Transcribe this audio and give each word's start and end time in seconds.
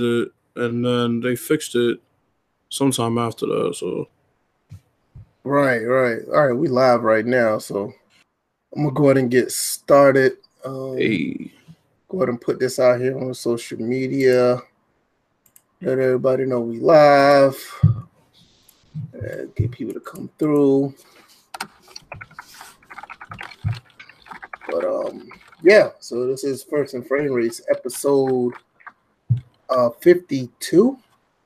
it, 0.00 0.32
and 0.56 0.84
then 0.84 1.20
they 1.20 1.36
fixed 1.36 1.74
it 1.74 2.00
sometime 2.68 3.18
after 3.18 3.46
that. 3.46 3.74
So 3.76 4.08
Right, 5.44 5.80
right. 5.80 6.20
All 6.28 6.46
right, 6.46 6.56
we 6.56 6.68
live 6.68 7.02
right 7.02 7.26
now, 7.26 7.58
so 7.58 7.92
I'm 8.74 8.84
gonna 8.84 8.94
go 8.94 9.04
ahead 9.06 9.16
and 9.16 9.30
get 9.30 9.50
started. 9.50 10.36
Um, 10.64 10.96
hey, 10.96 11.52
go 12.08 12.18
ahead 12.18 12.28
and 12.28 12.40
put 12.40 12.60
this 12.60 12.78
out 12.78 13.00
here 13.00 13.18
on 13.18 13.34
social 13.34 13.80
media. 13.80 14.60
Let 15.80 15.98
everybody 15.98 16.46
know 16.46 16.60
we 16.60 16.78
live. 16.78 17.56
Uh, 19.12 19.46
get 19.56 19.72
people 19.72 19.94
to 19.94 20.00
come 20.00 20.30
through. 20.38 20.94
But 24.70 24.84
um, 24.84 25.28
yeah. 25.60 25.90
So 25.98 26.28
this 26.28 26.44
is 26.44 26.62
First 26.62 26.94
and 26.94 27.04
Frame 27.04 27.32
Race 27.32 27.60
episode 27.68 28.52
uh 29.72 29.90
52. 29.90 30.98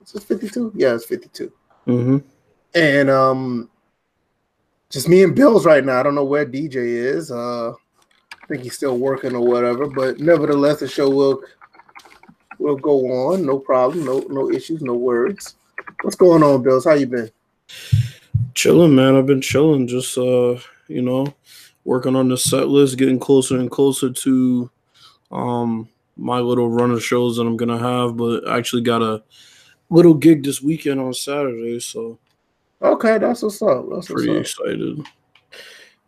Is 0.04 0.12
this 0.12 0.24
52? 0.24 0.72
Yeah, 0.74 0.94
it's 0.94 1.06
52. 1.06 1.52
mm-hmm. 1.86 2.18
And 2.74 3.10
um, 3.10 3.70
just 4.90 5.08
me 5.08 5.22
and 5.22 5.34
Bills 5.34 5.64
right 5.64 5.84
now. 5.84 5.98
I 5.98 6.02
don't 6.02 6.14
know 6.14 6.24
where 6.24 6.46
DJ 6.46 6.76
is. 6.76 7.30
Uh, 7.30 7.70
I 7.70 8.46
think 8.48 8.62
he's 8.62 8.76
still 8.76 8.98
working 8.98 9.34
or 9.34 9.40
whatever. 9.40 9.86
But 9.86 10.20
nevertheless, 10.20 10.80
the 10.80 10.88
show 10.88 11.08
will 11.10 11.42
will 12.58 12.76
go 12.76 13.30
on. 13.30 13.44
No 13.44 13.58
problem. 13.58 14.04
No 14.04 14.20
no 14.28 14.50
issues. 14.50 14.82
No 14.82 14.94
words. 14.94 15.56
What's 16.02 16.16
going 16.16 16.42
on, 16.42 16.62
Bills? 16.62 16.84
How 16.84 16.94
you 16.94 17.06
been? 17.06 17.30
chilling, 18.56 18.94
man. 18.94 19.14
I've 19.14 19.26
been 19.26 19.40
chilling, 19.40 19.86
just 19.86 20.18
uh, 20.18 20.56
you 20.88 21.02
know, 21.02 21.32
working 21.84 22.16
on 22.16 22.28
the 22.28 22.36
set 22.36 22.68
list, 22.68 22.98
getting 22.98 23.20
closer 23.20 23.58
and 23.60 23.70
closer 23.70 24.10
to 24.10 24.70
um 25.30 25.88
my 26.16 26.38
little 26.40 26.68
run 26.70 26.90
of 26.90 27.02
shows 27.02 27.36
that 27.36 27.46
I'm 27.46 27.56
gonna 27.56 27.78
have. 27.78 28.16
But 28.16 28.46
I 28.48 28.58
actually 28.58 28.82
got 28.82 29.02
a 29.02 29.22
little 29.90 30.14
gig 30.14 30.42
this 30.44 30.60
weekend 30.62 31.00
on 31.00 31.14
Saturday, 31.14 31.80
so 31.80 32.18
Okay, 32.82 33.18
that's 33.18 33.42
what's 33.42 33.62
up. 33.62 33.86
That's 33.90 34.08
what's 34.10 34.12
pretty 34.12 34.30
up. 34.32 34.40
excited. 34.42 35.06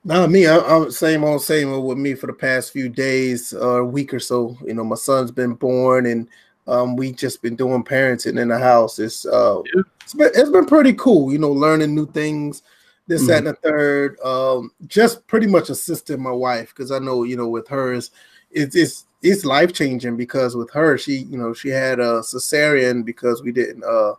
Nah, 0.04 0.26
me, 0.26 0.46
I, 0.46 0.58
I'm 0.58 0.90
same 0.90 1.24
old 1.24 1.42
same 1.42 1.72
old 1.72 1.86
with 1.86 1.98
me 1.98 2.14
for 2.14 2.26
the 2.26 2.32
past 2.32 2.72
few 2.72 2.88
days 2.88 3.52
or 3.52 3.78
a 3.78 3.86
week 3.86 4.14
or 4.14 4.20
so. 4.20 4.56
You 4.64 4.74
know, 4.74 4.84
my 4.84 4.96
son's 4.96 5.30
been 5.30 5.54
born, 5.54 6.06
and 6.06 6.28
um, 6.66 6.96
we 6.96 7.12
just 7.12 7.42
been 7.42 7.56
doing 7.56 7.82
parenting 7.84 8.38
in 8.40 8.48
the 8.48 8.58
house. 8.58 8.98
It's 8.98 9.26
uh, 9.26 9.62
Yeah. 9.74 9.82
it's 10.02 10.14
been 10.14 10.30
it's 10.34 10.50
been 10.50 10.66
pretty 10.66 10.92
cool. 10.94 11.32
You 11.32 11.38
know, 11.38 11.50
learning 11.50 11.94
new 11.94 12.06
things, 12.12 12.62
this, 13.06 13.26
that, 13.26 13.38
and 13.38 13.46
the 13.48 13.54
third. 13.54 14.18
Um, 14.20 14.70
just 14.86 15.26
pretty 15.26 15.46
much 15.46 15.68
assisting 15.68 16.22
my 16.22 16.30
wife 16.32 16.68
because 16.74 16.90
I 16.92 16.98
know 16.98 17.24
you 17.24 17.36
know 17.36 17.48
with 17.48 17.68
hers, 17.68 18.10
it's 18.50 18.76
it's 18.76 19.04
it's 19.22 19.44
life 19.44 19.72
changing 19.72 20.16
because 20.16 20.54
with 20.56 20.70
her, 20.72 20.96
she 20.98 21.18
you 21.18 21.38
know 21.38 21.52
she 21.52 21.68
had 21.68 21.98
a 22.00 22.20
cesarean 22.20 23.04
because 23.04 23.42
we 23.42 23.52
didn't 23.52 23.84
uh 23.84 24.14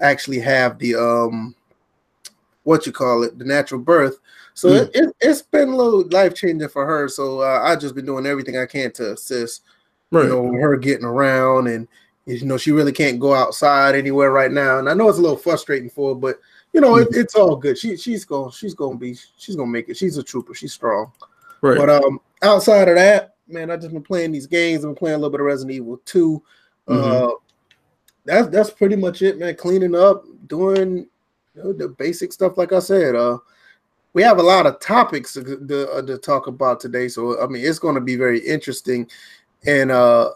actually 0.00 0.40
have 0.40 0.78
the 0.78 0.94
um 0.96 1.54
what 2.64 2.86
you 2.86 2.92
call 2.92 3.22
it 3.22 3.38
the 3.38 3.44
natural 3.44 3.80
birth. 3.80 4.18
So 4.54 4.68
Mm. 4.68 4.82
it, 4.82 4.90
it, 4.94 5.16
it's 5.20 5.42
been 5.42 5.70
a 5.70 5.76
little 5.76 6.06
life 6.10 6.34
changing 6.34 6.68
for 6.68 6.86
her. 6.86 7.08
So 7.08 7.40
uh, 7.40 7.62
I 7.64 7.74
just 7.76 7.94
been 7.94 8.04
doing 8.06 8.26
everything 8.26 8.58
I 8.58 8.66
can 8.66 8.92
to 8.92 9.12
assist 9.12 9.62
Right. 10.10 10.24
you 10.24 10.28
know, 10.28 10.52
her 10.52 10.76
getting 10.76 11.06
around 11.06 11.68
and 11.68 11.88
you 12.26 12.44
know, 12.44 12.56
she 12.58 12.70
really 12.70 12.92
can't 12.92 13.18
go 13.18 13.34
outside 13.34 13.94
anywhere 13.96 14.30
right 14.30 14.52
now. 14.52 14.78
And 14.78 14.88
I 14.88 14.94
know 14.94 15.08
it's 15.08 15.18
a 15.18 15.22
little 15.22 15.36
frustrating 15.36 15.90
for 15.90 16.10
her, 16.10 16.14
but 16.14 16.38
you 16.72 16.80
know, 16.80 16.96
it, 16.96 17.08
it's 17.12 17.34
all 17.34 17.56
good. 17.56 17.76
She 17.78 17.96
she's 17.96 18.24
going 18.24 18.50
she's 18.52 18.74
gonna 18.74 18.96
be 18.96 19.16
she's 19.38 19.56
gonna 19.56 19.70
make 19.70 19.88
it. 19.88 19.96
She's 19.96 20.18
a 20.18 20.22
trooper, 20.22 20.54
she's 20.54 20.72
strong. 20.72 21.10
right. 21.62 21.78
But 21.78 21.88
um 21.90 22.20
outside 22.42 22.88
of 22.88 22.96
that, 22.96 23.31
man, 23.48 23.70
I 23.70 23.76
just 23.76 23.92
been 23.92 24.02
playing 24.02 24.32
these 24.32 24.46
games. 24.46 24.84
I've 24.84 24.90
been 24.90 24.94
playing 24.94 25.14
a 25.14 25.18
little 25.18 25.30
bit 25.30 25.40
of 25.40 25.46
Resident 25.46 25.74
Evil 25.76 26.00
2. 26.04 26.42
Uh 26.88 26.92
Mhm. 26.92 27.32
that's 28.24 28.48
that's 28.48 28.70
pretty 28.70 28.96
much 28.96 29.22
it, 29.22 29.38
man. 29.38 29.54
Cleaning 29.56 29.94
up, 29.94 30.24
doing 30.46 31.06
you 31.54 31.62
know, 31.62 31.72
the 31.72 31.88
basic 31.88 32.32
stuff, 32.32 32.56
like 32.58 32.72
I 32.72 32.78
said. 32.80 33.14
Uh 33.14 33.38
we 34.14 34.22
have 34.22 34.38
a 34.38 34.42
lot 34.42 34.66
of 34.66 34.78
topics 34.78 35.32
to, 35.34 35.42
to, 35.42 35.90
uh, 35.90 36.02
to 36.02 36.18
talk 36.18 36.46
about 36.46 36.80
today. 36.80 37.08
So 37.08 37.40
I 37.42 37.46
mean 37.46 37.64
it's 37.64 37.78
gonna 37.78 38.00
be 38.00 38.16
very 38.16 38.40
interesting 38.40 39.08
and 39.66 39.90
uh 39.90 40.30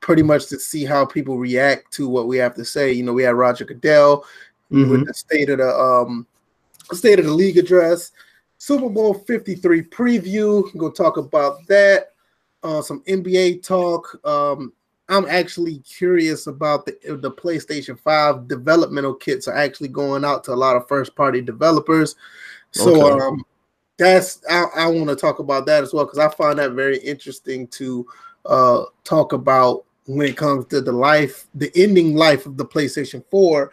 pretty 0.00 0.22
much 0.22 0.46
to 0.46 0.58
see 0.58 0.84
how 0.84 1.04
people 1.04 1.36
react 1.38 1.92
to 1.92 2.08
what 2.08 2.26
we 2.26 2.36
have 2.38 2.54
to 2.54 2.64
say. 2.64 2.92
You 2.92 3.02
know, 3.02 3.12
we 3.12 3.22
had 3.22 3.34
Roger 3.34 3.64
Goodell 3.64 4.24
with 4.70 4.88
Mhm. 4.88 5.06
the 5.06 5.14
state 5.14 5.50
of 5.50 5.58
the 5.58 5.78
um 5.78 6.26
state 6.92 7.18
of 7.18 7.24
the 7.26 7.32
league 7.32 7.58
address, 7.58 8.12
Super 8.58 8.88
Bowl 8.88 9.14
53 9.14 9.82
preview. 9.82 10.76
Go 10.76 10.90
talk 10.90 11.16
about 11.16 11.66
that. 11.68 12.09
Uh 12.62 12.82
some 12.82 13.02
NBA 13.06 13.62
talk. 13.62 14.18
Um 14.24 14.72
I'm 15.08 15.26
actually 15.26 15.78
curious 15.78 16.46
about 16.46 16.86
the 16.86 16.92
the 17.20 17.30
PlayStation 17.30 17.98
5 17.98 18.46
developmental 18.48 19.14
kits 19.14 19.48
are 19.48 19.56
actually 19.56 19.88
going 19.88 20.24
out 20.24 20.44
to 20.44 20.52
a 20.52 20.54
lot 20.54 20.76
of 20.76 20.86
first 20.88 21.14
party 21.16 21.40
developers. 21.40 22.16
So 22.70 22.94
Okay. 22.94 23.20
um 23.28 23.44
that's 23.98 24.40
I, 24.48 24.64
I 24.76 24.86
want 24.88 25.08
to 25.10 25.16
talk 25.16 25.38
about 25.40 25.66
that 25.66 25.82
as 25.82 25.92
well 25.92 26.04
because 26.04 26.18
I 26.18 26.28
find 26.28 26.58
that 26.58 26.72
very 26.72 26.98
interesting 26.98 27.66
to 27.68 28.06
uh 28.46 28.84
talk 29.04 29.32
about 29.32 29.84
when 30.06 30.26
it 30.28 30.36
comes 30.36 30.66
to 30.66 30.80
the 30.80 30.92
life, 30.92 31.46
the 31.54 31.70
ending 31.76 32.14
life 32.16 32.46
of 32.46 32.56
the 32.56 32.64
PlayStation 32.64 33.22
4. 33.30 33.72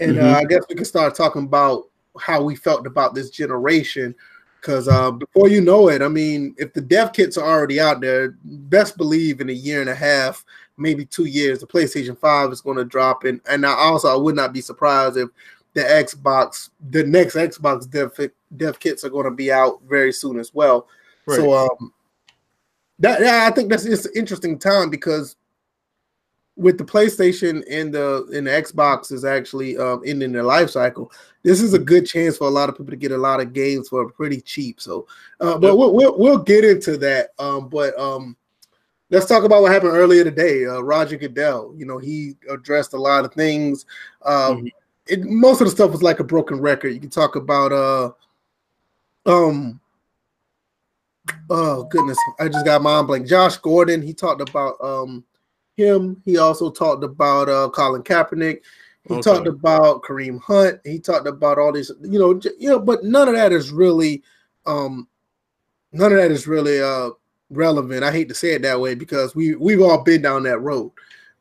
And 0.00 0.18
Mhm. 0.18 0.22
uh, 0.22 0.38
I 0.38 0.44
guess 0.44 0.62
we 0.68 0.74
can 0.74 0.84
start 0.84 1.14
talking 1.14 1.44
about 1.44 1.88
how 2.20 2.42
we 2.42 2.54
felt 2.56 2.86
about 2.86 3.14
this 3.14 3.30
generation. 3.30 4.14
Because 4.60 4.88
uh, 4.88 5.10
before 5.12 5.48
you 5.48 5.60
know 5.60 5.88
it, 5.88 6.02
I 6.02 6.08
mean, 6.08 6.54
if 6.58 6.72
the 6.72 6.80
dev 6.80 7.12
kits 7.12 7.36
are 7.36 7.48
already 7.48 7.80
out 7.80 8.00
there, 8.00 8.36
best 8.42 8.96
believe 8.96 9.40
in 9.40 9.50
a 9.50 9.52
year 9.52 9.80
and 9.80 9.90
a 9.90 9.94
half, 9.94 10.44
maybe 10.76 11.04
two 11.04 11.26
years, 11.26 11.60
the 11.60 11.66
PlayStation 11.66 12.18
5 12.18 12.50
is 12.50 12.60
going 12.60 12.76
to 12.76 12.84
drop. 12.84 13.24
And, 13.24 13.40
and 13.48 13.64
I 13.64 13.72
also, 13.72 14.08
I 14.08 14.16
would 14.16 14.34
not 14.34 14.52
be 14.52 14.60
surprised 14.60 15.16
if 15.16 15.28
the 15.74 15.82
Xbox, 15.82 16.70
the 16.90 17.04
next 17.04 17.36
Xbox 17.36 17.88
dev, 17.88 18.12
dev 18.56 18.80
kits 18.80 19.04
are 19.04 19.10
going 19.10 19.26
to 19.26 19.30
be 19.30 19.52
out 19.52 19.80
very 19.88 20.12
soon 20.12 20.38
as 20.38 20.52
well. 20.52 20.88
So 21.28 21.52
um, 21.52 21.92
that 22.98 23.20
yeah, 23.20 23.46
I 23.46 23.54
think 23.54 23.68
that's 23.68 23.84
it's 23.84 24.06
an 24.06 24.12
interesting 24.14 24.58
time 24.58 24.90
because 24.90 25.36
with 26.58 26.76
the 26.76 26.84
PlayStation 26.84 27.62
and 27.70 27.94
the 27.94 28.28
and 28.34 28.46
the 28.46 28.50
Xbox 28.50 29.12
is 29.12 29.24
actually 29.24 29.78
um, 29.78 30.02
ending 30.04 30.32
their 30.32 30.42
life 30.42 30.70
cycle. 30.70 31.10
This 31.44 31.62
is 31.62 31.72
a 31.72 31.78
good 31.78 32.04
chance 32.04 32.36
for 32.36 32.48
a 32.48 32.50
lot 32.50 32.68
of 32.68 32.74
people 32.76 32.90
to 32.90 32.96
get 32.96 33.12
a 33.12 33.16
lot 33.16 33.40
of 33.40 33.52
games 33.52 33.88
for 33.88 34.10
pretty 34.10 34.40
cheap. 34.40 34.80
So, 34.80 35.06
uh, 35.40 35.56
but 35.56 35.76
we'll, 35.76 35.94
we'll 35.94 36.18
we'll 36.18 36.38
get 36.38 36.64
into 36.64 36.96
that. 36.98 37.30
Um, 37.38 37.68
but 37.68 37.98
um, 37.98 38.36
let's 39.08 39.26
talk 39.26 39.44
about 39.44 39.62
what 39.62 39.70
happened 39.72 39.92
earlier 39.92 40.24
today. 40.24 40.66
Uh, 40.66 40.80
Roger 40.80 41.16
Goodell, 41.16 41.72
you 41.76 41.86
know, 41.86 41.98
he 41.98 42.34
addressed 42.50 42.92
a 42.92 42.98
lot 43.00 43.24
of 43.24 43.32
things. 43.32 43.86
Um, 44.24 44.64
Mhm. 44.64 44.72
it, 45.06 45.22
most 45.22 45.60
of 45.60 45.68
the 45.68 45.70
stuff 45.70 45.92
was 45.92 46.02
like 46.02 46.18
a 46.18 46.24
broken 46.24 46.60
record. 46.60 46.88
You 46.88 47.00
can 47.00 47.08
talk 47.08 47.36
about 47.36 47.72
uh, 47.72 48.10
um, 49.26 49.80
oh 51.50 51.84
goodness, 51.84 52.18
I 52.40 52.48
just 52.48 52.64
got 52.64 52.82
mind 52.82 53.06
blank. 53.06 53.28
Josh 53.28 53.56
Gordon, 53.58 54.02
he 54.02 54.12
talked 54.12 54.46
about 54.46 54.76
um 54.80 55.24
him. 55.78 56.20
He 56.24 56.36
also 56.36 56.70
talked 56.70 57.04
about 57.04 57.48
uh 57.48 57.70
Colin 57.70 58.02
Kaepernick. 58.02 58.60
He 59.04 59.14
Okay. 59.14 59.22
talked 59.22 59.46
about 59.46 60.02
Kareem 60.02 60.40
Hunt. 60.42 60.80
He 60.84 60.98
talked 60.98 61.26
about 61.26 61.58
all 61.58 61.72
these, 61.72 61.90
you 62.02 62.18
know, 62.18 62.34
j- 62.34 62.50
you 62.58 62.68
know, 62.68 62.78
but 62.78 63.04
none 63.04 63.28
of 63.28 63.34
that 63.34 63.52
is 63.52 63.70
really 63.70 64.22
um 64.66 65.08
none 65.92 66.12
of 66.12 66.18
that 66.18 66.30
is 66.30 66.46
really 66.46 66.82
uh 66.82 67.10
relevant. 67.50 68.04
I 68.04 68.12
hate 68.12 68.28
to 68.28 68.34
say 68.34 68.52
it 68.52 68.62
that 68.62 68.78
way 68.80 68.94
because 68.94 69.34
we 69.34 69.54
we've 69.54 69.80
all 69.80 70.02
been 70.02 70.20
down 70.20 70.42
that 70.42 70.58
road. 70.58 70.90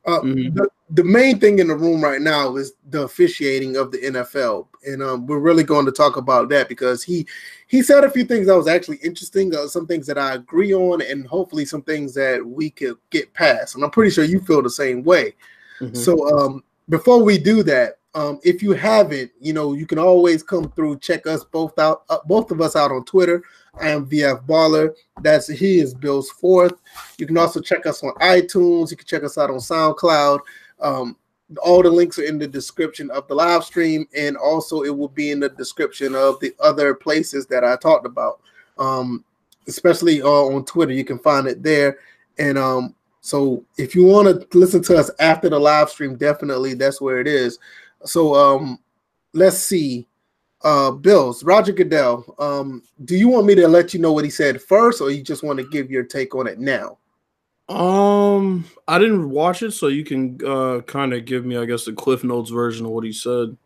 Uh, 0.05 0.21
Mhm. 0.21 0.53
the, 0.55 0.69
the 0.91 1.03
main 1.03 1.37
thing 1.37 1.59
in 1.59 1.67
the 1.67 1.75
room 1.75 2.01
right 2.01 2.21
now 2.21 2.55
is 2.55 2.71
the 2.91 3.01
officiating 3.01 3.75
of 3.75 3.91
the 3.91 3.97
NFL, 3.97 4.67
and 4.85 5.03
um, 5.03 5.27
we're 5.27 5.39
really 5.39 5.63
going 5.65 5.85
to 5.85 5.91
talk 5.91 6.15
about 6.15 6.47
that 6.47 6.69
because 6.69 7.03
he 7.03 7.27
he 7.67 7.81
said 7.81 8.03
a 8.03 8.09
few 8.09 8.23
things 8.23 8.47
that 8.47 8.55
was 8.55 8.67
actually 8.67 8.97
interesting, 8.97 9.53
uh, 9.53 9.67
some 9.67 9.85
things 9.85 10.07
that 10.07 10.17
I 10.17 10.35
agree 10.35 10.73
on, 10.73 11.01
and 11.01 11.27
hopefully 11.27 11.65
some 11.65 11.81
things 11.81 12.13
that 12.13 12.45
we 12.45 12.69
could 12.69 12.97
get 13.09 13.33
past. 13.33 13.75
And 13.75 13.83
I'm 13.83 13.91
pretty 13.91 14.11
sure 14.11 14.23
you 14.23 14.39
feel 14.41 14.61
the 14.61 14.69
same 14.69 15.03
way. 15.03 15.33
Mhm. 15.79 15.95
So 15.95 16.37
um, 16.37 16.63
before 16.89 17.21
we 17.21 17.37
do 17.37 17.63
that, 17.63 17.97
um, 18.15 18.39
if 18.43 18.63
you 18.63 18.71
haven't, 18.71 19.31
you 19.39 19.53
know, 19.53 19.73
you 19.73 19.85
can 19.85 19.99
always 19.99 20.41
come 20.41 20.71
through, 20.71 20.99
check 20.99 21.27
us 21.27 21.43
both 21.43 21.77
out, 21.77 22.03
uh, 22.09 22.17
both 22.25 22.49
of 22.49 22.61
us 22.61 22.75
out 22.75 22.91
on 22.91 23.05
Twitter. 23.05 23.43
I 23.79 23.89
am 23.89 24.07
VF 24.07 24.45
Baller. 24.47 24.95
That's 25.21 25.47
he 25.47 25.79
is 25.79 25.93
Bill's 25.93 26.31
fourth. 26.31 26.73
You 27.19 27.27
can 27.27 27.37
also 27.37 27.61
check 27.61 27.85
us 27.85 28.03
on 28.03 28.13
iTunes. 28.15 28.89
You 28.89 28.97
can 28.97 29.05
check 29.05 29.23
us 29.23 29.37
out 29.37 29.51
on 29.51 29.57
SoundCloud. 29.57 30.39
Um, 30.79 31.15
all 31.61 31.81
the 31.81 31.89
links 31.89 32.19
are 32.19 32.25
in 32.25 32.37
the 32.37 32.47
description 32.47 33.09
of 33.11 33.27
the 33.27 33.35
live 33.35 33.63
stream, 33.63 34.07
and 34.15 34.35
also 34.35 34.83
it 34.83 34.95
will 34.95 35.07
be 35.07 35.31
in 35.31 35.39
the 35.39 35.49
description 35.49 36.13
of 36.15 36.39
the 36.39 36.53
other 36.59 36.93
places 36.93 37.45
that 37.47 37.63
I 37.63 37.75
talked 37.77 38.05
about. 38.05 38.41
Um, 38.77 39.23
especially 39.67 40.21
uh, 40.21 40.27
on 40.27 40.65
Twitter, 40.65 40.93
you 40.93 41.05
can 41.05 41.19
find 41.19 41.47
it 41.47 41.63
there. 41.63 41.99
And 42.37 42.57
um, 42.57 42.95
so 43.21 43.63
if 43.77 43.95
you 43.95 44.05
want 44.05 44.49
to 44.51 44.57
listen 44.57 44.81
to 44.83 44.97
us 44.97 45.09
after 45.19 45.49
the 45.49 45.59
live 45.59 45.89
stream, 45.89 46.15
definitely 46.15 46.73
that's 46.73 47.01
where 47.01 47.19
it 47.19 47.27
is. 47.27 47.59
So 48.03 48.35
um, 48.35 48.79
let's 49.33 49.57
see. 49.57 50.07
Uh, 50.63 50.91
Bills, 50.91 51.43
Roger 51.43 51.71
Goodell. 51.71 52.35
Um, 52.39 52.81
do 53.05 53.15
you 53.15 53.27
want 53.27 53.45
me 53.45 53.55
to 53.55 53.67
let 53.67 53.93
you 53.93 53.99
know 53.99 54.11
what 54.11 54.25
he 54.25 54.31
said 54.31 54.61
first, 54.61 55.01
or 55.01 55.11
you 55.11 55.21
just 55.21 55.43
want 55.43 55.59
to 55.59 55.69
give 55.69 55.91
your 55.91 56.03
take 56.03 56.33
on 56.35 56.47
it 56.47 56.59
now? 56.59 56.97
Um, 57.69 58.65
I 58.87 58.97
didn't 58.97 59.29
watch 59.29 59.61
it, 59.61 59.71
so 59.71 59.87
you 59.87 60.05
can 60.05 60.39
uh, 60.45 60.81
kind 60.81 61.13
of 61.13 61.25
give 61.25 61.45
me, 61.45 61.57
I 61.57 61.65
guess, 61.65 61.85
the 61.85 61.93
Cliff 61.93 62.23
Notes 62.23 62.49
version 62.49 62.85
of 62.85 62.91
what 62.91 63.03
he 63.03 63.11
said. 63.11 63.57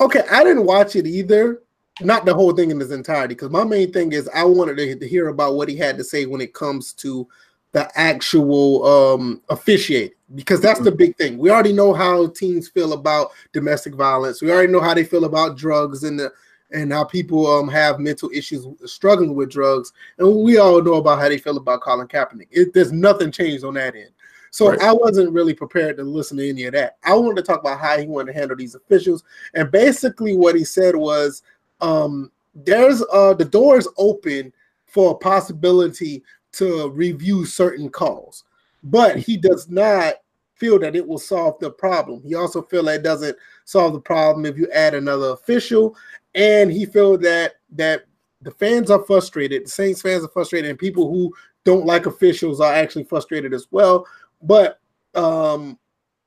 Okay, 0.00 0.22
I 0.30 0.42
didn't 0.42 0.64
watch 0.64 0.96
it 0.96 1.06
either. 1.06 1.62
Not 2.00 2.24
the 2.24 2.34
whole 2.34 2.52
thing 2.54 2.70
in 2.70 2.80
its 2.80 2.90
entirety, 2.90 3.34
because 3.34 3.50
my 3.50 3.64
main 3.64 3.92
thing 3.92 4.12
is 4.12 4.28
I 4.34 4.44
wanted 4.44 5.00
to, 5.00 5.06
hear 5.06 5.28
about 5.28 5.54
what 5.54 5.68
he 5.68 5.76
had 5.76 5.98
to 5.98 6.04
say 6.04 6.24
when 6.24 6.40
it 6.40 6.54
comes 6.54 6.94
to 6.94 7.28
the 7.72 7.90
actual 7.98 8.86
um 8.86 9.42
officiate, 9.48 10.14
because 10.34 10.60
that's 10.60 10.80
the 10.80 10.92
big 10.92 11.16
thing. 11.16 11.38
We 11.38 11.50
already 11.50 11.72
know 11.72 11.92
how 11.92 12.28
teams 12.28 12.68
feel 12.68 12.94
about 12.94 13.30
domestic 13.52 13.94
violence. 13.94 14.40
We 14.42 14.50
already 14.50 14.72
know 14.72 14.80
how 14.80 14.94
they 14.94 15.04
feel 15.04 15.24
about 15.24 15.56
drugs 15.56 16.04
and 16.04 16.18
the 16.18 16.32
and 16.72 16.92
how 16.92 17.04
people 17.04 17.46
um 17.46 17.68
have 17.68 18.00
mental 18.00 18.30
issues 18.32 18.66
struggling 18.86 19.34
with 19.34 19.50
drugs. 19.50 19.92
And 20.18 20.42
we 20.42 20.58
all 20.58 20.82
know 20.82 20.94
about 20.94 21.20
how 21.20 21.28
they 21.28 21.38
feel 21.38 21.56
about 21.56 21.82
Colin 21.82 22.08
Kaepernick. 22.08 22.48
It, 22.50 22.74
there's 22.74 22.92
nothing 22.92 23.30
changed 23.30 23.64
on 23.64 23.74
that 23.74 23.94
end. 23.94 24.10
So 24.50 24.70
right. 24.70 24.82
I 24.82 24.92
wasn't 24.92 25.32
really 25.32 25.54
prepared 25.54 25.96
to 25.96 26.02
listen 26.02 26.36
to 26.36 26.48
any 26.48 26.64
of 26.64 26.74
that. 26.74 26.98
I 27.04 27.14
wanted 27.14 27.36
to 27.36 27.42
talk 27.42 27.60
about 27.60 27.80
how 27.80 27.98
he 27.98 28.06
wanted 28.06 28.32
to 28.32 28.38
handle 28.38 28.56
these 28.56 28.74
officials. 28.74 29.24
And 29.54 29.70
basically 29.70 30.36
what 30.36 30.56
he 30.56 30.64
said 30.64 30.96
was 30.96 31.42
um 31.80 32.30
there's 32.54 33.02
uh 33.12 33.34
the 33.34 33.44
door 33.44 33.78
is 33.78 33.88
open 33.96 34.52
for 34.86 35.12
a 35.12 35.14
possibility 35.14 36.22
to 36.52 36.90
review 36.90 37.46
certain 37.46 37.88
calls, 37.88 38.44
but 38.82 39.16
he 39.16 39.38
does 39.38 39.70
not 39.70 40.16
feel 40.56 40.78
that 40.78 40.94
it 40.94 41.04
will 41.04 41.18
solve 41.18 41.58
the 41.60 41.70
problem. 41.70 42.22
He 42.24 42.34
also 42.34 42.62
feel 42.62 42.84
that 42.84 42.96
it 42.96 43.02
doesn't 43.02 43.36
solve 43.64 43.94
the 43.94 44.00
problem 44.00 44.46
if 44.46 44.56
you 44.56 44.70
add 44.70 44.94
another 44.94 45.30
official 45.30 45.96
and 46.34 46.70
he 46.70 46.86
felt 46.86 47.22
that 47.22 47.54
that 47.72 48.06
the 48.40 48.50
fans 48.50 48.90
are 48.90 49.02
frustrated. 49.04 49.66
The 49.66 49.70
Saints 49.70 50.02
fans 50.02 50.24
are 50.24 50.28
frustrated, 50.28 50.70
and 50.70 50.78
people 50.78 51.08
who 51.08 51.32
don't 51.64 51.86
like 51.86 52.06
officials 52.06 52.60
are 52.60 52.72
actually 52.72 53.04
frustrated 53.04 53.54
as 53.54 53.66
well. 53.70 54.06
But 54.42 54.80
um, 55.14 55.78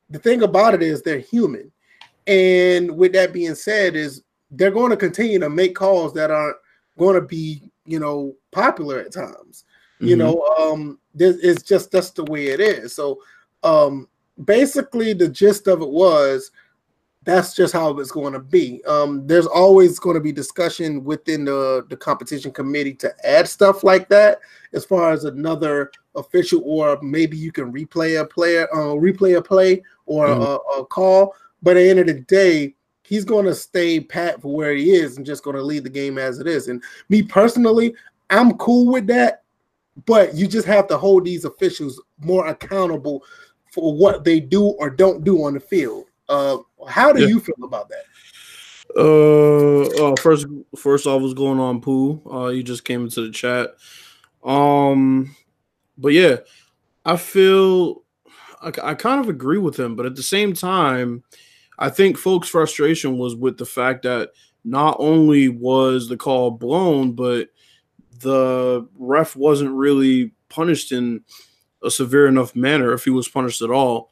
the 0.10 0.19
thing 0.19 0.44
about 0.44 0.74
it 0.74 0.81
is 0.81 1.02
they're 1.02 1.19
human, 1.19 1.72
and 2.28 2.96
with 2.96 3.13
that 3.13 3.34
being 3.34 3.56
said, 3.56 3.96
is 3.96 4.24
they're 4.52 4.72
going 4.72 4.92
to 4.92 4.98
continue 4.98 5.40
to 5.40 5.50
make 5.50 5.75
calls 5.75 6.13
that 6.13 6.31
aren't 6.31 6.57
going 6.98 7.16
to 7.16 7.22
be, 7.22 7.72
you 7.86 8.00
know, 8.00 8.36
popular 8.52 9.00
at 9.00 9.13
times. 9.13 9.66
Mm-hmm. 9.96 10.07
You 10.07 10.16
know, 10.18 10.42
um, 10.60 11.00
it's 11.18 11.63
just 11.63 11.92
that's 11.92 12.12
the 12.12 12.24
way 12.25 12.48
it 12.48 12.60
is. 12.60 12.96
So, 12.96 13.19
um, 13.63 14.07
basically, 14.44 15.13
the 15.13 15.28
gist 15.28 15.68
of 15.68 15.81
it 15.81 15.90
was 15.90 16.52
that's 17.25 17.56
just 17.56 17.74
how 17.74 17.98
it's 17.98 18.12
going 18.12 18.33
to 18.33 18.39
be. 18.39 18.83
Um, 18.86 19.25
there's 19.25 19.48
always 19.48 19.98
going 19.98 20.13
to 20.13 20.22
be 20.22 20.31
discussion 20.31 21.04
within 21.04 21.44
the, 21.45 21.86
the 21.89 21.98
competition 21.98 22.51
committee 22.51 22.94
to 22.95 23.13
add 23.27 23.48
stuff 23.48 23.83
like 23.83 24.07
that, 24.10 24.39
as 24.74 24.86
far 24.86 25.12
as 25.12 25.25
another 25.25 25.92
official, 26.16 26.62
or 26.63 27.00
maybe 27.01 27.36
you 27.36 27.51
can 27.51 27.74
replay 27.74 28.22
a 28.22 28.25
player, 28.25 28.68
uh, 28.72 28.94
replay 28.95 29.38
a 29.38 29.42
play 29.42 29.81
or 30.06 30.27
mm-hmm. 30.27 30.42
a, 30.42 30.81
a, 30.81 30.86
call. 30.86 31.33
But 31.63 31.77
at 31.77 31.81
the 31.81 31.89
end 31.89 32.00
of 32.00 32.07
the 32.07 32.22
day, 32.22 32.75
he's 33.01 33.25
going 33.25 33.45
to 33.45 33.56
stay 33.56 34.00
pat 34.00 34.39
for 34.39 34.56
where 34.56 34.74
he 34.74 34.92
is 34.92 35.18
and 35.18 35.25
just 35.25 35.44
going 35.44 35.56
to 35.56 35.63
lead 35.63 35.83
the 35.83 35.89
game 35.89 36.19
as 36.19 36.39
it 36.39 36.45
is. 36.45 36.68
And 36.68 36.83
me 37.10 37.24
personally, 37.24 37.95
I'm 38.30 38.54
cool 38.57 38.92
with 38.92 39.07
that. 39.07 39.42
But 40.06 40.36
you 40.36 40.45
just 40.45 40.68
have 40.68 40.88
to 40.89 40.98
hold 40.98 41.25
these 41.25 41.45
officials 41.45 42.01
more 42.19 42.48
accountable 42.48 43.24
for 43.71 43.95
what 43.95 44.24
they 44.24 44.39
do 44.39 44.63
or 44.63 44.89
don't 44.89 45.24
do 45.24 45.44
on 45.44 45.54
the 45.54 45.60
field. 45.60 46.06
Uh, 46.27 46.57
how 46.88 47.13
do 47.13 47.22
yeah. 47.22 47.27
you 47.27 47.39
feel 47.39 47.56
about 47.63 47.89
that? 47.89 48.04
Uh, 48.98 50.12
uh, 50.12 50.16
first, 50.22 50.48
first 50.77 51.06
off, 51.06 51.22
what's 51.22 51.33
going 51.33 51.60
on, 51.60 51.81
Pooh? 51.81 52.22
Uh, 52.31 52.48
you 52.48 52.63
just 52.63 52.86
came 52.86 53.04
into 53.04 53.22
the 53.22 53.31
chat. 53.31 53.75
Um, 54.44 55.36
but 55.98 56.13
yeah, 56.13 56.38
I 57.04 57.18
feel 57.18 58.04
I, 58.62 58.72
I 58.83 58.94
kind 58.95 59.19
of 59.19 59.30
agree 59.30 59.57
with 59.57 59.80
him, 59.80 59.95
but 59.95 60.06
at 60.06 60.16
the 60.16 60.24
same 60.24 60.54
time, 60.54 61.24
I 61.77 61.89
think 61.89 62.18
folks' 62.18 62.50
frustration 62.50 63.18
was 63.18 63.36
with 63.36 63.57
the 63.57 63.66
fact 63.66 64.04
that 64.04 64.30
not 64.63 64.98
only 65.00 65.50
was 65.50 66.10
the 66.10 66.18
call 66.18 66.51
blown, 66.51 67.13
but 67.13 67.50
the 68.19 68.88
ref 68.98 69.36
wasn't 69.36 69.71
really 69.71 70.31
punished 70.50 70.92
in 70.92 71.21
a 71.83 71.92
severe 71.92 72.28
enough 72.28 72.56
manner 72.56 72.94
if 72.94 73.04
he 73.04 73.10
was 73.10 73.28
punished 73.28 73.62
at 73.62 73.69
all. 73.69 74.12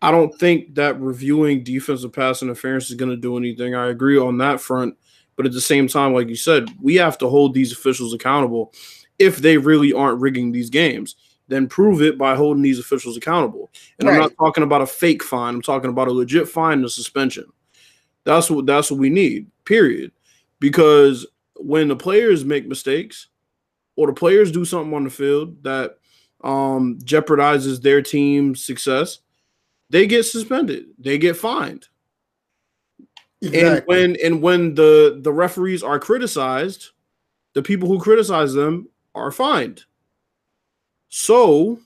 I 0.00 0.10
don't 0.10 0.36
think 0.38 0.76
that 0.76 1.00
reviewing 1.00 1.64
defensive 1.64 2.12
pass 2.12 2.42
interference 2.42 2.88
is 2.88 2.96
going 2.96 3.10
to 3.10 3.16
do 3.16 3.36
anything. 3.36 3.74
I 3.74 3.88
agree 3.88 4.18
on 4.18 4.38
that 4.38 4.60
front. 4.60 4.96
But 5.36 5.46
at 5.46 5.52
the 5.52 5.60
same 5.60 5.86
time, 5.86 6.14
like 6.14 6.28
you 6.28 6.36
said, 6.36 6.68
we 6.80 6.96
have 6.96 7.18
to 7.18 7.28
hold 7.28 7.54
these 7.54 7.72
officials 7.72 8.12
accountable 8.12 8.72
if 9.18 9.38
they 9.38 9.56
really 9.56 9.92
aren't 9.92 10.20
rigging 10.20 10.52
these 10.52 10.70
games. 10.70 11.16
Then 11.46 11.68
prove 11.68 12.02
it 12.02 12.18
by 12.18 12.34
holding 12.34 12.62
these 12.62 12.78
officials 12.78 13.16
accountable. 13.16 13.70
And 13.98 14.08
right. 14.08 14.14
I'm 14.14 14.20
not 14.20 14.32
talking 14.38 14.64
about 14.64 14.82
a 14.82 14.86
fake 14.86 15.22
fine. 15.22 15.54
I'm 15.54 15.62
talking 15.62 15.90
about 15.90 16.08
a 16.08 16.12
legit 16.12 16.48
fine 16.48 16.78
and 16.78 16.84
a 16.84 16.90
suspension. 16.90 17.46
That's 18.24 18.50
what 18.50 18.66
that's 18.66 18.90
what 18.90 19.00
we 19.00 19.10
need. 19.10 19.46
Period. 19.64 20.12
Because 20.60 21.26
when 21.56 21.88
the 21.88 21.96
players 21.96 22.44
make 22.44 22.66
mistakes 22.66 23.28
or 23.96 24.08
the 24.08 24.12
players 24.12 24.52
do 24.52 24.64
something 24.64 24.92
on 24.92 25.04
the 25.04 25.10
field 25.10 25.62
that 25.62 25.98
um, 26.44 26.98
jeopardizes 27.04 27.80
their 27.80 28.02
team's 28.02 28.62
success, 28.64 29.20
they 29.90 30.06
get 30.06 30.24
suspended. 30.24 30.86
They 30.98 31.18
get 31.18 31.36
fined. 31.36 31.88
Exactly. 33.40 33.60
And 33.60 33.86
when 33.86 34.16
and 34.24 34.42
when 34.42 34.74
the 34.74 35.20
the 35.22 35.32
referees 35.32 35.82
are 35.82 36.00
criticized, 36.00 36.90
the 37.54 37.62
people 37.62 37.88
who 37.88 38.00
criticize 38.00 38.52
them 38.52 38.88
are 39.14 39.30
fined. 39.30 39.84
So 41.08 41.78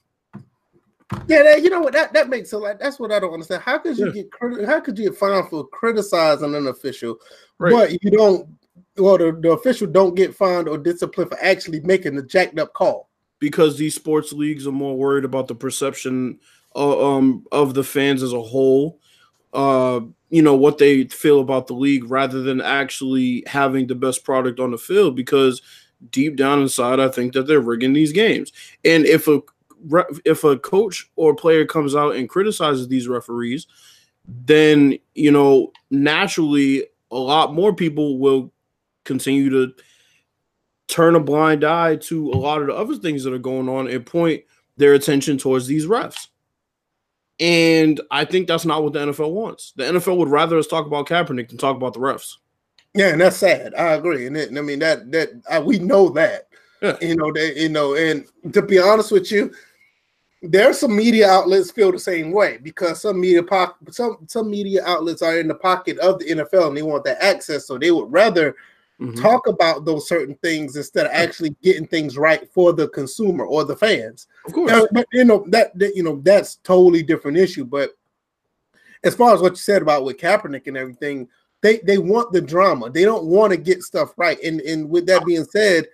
yeah, 1.29 1.43
that, 1.43 1.63
you 1.63 1.71
know 1.71 1.81
what 1.81 1.93
that, 1.93 2.13
that 2.15 2.29
makes 2.29 2.51
so 2.51 2.59
like 2.59 2.79
that's 2.79 2.99
what 2.99 3.13
I 3.13 3.21
don't 3.21 3.35
understand. 3.35 3.63
How 3.63 3.79
could 3.79 3.99
you 3.99 4.13
yeah. 4.13 4.23
get 4.23 4.67
how 4.67 4.81
could 4.81 4.99
you 4.99 5.11
get 5.11 5.19
fined 5.19 5.49
for 5.49 5.67
criticizing 5.69 6.55
an 6.55 6.69
official, 6.69 7.19
right. 7.59 7.73
but 7.73 8.03
you 8.03 8.11
don't 8.11 8.49
well 8.97 9.19
the, 9.19 9.39
the 9.41 9.53
official 9.53 9.87
don't 9.87 10.15
get 10.15 10.35
fined 10.35 10.69
or 10.69 10.79
disciplined 10.79 11.31
for 11.31 11.43
actually 11.43 11.81
making 11.81 12.17
the 12.17 12.23
jacked 12.23 12.59
up 12.59 12.73
call? 12.73 13.11
Because 13.41 13.77
these 13.77 13.95
sports 13.95 14.33
leagues 14.33 14.67
are 14.67 14.73
more 14.73 14.97
worried 14.97 15.25
about 15.25 15.49
the 15.49 15.55
perception 15.55 16.39
uh, 16.75 17.17
um, 17.17 17.47
of 17.53 17.75
the 17.75 17.85
fans 17.85 18.23
as 18.23 18.33
a 18.33 18.43
whole. 18.43 18.99
Uh, 19.53 20.01
you 20.31 20.41
know 20.41 20.55
what 20.55 20.79
they 20.79 21.05
feel 21.05 21.41
about 21.41 21.67
the 21.67 21.75
league 21.75 22.11
rather 22.11 22.41
than 22.41 22.61
actually 22.61 23.45
having 23.47 23.87
the 23.87 23.95
best 23.95 24.25
product 24.25 24.59
on 24.59 24.71
the 24.71 24.79
field 24.79 25.15
because 25.15 25.61
deep 26.11 26.37
down 26.37 26.61
inside 26.61 26.99
I 26.99 27.09
think 27.09 27.35
that 27.35 27.47
they're 27.47 27.61
rigging 27.61 27.93
these 27.93 28.13
games. 28.13 28.51
And 28.85 29.05
if 29.05 29.29
a 29.29 29.41
if 30.25 30.45
a 30.45 30.59
coach 30.59 31.11
or 31.17 31.35
player 31.35 31.67
comes 31.67 31.95
out 31.95 32.17
and 32.17 32.29
criticizes 32.29 32.89
these 32.89 33.09
referees, 33.09 33.67
then 34.27 34.99
you 35.15 35.31
know 35.31 35.73
naturally 35.91 36.87
a 37.11 37.17
lot 37.17 37.53
more 37.53 37.75
people 37.75 38.19
will 38.19 38.53
continue 39.05 39.51
to 39.51 39.75
turn 40.89 41.15
a 41.15 41.21
blind 41.21 41.65
eye 41.65 41.97
to 41.97 42.31
a 42.31 42.37
lot 42.37 42.61
of 42.61 42.69
the 42.69 42.75
other 42.75 42.97
things 42.97 43.25
that 43.25 43.33
are 43.33 43.39
going 43.39 43.69
on 43.69 43.89
and 43.89 44.07
point 44.07 44.43
their 44.77 44.95
attention 44.95 45.39
towards 45.39 45.67
these 45.67 45.87
refs. 45.87 46.29
And 47.43 48.01
I 48.13 48.25
think 48.25 48.47
that's 48.47 48.65
not 48.65 48.85
what 48.85 48.93
the 48.93 49.01
NFL 49.01 49.33
wants. 49.33 49.73
The 49.75 49.83
NFL 49.83 50.17
would 50.17 50.29
rather 50.29 50.57
us 50.59 50.69
talk 50.69 50.87
about 50.87 51.09
Kaepernick 51.09 51.49
than 51.49 51.59
talk 51.59 51.75
about 51.75 51.93
the 51.93 51.99
refs. 51.99 52.37
Yeah, 52.95 53.09
and 53.09 53.21
that's 53.21 53.37
sad. 53.37 53.75
I 53.75 53.95
agree, 53.95 54.29
and, 54.29 54.37
it, 54.37 54.51
and 54.51 54.59
I 54.59 54.63
mean 54.63 54.79
that 54.79 55.11
that 55.11 55.31
I, 55.51 55.59
we 55.59 55.81
know 55.81 56.09
that. 56.11 56.47
Yeah. 56.81 56.97
You 57.01 57.17
know 57.17 57.33
that 57.33 57.57
you 57.57 57.69
know, 57.69 57.97
and 57.97 58.27
to 58.53 58.63
be 58.63 58.79
honest 58.79 59.11
with 59.11 59.33
you, 59.33 59.53
there 60.43 60.71
are 60.71 60.75
some 60.75 60.95
media 60.95 61.29
outlets 61.29 61.73
feel 61.73 61.91
the 61.91 61.99
same 61.99 62.31
way 62.31 62.59
because 62.63 63.01
some 63.01 63.21
media 63.21 63.43
po- 63.43 63.75
some 63.91 64.19
some 64.29 64.49
media 64.49 64.85
outlets 64.85 65.23
are 65.23 65.41
in 65.41 65.49
the 65.49 65.55
pocket 65.55 65.99
of 65.99 66.21
the 66.21 66.27
NFL 66.27 66.69
and 66.69 66.77
they 66.77 66.83
want 66.83 67.03
that 67.05 67.21
access, 67.21 67.67
so 67.67 67.77
they 67.77 67.91
would 67.91 68.13
rather 68.13 68.55
mm-hmm. 69.03 69.23
talk 69.23 69.47
about 69.47 69.85
those 69.85 70.09
certain 70.09 70.35
things 70.37 70.77
instead 70.77 71.07
of 71.07 71.13
actually 71.13 71.57
getting 71.63 71.87
things 71.87 72.17
right 72.17 72.49
for 72.53 72.73
the 72.73 72.89
consumer 72.89 73.45
or 73.45 73.65
the 73.65 73.77
fans. 73.77 74.27
Of 74.47 74.53
course, 74.53 74.71
now, 74.71 74.87
but 74.93 75.07
you 75.13 75.25
know 75.25 75.45
that, 75.49 75.77
that 75.79 75.97
you 75.97 76.03
know 76.03 76.21
that's 76.23 76.57
totally 76.57 77.03
different 77.03 77.37
issue. 77.37 77.65
But 77.65 77.91
as 79.05 79.15
far 79.15 79.35
as 79.35 79.41
what 79.41 79.53
you 79.53 79.57
said 79.57 79.83
about 79.83 80.05
with 80.05 80.19
Kaepernick 80.19 80.67
and 80.67 80.77
everything, 80.77 81.29
they 81.61 81.79
they 81.79 81.99
want 81.99 82.33
the 82.33 82.41
drama. 82.41 82.91
They 82.91 83.05
don't 83.05 83.25
want 83.25 83.53
to 83.53 83.57
get 83.57 83.83
stuff 83.83 84.15
right. 84.17 84.41
And 84.43 84.61
and 84.61 84.89
with 84.89 85.07
that 85.07 85.25
being 85.25 85.45
said, 85.45 85.87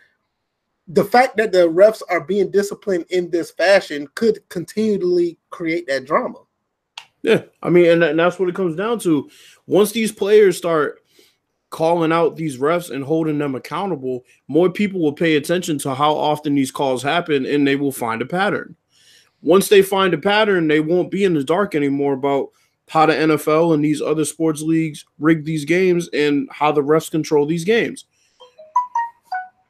the 0.88 1.04
fact 1.04 1.36
that 1.36 1.52
the 1.52 1.68
refs 1.68 2.02
are 2.10 2.20
being 2.20 2.50
disciplined 2.50 3.06
in 3.10 3.30
this 3.30 3.50
fashion 3.50 4.08
could 4.14 4.46
continually 4.48 5.38
create 5.50 5.86
that 5.86 6.06
drama. 6.06 6.38
Yeah, 7.22 7.42
I 7.62 7.68
mean, 7.70 7.90
and, 7.90 8.02
and 8.02 8.18
that's 8.18 8.38
what 8.38 8.48
it 8.48 8.54
comes 8.54 8.76
down 8.76 9.00
to. 9.00 9.28
Once 9.66 9.92
these 9.92 10.12
players 10.12 10.56
start 10.56 11.02
calling 11.70 12.12
out 12.12 12.36
these 12.36 12.58
refs 12.58 12.90
and 12.90 13.04
holding 13.04 13.38
them 13.38 13.54
accountable, 13.54 14.24
more 14.46 14.70
people 14.70 15.00
will 15.00 15.12
pay 15.12 15.36
attention 15.36 15.78
to 15.78 15.94
how 15.94 16.14
often 16.14 16.54
these 16.54 16.70
calls 16.70 17.02
happen 17.02 17.44
and 17.44 17.66
they 17.66 17.76
will 17.76 17.92
find 17.92 18.22
a 18.22 18.26
pattern. 18.26 18.74
Once 19.42 19.68
they 19.68 19.82
find 19.82 20.14
a 20.14 20.18
pattern, 20.18 20.66
they 20.66 20.80
won't 20.80 21.10
be 21.10 21.24
in 21.24 21.34
the 21.34 21.44
dark 21.44 21.74
anymore 21.74 22.14
about 22.14 22.48
how 22.88 23.06
the 23.06 23.12
NFL 23.12 23.74
and 23.74 23.84
these 23.84 24.00
other 24.00 24.24
sports 24.24 24.62
leagues 24.62 25.04
rig 25.18 25.44
these 25.44 25.64
games 25.64 26.08
and 26.12 26.48
how 26.50 26.72
the 26.72 26.82
refs 26.82 27.10
control 27.10 27.46
these 27.46 27.64
games. 27.64 28.06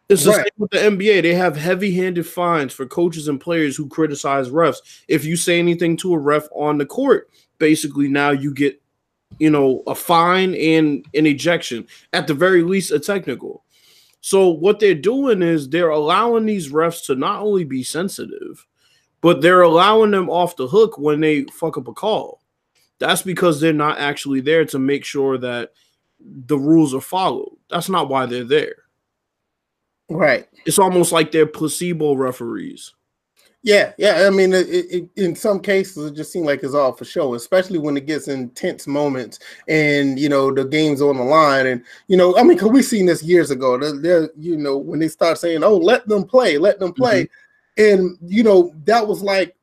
It's 0.08 0.24
the 0.24 0.30
right. 0.30 0.36
same 0.38 0.46
with 0.56 0.70
the 0.70 0.78
NBA. 0.78 1.22
They 1.22 1.34
have 1.34 1.54
heavy-handed 1.54 2.26
fines 2.26 2.72
for 2.72 2.86
coaches 2.86 3.28
and 3.28 3.38
players 3.38 3.76
who 3.76 3.88
criticize 3.88 4.48
refs. 4.48 4.78
If 5.06 5.26
you 5.26 5.36
say 5.36 5.58
anything 5.58 5.98
to 5.98 6.14
a 6.14 6.18
ref 6.18 6.48
on 6.52 6.78
the 6.78 6.86
court, 6.86 7.28
basically 7.58 8.08
now 8.08 8.30
you 8.30 8.54
get, 8.54 8.80
you 9.38 9.50
know, 9.50 9.82
a 9.86 9.94
fine 9.94 10.54
and 10.54 11.04
an 11.14 11.26
ejection. 11.26 11.86
At 12.12 12.26
the 12.26 12.34
very 12.34 12.62
least, 12.62 12.90
a 12.90 12.98
technical. 12.98 13.64
So 14.20 14.48
what 14.48 14.80
they're 14.80 14.94
doing 14.94 15.42
is 15.42 15.68
they're 15.68 15.90
allowing 15.90 16.46
these 16.46 16.70
refs 16.70 17.06
to 17.06 17.14
not 17.14 17.40
only 17.40 17.64
be 17.64 17.82
sensitive, 17.82 18.66
but 19.20 19.40
they're 19.40 19.62
allowing 19.62 20.10
them 20.10 20.28
off 20.28 20.56
the 20.56 20.66
hook 20.66 20.98
when 20.98 21.20
they 21.20 21.44
fuck 21.44 21.78
up 21.78 21.88
a 21.88 21.92
call. 21.92 22.40
That's 22.98 23.22
because 23.22 23.60
they're 23.60 23.72
not 23.72 23.98
actually 23.98 24.40
there 24.40 24.64
to 24.66 24.78
make 24.78 25.04
sure 25.04 25.38
that 25.38 25.72
the 26.20 26.58
rules 26.58 26.94
are 26.94 27.00
followed. 27.00 27.56
That's 27.70 27.88
not 27.88 28.08
why 28.08 28.26
they're 28.26 28.44
there. 28.44 28.74
Right. 30.10 30.48
It's 30.66 30.78
almost 30.78 31.12
like 31.12 31.30
they're 31.30 31.46
placebo 31.46 32.14
referees. 32.14 32.94
Yeah, 33.62 33.92
yeah. 33.98 34.24
I 34.26 34.30
mean, 34.30 34.52
it, 34.52 34.68
it, 34.68 35.08
in 35.16 35.34
some 35.34 35.58
cases, 35.60 36.10
it 36.10 36.14
just 36.14 36.32
seems 36.32 36.46
like 36.46 36.62
it's 36.62 36.74
all 36.74 36.92
for 36.92 37.04
show, 37.04 37.34
especially 37.34 37.78
when 37.78 37.96
it 37.96 38.06
gets 38.06 38.28
intense 38.28 38.86
moments 38.86 39.40
and 39.66 40.18
you 40.18 40.28
know 40.28 40.54
the 40.54 40.64
game's 40.64 41.02
on 41.02 41.16
the 41.16 41.24
line. 41.24 41.66
And 41.66 41.84
you 42.06 42.16
know, 42.16 42.36
I 42.36 42.44
mean, 42.44 42.56
because 42.56 42.70
we've 42.70 42.84
seen 42.84 43.06
this 43.06 43.22
years 43.22 43.50
ago. 43.50 43.76
They're, 43.76 44.00
they're, 44.00 44.30
you 44.38 44.56
know, 44.56 44.78
when 44.78 45.00
they 45.00 45.08
start 45.08 45.38
saying, 45.38 45.64
"Oh, 45.64 45.76
let 45.76 46.06
them 46.06 46.24
play, 46.24 46.56
let 46.56 46.78
them 46.78 46.92
play," 46.92 47.24
mm-hmm. 47.24 47.94
and 47.94 48.18
you 48.22 48.44
know, 48.44 48.72
that 48.84 49.06
was 49.06 49.22
like, 49.22 49.56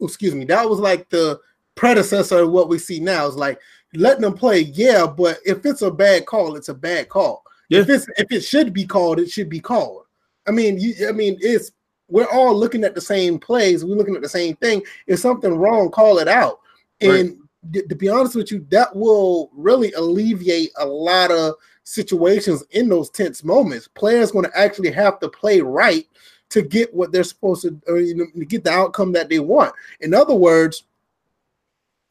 excuse 0.00 0.34
me, 0.34 0.46
that 0.46 0.68
was 0.68 0.78
like 0.78 1.10
the 1.10 1.38
predecessor 1.74 2.38
of 2.40 2.52
what 2.52 2.70
we 2.70 2.78
see 2.78 3.00
now. 3.00 3.26
Is 3.26 3.36
like 3.36 3.60
letting 3.92 4.22
them 4.22 4.34
play, 4.34 4.60
yeah, 4.60 5.06
but 5.06 5.40
if 5.44 5.66
it's 5.66 5.82
a 5.82 5.90
bad 5.90 6.24
call, 6.24 6.56
it's 6.56 6.70
a 6.70 6.74
bad 6.74 7.10
call. 7.10 7.44
Yeah. 7.68 7.80
If 7.80 7.90
it's 7.90 8.06
if 8.16 8.32
it 8.32 8.40
should 8.40 8.72
be 8.72 8.86
called, 8.86 9.20
it 9.20 9.30
should 9.30 9.50
be 9.50 9.60
called. 9.60 10.06
I 10.46 10.50
mean, 10.50 10.78
you, 10.78 11.08
I 11.08 11.12
mean, 11.12 11.36
it's 11.40 11.70
we're 12.08 12.30
all 12.30 12.54
looking 12.54 12.84
at 12.84 12.94
the 12.94 13.00
same 13.00 13.38
plays. 13.38 13.84
We're 13.84 13.96
looking 13.96 14.16
at 14.16 14.22
the 14.22 14.28
same 14.28 14.56
thing. 14.56 14.82
If 15.06 15.20
something 15.20 15.56
wrong, 15.56 15.90
call 15.90 16.18
it 16.18 16.28
out. 16.28 16.60
And 17.00 17.38
right. 17.72 17.88
to 17.88 17.94
be 17.94 18.08
honest 18.08 18.36
with 18.36 18.52
you, 18.52 18.66
that 18.70 18.94
will 18.94 19.50
really 19.54 19.92
alleviate 19.92 20.70
a 20.78 20.86
lot 20.86 21.30
of 21.30 21.54
situations 21.84 22.64
in 22.70 22.88
those 22.88 23.10
tense 23.10 23.42
moments. 23.44 23.88
Players 23.88 24.32
going 24.32 24.44
to 24.44 24.58
actually 24.58 24.90
have 24.92 25.18
to 25.20 25.28
play 25.28 25.60
right 25.60 26.06
to 26.50 26.62
get 26.62 26.94
what 26.94 27.10
they're 27.10 27.24
supposed 27.24 27.62
to, 27.62 27.80
or, 27.88 27.98
you 27.98 28.14
know, 28.14 28.26
to 28.38 28.44
get 28.44 28.64
the 28.64 28.70
outcome 28.70 29.12
that 29.12 29.28
they 29.28 29.40
want. 29.40 29.74
In 30.00 30.14
other 30.14 30.34
words, 30.34 30.84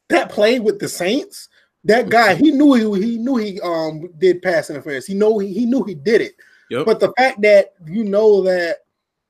that 0.09 0.29
play 0.29 0.59
with 0.59 0.79
the 0.79 0.89
Saints 0.89 1.49
that 1.85 2.09
guy, 2.09 2.35
he 2.35 2.51
knew 2.51 2.73
he 2.73 3.05
he 3.05 3.17
knew 3.17 3.35
he 3.35 3.59
um 3.61 4.09
did 4.17 4.41
pass 4.41 4.69
interference. 4.69 5.05
He 5.05 5.13
know 5.13 5.37
he, 5.39 5.51
he 5.53 5.65
knew 5.65 5.83
he 5.83 5.95
did 5.95 6.21
it. 6.21 6.33
Yep. 6.69 6.85
But 6.85 6.99
the 6.99 7.11
fact 7.17 7.41
that 7.41 7.73
you 7.85 8.03
know 8.03 8.41
that 8.43 8.82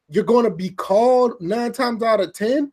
you're 0.10 0.24
going 0.24 0.46
to 0.46 0.52
be 0.52 0.70
called 0.70 1.34
nine 1.42 1.72
times 1.72 2.04
out 2.04 2.20
of 2.20 2.34
ten, 2.34 2.72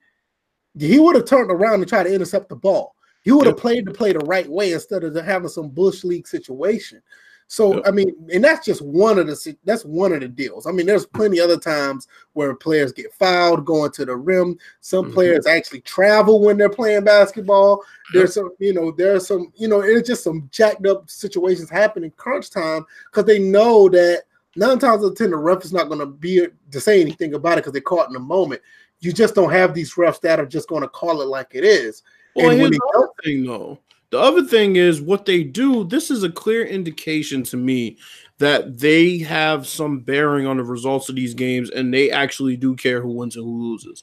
he 0.78 0.98
would 0.98 1.16
have 1.16 1.24
turned 1.24 1.50
around 1.50 1.80
and 1.80 1.88
tried 1.88 2.04
to 2.04 2.14
intercept 2.14 2.48
the 2.48 2.56
ball. 2.56 2.94
He 3.22 3.32
would 3.32 3.46
have 3.46 3.56
yep. 3.56 3.62
played 3.62 3.86
the 3.86 3.92
play 3.92 4.12
the 4.12 4.20
right 4.20 4.48
way 4.48 4.72
instead 4.72 5.04
of 5.04 5.14
having 5.14 5.48
some 5.48 5.68
bush 5.68 6.04
league 6.04 6.26
situation. 6.26 7.02
So 7.48 7.74
yep. 7.74 7.82
I 7.84 7.90
mean, 7.90 8.14
and 8.32 8.44
that's 8.44 8.64
just 8.64 8.80
one 8.80 9.18
of 9.18 9.26
the 9.26 9.56
that's 9.64 9.84
one 9.84 10.12
of 10.12 10.20
the 10.20 10.28
deals. 10.28 10.68
I 10.68 10.70
mean, 10.70 10.86
there's 10.86 11.04
plenty 11.04 11.40
other 11.40 11.58
times 11.58 12.06
where 12.34 12.54
players 12.54 12.92
get 12.92 13.12
fouled 13.14 13.64
going 13.64 13.90
to 13.92 14.04
the 14.04 14.14
rim. 14.14 14.56
Some 14.80 15.06
mm-hmm. 15.06 15.14
players 15.14 15.46
actually 15.48 15.80
travel 15.80 16.40
when 16.40 16.56
they're 16.56 16.68
playing 16.70 17.02
basketball. 17.02 17.82
There's 18.12 18.34
some, 18.34 18.52
you 18.60 18.72
know, 18.72 18.92
there's 18.92 19.26
some, 19.26 19.52
you 19.56 19.66
know, 19.66 19.80
it's 19.80 20.08
just 20.08 20.22
some 20.22 20.48
jacked 20.52 20.86
up 20.86 21.10
situations 21.10 21.68
happening 21.68 22.12
crunch 22.16 22.50
time 22.50 22.86
because 23.10 23.24
they 23.24 23.40
know 23.40 23.88
that 23.88 24.22
nine 24.56 24.78
times 24.78 25.02
out 25.02 25.08
of 25.08 25.16
ten 25.16 25.30
the 25.30 25.36
ref 25.36 25.64
is 25.64 25.72
not 25.72 25.88
going 25.88 26.00
to 26.00 26.06
be 26.06 26.46
to 26.70 26.80
say 26.80 27.00
anything 27.00 27.34
about 27.34 27.54
it 27.54 27.56
because 27.56 27.72
they're 27.72 27.82
caught 27.82 28.08
in 28.08 28.12
the 28.12 28.20
moment. 28.20 28.62
You 29.00 29.12
just 29.12 29.34
don't 29.34 29.52
have 29.52 29.74
these 29.74 29.94
refs 29.94 30.20
that 30.20 30.40
are 30.40 30.46
just 30.46 30.68
going 30.68 30.82
to 30.82 30.88
call 30.88 31.22
it 31.22 31.28
like 31.28 31.54
it 31.54 31.64
is. 31.64 32.02
Well, 32.36 32.50
and 32.50 32.60
here's 32.60 32.70
the 32.70 32.92
other 32.96 33.08
thing 33.24 33.46
though 33.46 33.78
the 34.10 34.18
other 34.18 34.42
thing 34.42 34.76
is 34.76 35.00
what 35.00 35.24
they 35.24 35.44
do. 35.44 35.84
This 35.84 36.10
is 36.10 36.24
a 36.24 36.30
clear 36.30 36.64
indication 36.64 37.44
to 37.44 37.56
me 37.56 37.96
that 38.38 38.78
they 38.78 39.18
have 39.18 39.66
some 39.66 40.00
bearing 40.00 40.46
on 40.46 40.56
the 40.56 40.64
results 40.64 41.08
of 41.08 41.14
these 41.14 41.34
games 41.34 41.70
and 41.70 41.94
they 41.94 42.10
actually 42.10 42.56
do 42.56 42.74
care 42.74 43.00
who 43.00 43.12
wins 43.12 43.36
and 43.36 43.44
who 43.44 43.70
loses. 43.70 44.02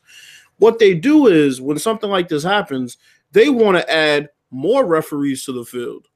What 0.59 0.79
they 0.79 0.93
do 0.93 1.27
is 1.27 1.61
when 1.61 1.77
something 1.77 2.09
like 2.09 2.29
this 2.29 2.43
happens, 2.43 2.97
they 3.33 3.49
want 3.49 3.77
to 3.77 3.93
add 3.93 4.29
more 4.49 4.85
referees 4.85 5.43
to 5.45 5.51
the 5.51 5.65
field. 5.65 6.07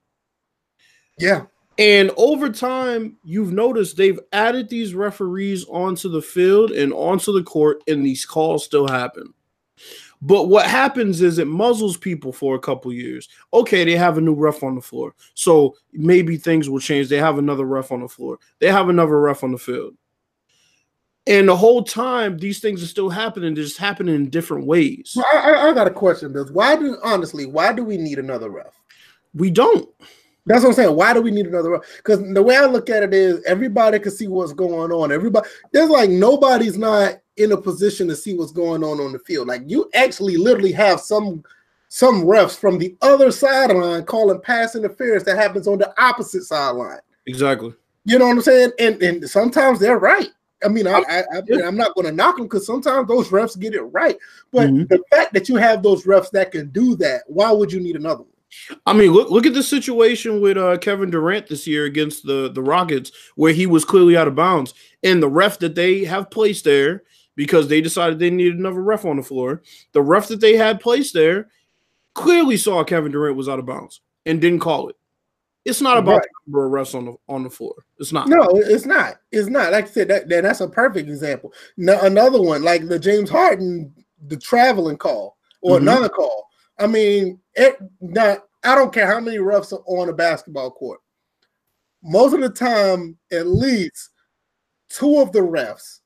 Yeah. 1.19 1.43
And 1.77 2.11
over 2.17 2.49
time, 2.49 3.17
you've 3.23 3.53
noticed 3.53 3.97
they've 3.97 4.19
added 4.33 4.69
these 4.69 4.93
referees 4.93 5.65
onto 5.65 6.09
the 6.09 6.21
field 6.21 6.71
and 6.71 6.93
onto 6.93 7.31
the 7.31 7.43
court, 7.43 7.81
and 7.87 8.05
these 8.05 8.25
calls 8.25 8.65
still 8.65 8.87
happen. 8.87 9.33
But 10.21 10.49
what 10.49 10.67
happens 10.67 11.21
is 11.21 11.39
it 11.39 11.47
muzzles 11.47 11.97
people 11.97 12.31
for 12.31 12.53
a 12.55 12.59
couple 12.59 12.93
years. 12.93 13.27
Okay, 13.53 13.83
they 13.83 13.95
have 13.95 14.19
a 14.19 14.21
new 14.21 14.35
ref 14.35 14.61
on 14.61 14.75
the 14.75 14.81
floor. 14.81 15.15
So 15.33 15.75
maybe 15.93 16.37
things 16.37 16.69
will 16.69 16.79
change. 16.79 17.09
They 17.09 17.17
have 17.17 17.39
another 17.39 17.65
ref 17.65 17.91
on 17.91 18.01
the 18.01 18.07
floor. 18.07 18.37
They 18.59 18.71
have 18.71 18.89
another 18.89 19.19
ref 19.19 19.43
on 19.43 19.51
the 19.51 19.57
field. 19.57 19.95
And 21.27 21.47
the 21.47 21.55
whole 21.55 21.83
time, 21.83 22.37
these 22.37 22.59
things 22.59 22.83
are 22.83 22.87
still 22.87 23.09
happening. 23.09 23.53
They're 23.53 23.63
just 23.63 23.77
happening 23.77 24.15
in 24.15 24.29
different 24.29 24.65
ways. 24.65 25.17
I, 25.33 25.37
I, 25.37 25.69
I 25.69 25.73
got 25.73 25.87
a 25.87 25.91
question, 25.91 26.33
Bill. 26.33 26.47
Why 26.51 26.75
do 26.75 26.97
honestly, 27.03 27.45
why 27.45 27.73
do 27.73 27.83
we 27.83 27.97
need 27.97 28.19
another 28.19 28.49
ref? 28.49 28.73
We 29.33 29.49
don't. 29.49 29.87
That's 30.45 30.63
what 30.63 30.69
I'm 30.69 30.75
saying. 30.75 30.95
Why 30.95 31.13
do 31.13 31.21
we 31.21 31.31
need 31.31 31.45
another 31.45 31.71
ref? 31.71 31.81
Because 31.98 32.19
the 32.33 32.41
way 32.41 32.57
I 32.57 32.65
look 32.65 32.89
at 32.89 33.03
it 33.03 33.13
is 33.13 33.43
everybody 33.43 34.00
can 34.00 34.12
see 34.12 34.27
what's 34.27 34.53
going 34.53 34.91
on. 34.91 35.12
Everybody, 35.12 35.48
there's 35.71 35.89
like 35.89 36.10
nobody's 36.10 36.77
not 36.77 37.19
in 37.38 37.51
a 37.51 37.57
position 37.57 38.07
to 38.07 38.15
see 38.15 38.33
what's 38.33 38.51
going 38.51 38.83
on 38.83 39.00
on 39.00 39.12
the 39.12 39.19
field. 39.19 39.48
Like 39.48 39.62
you 39.65 39.89
actually 39.93 40.38
literally 40.38 40.71
have 40.71 41.00
some 41.00 41.43
some 41.89 42.24
refs 42.24 42.57
from 42.57 42.79
the 42.79 42.95
other 43.01 43.31
sideline 43.31 44.05
calling 44.05 44.41
pass 44.41 44.75
interference 44.75 45.24
that 45.25 45.38
happens 45.38 45.67
on 45.67 45.77
the 45.77 45.93
opposite 46.01 46.43
sideline. 46.43 47.00
Exactly. 47.27 47.74
You 48.05 48.17
know 48.17 48.25
what 48.25 48.38
I'm 48.38 48.41
saying? 48.41 48.71
And 48.79 49.01
and 49.03 49.29
sometimes 49.29 49.79
they're 49.79 50.00
right. 50.00 50.29
I 50.63 50.67
mean, 50.67 50.88
I, 50.88 51.01
I, 51.10 51.24
I 51.33 51.67
am 51.67 51.75
not 51.75 51.95
going 51.95 52.05
to 52.05 52.12
knock 52.12 52.38
them 52.38 52.45
because 52.45 52.67
sometimes 52.67 53.07
those 53.07 53.29
refs 53.29 53.60
get 53.60 53.74
it 53.74 53.81
right. 53.81 54.17
But 54.51 54.69
mm-hmm. 54.69 54.83
the 54.89 55.01
fact 55.12 55.33
that 55.33 55.50
you 55.50 55.55
have 55.55 55.81
those 55.81 56.05
refs 56.05 56.29
that 56.31 56.51
can 56.51 56.69
do 56.69 56.95
that, 56.98 57.24
why 57.25 57.51
would 57.51 57.71
you 57.71 57.79
need 57.79 57.95
another 57.95 58.21
one? 58.21 58.30
I 58.86 58.93
mean, 58.93 59.12
look 59.12 59.29
look 59.29 59.46
at 59.46 59.53
the 59.53 59.63
situation 59.63 60.41
with 60.41 60.58
uh, 60.58 60.77
Kevin 60.77 61.10
Durant 61.10 61.48
this 61.48 61.67
year 61.67 61.86
against 61.86 62.25
the 62.25 62.51
the 62.51 62.62
Rockets, 62.62 63.12
where 63.36 63.53
he 63.53 63.65
was 63.65 63.86
clearly 63.86 64.17
out 64.17 64.27
of 64.27 64.36
bounds, 64.36 64.74
and 65.03 65.22
the 65.22 65.29
ref 65.29 65.60
that 65.60 65.75
they 65.75 66.03
have 66.05 66.31
placed 66.31 66.65
there 66.65 67.03
because 67.36 67.67
they 67.67 67.81
decided 67.81 68.20
they 68.20 68.29
needed 68.29 68.60
another 68.60 68.81
ref 68.81 69.05
on 69.05 69.17
the 69.17 69.24
floor. 69.24 69.62
The 69.93 70.01
ref 70.01 70.27
that 70.27 70.41
they 70.41 70.58
had 70.58 70.79
placed 70.79 71.13
there 71.13 71.50
clearly 72.13 72.58
saw 72.58 72.84
Kevin 72.84 73.12
Durant 73.12 73.38
was 73.38 73.50
out 73.50 73.60
of 73.60 73.65
bounds 73.65 74.01
and 74.25 74.41
didn't 74.41 74.60
call 74.60 74.89
it. 74.89 74.96
It's 75.63 75.81
not 75.81 75.98
about 75.98 76.17
right. 76.17 76.22
the 76.24 76.51
number 76.51 76.65
of 76.65 76.72
refs 76.88 76.96
on 76.96 77.05
the 77.05 77.15
on 77.29 77.43
the 77.43 77.50
floor. 77.50 77.86
It's 78.00 78.12
not. 78.12 78.27
No, 78.27 78.48
it's 78.53 78.86
not. 78.86 79.17
It's 79.31 79.48
not. 79.48 79.72
Like 79.72 79.86
I 79.86 79.89
said, 79.89 80.08
that, 80.08 80.27
that 80.29 80.41
that's 80.41 80.62
a 80.62 80.67
perfect 80.67 81.08
example. 81.08 81.53
Now, 81.77 82.01
another 82.01 82.41
one, 82.41 82.63
like 82.63 82.88
the 82.88 82.98
James 82.98 83.29
Harden, 83.29 83.93
the 84.27 84.38
traveling 84.38 84.98
call 84.98 85.38
or 85.62 85.77
mm-hmm. 85.77 85.88
another 85.88 86.10
call. 86.10 86.50
I 86.81 86.88
mean, 86.88 87.39
it 87.53 87.77
not. 88.00 88.39
I 88.63 88.75
don't 88.75 88.93
care 88.93 89.07
how 89.07 89.19
many 89.19 89.38
refs 89.38 89.73
are 89.73 89.83
on 89.85 90.09
a 90.09 90.13
basketball 90.13 90.71
court. 90.71 91.00
Most 92.03 92.33
of 92.33 92.41
the 92.41 92.50
time, 92.50 93.17
at 93.31 93.47
least 93.47 94.09
two 94.89 95.19
of 95.19 95.31
the 95.31 95.39
refs 95.39 96.00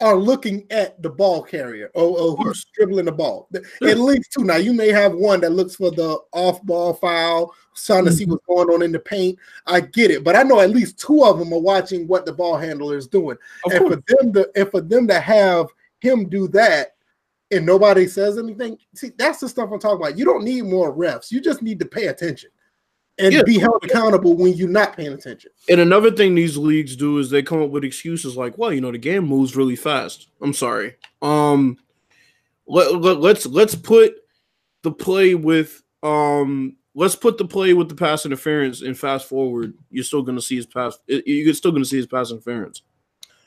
are 0.00 0.14
looking 0.14 0.64
at 0.70 1.00
the 1.02 1.10
ball 1.10 1.42
carrier 1.42 1.90
or, 1.94 2.18
or 2.18 2.36
who's 2.36 2.64
dribbling 2.74 3.06
the 3.06 3.12
ball. 3.12 3.48
At 3.54 3.98
least 3.98 4.32
two. 4.32 4.44
Now 4.44 4.56
you 4.56 4.72
may 4.72 4.88
have 4.88 5.12
one 5.12 5.40
that 5.40 5.50
looks 5.50 5.74
for 5.74 5.90
the 5.90 6.18
off-ball 6.32 6.94
foul, 6.94 7.52
trying 7.74 8.04
to 8.04 8.10
mm-hmm. 8.10 8.16
see 8.16 8.24
what's 8.26 8.46
going 8.46 8.68
on 8.68 8.82
in 8.82 8.92
the 8.92 9.00
paint. 9.00 9.38
I 9.66 9.80
get 9.80 10.10
it, 10.10 10.22
but 10.22 10.36
I 10.36 10.44
know 10.44 10.60
at 10.60 10.70
least 10.70 11.00
two 11.00 11.24
of 11.24 11.38
them 11.38 11.52
are 11.52 11.58
watching 11.58 12.06
what 12.06 12.26
the 12.26 12.32
ball 12.32 12.56
handler 12.56 12.96
is 12.96 13.08
doing. 13.08 13.36
Of 13.64 13.72
and 13.72 13.80
course. 13.80 13.94
for 13.94 14.16
them 14.16 14.32
to 14.34 14.50
and 14.54 14.70
for 14.70 14.80
them 14.80 15.08
to 15.08 15.18
have 15.18 15.66
him 16.00 16.28
do 16.28 16.46
that 16.48 16.94
and 17.50 17.64
nobody 17.64 18.06
says 18.06 18.38
anything, 18.38 18.78
see, 18.94 19.10
that's 19.16 19.40
the 19.40 19.48
stuff 19.48 19.70
I'm 19.72 19.78
talking 19.78 20.04
about. 20.04 20.18
You 20.18 20.24
don't 20.24 20.44
need 20.44 20.62
more 20.62 20.94
refs. 20.94 21.30
You 21.30 21.40
just 21.40 21.62
need 21.62 21.78
to 21.80 21.86
pay 21.86 22.06
attention 22.06 22.50
and 23.18 23.32
yeah. 23.32 23.42
be 23.42 23.58
held 23.58 23.82
accountable 23.84 24.36
when 24.36 24.54
you're 24.54 24.68
not 24.68 24.96
paying 24.96 25.12
attention. 25.12 25.50
And 25.68 25.80
another 25.80 26.10
thing 26.10 26.34
these 26.34 26.56
leagues 26.56 26.96
do 26.96 27.18
is 27.18 27.30
they 27.30 27.42
come 27.42 27.62
up 27.62 27.70
with 27.70 27.84
excuses 27.84 28.36
like, 28.36 28.56
"Well, 28.58 28.72
you 28.72 28.80
know, 28.80 28.92
the 28.92 28.98
game 28.98 29.26
moves 29.26 29.56
really 29.56 29.76
fast." 29.76 30.28
I'm 30.40 30.52
sorry. 30.52 30.96
Um, 31.22 31.78
let, 32.66 32.94
let, 32.94 33.20
let's 33.20 33.46
let's 33.46 33.74
put 33.74 34.14
the 34.82 34.92
play 34.92 35.34
with 35.34 35.82
um 36.02 36.76
let's 36.94 37.16
put 37.16 37.38
the 37.38 37.44
play 37.44 37.74
with 37.74 37.88
the 37.88 37.94
pass 37.94 38.24
interference 38.24 38.82
and 38.82 38.96
fast 38.96 39.28
forward. 39.28 39.74
You're 39.90 40.04
still 40.04 40.22
going 40.22 40.36
to 40.36 40.42
see 40.42 40.56
his 40.56 40.66
pass. 40.66 40.98
You're 41.06 41.54
still 41.54 41.72
going 41.72 41.82
to 41.82 41.88
see 41.88 41.96
his 41.96 42.06
pass 42.06 42.30
interference. 42.30 42.82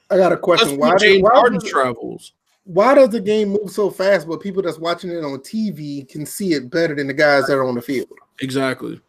I 0.10 0.18
got 0.18 0.34
a 0.34 0.38
question. 0.38 0.78
Why, 0.78 0.98
James 0.98 1.24
why 1.24 1.34
Harden 1.34 1.62
travels? 1.62 2.34
Why 2.64 2.94
does 2.94 3.10
the 3.10 3.20
game 3.20 3.50
move 3.50 3.72
so 3.72 3.90
fast, 3.90 4.28
but 4.28 4.42
people 4.42 4.62
that's 4.62 4.78
watching 4.78 5.12
it 5.12 5.24
on 5.24 5.40
TV 5.40 6.08
can 6.08 6.26
see 6.26 6.54
it 6.54 6.70
better 6.70 6.96
than 6.96 7.08
the 7.08 7.14
guys 7.14 7.48
that 7.48 7.56
are 7.58 7.68
on 7.68 7.76
the 7.76 7.82
field? 7.82 8.10
Exactly. 8.40 9.02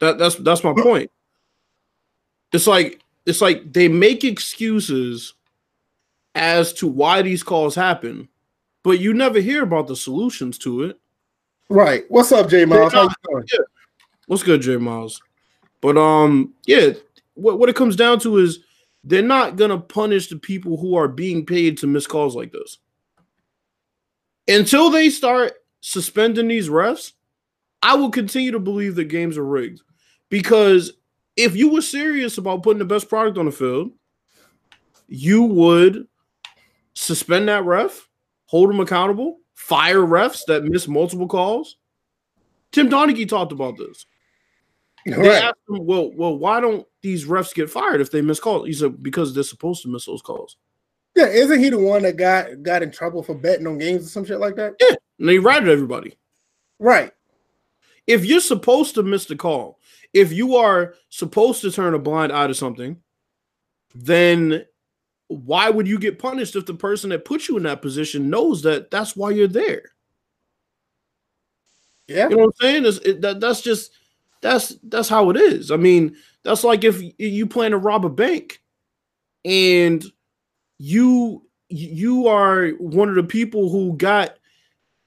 That 0.00 0.18
that's 0.18 0.34
that's 0.36 0.64
my 0.64 0.72
point. 0.72 1.10
It's 2.52 2.66
like 2.66 3.00
it's 3.24 3.40
like 3.40 3.72
they 3.72 3.88
make 3.88 4.24
excuses 4.24 5.34
as 6.34 6.72
to 6.74 6.86
why 6.86 7.22
these 7.22 7.42
calls 7.42 7.74
happen, 7.74 8.28
but 8.82 8.98
you 8.98 9.14
never 9.14 9.40
hear 9.40 9.62
about 9.62 9.86
the 9.86 9.96
solutions 9.96 10.58
to 10.58 10.84
it. 10.84 10.98
Right. 11.68 12.04
What's 12.08 12.32
up, 12.32 12.50
J 12.50 12.64
Miles? 12.64 12.92
How 12.92 13.04
you 13.04 13.10
doing? 13.28 13.44
Yeah. 13.52 13.64
What's 14.26 14.42
good, 14.42 14.60
J 14.60 14.76
Miles? 14.76 15.22
But 15.80 15.96
um, 15.96 16.54
yeah, 16.66 16.92
what, 17.34 17.58
what 17.58 17.68
it 17.68 17.76
comes 17.76 17.96
down 17.96 18.18
to 18.20 18.38
is 18.38 18.60
they're 19.04 19.22
not 19.22 19.56
gonna 19.56 19.78
punish 19.78 20.28
the 20.28 20.36
people 20.36 20.76
who 20.76 20.94
are 20.94 21.08
being 21.08 21.44
paid 21.44 21.78
to 21.78 21.86
miss 21.86 22.06
calls 22.06 22.36
like 22.36 22.52
this. 22.52 22.78
Until 24.48 24.90
they 24.90 25.10
start 25.10 25.54
suspending 25.80 26.48
these 26.48 26.68
refs, 26.68 27.12
I 27.82 27.96
will 27.96 28.10
continue 28.10 28.52
to 28.52 28.60
believe 28.60 28.94
that 28.96 29.04
games 29.04 29.36
are 29.36 29.44
rigged. 29.44 29.82
Because 30.28 30.92
if 31.36 31.56
you 31.56 31.68
were 31.70 31.82
serious 31.82 32.38
about 32.38 32.62
putting 32.62 32.78
the 32.78 32.84
best 32.84 33.08
product 33.08 33.38
on 33.38 33.46
the 33.46 33.52
field, 33.52 33.92
you 35.08 35.42
would 35.42 36.06
suspend 36.94 37.48
that 37.48 37.64
ref, 37.64 38.08
hold 38.46 38.70
him 38.70 38.80
accountable, 38.80 39.38
fire 39.54 40.00
refs 40.00 40.40
that 40.46 40.64
miss 40.64 40.88
multiple 40.88 41.28
calls. 41.28 41.76
Tim 42.70 42.88
Donaghy 42.88 43.28
talked 43.28 43.52
about 43.52 43.76
this. 43.76 44.06
They 45.06 45.16
Right. 45.16 45.42
asked 45.42 45.56
him, 45.68 45.84
well, 45.84 46.12
well, 46.14 46.36
why 46.36 46.60
don't 46.60 46.86
these 47.02 47.26
refs 47.26 47.54
get 47.54 47.68
fired 47.70 48.00
if 48.00 48.10
they 48.10 48.22
miss 48.22 48.38
calls? 48.40 48.66
He 48.66 48.72
said, 48.72 49.02
because 49.02 49.34
they're 49.34 49.42
supposed 49.42 49.82
to 49.82 49.88
miss 49.88 50.06
those 50.06 50.22
calls. 50.22 50.56
Yeah, 51.14 51.26
isn't 51.26 51.58
he 51.60 51.68
the 51.70 51.78
one 51.78 52.02
that 52.02 52.16
got 52.16 52.62
got 52.62 52.82
in 52.82 52.90
trouble 52.90 53.22
for 53.22 53.34
betting 53.34 53.66
on 53.66 53.78
games 53.78 54.06
or 54.06 54.08
some 54.08 54.24
shit 54.24 54.40
like 54.40 54.56
that? 54.56 54.74
Yeah. 54.80 54.94
And 55.18 55.28
they 55.28 55.38
ratted 55.38 55.68
everybody. 55.68 56.16
Right. 56.78 57.12
If 58.06 58.24
you're 58.24 58.40
supposed 58.40 58.94
to 58.94 59.02
miss 59.02 59.26
the 59.26 59.36
call, 59.36 59.78
if 60.12 60.32
you 60.32 60.56
are 60.56 60.94
supposed 61.10 61.60
to 61.62 61.70
turn 61.70 61.94
a 61.94 61.98
blind 61.98 62.32
eye 62.32 62.46
to 62.46 62.54
something, 62.54 62.96
then 63.94 64.64
why 65.28 65.68
would 65.70 65.86
you 65.86 65.98
get 65.98 66.18
punished 66.18 66.56
if 66.56 66.66
the 66.66 66.74
person 66.74 67.10
that 67.10 67.24
put 67.24 67.48
you 67.48 67.56
in 67.56 67.62
that 67.64 67.82
position 67.82 68.30
knows 68.30 68.62
that 68.62 68.90
that's 68.90 69.14
why 69.14 69.30
you're 69.30 69.48
there? 69.48 69.92
Yeah. 72.08 72.28
You 72.28 72.36
know 72.36 72.46
what 72.46 72.54
I'm 72.62 72.84
saying? 72.84 73.00
It, 73.04 73.20
that, 73.20 73.40
that's 73.40 73.60
just 73.60 73.92
that's 74.42 74.76
that's 74.82 75.08
how 75.08 75.30
it 75.30 75.36
is. 75.36 75.70
I 75.70 75.76
mean, 75.76 76.16
that's 76.42 76.64
like 76.64 76.84
if 76.84 77.00
you 77.18 77.46
plan 77.46 77.70
to 77.70 77.78
rob 77.78 78.04
a 78.04 78.10
bank 78.10 78.60
and 79.44 80.04
you 80.78 81.46
you 81.68 82.26
are 82.26 82.70
one 82.70 83.08
of 83.08 83.14
the 83.14 83.22
people 83.22 83.70
who 83.70 83.96
got 83.96 84.36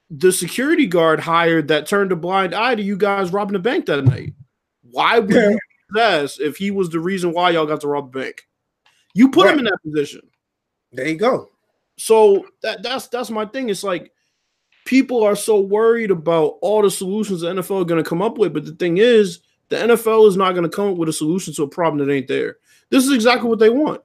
the 0.10 0.32
security 0.32 0.88
guard 0.88 1.20
hired 1.20 1.68
that 1.68 1.88
turned 1.88 2.12
a 2.12 2.16
blind 2.16 2.56
eye 2.56 2.76
to 2.76 2.82
you 2.82 2.98
guys 2.98 3.32
robbing 3.32 3.54
the 3.54 3.60
bank 3.60 3.86
that 3.86 4.04
night. 4.06 4.34
Why 4.90 5.20
would 5.20 5.30
Yeah. 5.30 5.50
you 5.50 5.60
possess 5.92 6.40
if 6.40 6.58
he 6.58 6.72
was 6.72 6.90
the 6.90 7.00
reason 7.00 7.34
why 7.34 7.52
y'all 7.52 7.66
got 7.66 7.82
to 7.82 7.88
rob 7.88 8.14
the 8.14 8.20
bank? 8.20 8.48
You 9.14 9.30
put 9.30 9.48
him 9.48 9.60
in 9.60 9.66
that 9.66 9.80
position. 9.84 10.22
There 10.92 11.08
you 11.08 11.16
go. 11.18 11.52
So 11.98 12.46
that 12.62 12.84
that's 12.84 13.08
that's 13.08 13.30
my 13.30 13.46
thing. 13.46 13.70
It's 13.70 13.84
like 13.84 14.12
people 14.86 15.24
are 15.24 15.36
so 15.36 15.60
worried 15.60 16.12
about 16.12 16.58
all 16.62 16.82
the 16.82 16.90
solutions 16.92 17.42
the 17.42 17.48
NFL 17.54 17.82
are 17.82 17.86
going 17.86 18.02
to 18.04 18.10
come 18.10 18.22
up 18.22 18.38
with, 18.38 18.54
but 18.54 18.66
the 18.66 18.74
thing 18.76 18.98
is, 18.98 19.40
the 19.70 19.76
NFL 19.76 20.28
is 20.28 20.38
not 20.38 20.52
going 20.54 20.70
to 20.70 20.76
come 20.76 20.92
up 20.92 20.98
with 20.98 21.10
a 21.10 21.14
solution 21.14 21.54
to 21.56 21.64
a 21.64 21.68
problem 21.68 22.06
that 22.08 22.14
ain't 22.14 22.28
there. 22.28 22.58
This 22.92 23.04
is 23.06 23.12
exactly 23.12 23.50
what 23.50 23.60
they 23.60 23.70
want. 23.72 24.02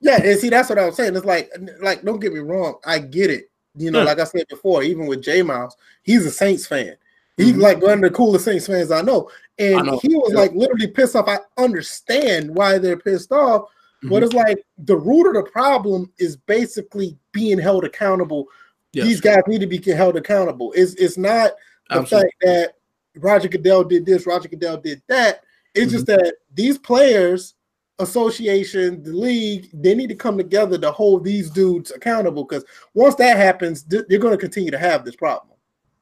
Yeah, 0.00 0.20
and 0.22 0.38
see, 0.38 0.48
that's 0.48 0.68
what 0.70 0.78
I 0.78 0.86
was 0.86 0.96
saying. 0.96 1.14
It's 1.14 1.26
like, 1.26 1.50
like, 1.80 2.02
don't 2.02 2.20
get 2.20 2.32
me 2.32 2.40
wrong, 2.40 2.76
I 2.86 2.98
get 3.00 3.30
it. 3.30 3.50
You 3.76 3.90
know, 3.90 3.98
Yeah. 3.98 4.04
like 4.06 4.18
I 4.20 4.24
said 4.24 4.46
before, 4.48 4.82
even 4.82 5.06
with 5.06 5.22
J 5.22 5.42
Miles, 5.42 5.76
he's 6.02 6.24
a 6.24 6.30
Saints 6.30 6.66
fan. 6.66 6.96
He's 7.36 7.52
Mhm. 7.52 7.60
like 7.60 7.82
one 7.82 7.92
of 7.92 8.00
the 8.00 8.10
coolest 8.10 8.44
Saints 8.44 8.66
fans 8.66 8.90
I 8.90 9.02
know. 9.02 9.30
And 9.58 9.76
I 9.78 9.82
know. 9.82 9.98
he 9.98 10.14
was 10.16 10.32
Yeah. 10.32 10.38
like 10.40 10.54
literally 10.54 10.86
pissed 10.88 11.14
off. 11.14 11.28
I 11.28 11.38
understand 11.58 12.54
why 12.54 12.78
they're 12.78 12.96
pissed 12.96 13.30
off, 13.30 13.62
Mm-hmm. 13.62 14.08
but 14.08 14.22
it's 14.22 14.32
like 14.32 14.64
the 14.78 14.96
root 14.96 15.26
of 15.28 15.34
the 15.34 15.50
problem 15.50 16.10
is 16.18 16.36
basically 16.36 17.16
being 17.32 17.58
held 17.58 17.84
accountable. 17.84 18.46
Yes, 18.92 19.06
These 19.06 19.20
guys 19.20 19.42
need 19.46 19.60
to 19.60 19.66
be 19.66 19.78
held 19.92 20.16
accountable. 20.16 20.72
It's 20.74 20.94
it's 20.94 21.18
not 21.18 21.52
the 21.90 21.96
absolutely. 22.00 22.30
fact 22.30 22.34
that 22.42 22.74
Roger 23.16 23.48
Goodell 23.48 23.84
did 23.84 24.06
this, 24.06 24.26
Roger 24.26 24.48
Goodell 24.48 24.78
did 24.78 25.02
that. 25.08 25.42
It's 25.74 25.92
just 25.92 26.06
Mm-hmm. 26.06 26.24
that 26.24 26.34
these 26.54 26.78
players, 26.78 27.54
association, 27.98 29.02
the 29.02 29.12
league, 29.12 29.68
they 29.74 29.94
need 29.94 30.08
to 30.08 30.14
come 30.14 30.36
together 30.38 30.78
to 30.78 30.90
hold 30.90 31.24
these 31.24 31.50
dudes 31.50 31.90
accountable. 31.90 32.44
Because 32.44 32.64
once 32.94 33.14
that 33.16 33.36
happens, 33.36 33.82
th- 33.82 34.04
they're 34.08 34.18
going 34.18 34.32
to 34.34 34.38
continue 34.40 34.70
to 34.70 34.78
have 34.78 35.04
this 35.04 35.16
problem. 35.16 35.56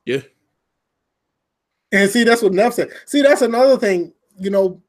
Yeah. 0.04 0.20
And 1.92 2.10
see, 2.10 2.24
that's 2.24 2.42
what 2.42 2.52
Neff 2.52 2.74
said. 2.74 2.90
See, 3.06 3.22
that's 3.22 3.42
another 3.42 3.76
thing, 3.78 4.12
you 4.38 4.50
know. 4.50 4.82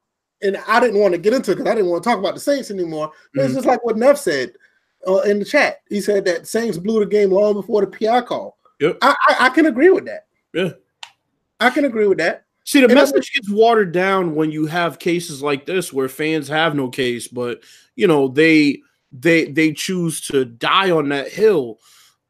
And 0.44 0.58
I 0.68 0.80
didn't 0.80 1.00
want 1.00 1.14
to 1.14 1.18
get 1.18 1.34
into 1.34 1.52
it 1.52 1.56
because 1.56 1.72
I 1.72 1.74
didn't 1.76 1.90
want 1.90 2.04
to 2.04 2.10
talk 2.10 2.20
about 2.20 2.36
the 2.36 2.40
Saints 2.40 2.70
anymore. 2.70 3.12
But 3.34 3.46
it's 3.46 3.54
Mhm. 3.54 3.58
just 3.58 3.68
like 3.68 3.84
what 3.84 3.98
Neff 3.98 4.20
said 4.20 4.54
uh, 5.08 5.22
in 5.22 5.40
the 5.40 5.46
chat. 5.46 5.82
He 5.90 6.02
said 6.02 6.26
that 6.26 6.48
Saints 6.48 6.78
blew 6.78 7.00
the 7.00 7.06
game 7.06 7.32
long 7.32 7.54
before 7.54 7.86
the 7.86 7.88
PI 7.88 8.22
call. 8.22 8.58
Yep. 8.80 8.98
I, 9.02 9.16
I, 9.30 9.36
I 9.46 9.50
can 9.50 9.66
agree 9.66 9.90
with 9.90 10.06
that. 10.06 10.28
Yeah. 10.54 10.72
I 11.60 11.70
can 11.70 11.86
agree 11.86 12.08
with 12.08 12.20
that. 12.20 12.46
See, 12.66 12.82
the 12.82 12.86
And 12.86 12.96
message 12.96 13.32
gets 13.34 13.50
watered 13.50 13.94
down 13.94 14.36
when 14.36 14.52
you 14.52 14.66
have 14.66 15.00
cases 15.00 15.42
like 15.42 15.66
this 15.66 15.94
where 15.94 16.10
fans 16.10 16.50
have 16.50 16.76
no 16.76 16.90
case, 16.90 17.28
but 17.28 17.64
you 17.96 18.08
know 18.08 18.28
they 18.28 18.82
they 19.14 19.46
they 19.46 19.72
choose 19.72 20.20
to 20.28 20.44
die 20.44 20.92
on 20.92 21.08
that 21.10 21.32
hill 21.32 21.80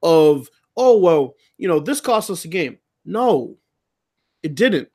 of 0.04 0.48
oh 0.78 1.00
well, 1.00 1.34
you 1.58 1.68
know 1.68 1.80
this 1.80 2.00
cost 2.00 2.30
us 2.30 2.46
a 2.46 2.50
game. 2.50 2.78
No, 3.04 3.58
it 4.44 4.54
didn't. 4.54 4.90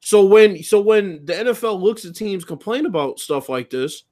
So 0.00 0.24
when 0.24 0.60
so 0.64 0.80
when 0.80 1.24
the 1.24 1.34
NFL 1.34 1.80
looks 1.80 2.04
at 2.04 2.16
teams 2.16 2.44
complain 2.44 2.84
about 2.84 3.20
stuff 3.20 3.48
like 3.48 3.70
this, 3.70 4.02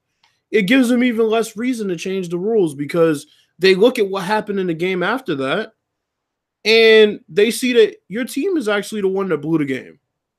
it 0.52 0.62
gives 0.62 0.90
them 0.90 1.02
even 1.02 1.28
less 1.28 1.56
reason 1.56 1.88
to 1.88 1.96
change 1.96 2.28
the 2.28 2.38
rules 2.38 2.74
because 2.74 3.26
they 3.58 3.74
look 3.74 3.98
at 3.98 4.08
what 4.08 4.24
happened 4.24 4.60
in 4.60 4.68
the 4.68 4.74
game 4.74 5.02
after 5.02 5.34
that, 5.34 5.72
and 6.64 7.20
they 7.28 7.50
see 7.50 7.72
that 7.72 7.96
your 8.06 8.24
team 8.24 8.56
is 8.56 8.68
actually 8.68 9.00
the 9.00 9.08
one 9.08 9.28
that 9.30 9.38
blew 9.38 9.58
the 9.58 9.64
game, 9.64 9.98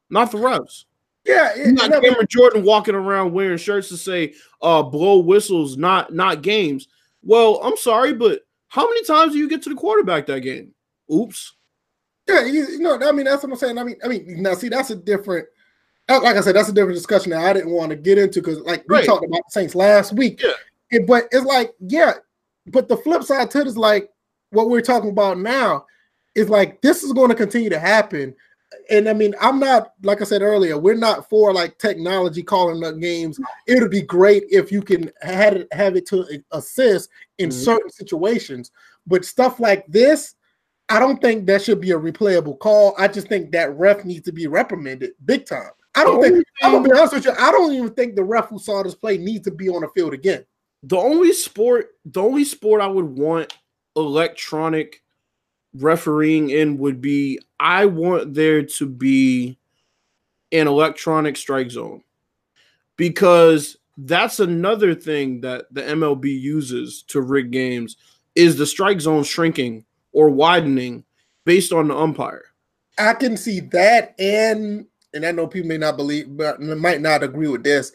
not 0.09 0.31
the 0.31 0.37
refs. 0.37 0.85
Yeah, 1.25 1.51
it, 1.55 1.67
mean, 1.67 1.77
Cameron 1.77 2.27
Jordan 2.29 2.63
walking 2.63 2.95
around 2.95 3.33
wearing 3.33 3.57
shirts 3.57 3.89
to 3.89 3.97
say 3.97 4.33
uh 4.61 4.83
blow 4.83 5.19
whistles, 5.19 5.77
not 5.77 6.13
not 6.13 6.41
games. 6.41 6.87
Well, 7.23 7.59
I'm 7.63 7.77
sorry, 7.77 8.13
but 8.13 8.41
how 8.67 8.87
many 8.87 9.03
times 9.05 9.33
do 9.33 9.39
you 9.39 9.49
get 9.49 9.63
to 9.63 9.69
the 9.69 9.75
quarterback 9.75 10.25
that 10.27 10.41
game? 10.41 10.73
Oops. 11.11 11.53
yeah, 12.27 12.45
you, 12.45 12.67
you 12.67 12.79
know, 12.79 12.99
I 13.01 13.11
mean, 13.11 13.25
that's 13.25 13.43
what 13.43 13.51
I'm 13.51 13.57
saying. 13.57 13.77
I 13.77 13.83
mean, 13.83 13.95
I 14.03 14.07
mean, 14.07 14.41
now 14.43 14.53
see, 14.53 14.69
that's 14.69 14.89
a 14.89 14.95
different. 14.95 15.47
Like 16.09 16.35
I 16.37 16.41
said, 16.41 16.55
that's 16.55 16.69
a 16.69 16.73
different 16.73 16.95
discussion 16.97 17.31
that 17.31 17.43
I 17.45 17.53
didn't 17.53 17.71
want 17.71 17.91
to 17.91 17.95
get 17.95 18.17
into 18.17 18.41
because, 18.41 18.59
like, 18.59 18.83
we 18.89 18.95
Right. 18.97 19.05
talked 19.05 19.25
about 19.25 19.41
the 19.47 19.51
Saints 19.51 19.73
last 19.75 20.13
week. 20.13 20.41
Yeah. 20.41 20.51
It- 20.91 21.07
but 21.07 21.27
it's 21.31 21.45
like, 21.45 21.73
yeah, 21.79 22.13
but 22.67 22.87
the 22.87 22.97
flip 22.97 23.23
side 23.23 23.49
to 23.51 23.61
it 23.61 23.67
is 23.67 23.77
like 23.77 24.09
what 24.51 24.69
we're 24.69 24.81
talking 24.81 25.09
about 25.09 25.39
now 25.39 25.85
is 26.35 26.49
like 26.49 26.81
this 26.81 27.03
is 27.03 27.13
going 27.13 27.29
to 27.29 27.35
continue 27.35 27.69
to 27.69 27.79
happen. 27.79 28.35
And 28.89 29.07
I 29.07 29.13
mean, 29.13 29.33
I'm 29.39 29.59
not 29.59 29.93
like 30.03 30.21
I 30.21 30.25
said 30.25 30.41
earlier, 30.41 30.77
we're 30.77 30.93
not 30.95 31.29
for 31.29 31.53
like 31.53 31.77
technology 31.77 32.43
calling 32.43 32.83
up 32.83 32.99
games. 32.99 33.39
It 33.67 33.81
would 33.81 33.91
be 33.91 34.01
great 34.01 34.43
if 34.49 34.71
you 34.71 34.81
can 34.81 35.11
have 35.21 35.55
it, 35.55 35.67
have 35.73 35.95
it 35.95 36.05
to 36.07 36.25
assist 36.51 37.09
in 37.37 37.49
Mhm. 37.49 37.53
certain 37.53 37.89
situations, 37.91 38.71
but 39.07 39.25
stuff 39.25 39.59
like 39.59 39.85
this, 39.87 40.35
I 40.89 40.99
don't 40.99 41.21
think 41.21 41.45
that 41.47 41.61
should 41.61 41.81
be 41.81 41.91
a 41.91 41.97
replayable 41.99 42.59
call. 42.59 42.93
I 42.97 43.07
just 43.07 43.27
think 43.27 43.51
that 43.51 43.75
ref 43.77 44.05
needs 44.05 44.25
to 44.25 44.31
be 44.31 44.47
reprimanded 44.47 45.11
big 45.25 45.45
time. 45.45 45.71
I 45.95 46.03
don't 46.03 46.21
think. 46.21 46.45
I'm 46.61 46.71
gonna 46.71 46.83
be 46.83 46.91
honest 46.91 47.13
with 47.13 47.25
you. 47.25 47.33
I 47.37 47.51
don't 47.51 47.73
even 47.73 47.91
think 47.91 48.15
the 48.15 48.23
ref 48.23 48.49
who 48.49 48.59
saw 48.59 48.83
this 48.83 48.95
play 48.95 49.17
needs 49.17 49.43
to 49.45 49.51
be 49.51 49.69
on 49.69 49.81
the 49.81 49.89
field 49.89 50.13
again. 50.13 50.45
The 50.83 50.97
only 50.97 51.33
sport, 51.33 51.91
the 52.05 52.21
only 52.21 52.43
sport 52.43 52.81
I 52.81 52.87
would 52.87 53.05
want 53.05 53.55
electronic 53.95 55.01
refereeing 55.75 56.49
in 56.49 56.77
would 56.77 57.01
be 57.01 57.39
I 57.59 57.85
want 57.85 58.33
there 58.33 58.63
to 58.63 58.87
be 58.87 59.57
an 60.51 60.67
electronic 60.67 61.37
strike 61.37 61.71
zone 61.71 62.03
because 62.97 63.77
that's 63.97 64.39
another 64.39 64.93
thing 64.95 65.41
that 65.41 65.65
the 65.71 65.81
MLB 65.81 66.39
uses 66.39 67.03
to 67.07 67.21
rig 67.21 67.51
games 67.51 67.97
is 68.35 68.57
the 68.57 68.65
strike 68.65 69.01
zone 69.01 69.23
shrinking 69.23 69.85
or 70.11 70.29
widening 70.29 71.03
based 71.45 71.71
on 71.73 71.87
the 71.87 71.95
umpire. 71.95 72.45
I 72.97 73.13
can 73.13 73.37
see 73.37 73.59
that, 73.59 74.13
and 74.19 74.85
and 75.13 75.25
I 75.25 75.31
know 75.31 75.47
people 75.47 75.67
may 75.69 75.77
not 75.77 75.97
believe, 75.97 76.35
but 76.35 76.59
might 76.61 77.01
not 77.01 77.23
agree 77.23 77.47
with 77.47 77.63
this. 77.63 77.91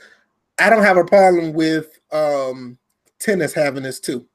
I 0.58 0.70
don't 0.70 0.82
have 0.82 0.96
a 0.96 1.04
problem 1.04 1.52
with 1.52 1.98
um 2.12 2.78
tennis 3.18 3.52
having 3.52 3.82
this 3.82 4.00
too, 4.00 4.26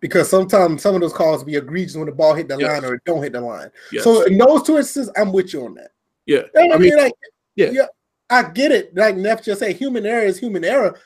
because 0.00 0.28
sometimes 0.28 0.82
some 0.82 0.94
of 0.94 1.00
those 1.00 1.12
calls 1.12 1.44
be 1.44 1.56
egregious 1.56 1.96
when 1.96 2.06
the 2.06 2.12
ball 2.12 2.34
hit 2.34 2.48
the 2.48 2.56
Yes. 2.56 2.68
line 2.82 2.84
or 2.90 2.94
it 2.94 3.02
don't 3.04 3.22
hit 3.22 3.32
the 3.32 3.40
line. 3.40 3.70
Yes. 3.92 4.04
So 4.04 4.22
in 4.24 4.38
those 4.38 4.62
two 4.62 4.76
instances, 4.78 5.12
I'm 5.16 5.32
with 5.32 5.52
you 5.52 5.64
on 5.66 5.74
that. 5.74 5.90
yeah. 6.26 6.42
I 6.56 6.60
I 6.74 6.78
mean, 6.78 6.80
mean, 6.90 6.96
like, 6.96 7.12
yeah. 7.56 7.70
yeah, 7.70 7.86
I 8.30 8.44
get 8.50 8.72
it. 8.72 8.94
Like 8.96 9.16
Neff 9.16 9.42
just 9.44 9.60
said, 9.60 9.76
human 9.76 10.06
error 10.06 10.24
is 10.24 10.38
human 10.38 10.64
error. 10.64 10.98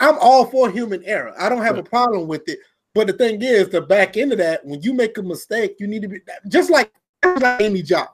I'm 0.00 0.18
all 0.20 0.44
for 0.46 0.70
human 0.70 1.02
error. 1.04 1.34
I 1.38 1.48
don't 1.48 1.62
have 1.62 1.78
a 1.78 1.82
problem 1.82 2.28
with 2.28 2.46
it. 2.48 2.58
But 2.94 3.06
the 3.06 3.12
thing 3.14 3.42
is, 3.42 3.68
the 3.68 3.80
back 3.80 4.16
end 4.16 4.32
of 4.32 4.38
that, 4.38 4.64
when 4.64 4.80
you 4.82 4.92
make 4.94 5.16
a 5.18 5.22
mistake, 5.22 5.76
you 5.78 5.86
need 5.86 6.02
to 6.02 6.08
be 6.08 6.20
just 6.48 6.70
like 6.70 6.90
like 7.40 7.60
any 7.60 7.82
job. 7.82 8.08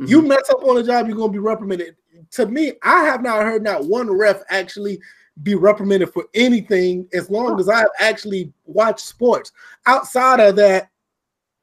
Mhm. 0.00 0.08
You 0.08 0.22
mess 0.22 0.48
up 0.50 0.64
on 0.64 0.78
a 0.78 0.82
job, 0.82 1.06
you're 1.06 1.16
gonna 1.16 1.32
be 1.32 1.38
reprimanded. 1.38 1.96
To 2.32 2.46
me, 2.46 2.72
I 2.82 3.04
have 3.04 3.22
not 3.22 3.42
heard 3.42 3.62
not 3.62 3.84
one 3.84 4.10
ref 4.10 4.42
actually 4.48 5.00
be 5.42 5.54
reprimanded 5.54 6.12
for 6.12 6.24
anything 6.34 7.08
as 7.12 7.28
long 7.28 7.58
as 7.58 7.68
I've 7.68 7.88
actually 7.98 8.52
watched 8.64 9.00
sports. 9.00 9.52
Outside 9.86 10.40
of 10.40 10.56
that, 10.56 10.90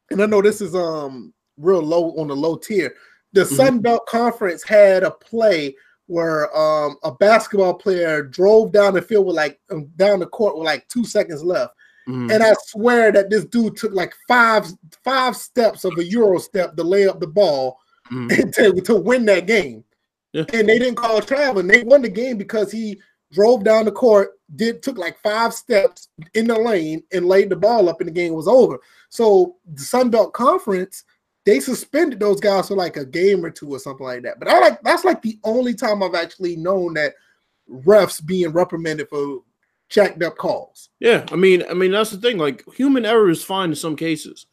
and 0.09 0.21
I 0.21 0.25
know 0.25 0.41
this 0.41 0.61
is 0.61 0.75
um 0.75 1.33
real 1.57 1.81
low 1.81 2.11
on 2.17 2.27
the 2.27 2.35
low 2.35 2.57
tier. 2.57 2.95
The 3.33 3.41
mm-hmm. 3.41 3.55
Sun 3.55 3.79
Belt 3.79 4.05
Conference 4.07 4.63
had 4.63 5.03
a 5.03 5.11
play 5.11 5.75
where 6.07 6.55
um, 6.57 6.97
a 7.03 7.11
basketball 7.13 7.73
player 7.73 8.21
drove 8.21 8.73
down 8.73 8.93
the 8.93 9.01
field 9.01 9.25
with 9.25 9.35
like 9.35 9.59
um, 9.71 9.85
down 9.95 10.19
the 10.19 10.25
court 10.25 10.57
with 10.57 10.65
like 10.65 10.85
two 10.89 11.05
seconds 11.05 11.41
left. 11.41 11.73
Mm-hmm. 12.07 12.31
And 12.31 12.43
I 12.43 12.53
swear 12.65 13.11
that 13.13 13.29
this 13.29 13.45
dude 13.45 13.77
took 13.77 13.93
like 13.93 14.13
five 14.27 14.65
five 15.03 15.37
steps 15.37 15.85
of 15.85 15.97
a 15.97 16.03
euro 16.03 16.39
step 16.39 16.75
to 16.75 16.83
lay 16.83 17.07
up 17.07 17.19
the 17.19 17.27
ball 17.27 17.77
mm-hmm. 18.11 18.49
to, 18.51 18.81
to 18.81 18.95
win 18.95 19.25
that 19.25 19.47
game. 19.47 19.83
Yeah. 20.33 20.45
And 20.53 20.67
they 20.67 20.79
didn't 20.79 20.95
call 20.95 21.21
traveling. 21.21 21.67
They 21.67 21.83
won 21.83 22.01
the 22.01 22.09
game 22.09 22.37
because 22.37 22.71
he 22.71 22.99
drove 23.31 23.63
down 23.63 23.85
the 23.85 23.91
court, 23.91 24.39
did 24.55 24.81
took 24.81 24.97
like 24.97 25.17
five 25.19 25.53
steps 25.53 26.09
in 26.33 26.47
the 26.47 26.55
lane 26.55 27.03
and 27.11 27.25
laid 27.27 27.49
the 27.49 27.55
ball 27.55 27.89
up, 27.89 27.99
and 27.99 28.07
the 28.07 28.13
game 28.13 28.33
was 28.33 28.47
over. 28.47 28.79
So 29.09 29.55
the 29.73 29.81
Sun 29.81 30.09
Belt 30.09 30.33
Conference 30.33 31.03
they 31.45 31.59
suspended 31.59 32.19
those 32.19 32.39
guys 32.39 32.67
for 32.67 32.75
like 32.75 32.97
a 32.97 33.05
game 33.05 33.43
or 33.43 33.49
two 33.49 33.69
or 33.69 33.79
something 33.79 34.05
like 34.05 34.23
that. 34.23 34.39
But 34.39 34.47
I 34.47 34.59
like 34.59 34.81
that's 34.81 35.05
like 35.05 35.21
the 35.21 35.39
only 35.43 35.73
time 35.73 36.03
I've 36.03 36.15
actually 36.15 36.55
known 36.55 36.93
that 36.95 37.13
refs 37.69 38.23
being 38.23 38.51
reprimanded 38.51 39.09
for 39.09 39.39
jacked 39.89 40.21
up 40.23 40.37
calls. 40.37 40.89
Yeah, 40.99 41.25
I 41.31 41.35
mean, 41.35 41.63
I 41.69 41.73
mean 41.73 41.91
that's 41.91 42.11
the 42.11 42.17
thing. 42.17 42.37
Like 42.37 42.63
human 42.73 43.05
error 43.05 43.29
is 43.29 43.43
fine 43.43 43.69
in 43.69 43.75
some 43.75 43.95
cases, 43.95 44.45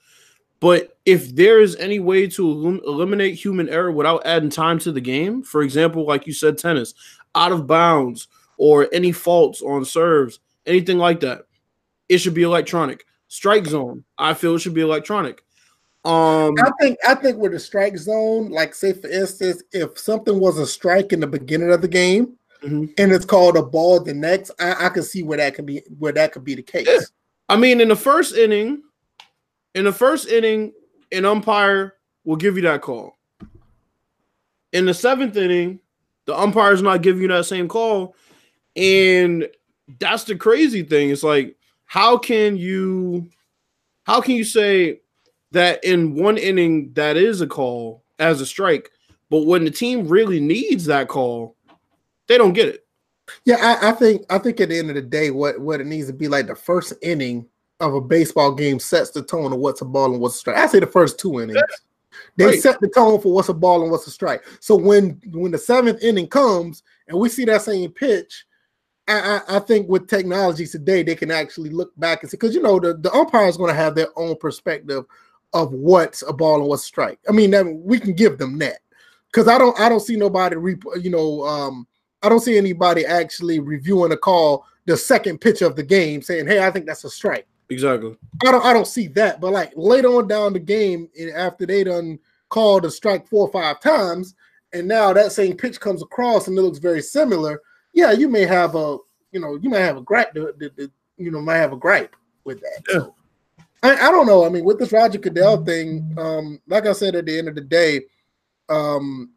but 0.60 0.96
if 1.04 1.34
there 1.34 1.60
is 1.60 1.76
any 1.76 2.00
way 2.00 2.26
to 2.28 2.48
elim- 2.48 2.80
eliminate 2.84 3.34
human 3.34 3.68
error 3.68 3.92
without 3.92 4.26
adding 4.26 4.50
time 4.50 4.78
to 4.80 4.92
the 4.92 5.00
game, 5.00 5.42
for 5.42 5.62
example, 5.62 6.06
like 6.06 6.26
you 6.26 6.32
said, 6.32 6.58
tennis, 6.58 6.94
out 7.34 7.52
of 7.52 7.66
bounds 7.66 8.28
or 8.56 8.88
any 8.92 9.12
faults 9.12 9.62
on 9.62 9.84
serves, 9.84 10.40
anything 10.66 10.98
like 10.98 11.20
that, 11.20 11.46
it 12.08 12.18
should 12.18 12.34
be 12.34 12.42
electronic. 12.42 13.04
Strike 13.28 13.66
zone, 13.66 14.04
I 14.16 14.34
feel 14.34 14.56
it 14.56 14.60
should 14.60 14.74
be 14.74 14.80
electronic. 14.80 15.42
Um, 16.04 16.54
I 16.60 16.70
think 16.80 16.98
I 17.06 17.14
think 17.14 17.36
with 17.38 17.52
the 17.52 17.60
strike 17.60 17.98
zone, 17.98 18.50
like 18.50 18.74
say 18.74 18.92
for 18.94 19.08
instance, 19.08 19.62
if 19.72 19.98
something 19.98 20.40
was 20.40 20.58
a 20.58 20.66
strike 20.66 21.12
in 21.12 21.20
the 21.20 21.26
beginning 21.26 21.70
of 21.72 21.82
the 21.82 21.88
game 21.88 22.38
mm-hmm. 22.62 22.86
and 22.96 23.12
it's 23.12 23.24
called 23.24 23.56
a 23.56 23.62
ball 23.62 24.00
the 24.00 24.14
next, 24.14 24.52
I, 24.58 24.86
I 24.86 24.88
can 24.88 25.02
see 25.02 25.22
where 25.22 25.38
that 25.38 25.54
could 25.54 25.66
be 25.66 25.82
where 25.98 26.12
that 26.12 26.32
could 26.32 26.44
be 26.44 26.54
the 26.54 26.62
case. 26.62 26.86
Yeah. 26.88 27.00
I 27.48 27.56
mean, 27.56 27.80
in 27.80 27.88
the 27.88 27.96
first 27.96 28.36
inning, 28.36 28.82
in 29.78 29.84
the 29.84 29.92
first 29.92 30.28
inning, 30.28 30.72
an 31.12 31.24
umpire 31.24 31.94
will 32.24 32.36
give 32.36 32.56
you 32.56 32.62
that 32.62 32.82
call. 32.82 33.16
In 34.72 34.84
the 34.84 34.94
seventh 34.94 35.36
inning, 35.36 35.80
the 36.26 36.38
umpire 36.38 36.72
is 36.72 36.82
not 36.82 37.02
giving 37.02 37.22
you 37.22 37.28
that 37.28 37.46
same 37.46 37.68
call, 37.68 38.14
and 38.76 39.48
that's 39.98 40.24
the 40.24 40.36
crazy 40.36 40.82
thing. 40.82 41.10
It's 41.10 41.22
like, 41.22 41.56
how 41.86 42.18
can 42.18 42.56
you, 42.56 43.28
how 44.04 44.20
can 44.20 44.34
you 44.34 44.44
say? 44.44 45.00
that 45.52 45.82
in 45.84 46.14
one 46.14 46.38
inning 46.38 46.92
that 46.94 47.16
is 47.16 47.40
a 47.40 47.46
call 47.46 48.04
as 48.18 48.40
a 48.40 48.46
strike, 48.46 48.90
but 49.30 49.46
when 49.46 49.64
the 49.64 49.70
team 49.70 50.08
really 50.08 50.40
needs 50.40 50.84
that 50.86 51.08
call, 51.08 51.56
they 52.26 52.36
don't 52.36 52.52
get 52.52 52.68
it. 52.68 52.86
Yeah, 53.44 53.56
I, 53.60 53.90
I, 53.90 53.92
think 53.92 54.24
I 54.30 54.38
think 54.38 54.60
at 54.60 54.70
the 54.70 54.78
end 54.78 54.88
of 54.88 54.94
the 54.94 55.02
day, 55.02 55.30
what 55.30 55.60
what 55.60 55.80
it 55.80 55.86
needs 55.86 56.06
to 56.06 56.14
be 56.14 56.28
like 56.28 56.46
the 56.46 56.54
first 56.54 56.94
inning 57.02 57.46
of 57.80 57.94
a 57.94 58.00
baseball 58.00 58.52
game 58.52 58.78
sets 58.78 59.10
the 59.10 59.22
tone 59.22 59.52
of 59.52 59.58
what's 59.58 59.80
a 59.80 59.84
ball 59.84 60.12
and 60.12 60.20
what's 60.20 60.36
a 60.36 60.38
strike. 60.38 60.56
I 60.56 60.66
say 60.66 60.80
the 60.80 60.86
first 60.86 61.18
two 61.18 61.40
innings. 61.40 61.60
They 62.36 62.46
right. 62.46 62.60
set 62.60 62.80
the 62.80 62.88
tone 62.88 63.20
for 63.20 63.32
what's 63.32 63.48
a 63.48 63.54
ball 63.54 63.82
and 63.82 63.90
what's 63.90 64.06
a 64.06 64.10
strike. 64.10 64.44
So 64.60 64.76
when 64.76 65.20
when 65.32 65.52
the 65.52 65.58
seventh 65.58 66.02
inning 66.02 66.28
comes 66.28 66.82
and 67.06 67.18
we 67.18 67.28
see 67.28 67.44
that 67.44 67.62
same 67.62 67.90
pitch, 67.90 68.44
I, 69.06 69.40
I, 69.48 69.56
I 69.56 69.58
think 69.60 69.88
with 69.88 70.08
technology 70.08 70.66
today, 70.66 71.02
they 71.02 71.14
can 71.14 71.30
actually 71.30 71.70
look 71.70 71.92
back 71.98 72.22
and 72.22 72.30
see 72.30 72.36
because 72.36 72.54
you 72.54 72.62
know 72.62 72.78
the, 72.78 72.94
the 72.94 73.12
umpire 73.12 73.48
is 73.48 73.56
going 73.56 73.70
to 73.70 73.80
have 73.80 73.94
their 73.94 74.08
own 74.16 74.36
perspective 74.36 75.04
of 75.54 75.72
what's 75.72 76.22
a 76.22 76.32
ball 76.32 76.60
and 76.60 76.68
what's 76.68 76.82
a 76.82 76.86
strike. 76.86 77.18
I 77.28 77.32
mean, 77.32 77.50
that 77.52 77.64
we 77.66 77.98
can 77.98 78.12
give 78.12 78.38
them 78.38 78.58
that 78.58 78.78
because 79.32 79.48
I 79.48 79.58
don't 79.58 79.78
I 79.80 79.88
don't 79.88 80.00
see 80.00 80.16
nobody 80.16 80.56
re, 80.56 80.76
you 81.00 81.10
know 81.10 81.44
um 81.44 81.86
I 82.22 82.28
don't 82.28 82.40
see 82.40 82.58
anybody 82.58 83.06
actually 83.06 83.60
reviewing 83.60 84.12
a 84.12 84.16
call 84.16 84.66
the 84.86 84.96
second 84.96 85.40
pitch 85.40 85.62
of 85.62 85.76
the 85.76 85.82
game 85.82 86.22
saying, 86.22 86.46
"Hey, 86.46 86.64
I 86.64 86.70
think 86.70 86.86
that's 86.86 87.04
a 87.04 87.10
strike." 87.10 87.46
Exactly. 87.70 88.16
I 88.46 88.50
don't 88.50 88.64
I 88.64 88.72
don't 88.72 88.86
see 88.86 89.08
that, 89.08 89.40
but 89.40 89.52
like 89.52 89.72
later 89.76 90.08
on 90.08 90.28
down 90.28 90.52
the 90.52 90.58
game, 90.58 91.08
after 91.34 91.66
they 91.66 91.84
done 91.84 92.18
called 92.48 92.84
a 92.84 92.90
strike 92.90 93.28
four 93.28 93.46
or 93.46 93.52
five 93.52 93.80
times, 93.80 94.34
and 94.72 94.88
now 94.88 95.12
that 95.12 95.32
same 95.32 95.56
pitch 95.56 95.78
comes 95.78 96.02
across 96.02 96.48
and 96.48 96.56
it 96.56 96.62
looks 96.62 96.78
very 96.78 97.02
similar. 97.02 97.60
Yeah, 97.92 98.12
you 98.12 98.28
may 98.28 98.46
have 98.46 98.74
a 98.74 98.98
you 99.32 99.40
know 99.40 99.58
you 99.60 99.68
may 99.68 99.80
have 99.80 99.98
a 99.98 100.02
gripe. 100.02 100.32
The, 100.32 100.54
the, 100.58 100.72
the, 100.76 100.90
you 101.18 101.30
know 101.30 101.42
might 101.42 101.56
have 101.56 101.72
a 101.72 101.76
gripe 101.76 102.16
with 102.44 102.60
that. 102.60 102.82
Yeah. 102.88 103.00
So, 103.00 103.14
I, 103.82 103.94
I 103.94 104.10
don't 104.10 104.26
know. 104.26 104.44
I 104.44 104.48
mean, 104.48 104.64
with 104.64 104.78
this 104.78 104.92
Roger 104.92 105.18
Goodell 105.18 105.64
thing, 105.64 106.14
um, 106.18 106.60
like 106.66 106.86
I 106.86 106.92
said 106.92 107.14
at 107.14 107.26
the 107.26 107.38
end 107.38 107.48
of 107.48 107.54
the 107.54 107.60
day, 107.60 108.02
um, 108.68 109.30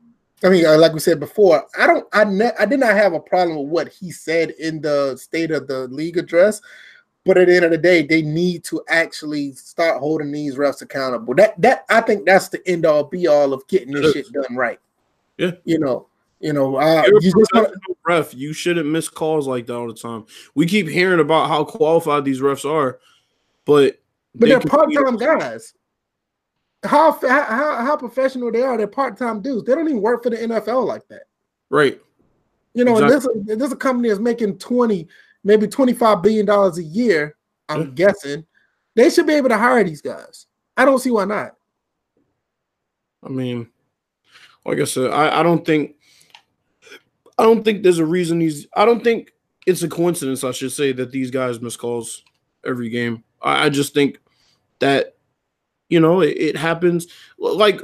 I 0.43 0.49
mean, 0.49 0.65
uh, 0.65 0.77
like 0.77 0.93
we 0.93 0.99
said 0.99 1.19
before, 1.19 1.67
I 1.77 1.85
don't, 1.85 2.07
I, 2.11 2.23
ne- 2.23 2.55
I 2.57 2.65
did 2.65 2.79
not 2.79 2.95
have 2.95 3.13
a 3.13 3.19
problem 3.19 3.57
with 3.57 3.67
what 3.67 3.89
he 3.89 4.11
said 4.11 4.51
in 4.51 4.81
the 4.81 5.15
State 5.15 5.51
of 5.51 5.67
the 5.67 5.87
League 5.89 6.17
address, 6.17 6.61
but 7.25 7.37
at 7.37 7.47
the 7.47 7.55
end 7.55 7.65
of 7.65 7.71
the 7.71 7.77
day, 7.77 8.05
they 8.05 8.21
need 8.21 8.63
to 8.65 8.81
actually 8.87 9.53
start 9.53 9.99
holding 9.99 10.31
these 10.31 10.55
refs 10.55 10.81
accountable. 10.81 11.35
That, 11.35 11.59
that, 11.61 11.85
I 11.89 12.01
think 12.01 12.25
that's 12.25 12.49
the 12.49 12.67
end 12.67 12.85
all 12.85 13.03
be 13.03 13.27
all 13.27 13.53
of 13.53 13.67
getting 13.67 13.93
this 13.93 14.13
shit 14.13 14.31
done 14.31 14.55
right. 14.55 14.79
Yeah, 15.37 15.51
you 15.63 15.79
know, 15.79 16.07
you 16.39 16.53
know, 16.53 16.75
uh, 16.75 17.03
you 17.05 17.21
just 17.21 17.51
ref. 18.05 18.33
You 18.33 18.53
shouldn't 18.53 18.87
miss 18.87 19.07
calls 19.07 19.47
like 19.47 19.67
that 19.67 19.75
all 19.75 19.87
the 19.87 19.93
time. 19.93 20.25
We 20.55 20.65
keep 20.65 20.87
hearing 20.87 21.19
about 21.19 21.47
how 21.47 21.63
qualified 21.63 22.25
these 22.25 22.41
refs 22.41 22.69
are, 22.69 22.99
but 23.65 23.99
but 24.35 24.49
they 24.49 24.55
are 24.55 24.59
part-time 24.59 25.17
guys. 25.17 25.73
How, 26.83 27.11
how 27.11 27.85
how 27.85 27.95
professional 27.95 28.51
they 28.51 28.63
are, 28.63 28.77
they're 28.77 28.87
part-time 28.87 29.41
dudes. 29.41 29.65
They 29.65 29.75
don't 29.75 29.87
even 29.87 30.01
work 30.01 30.23
for 30.23 30.31
the 30.31 30.37
NFL 30.37 30.87
like 30.87 31.07
that. 31.09 31.23
Right. 31.69 32.01
You 32.73 32.85
know, 32.85 32.97
exactly. 32.97 33.39
and 33.39 33.47
this, 33.47 33.57
this 33.57 33.71
a 33.71 33.75
company 33.75 34.09
that's 34.09 34.19
making 34.19 34.57
20, 34.57 35.07
maybe 35.43 35.67
25 35.67 36.21
billion 36.21 36.45
dollars 36.45 36.77
a 36.77 36.83
year, 36.83 37.35
I'm 37.69 37.93
guessing. 37.95 38.45
They 38.95 39.09
should 39.09 39.27
be 39.27 39.33
able 39.33 39.49
to 39.49 39.57
hire 39.57 39.83
these 39.83 40.01
guys. 40.01 40.47
I 40.75 40.85
don't 40.85 40.99
see 40.99 41.11
why 41.11 41.25
not. 41.25 41.55
I 43.23 43.29
mean, 43.29 43.69
like 44.65 44.79
I 44.79 44.85
said, 44.85 45.11
I, 45.11 45.39
I 45.39 45.43
don't 45.43 45.65
think 45.65 45.95
I 47.37 47.43
don't 47.43 47.63
think 47.63 47.83
there's 47.83 47.99
a 47.99 48.05
reason 48.05 48.39
these 48.39 48.67
I 48.75 48.85
don't 48.85 49.03
think 49.03 49.31
it's 49.65 49.83
a 49.83 49.89
coincidence, 49.89 50.43
I 50.43 50.51
should 50.51 50.71
say, 50.71 50.91
that 50.93 51.11
these 51.11 51.31
guys 51.31 51.61
miss 51.61 51.77
calls 51.77 52.23
every 52.65 52.89
game. 52.89 53.23
I, 53.41 53.65
I 53.65 53.69
just 53.69 53.93
think 53.93 54.19
that 54.79 55.17
you 55.89 55.99
know 55.99 56.21
it, 56.21 56.37
it, 56.37 56.57
happens 56.57 57.07
like 57.37 57.81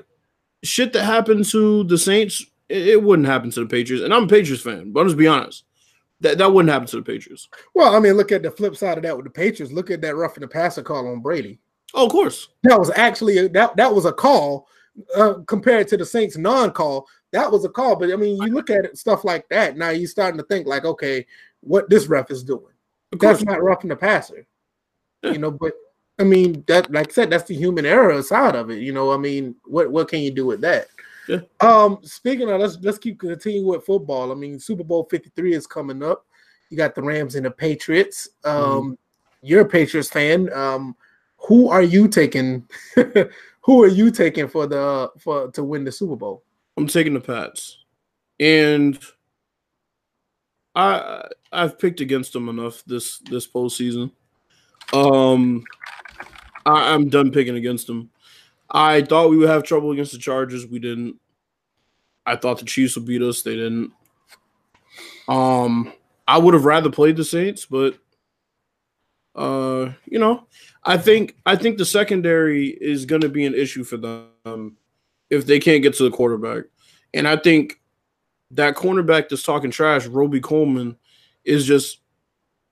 shit 0.64 0.94
that 0.94 1.04
happened 1.04 1.46
to 1.46 1.84
the 1.84 1.98
Saints. 1.98 2.46
It, 2.70 2.88
it, 2.88 3.04
wouldn't 3.04 3.28
happen 3.28 3.52
to 3.52 3.62
the 3.62 3.66
Patriots, 3.66 4.04
and 4.04 4.14
I'm 4.14 4.24
a 4.24 4.28
Patriots 4.28 4.64
fan. 4.64 4.92
But 4.92 5.02
I'll 5.02 5.06
just 5.06 5.18
be 5.18 5.28
honest, 5.28 5.64
that 6.22 6.38
that 6.38 6.52
wouldn't 6.52 6.72
happen 6.72 6.88
to 6.88 6.98
the 6.98 7.02
Patriots. 7.04 7.48
Well, 7.74 7.96
I 7.96 8.00
mean, 8.00 8.14
look 8.14 8.32
at 8.32 8.44
the 8.44 8.52
flip 8.52 8.76
side 8.76 8.98
of 8.98 9.04
that 9.04 9.16
with 9.16 9.26
the 9.26 9.32
Patriots. 9.32 9.74
Look 9.74 9.92
at 9.92 10.02
that 10.02 10.16
roughing 10.16 10.42
the 10.42 10.48
passer 10.48 10.84
call 10.84 11.08
on 11.08 11.22
Brady. 11.22 11.60
Oh, 11.94 12.06
of 12.06 12.12
course, 12.12 12.50
that 12.64 12.80
was 12.80 12.92
actually 12.96 13.38
a, 13.38 13.50
that 13.50 13.76
that 13.78 13.94
was 13.94 14.06
a 14.06 14.14
call 14.14 14.68
uh, 15.16 15.36
compared 15.48 15.88
to 15.90 15.98
the 15.98 16.06
Saints 16.06 16.38
non-call. 16.38 17.08
That 17.32 17.52
was 17.52 17.66
a 17.66 17.70
call, 17.70 17.96
but 17.96 18.12
I 18.12 18.16
mean, 18.16 18.42
you 18.42 18.54
look 18.54 18.70
at 18.70 18.86
it, 18.86 18.98
stuff 18.98 19.24
like 19.24 19.48
that. 19.50 19.78
Now 19.78 19.90
you're 19.90 20.08
starting 20.08 20.38
to 20.38 20.46
think 20.46 20.66
like, 20.66 20.86
okay, 20.86 21.26
what 21.62 21.90
this 21.90 22.08
ref 22.08 22.32
is 22.32 22.44
doing. 22.44 22.74
That's 23.20 23.44
not 23.44 23.64
roughing 23.64 23.90
the 23.90 23.96
passer 23.96 24.48
you 25.24 25.38
know, 25.38 25.52
but 25.52 25.74
I 26.20 26.24
mean 26.24 26.64
that 26.68 26.92
like 26.92 27.10
I 27.10 27.14
said, 27.14 27.30
that's 27.30 27.46
the 27.46 27.56
human 27.56 27.86
error 27.86 28.22
side 28.22 28.56
of 28.56 28.70
it. 28.70 28.80
You 28.80 28.94
know, 28.94 29.12
I 29.12 29.18
mean, 29.18 29.56
what 29.66 29.92
what 29.92 30.08
can 30.08 30.20
you 30.20 30.32
do 30.32 30.46
with 30.46 30.62
that? 30.62 30.88
Yeah. 31.28 31.40
Um, 31.60 32.00
speaking 32.04 32.50
of 32.50 32.60
let's 32.60 32.78
let's 32.82 32.98
keep 32.98 33.20
continuing 33.20 33.66
with 33.66 33.86
football. 33.86 34.32
I 34.32 34.36
mean, 34.36 34.60
Super 34.60 34.84
Bowl 34.84 35.08
53 35.10 35.54
is 35.54 35.68
coming 35.68 36.04
up. 36.04 36.26
You 36.70 36.78
got 36.78 36.96
the 36.96 37.02
Rams 37.02 37.36
and 37.36 37.46
the 37.46 37.52
Patriots. 37.52 38.30
Um, 38.44 38.54
mm-hmm. 38.54 38.94
you're 39.42 39.62
a 39.62 39.66
Patriots 39.66 40.10
fan. 40.10 40.52
Um, 40.54 40.96
who 41.38 41.70
are 41.70 41.84
you 41.84 42.08
taking? 42.08 42.68
who 43.62 43.84
are 43.84 43.88
you 43.88 44.12
taking 44.12 44.48
for 44.48 44.68
the 44.68 45.12
for 45.18 45.52
to 45.52 45.64
win 45.64 45.84
the 45.84 45.92
Super 45.92 46.16
Bowl? 46.16 46.44
I'm 46.78 46.88
taking 46.88 47.14
the 47.14 47.20
Pats. 47.20 47.80
And 48.40 49.00
I 50.76 51.28
I've 51.52 51.80
picked 51.80 52.02
against 52.02 52.34
them 52.34 52.50
enough 52.50 52.84
this 52.86 53.20
this 53.20 53.48
postseason. 53.48 54.12
Um, 54.94 55.64
I, 56.66 56.94
I'm 56.94 57.10
done 57.10 57.32
picking 57.32 57.56
against 57.56 57.88
them. 57.88 58.10
I 58.70 59.02
thought 59.02 59.30
we 59.30 59.38
would 59.38 59.50
have 59.50 59.64
trouble 59.64 59.92
against 59.92 60.12
the 60.12 60.18
Chargers. 60.18 60.68
We 60.68 60.80
didn't. 60.80 61.20
I 62.26 62.36
thought 62.36 62.60
the 62.60 62.66
Chiefs 62.66 62.96
would 62.96 63.06
beat 63.06 63.22
us. 63.22 63.42
They 63.42 63.56
didn't. 63.56 63.92
Um, 65.28 65.94
I 66.28 66.38
would 66.38 66.54
have 66.54 66.66
rather 66.66 66.90
played 66.90 67.16
the 67.16 67.24
Saints, 67.24 67.66
but 67.66 67.98
uh, 69.36 69.92
you 70.06 70.20
know, 70.20 70.48
I 70.84 70.98
think 70.98 71.38
I 71.46 71.56
think 71.56 71.78
the 71.78 71.86
secondary 71.86 72.68
is 72.68 73.06
going 73.06 73.22
to 73.22 73.30
be 73.30 73.46
an 73.46 73.54
issue 73.54 73.84
for 73.84 73.98
them 73.98 74.78
if 75.30 75.46
they 75.46 75.60
can't 75.60 75.84
get 75.84 75.94
to 75.96 76.04
the 76.04 76.12
quarterback. 76.12 76.66
And 77.14 77.28
I 77.28 77.38
think 77.38 77.80
that 78.52 78.76
cornerback 78.76 79.30
that's 79.30 79.44
talking 79.44 79.72
trash, 79.72 80.06
Robey-Coleman, 80.08 80.98
is 81.46 81.66
just 81.66 82.00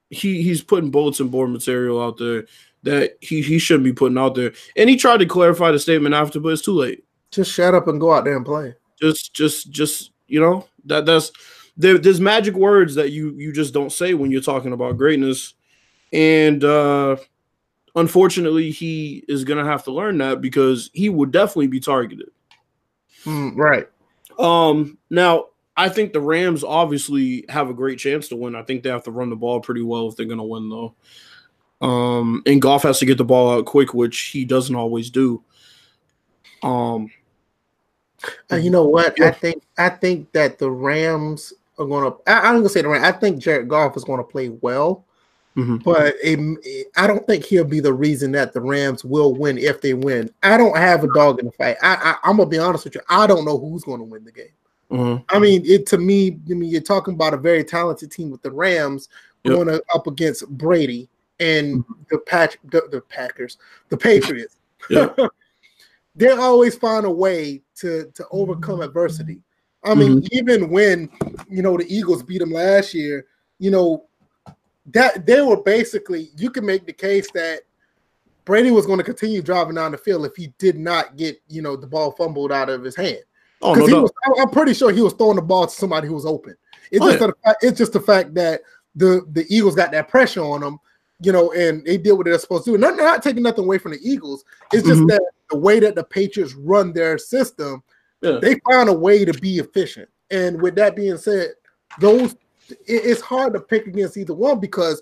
he 0.09 0.41
he's 0.41 0.61
putting 0.61 0.91
bulletin 0.91 1.29
board 1.29 1.49
material 1.49 2.01
out 2.01 2.17
there 2.17 2.45
that 2.85 3.17
he 3.19 3.41
he 3.41 3.59
shouldn't 3.59 3.83
be 3.83 3.93
putting 3.93 4.17
out 4.17 4.35
there. 4.35 4.53
And 4.77 4.89
he 4.89 4.95
tried 4.95 5.17
to 5.17 5.25
clarify 5.25 5.71
the 5.71 5.79
statement 5.79 6.15
after, 6.15 6.39
but 6.39 6.49
it's 6.49 6.61
too 6.61 6.73
late. 6.73 7.03
Just 7.31 7.51
shut 7.51 7.75
up 7.75 7.87
and 7.87 7.99
go 7.99 8.13
out 8.13 8.23
there 8.23 8.37
and 8.37 8.45
play. 8.45 8.75
Just 9.01 9.33
just 9.33 9.69
just 9.69 10.11
you 10.27 10.39
know 10.39 10.67
that 10.85 11.05
that's 11.05 11.31
there, 11.75 11.97
there's 11.97 12.21
magic 12.21 12.55
words 12.55 12.95
that 12.95 13.11
you 13.11 13.33
you 13.37 13.51
just 13.51 13.73
don't 13.73 13.91
say 13.91 14.13
when 14.13 14.31
you're 14.31 14.41
talking 14.41 14.71
about 14.71 14.97
greatness, 14.97 15.55
and 16.13 16.63
uh 16.63 17.17
unfortunately 17.95 18.71
he 18.71 19.25
is 19.27 19.43
gonna 19.43 19.65
have 19.65 19.83
to 19.83 19.91
learn 19.91 20.17
that 20.19 20.39
because 20.39 20.89
he 20.93 21.09
would 21.09 21.31
definitely 21.31 21.67
be 21.67 21.79
targeted. 21.79 22.29
Mm, 23.25 23.57
right. 23.57 23.87
Um. 24.37 24.97
Now 25.09 25.45
I 25.75 25.89
think 25.89 26.13
the 26.13 26.21
Rams 26.21 26.63
obviously 26.63 27.45
have 27.49 27.69
a 27.69 27.73
great 27.73 27.97
chance 27.97 28.29
to 28.29 28.35
win. 28.35 28.55
I 28.55 28.61
think 28.61 28.83
they 28.83 28.89
have 28.89 29.03
to 29.05 29.11
run 29.11 29.31
the 29.31 29.35
ball 29.35 29.59
pretty 29.59 29.81
well 29.81 30.07
if 30.07 30.15
they're 30.15 30.27
gonna 30.27 30.45
win 30.45 30.69
though. 30.69 30.95
Um, 31.81 32.41
and 32.45 32.61
Goff 32.61 32.83
has 32.83 32.99
to 32.99 33.05
get 33.05 33.17
the 33.17 33.25
ball 33.25 33.51
out 33.51 33.65
quick, 33.65 33.93
which 33.93 34.19
he 34.19 34.45
doesn't 34.45 34.75
always 34.75 35.09
do. 35.09 35.43
Um, 36.63 37.11
and 38.49 38.63
you 38.63 38.71
know 38.71 38.85
what? 38.85 39.17
Yeah. 39.17 39.27
I 39.27 39.31
think 39.31 39.63
I 39.77 39.89
think 39.89 40.31
that 40.31 40.57
the 40.57 40.71
Rams 40.71 41.53
are 41.77 41.85
going 41.85 42.11
to. 42.11 42.17
I, 42.31 42.39
I'm 42.39 42.53
going 42.53 42.63
to 42.63 42.69
say 42.69 42.81
the 42.81 42.89
Rams. 42.89 43.05
I 43.05 43.11
think 43.11 43.39
Jared 43.39 43.67
Goff 43.67 43.97
is 43.97 44.03
going 44.03 44.19
to 44.19 44.23
play 44.23 44.49
well, 44.49 45.05
mm-hmm. 45.55 45.77
but 45.77 46.15
it, 46.23 46.39
it, 46.63 46.87
I 46.95 47.07
don't 47.07 47.25
think 47.27 47.45
he'll 47.45 47.65
be 47.65 47.81
the 47.81 47.93
reason 47.93 48.31
that 48.31 48.53
the 48.53 48.61
Rams 48.61 49.03
will 49.03 49.35
win 49.35 49.57
if 49.57 49.81
they 49.81 49.93
win. 49.93 50.31
I 50.43 50.57
don't 50.57 50.77
have 50.77 51.03
a 51.03 51.13
dog 51.13 51.39
in 51.39 51.45
the 51.45 51.51
fight. 51.51 51.77
I, 51.81 52.15
I 52.23 52.29
am 52.29 52.37
gonna 52.37 52.49
be 52.49 52.57
honest 52.57 52.85
with 52.85 52.95
you. 52.95 53.01
I 53.09 53.27
don't 53.27 53.45
know 53.45 53.59
who's 53.59 53.83
going 53.83 53.99
to 53.99 54.05
win 54.05 54.23
the 54.23 54.31
game. 54.31 54.47
Mm-hmm. 54.91 55.35
I 55.35 55.39
mean, 55.39 55.63
it 55.65 55.85
to 55.87 55.97
me. 55.97 56.39
I 56.49 56.53
mean, 56.53 56.69
you're 56.69 56.81
talking 56.81 57.15
about 57.15 57.33
a 57.33 57.37
very 57.37 57.63
talented 57.63 58.11
team 58.11 58.31
with 58.31 58.41
the 58.41 58.51
Rams 58.51 59.09
yep. 59.43 59.55
going 59.55 59.79
up 59.93 60.07
against 60.07 60.47
Brady 60.49 61.09
and 61.39 61.83
mm-hmm. 61.83 61.93
the 62.09 62.19
patch 62.19 62.57
the, 62.65 62.87
the 62.91 63.01
Packers, 63.01 63.57
the 63.89 63.97
Patriots. 63.97 64.57
they 66.15 66.29
always 66.29 66.75
find 66.75 67.05
a 67.05 67.11
way 67.11 67.61
to 67.75 68.11
to 68.13 68.25
overcome 68.31 68.81
adversity. 68.81 69.41
I 69.83 69.93
mean, 69.93 70.21
mm-hmm. 70.21 70.37
even 70.37 70.69
when 70.69 71.09
you 71.49 71.61
know 71.61 71.77
the 71.77 71.85
Eagles 71.93 72.23
beat 72.23 72.39
them 72.39 72.51
last 72.51 72.93
year, 72.93 73.25
you 73.59 73.71
know 73.71 74.05
that 74.87 75.25
they 75.25 75.41
were 75.41 75.61
basically 75.61 76.29
you 76.37 76.49
can 76.49 76.65
make 76.65 76.85
the 76.85 76.93
case 76.93 77.29
that 77.33 77.61
Brady 78.45 78.71
was 78.71 78.85
going 78.85 78.99
to 78.99 79.03
continue 79.03 79.41
driving 79.41 79.75
down 79.75 79.91
the 79.91 79.97
field 79.97 80.25
if 80.25 80.35
he 80.35 80.53
did 80.57 80.77
not 80.77 81.17
get 81.17 81.41
you 81.47 81.61
know 81.61 81.75
the 81.75 81.87
ball 81.87 82.11
fumbled 82.11 82.51
out 82.51 82.69
of 82.69 82.83
his 82.83 82.95
hand. 82.95 83.23
Oh, 83.61 83.73
no, 83.73 83.85
no. 83.85 84.01
Was, 84.03 84.11
I'm 84.39 84.49
pretty 84.49 84.73
sure 84.73 84.91
he 84.91 85.01
was 85.01 85.13
throwing 85.13 85.37
the 85.37 85.41
ball 85.41 85.65
to 85.65 85.73
somebody 85.73 86.07
who 86.07 86.13
was 86.13 86.25
open. 86.25 86.55
It's 86.91 87.03
oh, 87.03 87.09
just 87.09 87.21
yeah. 87.21 87.31
the, 87.43 87.67
it's 87.67 87.77
just 87.77 87.93
the 87.93 87.99
fact 87.99 88.33
that 88.35 88.61
the 88.95 89.25
the 89.31 89.45
Eagles 89.49 89.75
got 89.75 89.91
that 89.91 90.07
pressure 90.07 90.43
on 90.43 90.61
them, 90.61 90.79
you 91.25 91.31
know, 91.31 91.51
and 91.53 91.83
they 91.83 91.97
did 91.97 92.11
what 92.13 92.25
they're 92.25 92.37
supposed 92.37 92.65
to 92.65 92.71
do. 92.71 92.77
Not 92.77 92.97
not 92.97 93.23
taking 93.23 93.41
nothing 93.41 93.63
away 93.63 93.79
from 93.79 93.93
the 93.93 93.99
Eagles. 94.03 94.45
It's 94.71 94.87
just 94.87 94.99
mm-hmm. 94.99 95.07
that 95.07 95.23
the 95.49 95.57
way 95.57 95.79
that 95.79 95.95
the 95.95 96.03
Patriots 96.03 96.53
run 96.53 96.93
their 96.93 97.17
system, 97.17 97.81
yeah. 98.21 98.37
they 98.39 98.59
found 98.69 98.89
a 98.89 98.93
way 98.93 99.25
to 99.25 99.33
be 99.33 99.57
efficient. 99.57 100.07
And 100.29 100.61
with 100.61 100.75
that 100.75 100.95
being 100.95 101.17
said, 101.17 101.53
those 101.99 102.35
it's 102.85 103.21
hard 103.21 103.53
to 103.53 103.59
pick 103.59 103.87
against 103.87 104.17
either 104.17 104.33
one 104.33 104.59
because 104.59 105.01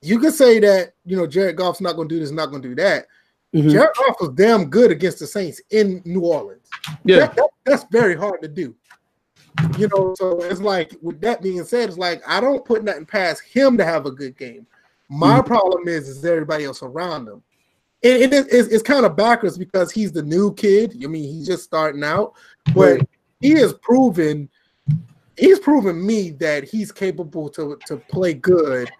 you 0.00 0.18
can 0.18 0.32
say 0.32 0.58
that 0.58 0.94
you 1.06 1.16
know 1.16 1.26
Jared 1.26 1.56
Goff's 1.56 1.80
not 1.80 1.94
going 1.94 2.08
to 2.08 2.14
do 2.14 2.20
this, 2.20 2.32
not 2.32 2.50
going 2.50 2.62
to 2.62 2.68
do 2.68 2.74
that. 2.74 3.06
Mm-hmm. 3.54 3.68
Jared 3.68 3.94
Goff 3.96 4.16
was 4.20 4.30
damn 4.30 4.70
good 4.70 4.90
against 4.90 5.20
the 5.20 5.26
Saints 5.26 5.60
in 5.70 6.02
New 6.04 6.22
Orleans. 6.22 6.68
Yeah, 7.04 7.18
that, 7.20 7.36
that, 7.36 7.50
that's 7.64 7.84
very 7.92 8.16
hard 8.16 8.42
to 8.42 8.48
do. 8.48 8.74
You 9.78 9.88
know, 9.88 10.14
so 10.18 10.42
it's 10.42 10.60
like 10.60 10.96
with 11.00 11.20
that 11.20 11.42
being 11.42 11.62
said, 11.62 11.90
it's 11.90 11.98
like 11.98 12.22
I 12.26 12.40
don't 12.40 12.64
put 12.64 12.82
nothing 12.82 13.06
past 13.06 13.42
him 13.44 13.76
to 13.76 13.84
have 13.84 14.06
a 14.06 14.10
good 14.10 14.36
game. 14.36 14.66
My 15.12 15.38
mm-hmm. 15.38 15.46
problem 15.46 15.88
is 15.88 16.08
is 16.08 16.24
everybody 16.24 16.64
else 16.64 16.82
around 16.82 17.28
him 17.28 17.42
it, 18.02 18.32
it 18.32 18.48
is 18.48 18.68
it's 18.68 18.82
kind 18.82 19.06
of 19.06 19.16
backwards 19.16 19.56
because 19.56 19.92
he's 19.92 20.12
the 20.12 20.22
new 20.22 20.52
kid. 20.54 21.00
I 21.02 21.06
mean, 21.06 21.32
he's 21.32 21.46
just 21.46 21.62
starting 21.62 22.02
out, 22.02 22.34
but 22.74 23.00
he 23.40 23.50
has 23.52 23.72
proven 23.74 24.48
he's 25.36 25.60
proven 25.60 26.04
me 26.04 26.30
that 26.30 26.64
he's 26.64 26.90
capable 26.90 27.48
to 27.50 27.78
to 27.86 27.96
play 27.96 28.34
good 28.34 28.90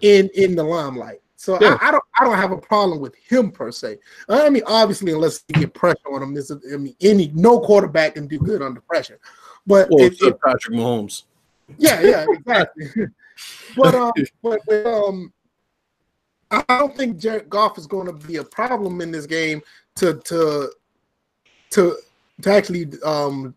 in 0.00 0.30
in 0.34 0.56
the 0.56 0.64
limelight. 0.64 1.20
So 1.38 1.58
yeah. 1.60 1.76
I, 1.82 1.88
I, 1.88 1.90
don't 1.90 2.04
I 2.18 2.24
don't 2.24 2.38
have 2.38 2.52
a 2.52 2.56
problem 2.56 2.98
with 2.98 3.14
him 3.14 3.50
per 3.50 3.70
se. 3.70 3.98
I 4.26 4.48
mean, 4.48 4.62
obviously, 4.66 5.12
unless 5.12 5.44
you 5.48 5.60
get 5.60 5.74
pressure 5.74 6.08
on 6.10 6.22
him, 6.22 6.32
this 6.32 6.50
is, 6.50 6.58
I 6.72 6.78
mean, 6.78 6.96
any 7.02 7.30
no 7.34 7.60
quarterback 7.60 8.14
can 8.14 8.26
do 8.26 8.38
good 8.38 8.62
under 8.62 8.80
pressure. 8.80 9.20
But 9.66 9.90
well, 9.90 10.02
it, 10.06 10.14
it, 10.22 10.40
Patrick 10.40 10.74
Mahomes. 10.74 11.24
Yeah, 11.76 12.00
yeah, 12.00 12.24
exactly. 12.26 12.86
but 13.76 13.94
um, 13.94 14.12
but 14.42 14.86
um, 14.86 15.32
I 16.50 16.62
don't 16.68 16.96
think 16.96 17.18
Jared 17.18 17.50
Goff 17.50 17.78
is 17.78 17.86
going 17.86 18.06
to 18.06 18.26
be 18.26 18.36
a 18.36 18.44
problem 18.44 19.00
in 19.00 19.10
this 19.10 19.26
game 19.26 19.62
to 19.96 20.14
to 20.24 20.70
to 21.70 21.96
to 22.42 22.50
actually 22.50 22.88
um, 23.04 23.54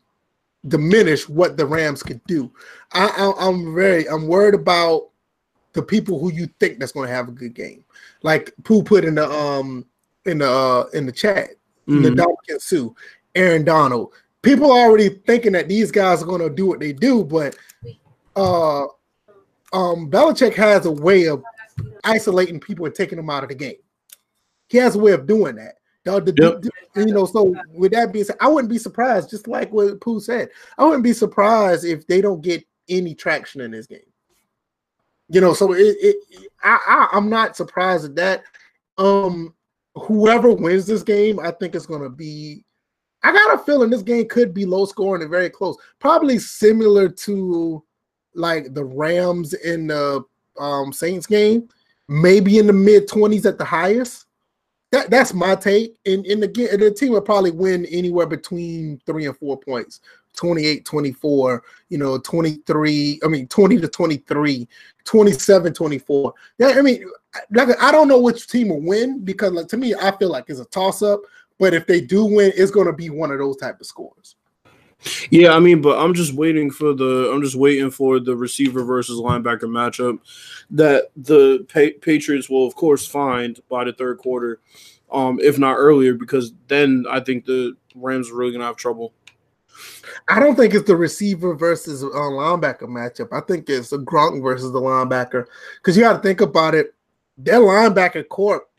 diminish 0.68 1.28
what 1.30 1.58
the 1.58 1.66
Rams 1.66 2.04
could 2.04 2.24
do. 2.26 2.52
I, 2.94 3.34
I, 3.40 3.48
am 3.48 3.76
very 3.76 4.08
I'm 4.10 4.28
worried 4.28 4.56
about 4.56 5.10
the 5.74 5.82
people 5.84 6.20
who 6.20 6.32
you 6.32 6.48
think 6.60 6.80
that's 6.80 6.92
going 6.92 7.08
to 7.08 7.14
have 7.14 7.30
a 7.30 7.34
good 7.34 7.54
game. 7.54 7.84
Like 8.24 8.54
Pooh 8.64 8.84
put 8.84 9.06
in 9.06 9.16
the 9.16 9.30
um 9.30 9.86
in 10.26 10.40
the 10.40 10.50
uh, 10.50 10.86
in 10.94 11.06
the 11.06 11.12
chat, 11.12 11.52
mm-hmm. 11.88 12.16
the 12.16 12.60
Suh, 12.60 12.90
Aaron 13.36 13.64
Donald. 13.64 14.14
People 14.42 14.72
are 14.72 14.88
already 14.88 15.10
thinking 15.10 15.52
that 15.52 15.68
these 15.68 15.92
guys 15.92 16.24
are 16.24 16.26
going 16.26 16.42
to 16.42 16.50
do 16.50 16.66
what 16.66 16.80
they 16.80 16.94
do, 16.94 17.24
but 17.24 17.56
uh 18.36 18.84
um 19.74 20.10
Belichick 20.10 20.56
has 20.56 20.86
a 20.86 20.92
way 20.92 21.28
of 21.28 21.44
isolating 22.04 22.60
people 22.60 22.86
and 22.86 22.96
taking 22.96 23.18
them 23.18 23.30
out 23.30 23.44
of 23.44 23.50
the 23.50 23.56
game. 23.56 23.78
He 24.68 24.78
has 24.78 24.96
a 24.96 25.00
way 25.00 25.12
of 25.12 25.26
doing 25.26 25.56
that. 25.56 25.76
The, 26.06 26.34
yep. 26.38 26.62
the, 26.62 27.06
you 27.06 27.14
know, 27.14 27.26
so 27.26 27.54
with 27.72 27.92
that 27.92 28.12
being 28.12 28.26
said, 28.26 28.38
I 28.40 28.48
wouldn't 28.48 28.72
be 28.72 28.78
surprised, 28.78 29.30
just 29.30 29.48
like 29.48 29.72
what 29.72 30.02
Pooh 30.02 30.20
said, 30.20 30.50
I 30.78 30.86
wouldn't 30.86 31.04
be 31.04 31.14
surprised 31.14 31.86
if 31.86 32.08
they 32.08 32.22
don't 32.22 32.42
get 32.42 32.64
any 32.88 33.14
traction 33.14 33.62
in 33.62 33.72
this 33.72 33.86
game. 33.86 34.00
You 35.30 35.42
know, 35.42 35.54
so 35.54 35.74
it, 35.74 35.98
it 36.00 36.16
I, 36.64 37.08
I 37.14 37.18
am 37.18 37.30
not 37.30 37.56
surprised 37.56 38.06
at 38.06 38.16
that. 38.16 38.44
Um, 38.98 39.54
whoever 39.96 40.52
wins 40.52 40.88
this 40.88 41.04
game, 41.04 41.40
I 41.40 41.52
think 41.52 41.76
it's 41.76 41.86
gonna 41.86 42.10
be. 42.10 42.66
I 43.22 43.32
got 43.32 43.60
a 43.60 43.64
feeling 43.64 43.90
this 43.90 44.02
game 44.02 44.28
could 44.28 44.54
be 44.54 44.66
low 44.66 44.86
scoring 44.86 45.22
and 45.22 45.30
very 45.30 45.50
close, 45.50 45.78
probably 46.00 46.40
similar 46.40 47.10
to 47.10 47.84
like 48.34 48.74
the 48.74 48.84
Rams 48.84 49.54
in 49.54 49.88
the 49.88 50.24
um, 50.58 50.92
Saints 50.92 51.28
game, 51.28 51.70
maybe 52.10 52.58
in 52.58 52.68
the 52.68 52.74
mid 52.74 53.08
20s 53.08 53.46
at 53.46 53.58
the 53.58 53.64
highest. 53.64 54.26
That, 54.92 55.12
that's 55.12 55.36
my 55.36 55.54
take. 55.54 55.98
And, 56.06 56.26
and 56.26 56.44
again, 56.44 56.80
the 56.80 56.92
team 56.92 57.14
will 57.14 57.22
probably 57.22 57.52
win 57.52 57.86
anywhere 57.86 58.26
between 58.26 59.00
three 59.06 59.28
and 59.28 59.38
four 59.38 59.58
points 59.58 60.02
28 60.36 60.84
24, 60.84 61.64
you 61.90 61.98
know, 61.98 62.18
23, 62.18 63.20
I 63.24 63.28
mean, 63.28 63.48
20 63.48 63.82
to 63.82 63.88
23, 63.88 64.68
27 65.06 65.74
24. 65.74 66.34
Yeah, 66.58 66.68
I 66.70 66.82
mean, 66.82 67.06
like, 67.52 67.70
I 67.82 67.92
don't 67.92 68.08
know 68.08 68.20
which 68.20 68.48
team 68.48 68.70
will 68.70 68.82
win 68.82 69.24
because, 69.24 69.52
like, 69.52 69.68
to 69.68 69.78
me, 69.78 69.94
I 69.94 70.16
feel 70.18 70.30
like 70.30 70.46
it's 70.48 70.60
a 70.60 70.66
toss 70.66 71.04
up. 71.04 71.22
But 71.60 71.74
if 71.74 71.86
they 71.86 72.02
do 72.02 72.26
win, 72.26 72.54
it's 72.56 72.72
going 72.72 72.88
to 72.88 72.94
be 72.94 73.10
one 73.10 73.32
of 73.32 73.38
those 73.38 73.58
type 73.58 73.80
of 73.80 73.86
scores. 73.86 74.36
Yeah, 75.30 75.54
I 75.54 75.60
mean, 75.60 75.82
but 75.82 75.98
I'm 75.98 76.14
just 76.14 76.34
waiting 76.34 76.72
for 76.72 76.94
the 76.94 77.32
I'm 77.34 77.42
just 77.42 77.56
waiting 77.56 77.90
for 77.90 78.20
the 78.20 78.36
receiver 78.36 78.84
versus 78.84 79.20
linebacker 79.20 79.62
matchup 79.62 80.20
that 80.72 81.10
the 81.16 81.66
pa- 81.72 81.98
Patriots 82.02 82.50
will 82.50 82.68
of 82.68 82.76
course 82.76 83.08
find 83.08 83.60
by 83.70 83.86
the 83.86 83.94
third 83.94 84.18
quarter, 84.18 84.60
um, 85.12 85.40
if 85.42 85.58
not 85.58 85.76
earlier, 85.76 86.14
because 86.14 86.54
then 86.68 87.06
I 87.10 87.22
think 87.22 87.46
the 87.46 87.78
Rams 87.96 88.30
are 88.30 88.36
really 88.36 88.52
gonna 88.52 88.66
have 88.66 88.76
trouble. 88.76 89.14
I 90.28 90.40
don't 90.40 90.56
think 90.56 90.74
it's 90.74 90.86
the 90.88 90.98
receiver 90.98 91.56
versus 91.56 92.04
uh, 92.04 92.08
linebacker 92.08 92.82
matchup. 92.82 93.30
I 93.32 93.40
think 93.40 93.70
it's 93.70 93.92
the 93.92 94.00
Gronk 94.00 94.44
versus 94.44 94.74
the 94.74 94.82
linebacker 94.82 95.46
because 95.78 95.96
you 95.96 96.04
got 96.04 96.14
to 96.14 96.20
think 96.20 96.42
about 96.42 96.76
it. 96.76 96.94
Their 97.38 97.60
linebacker 97.60 98.28
corp, 98.28 98.70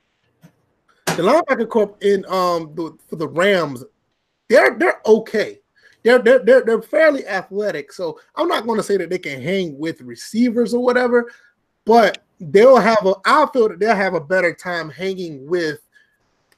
the 1.06 1.22
linebacker 1.22 1.66
corp 1.66 1.96
in 2.02 2.26
um 2.26 2.74
the, 2.74 2.94
for 3.08 3.16
the 3.16 3.28
Rams, 3.28 3.84
they're 4.50 4.76
they're 4.76 5.00
okay 5.06 5.59
they're 6.02 6.18
they're 6.18 6.38
they're, 6.40 6.62
they're 6.62 6.82
fairly 6.82 7.26
athletic. 7.26 7.92
So 7.92 8.18
I'm 8.36 8.48
not 8.48 8.66
going 8.66 8.78
to 8.78 8.82
say 8.82 8.96
that 8.96 9.10
they 9.10 9.18
can 9.18 9.40
hang 9.40 9.78
with 9.78 10.00
receivers 10.00 10.74
or 10.74 10.82
whatever, 10.82 11.30
but 11.84 12.24
they'll 12.40 12.76
have 12.76 13.04
a. 13.06 13.14
I 13.24 13.46
feel 13.52 13.68
that 13.68 13.78
they'll 13.78 13.94
have 13.94 14.14
a 14.14 14.20
better 14.20 14.54
time 14.54 14.90
hanging 14.90 15.46
with 15.46 15.80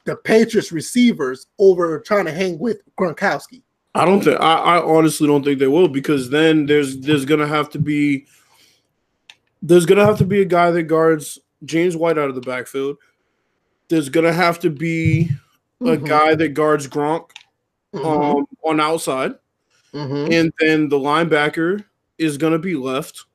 the 0.05 0.15
Patriots 0.15 0.71
receivers 0.71 1.47
over 1.59 1.99
trying 1.99 2.25
to 2.25 2.31
hang 2.31 2.59
with 2.59 2.81
Gronkowski. 2.97 3.61
I 3.95 4.05
don't 4.05 4.23
think. 4.23 4.39
I, 4.39 4.55
I 4.55 4.83
honestly 4.83 5.27
don't 5.27 5.43
think 5.43 5.59
they 5.59 5.67
will 5.67 5.87
because 5.87 6.29
then 6.29 6.65
there's 6.65 6.99
there's 6.99 7.25
gonna 7.25 7.47
have 7.47 7.69
to 7.71 7.79
be 7.79 8.25
there's 9.61 9.85
gonna 9.85 10.05
have 10.05 10.17
to 10.17 10.25
be 10.25 10.41
a 10.41 10.45
guy 10.45 10.71
that 10.71 10.83
guards 10.83 11.39
James 11.65 11.95
White 11.95 12.17
out 12.17 12.29
of 12.29 12.35
the 12.35 12.41
backfield. 12.41 12.97
There's 13.89 14.09
gonna 14.09 14.33
have 14.33 14.59
to 14.59 14.69
be 14.69 15.29
a 15.81 15.83
mm-hmm. 15.83 16.05
guy 16.05 16.35
that 16.35 16.49
guards 16.49 16.87
Gronk 16.87 17.29
mm-hmm. 17.93 18.05
um, 18.05 18.45
on 18.63 18.79
outside, 18.79 19.35
mm-hmm. 19.93 20.31
and 20.31 20.53
then 20.59 20.89
the 20.89 20.99
linebacker 20.99 21.83
is 22.17 22.37
going 22.37 22.53
to 22.53 22.59
be 22.59 22.75
left, 22.75 23.25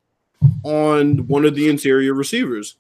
on 0.63 1.27
one 1.27 1.45
of 1.45 1.55
the 1.55 1.69
interior 1.69 2.15
receivers. 2.15 2.77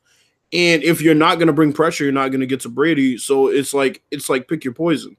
And 0.52 0.82
if 0.82 1.02
you're 1.02 1.14
not 1.14 1.36
going 1.36 1.48
to 1.48 1.52
bring 1.52 1.72
pressure, 1.72 2.04
you're 2.04 2.12
not 2.12 2.28
going 2.28 2.40
to 2.40 2.46
get 2.46 2.60
to 2.60 2.68
Brady. 2.68 3.18
So 3.18 3.48
it's 3.48 3.74
like 3.74 4.02
it's 4.10 4.28
like 4.28 4.48
pick 4.48 4.64
your 4.64 4.74
poison. 4.74 5.16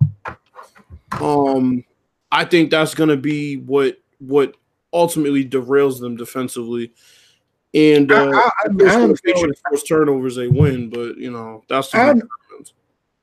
Um, 1.20 1.84
I 2.32 2.46
think 2.46 2.72
that's 2.72 2.96
going 2.96 3.10
to 3.10 3.18
be 3.18 3.58
what 3.58 3.98
what 4.20 4.56
ultimately 4.92 5.46
derails 5.46 6.00
them 6.00 6.16
defensively. 6.16 6.94
And 7.76 8.12
uh, 8.12 8.32
I, 8.34 8.50
I, 8.64 8.86
I 8.88 9.14
force 9.70 9.84
turnovers, 9.88 10.36
they 10.36 10.48
win. 10.48 10.90
But 10.90 11.18
you 11.18 11.32
know 11.32 11.64
that's 11.68 11.92
the 11.92 12.28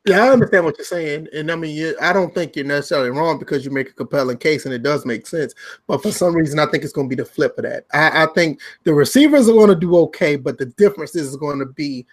yeah, 0.06 0.24
I 0.24 0.28
understand 0.32 0.64
what 0.64 0.78
you're 0.78 0.84
saying, 0.84 1.28
and 1.34 1.50
I 1.50 1.56
mean, 1.56 1.94
I 2.00 2.12
don't 2.12 2.34
think 2.34 2.56
you're 2.56 2.64
necessarily 2.64 3.10
wrong 3.10 3.38
because 3.38 3.64
you 3.64 3.70
make 3.70 3.90
a 3.90 3.94
compelling 3.94 4.38
case, 4.38 4.64
and 4.64 4.74
it 4.74 4.82
does 4.82 5.04
make 5.04 5.26
sense. 5.26 5.54
But 5.86 6.02
for 6.02 6.12
some 6.12 6.34
reason, 6.34 6.58
I 6.58 6.66
think 6.66 6.84
it's 6.84 6.92
going 6.92 7.08
to 7.08 7.16
be 7.16 7.20
the 7.20 7.28
flip 7.28 7.58
of 7.58 7.64
that. 7.64 7.86
I, 7.92 8.24
I 8.24 8.26
think 8.34 8.60
the 8.84 8.94
receivers 8.94 9.48
are 9.48 9.52
going 9.52 9.70
to 9.70 9.74
do 9.74 9.96
okay, 9.96 10.36
but 10.36 10.58
the 10.58 10.66
difference 10.66 11.14
is 11.14 11.36
going 11.36 11.58
to 11.58 11.66
be 11.66 12.06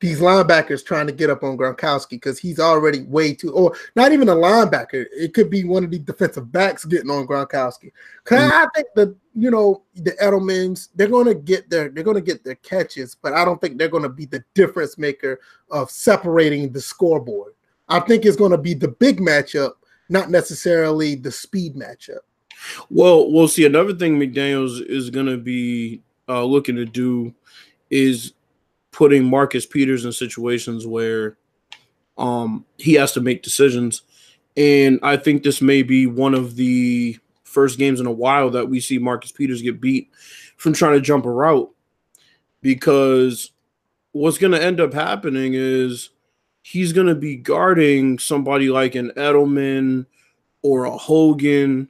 these 0.00 0.20
linebackers 0.20 0.84
trying 0.84 1.06
to 1.06 1.12
get 1.12 1.28
up 1.28 1.42
on 1.44 1.58
Gronkowski 1.58 2.10
because 2.10 2.38
he's 2.38 2.58
already 2.58 3.02
way 3.02 3.34
too, 3.34 3.52
or 3.52 3.76
not 3.94 4.12
even 4.12 4.30
a 4.30 4.34
linebacker. 4.34 5.04
It 5.12 5.34
could 5.34 5.50
be 5.50 5.64
one 5.64 5.84
of 5.84 5.90
the 5.90 5.98
defensive 5.98 6.50
backs 6.50 6.86
getting 6.86 7.10
on 7.10 7.26
Gronkowski. 7.26 7.92
Because 8.24 8.50
mm-hmm. 8.50 8.52
I 8.52 8.66
think 8.74 8.88
the 8.94 9.14
you 9.34 9.50
know 9.50 9.82
the 9.94 10.12
Edelmans 10.12 10.88
they're 10.94 11.06
going 11.06 11.26
to 11.26 11.34
get 11.34 11.68
their 11.68 11.90
they're 11.90 12.02
to 12.02 12.20
get 12.20 12.42
their 12.42 12.56
catches, 12.56 13.14
but 13.14 13.34
I 13.34 13.44
don't 13.44 13.60
think 13.60 13.76
they're 13.78 13.88
going 13.88 14.02
to 14.02 14.08
be 14.08 14.24
the 14.24 14.42
difference 14.54 14.96
maker 14.96 15.38
of 15.70 15.90
separating 15.90 16.72
the 16.72 16.80
scoreboard. 16.80 17.52
I 17.88 18.00
think 18.00 18.24
it's 18.24 18.36
going 18.36 18.52
to 18.52 18.58
be 18.58 18.72
the 18.72 18.88
big 18.88 19.20
matchup, 19.20 19.72
not 20.08 20.30
necessarily 20.30 21.14
the 21.14 21.30
speed 21.30 21.74
matchup. 21.74 22.20
Well, 22.88 23.30
we'll 23.30 23.48
see. 23.48 23.66
Another 23.66 23.94
thing 23.94 24.18
McDaniels 24.18 24.80
is 24.84 25.10
going 25.10 25.26
to 25.26 25.36
be 25.36 26.02
uh, 26.28 26.44
looking 26.44 26.76
to 26.76 26.84
do 26.84 27.34
is 27.90 28.32
putting 28.92 29.24
Marcus 29.24 29.66
Peters 29.66 30.04
in 30.04 30.12
situations 30.12 30.86
where 30.86 31.36
um, 32.18 32.64
he 32.78 32.94
has 32.94 33.12
to 33.12 33.20
make 33.20 33.42
decisions. 33.42 34.02
And 34.56 34.98
I 35.02 35.16
think 35.16 35.42
this 35.42 35.62
may 35.62 35.82
be 35.82 36.06
one 36.06 36.34
of 36.34 36.56
the 36.56 37.18
first 37.44 37.78
games 37.78 38.00
in 38.00 38.06
a 38.06 38.12
while 38.12 38.50
that 38.50 38.68
we 38.68 38.80
see 38.80 38.98
Marcus 38.98 39.32
Peters 39.32 39.62
get 39.62 39.80
beat 39.80 40.10
from 40.56 40.72
trying 40.72 40.94
to 40.94 41.00
jump 41.00 41.24
a 41.24 41.30
route 41.30 41.72
because 42.62 43.52
what's 44.12 44.38
going 44.38 44.52
to 44.52 44.62
end 44.62 44.80
up 44.80 44.92
happening 44.92 45.54
is 45.54 46.10
he's 46.62 46.92
going 46.92 47.06
to 47.06 47.14
be 47.14 47.36
guarding 47.36 48.18
somebody 48.18 48.68
like 48.68 48.94
an 48.94 49.10
Edelman 49.16 50.06
or 50.62 50.84
a 50.84 50.96
Hogan, 50.96 51.88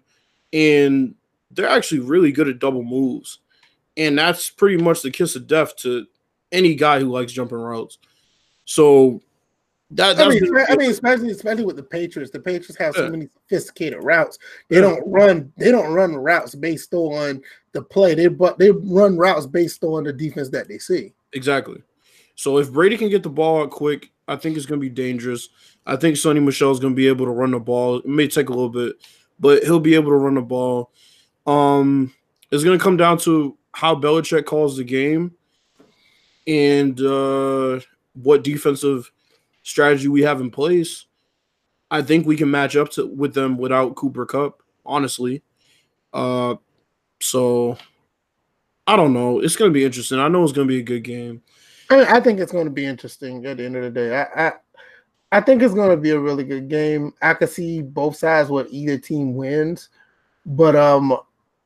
and 0.52 1.14
they're 1.50 1.68
actually 1.68 2.00
really 2.00 2.32
good 2.32 2.48
at 2.48 2.58
double 2.58 2.84
moves. 2.84 3.38
And 3.96 4.16
that's 4.16 4.48
pretty 4.48 4.82
much 4.82 5.02
the 5.02 5.10
kiss 5.10 5.34
of 5.34 5.46
death 5.46 5.76
to 5.78 6.06
any 6.52 6.74
guy 6.74 7.00
who 7.00 7.10
likes 7.10 7.32
jumping 7.32 7.58
routes. 7.58 7.98
So 8.64 9.20
that, 9.92 10.20
I 10.20 10.28
mean, 10.28 10.42
I 10.68 10.76
mean, 10.76 10.90
especially 10.90 11.30
especially 11.30 11.64
with 11.64 11.76
the 11.76 11.82
Patriots. 11.82 12.30
The 12.30 12.38
Patriots 12.38 12.76
have 12.78 12.94
yeah. 12.96 13.06
so 13.06 13.10
many 13.10 13.28
sophisticated 13.34 14.04
routes. 14.04 14.38
They 14.68 14.76
yeah. 14.76 14.82
don't 14.82 15.02
run. 15.04 15.52
They 15.56 15.72
don't 15.72 15.92
run 15.92 16.14
routes 16.14 16.54
based 16.54 16.94
on 16.94 17.42
the 17.72 17.82
play. 17.82 18.14
They 18.14 18.28
but 18.28 18.58
they 18.58 18.70
run 18.70 19.16
routes 19.16 19.46
based 19.46 19.82
on 19.82 20.04
the 20.04 20.12
defense 20.12 20.48
that 20.50 20.68
they 20.68 20.78
see. 20.78 21.12
Exactly. 21.32 21.82
So 22.36 22.58
if 22.58 22.72
Brady 22.72 22.96
can 22.96 23.10
get 23.10 23.22
the 23.22 23.30
ball 23.30 23.62
out 23.62 23.70
quick, 23.70 24.12
I 24.28 24.36
think 24.36 24.56
it's 24.56 24.66
going 24.66 24.80
to 24.80 24.86
be 24.86 24.94
dangerous. 24.94 25.48
I 25.86 25.96
think 25.96 26.16
Sony 26.16 26.42
Michel 26.42 26.70
is 26.70 26.78
going 26.78 26.92
to 26.92 26.96
be 26.96 27.08
able 27.08 27.26
to 27.26 27.32
run 27.32 27.50
the 27.50 27.58
ball. 27.58 27.98
It 27.98 28.06
may 28.06 28.28
take 28.28 28.48
a 28.48 28.52
little 28.52 28.68
bit, 28.68 28.94
but 29.40 29.64
he'll 29.64 29.80
be 29.80 29.94
able 29.94 30.12
to 30.12 30.16
run 30.16 30.34
the 30.34 30.42
ball. 30.42 30.92
Um, 31.46 32.14
it's 32.50 32.64
going 32.64 32.78
to 32.78 32.82
come 32.82 32.96
down 32.96 33.18
to 33.18 33.56
how 33.72 33.94
Belichick 33.94 34.46
calls 34.46 34.76
the 34.76 34.84
game 34.84 35.32
and 36.46 37.00
uh, 37.00 37.80
what 38.14 38.44
defensive 38.44 39.10
strategy 39.62 40.08
we 40.08 40.22
have 40.22 40.40
in 40.40 40.50
place, 40.50 41.06
I 41.90 42.02
think 42.02 42.26
we 42.26 42.36
can 42.36 42.50
match 42.50 42.76
up 42.76 42.90
to 42.92 43.06
with 43.06 43.34
them 43.34 43.58
without 43.58 43.96
Cooper 43.96 44.26
Kupp, 44.26 44.62
Honestly, 44.86 45.42
uh, 46.12 46.56
so 47.20 47.76
I 48.86 48.96
don't 48.96 49.12
know. 49.12 49.40
It's 49.40 49.56
going 49.56 49.70
to 49.70 49.74
be 49.74 49.84
interesting. 49.84 50.18
I 50.18 50.28
know 50.28 50.42
it's 50.42 50.52
going 50.52 50.66
to 50.66 50.72
be 50.72 50.80
a 50.80 50.82
good 50.82 51.04
game. 51.04 51.42
I, 51.90 52.20
think 52.20 52.38
it's 52.38 52.52
going 52.52 52.66
to 52.66 52.70
be 52.70 52.86
interesting 52.86 53.44
at 53.46 53.56
the 53.56 53.64
end 53.64 53.76
of 53.76 53.82
the 53.82 53.90
day. 53.90 54.16
I, 54.16 54.46
I 54.46 54.52
I 55.32 55.40
think 55.40 55.62
it's 55.62 55.74
going 55.74 55.90
to 55.90 55.96
be 55.96 56.10
a 56.10 56.18
really 56.18 56.44
good 56.44 56.68
game. 56.68 57.12
I 57.22 57.34
could 57.34 57.50
see 57.50 57.82
both 57.82 58.16
sides 58.16 58.48
what 58.48 58.66
either 58.70 58.98
team 58.98 59.34
wins, 59.34 59.88
but 60.44 60.74
um, 60.74 61.16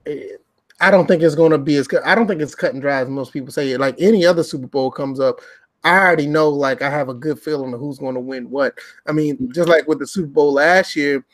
it, 0.05 0.44
I 0.85 0.91
don't 0.91 1.07
think 1.07 1.23
it's 1.23 1.35
going 1.35 1.53
to 1.53 1.57
be 1.57 1.77
as 1.77 1.89
I 2.05 2.15
don't 2.15 2.27
think 2.29 2.43
it's 2.43 2.55
cut 2.55 2.75
and 2.75 2.83
dry 2.83 3.01
as 3.01 3.09
most 3.09 3.33
people 3.33 3.51
say. 3.51 3.73
it. 3.73 3.81
Like 3.81 3.97
any 3.99 4.27
other 4.27 4.43
Super 4.43 4.67
Bowl 4.67 4.91
comes 4.91 5.19
up, 5.19 5.41
I 5.83 5.99
already 5.99 6.27
know. 6.27 6.51
Like 6.51 6.83
I 6.83 6.91
have 6.91 7.09
a 7.09 7.15
good 7.15 7.41
feeling 7.41 7.73
of 7.73 7.81
who's 7.81 7.99
going 7.99 8.17
to 8.17 8.21
win 8.21 8.51
what. 8.51 8.75
I 9.07 9.13
mean, 9.13 9.51
just 9.55 9.67
like 9.67 9.89
with 9.89 10.01
the 10.01 10.07
Super 10.07 10.29
Bowl 10.29 10.53
last 10.53 10.95
year, 10.95 11.25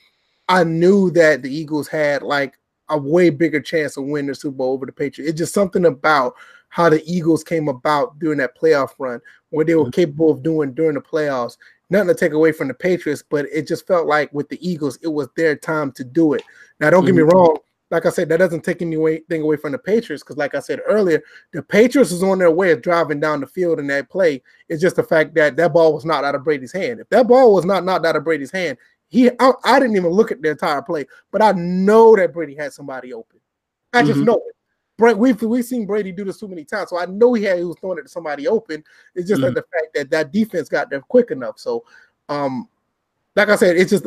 I 0.48 0.62
knew 0.62 1.10
that 1.12 1.42
the 1.42 1.52
Eagles 1.52 1.88
had 1.88 2.22
like 2.22 2.60
a 2.90 2.96
way 2.96 3.28
bigger 3.30 3.60
chance 3.60 3.96
of 3.96 4.04
winning 4.04 4.28
the 4.28 4.36
Super 4.36 4.56
Bowl 4.56 4.72
over 4.72 4.86
the 4.86 4.92
Patriots. 4.92 5.30
It's 5.30 5.38
just 5.38 5.54
something 5.54 5.84
about 5.84 6.34
how 6.68 6.88
the 6.88 7.02
Eagles 7.04 7.42
came 7.42 7.66
about 7.66 8.20
during 8.20 8.38
that 8.38 8.56
playoff 8.56 8.90
run, 9.00 9.20
what 9.48 9.66
they 9.66 9.74
were 9.74 9.82
mm-hmm. 9.82 9.90
capable 9.90 10.30
of 10.30 10.44
doing 10.44 10.74
during 10.74 10.94
the 10.94 11.00
playoffs. 11.00 11.56
Nothing 11.90 12.06
to 12.06 12.14
take 12.14 12.34
away 12.34 12.52
from 12.52 12.68
the 12.68 12.74
Patriots, 12.74 13.24
but 13.28 13.46
it 13.52 13.66
just 13.66 13.84
felt 13.84 14.06
like 14.06 14.32
with 14.32 14.48
the 14.48 14.64
Eagles, 14.64 14.96
it 15.02 15.08
was 15.08 15.26
their 15.36 15.56
time 15.56 15.90
to 15.92 16.04
do 16.04 16.34
it. 16.34 16.44
Now, 16.78 16.90
don't 16.90 17.04
get 17.04 17.16
me 17.16 17.22
mm-hmm. 17.22 17.36
wrong 17.36 17.56
like 17.90 18.06
I 18.06 18.10
said, 18.10 18.28
that 18.28 18.38
doesn't 18.38 18.62
take 18.62 18.82
anything 18.82 19.42
away 19.42 19.56
from 19.56 19.72
the 19.72 19.78
Patriots 19.78 20.22
because, 20.22 20.36
like 20.36 20.54
I 20.54 20.60
said 20.60 20.80
earlier, 20.86 21.22
the 21.52 21.62
Patriots 21.62 22.12
is 22.12 22.22
on 22.22 22.38
their 22.38 22.50
way 22.50 22.70
of 22.70 22.82
driving 22.82 23.18
down 23.18 23.40
the 23.40 23.46
field 23.46 23.80
in 23.80 23.88
that 23.88 24.08
play. 24.08 24.42
It's 24.68 24.80
just 24.80 24.96
the 24.96 25.02
fact 25.02 25.34
that 25.34 25.56
that 25.56 25.72
ball 25.72 25.92
was 25.92 26.04
not 26.04 26.24
out 26.24 26.36
of 26.36 26.44
Brady's 26.44 26.72
hand. 26.72 27.00
If 27.00 27.08
that 27.08 27.26
ball 27.26 27.52
was 27.52 27.64
not 27.64 27.84
knocked 27.84 28.06
out 28.06 28.16
of 28.16 28.24
Brady's 28.24 28.52
hand, 28.52 28.78
he 29.08 29.28
I, 29.40 29.52
I 29.64 29.80
didn't 29.80 29.96
even 29.96 30.10
look 30.10 30.30
at 30.30 30.40
the 30.40 30.50
entire 30.50 30.82
play, 30.82 31.06
but 31.32 31.42
I 31.42 31.52
know 31.52 32.14
that 32.14 32.32
Brady 32.32 32.54
had 32.54 32.72
somebody 32.72 33.12
open. 33.12 33.40
I 33.92 34.02
just 34.02 34.14
mm-hmm. 34.14 34.24
know 34.24 34.36
it. 34.36 34.56
Brett, 34.96 35.18
we've 35.18 35.40
we've 35.42 35.64
seen 35.64 35.86
Brady 35.86 36.12
do 36.12 36.24
this 36.24 36.38
too 36.38 36.46
many 36.46 36.64
times, 36.64 36.90
so 36.90 36.98
I 36.98 37.06
know 37.06 37.32
he 37.32 37.42
had 37.42 37.58
he 37.58 37.64
was 37.64 37.76
throwing 37.80 37.98
it 37.98 38.02
to 38.02 38.08
somebody 38.08 38.46
open. 38.46 38.84
It's 39.14 39.28
just 39.28 39.40
mm-hmm. 39.40 39.54
the 39.54 39.62
fact 39.62 39.94
that 39.94 40.10
that 40.10 40.30
defense 40.30 40.68
got 40.68 40.90
there 40.90 41.00
quick 41.00 41.30
enough. 41.30 41.58
So, 41.58 41.84
um, 42.28 42.68
like 43.34 43.48
I 43.48 43.56
said, 43.56 43.76
it's 43.76 43.90
just 43.90 44.06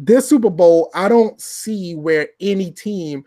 this 0.00 0.28
Super 0.28 0.50
Bowl, 0.50 0.90
I 0.94 1.08
don't 1.08 1.38
see 1.40 1.94
where 1.94 2.28
any 2.40 2.70
team 2.70 3.24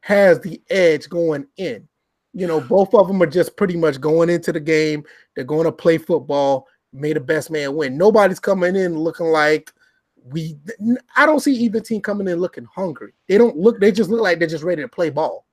has 0.00 0.38
the 0.40 0.62
edge 0.70 1.08
going 1.08 1.46
in. 1.56 1.88
You 2.32 2.46
know, 2.46 2.60
both 2.60 2.94
of 2.94 3.08
them 3.08 3.22
are 3.22 3.26
just 3.26 3.56
pretty 3.56 3.76
much 3.76 4.00
going 4.00 4.30
into 4.30 4.52
the 4.52 4.60
game. 4.60 5.04
They're 5.34 5.44
going 5.44 5.64
to 5.64 5.72
play 5.72 5.98
football, 5.98 6.68
may 6.92 7.12
the 7.12 7.20
best 7.20 7.50
man 7.50 7.74
win. 7.74 7.98
Nobody's 7.98 8.40
coming 8.40 8.76
in 8.76 8.96
looking 8.96 9.26
like 9.26 9.72
we 10.24 10.56
I 11.16 11.26
don't 11.26 11.40
see 11.40 11.54
either 11.54 11.80
team 11.80 12.00
coming 12.00 12.28
in 12.28 12.38
looking 12.38 12.64
hungry. 12.64 13.12
They 13.28 13.36
don't 13.36 13.56
look, 13.56 13.80
they 13.80 13.92
just 13.92 14.10
look 14.10 14.22
like 14.22 14.38
they're 14.38 14.48
just 14.48 14.64
ready 14.64 14.82
to 14.82 14.88
play 14.88 15.10
ball. 15.10 15.46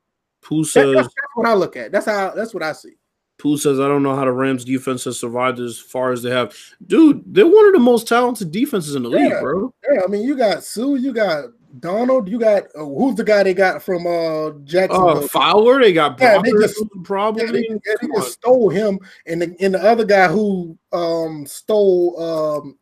Who 0.46 0.64
says 0.64 0.86
that, 0.86 0.94
that's, 0.94 1.08
that's 1.08 1.36
what 1.36 1.48
I 1.48 1.54
look 1.54 1.76
at. 1.76 1.92
That's 1.92 2.06
how 2.06 2.32
that's 2.32 2.54
what 2.54 2.64
I 2.64 2.74
see. 2.74 2.94
Pooh 3.42 3.58
says, 3.58 3.80
I 3.80 3.88
don't 3.88 4.04
know 4.04 4.16
how 4.16 4.26
the 4.26 4.32
Rams 4.32 4.64
defense 4.64 5.04
has 5.06 5.18
survived 5.18 5.60
as 5.60 5.80
far 5.80 6.12
as 6.12 6.22
they 6.22 6.30
have. 6.30 6.56
Dude, 6.86 7.24
they're 7.26 7.48
one 7.48 7.66
of 7.66 7.74
the 7.74 7.80
most 7.80 8.08
talented 8.08 8.52
defenses 8.52 8.94
in 8.94 9.02
the 9.02 9.10
yeah, 9.10 9.18
league, 9.18 9.40
bro. 9.42 9.74
Yeah, 9.92 10.02
I 10.04 10.08
mean, 10.08 10.22
you 10.22 10.38
got 10.38 10.64
Suh, 10.64 10.94
you 10.94 11.12
got 11.12 11.46
Donald, 11.80 12.30
you 12.30 12.38
got 12.38 12.66
uh, 12.76 12.86
who's 12.86 13.16
the 13.16 13.24
guy 13.24 13.42
they 13.42 13.56
got 13.56 13.82
from 13.82 14.06
uh 14.06 14.52
Jacksonville? 14.64 15.24
Uh, 15.24 15.28
Fowler, 15.28 15.82
they 15.82 15.92
got 15.92 16.20
yeah, 16.20 16.40
they 16.40 16.52
just 16.52 16.84
probably 17.04 17.46
yeah, 17.46 17.52
they, 17.52 17.68
they 18.02 18.08
just 18.14 18.34
stole 18.34 18.70
him, 18.70 19.00
and 19.26 19.42
the 19.42 19.56
and 19.60 19.74
the 19.74 19.84
other 19.84 20.06
guy 20.06 20.28
who 20.28 20.78
um 20.94 21.48
stole 21.48 22.22
um 22.22 22.78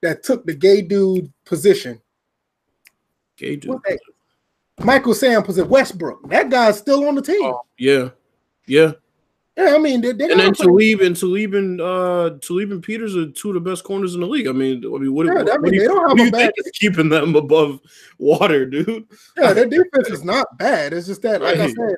that 0.00 0.22
took 0.22 0.46
the 0.46 0.54
gay 0.54 0.80
dude 0.80 1.30
position. 1.44 2.00
Gay 3.36 3.56
dude. 3.56 3.78
Michael 4.80 5.14
Sam 5.14 5.44
was 5.46 5.58
at 5.58 5.68
Westbrook. 5.68 6.30
That 6.30 6.48
guy's 6.48 6.78
still 6.78 7.06
on 7.06 7.14
the 7.14 7.22
team. 7.22 7.42
Oh, 7.42 7.60
yeah, 7.76 8.08
yeah. 8.66 8.92
Yeah, 9.56 9.74
I 9.74 9.78
mean, 9.78 10.00
they, 10.00 10.12
they 10.12 10.30
and 10.30 10.40
then 10.40 10.54
Talib 10.54 11.02
and 11.02 11.14
Talib 11.14 11.52
and 11.52 11.78
uh 11.78 12.30
Talib 12.40 12.72
and 12.72 12.82
Peters 12.82 13.14
are 13.14 13.30
two 13.30 13.48
of 13.48 13.54
the 13.54 13.60
best 13.60 13.84
corners 13.84 14.14
in 14.14 14.20
the 14.22 14.26
league. 14.26 14.46
I 14.46 14.52
mean, 14.52 14.82
I 14.84 14.98
mean, 14.98 15.12
what, 15.12 15.26
yeah, 15.26 15.34
what, 15.34 15.52
I 15.52 15.58
mean, 15.58 15.62
what 15.62 15.70
do 15.70 15.76
you, 15.76 15.94
what 15.94 16.16
do 16.16 16.24
you 16.24 16.30
think 16.30 16.54
is 16.56 16.70
keeping 16.72 17.10
them 17.10 17.36
above 17.36 17.80
water, 18.18 18.64
dude? 18.64 19.06
Yeah, 19.36 19.52
their 19.52 19.66
defense 19.66 20.08
is 20.08 20.24
not 20.24 20.56
bad. 20.56 20.94
It's 20.94 21.06
just 21.06 21.20
that, 21.22 21.42
like 21.42 21.58
right. 21.58 21.68
I 21.68 21.72
said, 21.72 21.96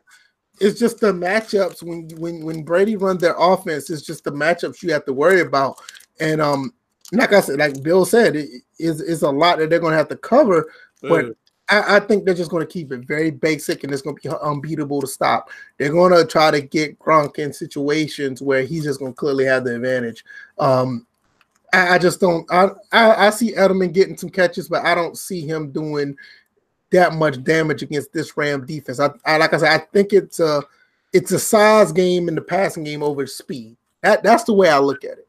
it's 0.60 0.80
just 0.80 0.98
the 0.98 1.12
matchups 1.12 1.82
when 1.82 2.08
when 2.18 2.44
when 2.44 2.64
Brady 2.64 2.96
runs 2.96 3.20
their 3.20 3.36
offense. 3.38 3.88
It's 3.88 4.02
just 4.02 4.24
the 4.24 4.32
matchups 4.32 4.82
you 4.82 4.92
have 4.92 5.04
to 5.04 5.12
worry 5.12 5.40
about. 5.40 5.76
And 6.18 6.40
um, 6.40 6.74
like 7.12 7.32
I 7.32 7.40
said, 7.40 7.60
like 7.60 7.82
Bill 7.84 8.04
said, 8.04 8.34
it 8.34 8.48
is 8.80 9.00
is 9.00 9.22
a 9.22 9.30
lot 9.30 9.58
that 9.58 9.70
they're 9.70 9.78
going 9.78 9.92
to 9.92 9.98
have 9.98 10.08
to 10.08 10.16
cover. 10.16 10.72
But 11.02 11.36
I, 11.68 11.96
I, 11.96 12.00
think 12.00 12.24
they're 12.24 12.34
just 12.34 12.50
going 12.50 12.66
to 12.66 12.72
keep 12.72 12.92
it 12.92 13.06
very 13.06 13.30
basic 13.30 13.84
and 13.84 13.92
it's 13.92 14.02
going 14.02 14.16
to 14.16 14.28
be 14.28 14.36
unbeatable 14.42 15.00
to 15.00 15.06
stop. 15.06 15.50
They're 15.78 15.92
going 15.92 16.12
to 16.12 16.26
try 16.26 16.50
to 16.50 16.60
get 16.60 16.98
Gronk 16.98 17.38
in 17.38 17.52
situations 17.52 18.42
where 18.42 18.64
he's 18.64 18.84
just 18.84 19.00
going 19.00 19.12
to 19.12 19.16
clearly 19.16 19.46
have 19.46 19.64
the 19.64 19.76
advantage. 19.76 20.24
Um, 20.58 21.06
I, 21.72 21.94
I, 21.94 21.98
just 21.98 22.20
don't. 22.20 22.50
I, 22.52 22.68
I, 22.92 23.26
I 23.26 23.30
see 23.30 23.52
Edelman 23.52 23.92
getting 23.92 24.16
some 24.16 24.30
catches, 24.30 24.68
but 24.68 24.84
I 24.84 24.94
don't 24.94 25.16
see 25.16 25.40
him 25.40 25.70
doing 25.70 26.16
that 26.90 27.12
much 27.14 27.42
damage 27.42 27.82
against 27.82 28.12
this 28.12 28.36
Ram 28.36 28.64
defense. 28.66 29.00
I, 29.00 29.10
I 29.24 29.38
like 29.38 29.52
I 29.52 29.56
said, 29.56 29.80
I 29.80 29.84
think 29.92 30.12
it's 30.12 30.40
a 30.40 30.62
it's 31.12 31.32
a 31.32 31.38
size 31.38 31.92
game 31.92 32.28
in 32.28 32.34
the 32.34 32.42
passing 32.42 32.84
game 32.84 33.02
over 33.02 33.26
speed. 33.26 33.76
That 34.02 34.22
that's 34.22 34.44
the 34.44 34.52
way 34.52 34.68
I 34.68 34.78
look 34.78 35.04
at 35.04 35.18
it. 35.18 35.28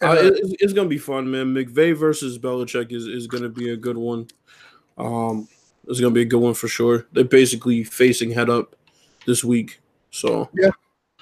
Uh, 0.00 0.16
it's, 0.18 0.54
it's, 0.60 0.72
gonna 0.72 0.88
be 0.88 0.98
fun, 0.98 1.30
man. 1.30 1.54
McVay 1.54 1.96
versus 1.96 2.38
Belichick 2.38 2.92
is, 2.92 3.06
is 3.06 3.26
gonna 3.26 3.48
be 3.48 3.70
a 3.70 3.76
good 3.76 3.96
one. 3.96 4.28
Um, 4.98 5.48
it's 5.88 6.00
gonna 6.00 6.14
be 6.14 6.22
a 6.22 6.26
good 6.26 6.40
one 6.40 6.54
for 6.54 6.68
sure. 6.68 7.06
They're 7.12 7.24
basically 7.24 7.84
facing 7.84 8.30
head 8.30 8.50
up 8.50 8.76
this 9.26 9.44
week, 9.44 9.80
so 10.10 10.48
yeah, 10.54 10.70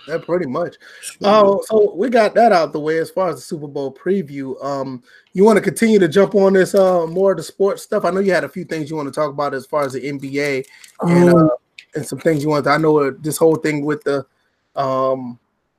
that 0.07 0.25
pretty 0.25 0.47
much. 0.47 0.77
Oh, 1.23 1.59
uh, 1.59 1.63
so 1.63 1.95
we 1.95 2.09
got 2.09 2.35
that 2.35 2.53
out 2.53 2.73
the 2.73 2.81
way 2.81 2.99
as 2.99 3.11
far 3.11 3.31
as 3.31 3.37
the 3.37 3.43
Super 3.43 3.67
Bowl 3.67 3.95
preview. 3.95 4.63
Um, 4.65 5.03
you 5.33 5.45
want 5.45 5.57
to 5.57 5.63
continue 5.63 5.99
to 5.99 6.09
jump 6.09 6.35
on 6.35 6.53
this 6.53 6.75
uh 6.75 7.07
more 7.07 7.33
of 7.33 7.37
the 7.37 7.43
sports 7.43 7.83
stuff? 7.83 8.05
I 8.05 8.11
know 8.11 8.21
you 8.21 8.33
had 8.33 8.45
a 8.45 8.49
few 8.49 8.65
things 8.65 8.91
you 8.91 8.97
want 8.97 9.13
to 9.13 9.21
talk 9.21 9.31
about 9.31 9.55
as 9.55 9.67
far 9.67 9.85
as 9.85 9.93
the 9.93 10.01
NBA 10.01 10.65
and 11.01 11.31
uh, 11.31 11.37
oh. 11.37 11.59
and 11.95 12.07
some 12.07 12.19
things 12.19 12.43
you 12.43 12.49
want. 12.49 12.65
To, 12.65 12.71
I 12.71 12.79
know 12.79 12.99
uh, 12.99 13.13
this 13.21 13.37
whole 13.37 13.57
thing 13.57 13.85
with 13.85 14.03
the 14.05 14.27
um 14.75 15.39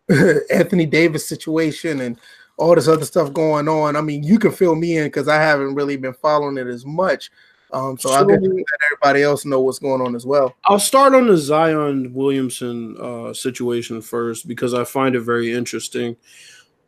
Anthony 0.51 0.86
Davis 0.86 1.27
situation 1.27 2.01
and 2.01 2.17
all 2.57 2.75
this 2.75 2.88
other 2.88 3.05
stuff 3.05 3.34
going 3.34 3.67
on. 3.67 3.95
I 3.95 4.01
mean, 4.01 4.23
you 4.23 4.38
can 4.38 4.51
fill 4.51 4.75
me 4.75 4.97
in 4.97 5.05
because 5.05 5.27
I 5.27 5.41
haven't 5.41 5.75
really 5.75 5.97
been 5.97 6.13
following 6.13 6.57
it 6.57 6.67
as 6.67 6.86
much. 6.86 7.31
Um, 7.74 7.97
so, 7.97 8.09
so 8.09 8.15
I'll 8.15 8.26
get 8.26 8.41
let 8.41 8.65
everybody 8.86 9.24
else 9.24 9.45
know 9.45 9.59
what's 9.61 9.80
going 9.80 10.01
on 10.01 10.15
as 10.15 10.26
well. 10.26 10.55
I'll 10.65 10.80
start 10.80 11.15
on 11.15 11.28
the 11.28 11.38
Zion 11.38 12.13
Williamson 12.13 12.95
uh, 12.99 13.34
situation 13.34 14.01
first 14.01 14.47
because 14.47 14.76
I 14.76 14.84
find 14.84 15.15
it 15.15 15.21
very 15.21 15.51
interesting. 15.51 16.15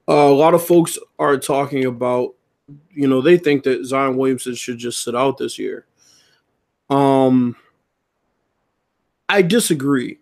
Uh, 0.07 0.13
a 0.13 0.33
lot 0.33 0.53
of 0.53 0.65
folks 0.65 0.99
are 1.17 1.37
talking 1.37 1.85
about, 1.85 2.35
you 2.93 3.07
know, 3.07 3.21
they 3.21 3.37
think 3.37 3.63
that 3.63 3.85
Zion 3.85 4.15
Williamson 4.15 4.53
should 4.53 4.77
just 4.77 5.03
sit 5.03 5.15
out 5.15 5.39
this 5.39 5.57
year. 5.57 5.87
Um, 6.91 7.55
I 9.27 9.41
disagree, 9.41 10.19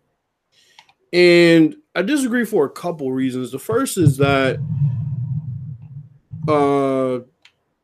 and 1.11 1.75
I 1.93 2.03
disagree 2.03 2.45
for 2.45 2.65
a 2.65 2.69
couple 2.69 3.11
reasons. 3.11 3.51
The 3.51 3.59
first 3.59 3.97
is 3.97 4.15
that 4.17 4.59
uh 6.47 7.19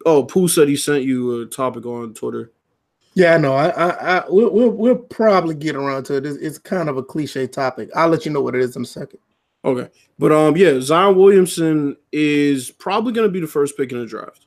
oh, 0.05 0.23
Pooh 0.23 0.47
said 0.47 0.69
he 0.69 0.77
sent 0.77 1.03
you 1.03 1.41
a 1.41 1.45
topic 1.45 1.85
on 1.85 2.13
Twitter. 2.13 2.51
Yeah, 3.19 3.35
no, 3.35 3.53
I, 3.53 3.67
I, 3.67 3.89
I 3.89 4.23
we'll, 4.29 4.49
we'll, 4.49 4.69
we'll 4.69 4.95
probably 4.95 5.53
get 5.53 5.75
around 5.75 6.05
to 6.05 6.15
it. 6.15 6.25
It's, 6.25 6.37
it's, 6.37 6.57
kind 6.57 6.87
of 6.87 6.95
a 6.95 7.03
cliche 7.03 7.47
topic. 7.47 7.89
I'll 7.93 8.07
let 8.07 8.25
you 8.25 8.31
know 8.31 8.41
what 8.41 8.55
it 8.55 8.61
is 8.61 8.77
in 8.77 8.83
a 8.83 8.85
second. 8.85 9.19
Okay, 9.65 9.89
but 10.17 10.31
um, 10.31 10.55
yeah, 10.55 10.79
Zion 10.79 11.17
Williamson 11.17 11.97
is 12.13 12.71
probably 12.71 13.11
going 13.11 13.27
to 13.27 13.31
be 13.31 13.41
the 13.41 13.45
first 13.45 13.75
pick 13.75 13.91
in 13.91 13.99
the 13.99 14.05
draft. 14.05 14.45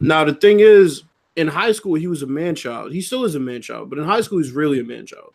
Now, 0.00 0.24
the 0.24 0.32
thing 0.32 0.60
is, 0.60 1.02
in 1.36 1.46
high 1.46 1.72
school, 1.72 1.92
he 1.92 2.06
was 2.06 2.22
a 2.22 2.26
man 2.26 2.54
child. 2.54 2.90
He 2.90 3.02
still 3.02 3.26
is 3.26 3.34
a 3.34 3.40
man 3.40 3.60
child, 3.60 3.90
but 3.90 3.98
in 3.98 4.06
high 4.06 4.22
school, 4.22 4.38
he's 4.38 4.52
really 4.52 4.80
a 4.80 4.84
man 4.84 5.04
child. 5.04 5.34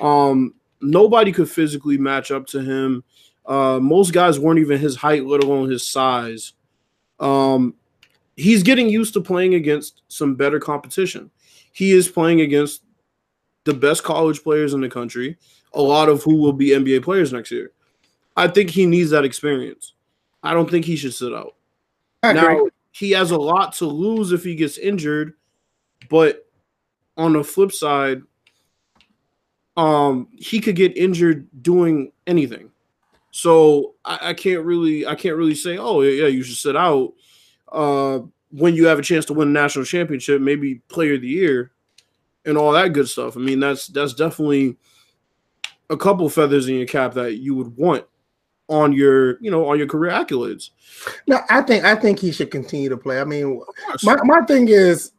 Um, 0.00 0.54
nobody 0.80 1.30
could 1.30 1.50
physically 1.50 1.98
match 1.98 2.30
up 2.30 2.46
to 2.48 2.62
him. 2.62 3.04
Uh, 3.44 3.78
most 3.82 4.14
guys 4.14 4.38
weren't 4.38 4.60
even 4.60 4.80
his 4.80 4.96
height, 4.96 5.26
let 5.26 5.44
alone 5.44 5.68
his 5.68 5.86
size. 5.86 6.54
Um, 7.18 7.74
he's 8.34 8.62
getting 8.62 8.88
used 8.88 9.12
to 9.12 9.20
playing 9.20 9.56
against 9.56 10.00
some 10.08 10.36
better 10.36 10.58
competition. 10.58 11.30
He 11.72 11.92
is 11.92 12.08
playing 12.08 12.40
against 12.40 12.82
the 13.64 13.74
best 13.74 14.02
college 14.02 14.42
players 14.42 14.74
in 14.74 14.80
the 14.80 14.88
country, 14.88 15.36
a 15.72 15.82
lot 15.82 16.08
of 16.08 16.22
who 16.22 16.36
will 16.36 16.52
be 16.52 16.68
NBA 16.68 17.02
players 17.02 17.32
next 17.32 17.50
year. 17.50 17.72
I 18.36 18.48
think 18.48 18.70
he 18.70 18.86
needs 18.86 19.10
that 19.10 19.24
experience. 19.24 19.94
I 20.42 20.54
don't 20.54 20.70
think 20.70 20.84
he 20.84 20.96
should 20.96 21.14
sit 21.14 21.34
out. 21.34 21.54
Now, 22.22 22.66
he 22.92 23.12
has 23.12 23.30
a 23.30 23.38
lot 23.38 23.74
to 23.74 23.86
lose 23.86 24.32
if 24.32 24.44
he 24.44 24.54
gets 24.54 24.78
injured, 24.78 25.34
but 26.08 26.46
on 27.16 27.34
the 27.34 27.44
flip 27.44 27.72
side, 27.72 28.22
um, 29.76 30.28
he 30.36 30.60
could 30.60 30.76
get 30.76 30.96
injured 30.96 31.48
doing 31.62 32.12
anything. 32.26 32.70
So 33.30 33.94
I, 34.04 34.30
I, 34.30 34.34
can't 34.34 34.64
really 34.64 35.06
I 35.06 35.14
can't 35.14 35.36
really 35.36 35.54
say, 35.54 35.78
oh 35.78 36.00
yeah, 36.02 36.26
you 36.26 36.42
should 36.42 36.56
sit 36.56 36.76
out 36.76 37.12
uh, 37.70 38.20
when 38.50 38.74
you 38.74 38.86
have 38.86 38.98
a 38.98 39.02
chance 39.02 39.24
to 39.26 39.32
win 39.32 39.48
a 39.48 39.52
national 39.52 39.84
championship, 39.84 40.40
maybe 40.40 40.76
player 40.88 41.14
of 41.14 41.22
the 41.22 41.28
year 41.28 41.72
and 42.44 42.56
all 42.56 42.72
that 42.72 42.92
good 42.92 43.08
stuff. 43.08 43.36
I 43.36 43.40
mean, 43.40 43.60
that's 43.60 43.86
that's 43.88 44.14
definitely 44.14 44.76
a 45.88 45.96
couple 45.96 46.28
feathers 46.28 46.68
in 46.68 46.76
your 46.76 46.86
cap 46.86 47.14
that 47.14 47.36
you 47.36 47.54
would 47.54 47.76
want 47.76 48.04
on 48.68 48.92
your 48.92 49.40
you 49.42 49.50
know 49.50 49.68
on 49.68 49.78
your 49.78 49.86
career 49.86 50.12
accolades. 50.12 50.70
No, 51.26 51.40
I 51.48 51.62
think 51.62 51.84
I 51.84 51.96
think 51.96 52.18
he 52.18 52.32
should 52.32 52.50
continue 52.50 52.88
to 52.88 52.96
play. 52.96 53.20
I 53.20 53.24
mean, 53.24 53.62
my, 54.02 54.16
my 54.24 54.40
thing 54.42 54.68
is 54.68 55.12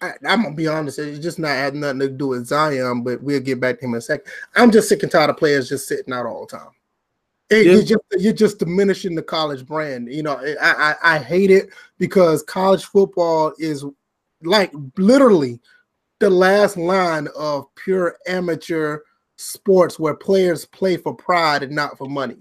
I, 0.00 0.12
am 0.24 0.42
gonna 0.42 0.54
be 0.54 0.68
honest, 0.68 0.98
it's 0.98 1.18
just 1.18 1.38
not 1.38 1.50
had 1.50 1.74
nothing 1.74 2.00
to 2.00 2.08
do 2.08 2.28
with 2.28 2.46
Zion, 2.46 3.02
but 3.02 3.22
we'll 3.22 3.40
get 3.40 3.60
back 3.60 3.78
to 3.78 3.86
him 3.86 3.94
in 3.94 3.98
a 3.98 4.00
second. 4.00 4.26
I'm 4.54 4.70
just 4.70 4.88
sick 4.88 5.02
and 5.02 5.10
tired 5.10 5.30
of 5.30 5.36
players 5.36 5.68
just 5.68 5.88
sitting 5.88 6.12
out 6.12 6.26
all 6.26 6.46
the 6.46 6.56
time. 6.56 6.70
It, 7.50 7.66
yeah. 7.66 7.72
You're 7.72 7.82
just 7.82 8.02
you're 8.18 8.32
just 8.32 8.58
diminishing 8.58 9.14
the 9.14 9.22
college 9.22 9.66
brand. 9.66 10.12
You 10.12 10.22
know, 10.22 10.40
I, 10.60 10.94
I 11.02 11.16
I 11.16 11.18
hate 11.18 11.50
it 11.50 11.70
because 11.98 12.42
college 12.42 12.84
football 12.84 13.52
is 13.58 13.84
like 14.42 14.72
literally 14.96 15.60
the 16.20 16.30
last 16.30 16.76
line 16.76 17.28
of 17.36 17.66
pure 17.74 18.16
amateur 18.26 19.00
sports 19.36 19.98
where 19.98 20.14
players 20.14 20.64
play 20.64 20.96
for 20.96 21.14
pride 21.14 21.62
and 21.62 21.72
not 21.72 21.98
for 21.98 22.08
money. 22.08 22.38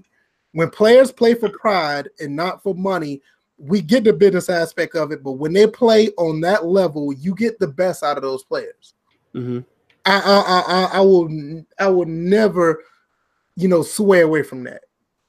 When 0.54 0.70
players 0.70 1.12
play 1.12 1.34
for 1.34 1.50
pride 1.50 2.10
and 2.20 2.36
not 2.36 2.62
for 2.62 2.76
money, 2.76 3.22
we 3.58 3.82
get 3.82 4.04
the 4.04 4.14
business 4.14 4.50
aspect 4.50 4.96
of 4.96 5.12
it. 5.12 5.24
But 5.24 5.34
when 5.34 5.52
they 5.52 5.68
play 5.68 6.10
on 6.18 6.40
that 6.42 6.66
level, 6.66 7.12
you 7.12 7.36
get 7.36 7.60
the 7.60 7.68
best 7.68 8.04
out 8.04 8.18
of 8.18 8.24
those 8.24 8.44
players. 8.44 8.94
Mm-hmm. 9.36 9.60
I, 10.06 10.20
I, 10.20 10.64
I 10.68 10.98
I 10.98 11.02
will 11.02 11.64
I 11.80 11.88
will 11.88 12.06
never, 12.06 12.84
you 13.56 13.68
know, 13.68 13.82
sway 13.82 14.22
away 14.22 14.44
from 14.44 14.64
that. 14.66 14.84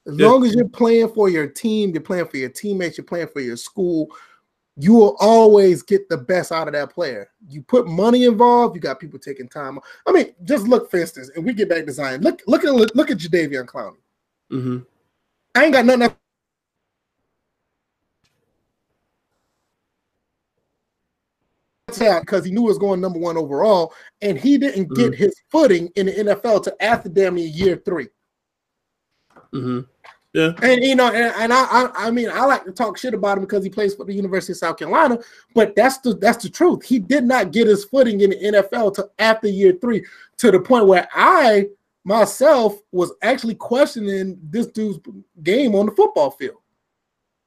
As 0.07 0.19
yeah. 0.19 0.27
long 0.27 0.45
as 0.45 0.55
you're 0.55 0.69
playing 0.69 1.09
for 1.09 1.29
your 1.29 1.47
team, 1.47 1.91
you're 1.91 2.03
playing 2.03 2.27
for 2.27 2.37
your 2.37 2.51
teammates, 2.51 2.99
you're 2.99 3.07
playing 3.07 3.29
for 3.29 3.41
your 3.41 3.57
school, 3.57 4.09
you 4.77 4.93
will 4.93 5.17
always 5.21 5.83
get 5.83 6.09
the 6.09 6.17
best 6.17 6.53
out 6.53 6.67
of 6.67 6.75
that 6.75 6.91
player. 6.91 7.31
You 7.49 7.63
put 7.63 7.87
money 7.87 8.25
involved, 8.25 8.75
you 8.75 8.81
got 8.81 9.01
people 9.01 9.19
taking 9.19 9.49
time. 9.49 9.79
I 10.07 10.13
mean, 10.13 10.35
just 10.45 10.67
look 10.67 10.91
for 10.91 10.99
instance, 10.99 11.31
and 11.35 11.45
we 11.45 11.55
get 11.55 11.69
back 11.69 11.87
to 11.87 11.93
Zion. 11.93 12.23
Look, 12.23 12.43
look 12.47 12.65
at 12.65 12.73
look 12.73 13.11
at 13.11 13.19
Jadeveon 13.19 13.67
Clowney. 13.67 13.97
Mm-hmm. 14.53 14.79
I 15.55 15.65
ain't 15.65 15.73
got 15.73 15.87
nothing. 15.87 16.17
That's 21.87 21.99
sad 21.99 22.21
because 22.23 22.45
he 22.45 22.51
knew 22.51 22.63
he 22.63 22.67
was 22.67 22.79
going 22.79 23.01
number 23.01 23.21
one 23.21 23.37
overall, 23.37 23.95
and 24.21 24.37
he 24.37 24.59
didn't 24.59 24.87
mm-hmm. 24.87 25.11
get 25.11 25.15
his 25.15 25.35
footing 25.51 25.89
in 25.95 26.07
the 26.07 26.13
NFL 26.13 26.65
to 26.65 26.83
after 26.83 27.09
damn 27.09 27.37
near 27.37 27.47
year 27.47 27.81
3 27.85 28.09
mm-hmm. 29.55 29.81
Yeah. 30.35 30.51
And 30.63 30.83
you 30.83 30.97
know, 30.97 31.07
and, 31.07 31.33
and 31.37 31.53
I, 31.53 31.65
I, 31.65 31.91
I 31.95 32.11
mean 32.11 32.29
I 32.29 32.45
like 32.45 32.65
to 32.65 32.73
talk 32.73 32.99
shit 32.99 33.15
about 33.15 33.39
him 33.39 33.45
because 33.45 33.63
he 33.63 33.71
plays 33.71 33.95
for 33.95 34.05
the 34.05 34.13
University 34.13 34.53
of 34.53 34.57
South 34.57 34.77
Carolina, 34.77 35.17
but 35.55 35.77
that's 35.77 35.99
the 35.99 36.15
that's 36.15 36.43
the 36.43 36.51
truth. 36.51 36.83
He 36.85 36.99
did 36.99 37.23
not 37.23 37.53
get 37.53 37.69
his 37.69 37.85
footing 37.85 38.21
in 38.21 38.31
the 38.31 38.37
NFL 38.37 38.95
to 38.95 39.09
after 39.21 39.47
year 39.47 39.79
three, 39.81 40.05
to 40.39 40.51
the 40.51 40.59
point 40.59 40.89
where 40.89 41.09
I 41.15 41.69
myself 42.03 42.81
was 42.91 43.13
actually 43.23 43.55
questioning 43.55 44.37
this 44.43 44.67
dude's 44.67 44.99
game 45.45 45.77
on 45.77 45.87
the 45.87 45.93
football 45.93 46.33
field. 46.33 46.57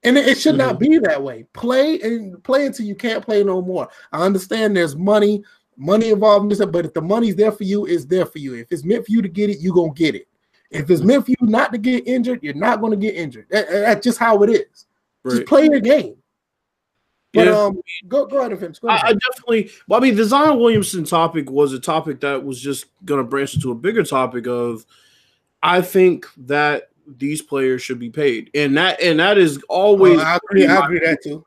And 0.03 0.17
it, 0.17 0.25
it 0.25 0.37
should 0.37 0.55
mm-hmm. 0.55 0.67
not 0.67 0.79
be 0.79 0.97
that 0.99 1.21
way. 1.21 1.45
Play 1.51 1.99
and 1.99 2.41
play 2.45 2.67
until 2.67 2.85
you 2.85 2.95
can't 2.95 3.23
play 3.23 3.43
no 3.43 3.61
more. 3.61 3.89
I 4.13 4.25
understand 4.25 4.77
there's 4.77 4.95
money, 4.95 5.43
money 5.75 6.11
involved 6.11 6.43
in 6.43 6.49
this, 6.49 6.65
but 6.65 6.85
if 6.85 6.93
the 6.93 7.01
money's 7.01 7.35
there 7.35 7.51
for 7.51 7.65
you, 7.65 7.85
it's 7.85 8.05
there 8.05 8.25
for 8.25 8.39
you. 8.39 8.55
If 8.55 8.71
it's 8.71 8.85
meant 8.85 9.05
for 9.05 9.11
you 9.11 9.21
to 9.21 9.27
get 9.27 9.49
it, 9.49 9.59
you're 9.59 9.75
gonna 9.75 9.93
get 9.93 10.15
it. 10.15 10.27
If 10.69 10.89
it's 10.89 11.01
meant 11.01 11.25
for 11.25 11.31
you 11.31 11.37
not 11.41 11.71
to 11.71 11.77
get 11.77 12.07
injured, 12.07 12.43
you're 12.43 12.53
not 12.53 12.81
going 12.81 12.91
to 12.91 12.97
get 12.97 13.15
injured. 13.15 13.47
That, 13.49 13.69
that's 13.69 14.03
just 14.03 14.19
how 14.19 14.43
it 14.43 14.49
is. 14.49 14.85
Right. 15.23 15.35
Just 15.35 15.47
play 15.47 15.65
your 15.65 15.79
game. 15.79 16.17
But 17.33 17.47
yeah. 17.47 17.57
um, 17.57 17.81
go 18.07 18.25
go 18.25 18.39
ahead, 18.39 18.57
Vince. 18.57 18.79
Go 18.79 18.87
ahead. 18.87 19.01
I, 19.03 19.09
I, 19.09 19.13
definitely. 19.13 19.71
Well, 19.87 19.99
I 19.99 20.03
mean, 20.03 20.15
the 20.15 20.25
Zion 20.25 20.59
Williamson 20.59 21.03
topic 21.03 21.49
was 21.49 21.73
a 21.73 21.79
topic 21.79 22.21
that 22.21 22.43
was 22.43 22.59
just 22.59 22.85
going 23.05 23.19
to 23.19 23.23
branch 23.23 23.53
into 23.53 23.71
a 23.71 23.75
bigger 23.75 24.03
topic 24.03 24.47
of. 24.47 24.85
I 25.63 25.81
think 25.81 26.27
that 26.37 26.89
these 27.05 27.41
players 27.41 27.81
should 27.81 27.99
be 27.99 28.09
paid, 28.09 28.51
and 28.53 28.77
that 28.77 29.01
and 29.01 29.19
that 29.19 29.37
is 29.37 29.61
always. 29.69 30.19
Oh, 30.19 30.23
I 30.23 30.35
agree. 30.37 30.65
I 30.65 30.85
agree 30.85 30.99
that 30.99 31.19
too. 31.23 31.43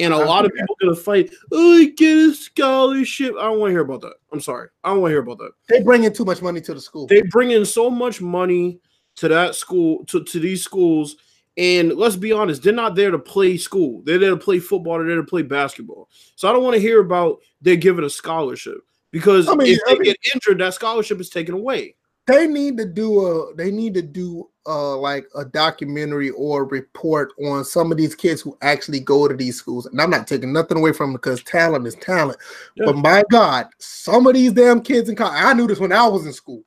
And 0.00 0.14
a 0.14 0.18
lot 0.18 0.44
of 0.44 0.52
people 0.52 0.76
gonna 0.80 0.96
fight. 0.96 1.32
Oh, 1.52 1.86
get 1.96 2.16
a 2.16 2.34
scholarship. 2.34 3.34
I 3.38 3.42
don't 3.44 3.60
want 3.60 3.70
to 3.70 3.74
hear 3.74 3.80
about 3.80 4.00
that. 4.02 4.14
I'm 4.32 4.40
sorry. 4.40 4.68
I 4.82 4.90
don't 4.90 5.00
want 5.00 5.10
to 5.10 5.14
hear 5.14 5.22
about 5.22 5.38
that. 5.38 5.52
They 5.68 5.82
bring 5.82 6.04
in 6.04 6.12
too 6.12 6.24
much 6.24 6.42
money 6.42 6.60
to 6.62 6.74
the 6.74 6.80
school. 6.80 7.06
They 7.06 7.22
bring 7.22 7.50
in 7.50 7.64
so 7.64 7.90
much 7.90 8.20
money 8.20 8.80
to 9.16 9.28
that 9.28 9.54
school, 9.54 10.04
to, 10.06 10.24
to 10.24 10.40
these 10.40 10.64
schools. 10.64 11.16
And 11.56 11.94
let's 11.94 12.16
be 12.16 12.32
honest, 12.32 12.62
they're 12.62 12.72
not 12.72 12.94
there 12.94 13.10
to 13.10 13.18
play 13.18 13.56
school. 13.56 14.02
They're 14.04 14.18
there 14.18 14.30
to 14.30 14.36
play 14.36 14.60
football. 14.60 14.98
They're 14.98 15.08
there 15.08 15.16
to 15.16 15.24
play 15.24 15.42
basketball. 15.42 16.08
So 16.36 16.48
I 16.48 16.52
don't 16.52 16.62
want 16.62 16.74
to 16.74 16.80
hear 16.80 17.00
about 17.00 17.40
they're 17.60 17.76
given 17.76 18.04
a 18.04 18.10
scholarship 18.10 18.78
because 19.10 19.48
I 19.48 19.54
mean, 19.54 19.68
if 19.68 19.80
they 19.84 19.92
I 19.92 19.94
mean, 19.94 20.04
get 20.04 20.16
injured, 20.34 20.58
that 20.58 20.74
scholarship 20.74 21.20
is 21.20 21.28
taken 21.28 21.54
away 21.54 21.96
they 22.30 22.46
need 22.46 22.76
to 22.78 22.86
do 22.86 23.26
a 23.26 23.54
they 23.54 23.70
need 23.70 23.94
to 23.94 24.02
do 24.02 24.48
uh 24.66 24.96
like 24.96 25.26
a 25.36 25.44
documentary 25.44 26.30
or 26.30 26.62
a 26.62 26.66
report 26.66 27.32
on 27.44 27.64
some 27.64 27.90
of 27.90 27.98
these 27.98 28.14
kids 28.14 28.40
who 28.40 28.56
actually 28.62 29.00
go 29.00 29.26
to 29.26 29.34
these 29.34 29.56
schools. 29.56 29.86
And 29.86 30.00
I'm 30.00 30.10
not 30.10 30.26
taking 30.26 30.52
nothing 30.52 30.78
away 30.78 30.92
from 30.92 31.10
them 31.10 31.14
because 31.14 31.42
talent 31.42 31.86
is 31.86 31.94
talent. 31.96 32.38
Yeah. 32.76 32.86
But 32.86 32.96
my 32.96 33.22
God, 33.30 33.68
some 33.78 34.26
of 34.26 34.34
these 34.34 34.52
damn 34.52 34.82
kids 34.82 35.08
in 35.08 35.16
college, 35.16 35.42
I 35.42 35.52
knew 35.54 35.66
this 35.66 35.80
when 35.80 35.92
I 35.92 36.06
was 36.06 36.26
in 36.26 36.32
school. 36.32 36.62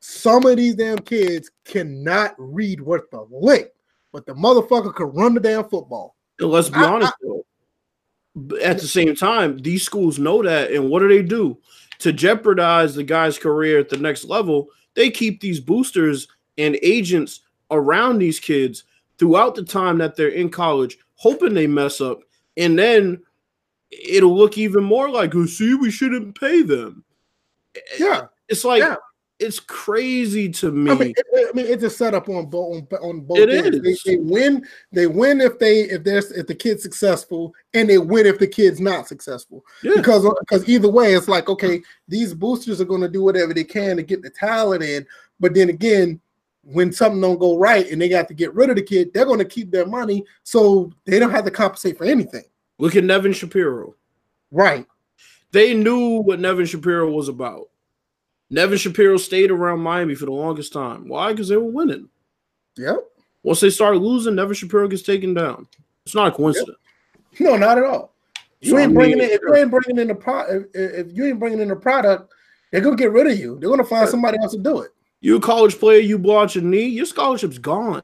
some 0.00 0.44
of 0.44 0.58
these 0.58 0.74
damn 0.74 0.98
kids 0.98 1.50
cannot 1.64 2.34
read 2.36 2.80
worth 2.80 3.10
a 3.14 3.24
lick, 3.30 3.72
but 4.12 4.26
the 4.26 4.34
motherfucker 4.34 4.94
could 4.94 5.16
run 5.16 5.32
the 5.32 5.40
damn 5.40 5.64
football. 5.64 6.14
let's 6.38 6.68
be 6.68 6.76
I, 6.76 6.84
honest 6.84 7.12
I, 7.12 7.16
though. 7.22 7.46
At 8.62 8.80
the 8.80 8.86
same 8.86 9.14
time, 9.16 9.58
these 9.58 9.82
schools 9.82 10.18
know 10.18 10.42
that, 10.42 10.72
and 10.72 10.90
what 10.90 10.98
do 10.98 11.08
they 11.08 11.22
do 11.22 11.56
to 12.00 12.12
jeopardize 12.12 12.94
the 12.94 13.02
guy's 13.02 13.38
career 13.38 13.78
at 13.78 13.88
the 13.88 13.96
next 13.96 14.24
level? 14.24 14.68
They 14.94 15.10
keep 15.10 15.40
these 15.40 15.60
boosters 15.60 16.28
and 16.58 16.78
agents 16.82 17.40
around 17.70 18.18
these 18.18 18.40
kids 18.40 18.84
throughout 19.18 19.54
the 19.54 19.64
time 19.64 19.98
that 19.98 20.16
they're 20.16 20.28
in 20.28 20.50
college, 20.50 20.98
hoping 21.16 21.54
they 21.54 21.66
mess 21.66 22.00
up, 22.00 22.20
and 22.56 22.78
then 22.78 23.20
it'll 23.90 24.36
look 24.36 24.58
even 24.58 24.84
more 24.84 25.08
like, 25.08 25.34
oh, 25.34 25.46
see, 25.46 25.74
we 25.74 25.90
shouldn't 25.90 26.38
pay 26.38 26.62
them. 26.62 27.04
Yeah, 27.98 28.26
it's 28.48 28.64
like 28.64 28.80
yeah. 28.80 28.96
It's 29.44 29.60
crazy 29.60 30.48
to 30.48 30.72
me. 30.72 30.90
I 30.90 30.94
mean, 30.94 31.14
it, 31.16 31.48
I 31.50 31.52
mean, 31.54 31.66
it's 31.66 31.84
a 31.84 31.90
setup 31.90 32.28
on 32.28 32.46
both 32.46 32.92
on, 32.92 32.98
on 32.98 33.20
both. 33.20 33.38
It 33.38 33.50
is. 33.50 33.82
They, 34.04 34.12
they, 34.12 34.16
win. 34.16 34.66
They 34.92 35.06
win 35.06 35.40
if 35.40 35.58
they 35.58 35.82
if 35.82 36.02
there's 36.04 36.32
if 36.32 36.46
the 36.46 36.54
kid's 36.54 36.82
successful, 36.82 37.54
and 37.74 37.88
they 37.88 37.98
win 37.98 38.26
if 38.26 38.38
the 38.38 38.46
kid's 38.46 38.80
not 38.80 39.06
successful. 39.06 39.64
Yeah. 39.82 39.92
Because 39.96 40.24
uh, 40.24 40.30
because 40.40 40.68
either 40.68 40.90
way, 40.90 41.14
it's 41.14 41.28
like 41.28 41.48
okay, 41.48 41.82
these 42.08 42.34
boosters 42.34 42.80
are 42.80 42.86
going 42.86 43.02
to 43.02 43.08
do 43.08 43.22
whatever 43.22 43.54
they 43.54 43.64
can 43.64 43.96
to 43.96 44.02
get 44.02 44.22
the 44.22 44.30
talent 44.30 44.82
in, 44.82 45.06
but 45.38 45.54
then 45.54 45.68
again, 45.68 46.20
when 46.62 46.92
something 46.92 47.20
don't 47.20 47.38
go 47.38 47.58
right 47.58 47.90
and 47.90 48.00
they 48.00 48.08
got 48.08 48.28
to 48.28 48.34
get 48.34 48.54
rid 48.54 48.70
of 48.70 48.76
the 48.76 48.82
kid, 48.82 49.12
they're 49.12 49.26
going 49.26 49.38
to 49.38 49.44
keep 49.44 49.70
their 49.70 49.86
money, 49.86 50.24
so 50.42 50.90
they 51.04 51.18
don't 51.18 51.30
have 51.30 51.44
to 51.44 51.50
compensate 51.50 51.98
for 51.98 52.04
anything. 52.04 52.44
Look 52.78 52.96
at 52.96 53.04
Nevin 53.04 53.32
Shapiro. 53.32 53.94
Right. 54.50 54.86
They 55.52 55.74
knew 55.74 56.22
what 56.22 56.40
Nevin 56.40 56.66
Shapiro 56.66 57.10
was 57.10 57.28
about. 57.28 57.68
Nevin 58.50 58.78
Shapiro 58.78 59.16
stayed 59.16 59.50
around 59.50 59.80
Miami 59.80 60.14
for 60.14 60.26
the 60.26 60.32
longest 60.32 60.72
time. 60.72 61.08
Why? 61.08 61.32
Because 61.32 61.48
they 61.48 61.56
were 61.56 61.64
winning. 61.64 62.08
Yep. 62.76 62.98
Once 63.42 63.60
they 63.60 63.70
start 63.70 63.96
losing, 63.96 64.34
Nevin 64.34 64.54
Shapiro 64.54 64.88
gets 64.88 65.02
taken 65.02 65.34
down. 65.34 65.66
It's 66.04 66.14
not 66.14 66.28
a 66.28 66.30
coincidence. 66.32 66.78
Yep. 67.38 67.40
No, 67.40 67.56
not 67.56 67.78
at 67.78 67.84
all. 67.84 68.14
You 68.60 68.70
so 68.70 68.78
ain't 68.78 68.84
I 68.84 68.86
mean, 68.86 68.94
bringing 68.94 69.18
in, 69.18 69.30
if 69.30 69.40
you 69.42 69.54
ain't 69.54 69.70
bringing 69.70 69.98
in 69.98 70.08
the 70.08 70.14
pro, 70.14 70.40
if, 70.42 70.64
if 70.74 71.06
you 71.12 71.26
ain't 71.26 71.38
bringing 71.38 71.60
in 71.60 71.68
the 71.68 71.76
product, 71.76 72.32
they're 72.70 72.80
gonna 72.80 72.96
get 72.96 73.12
rid 73.12 73.26
of 73.26 73.38
you. 73.38 73.58
They're 73.58 73.70
gonna 73.70 73.84
find 73.84 74.08
somebody 74.08 74.38
else 74.38 74.52
to 74.52 74.58
do 74.58 74.80
it. 74.80 74.90
You 75.20 75.36
a 75.36 75.40
college 75.40 75.78
player, 75.78 76.00
you 76.00 76.18
blow 76.18 76.38
out 76.38 76.54
your 76.54 76.64
knee, 76.64 76.86
your 76.86 77.06
scholarship's 77.06 77.58
gone. 77.58 78.02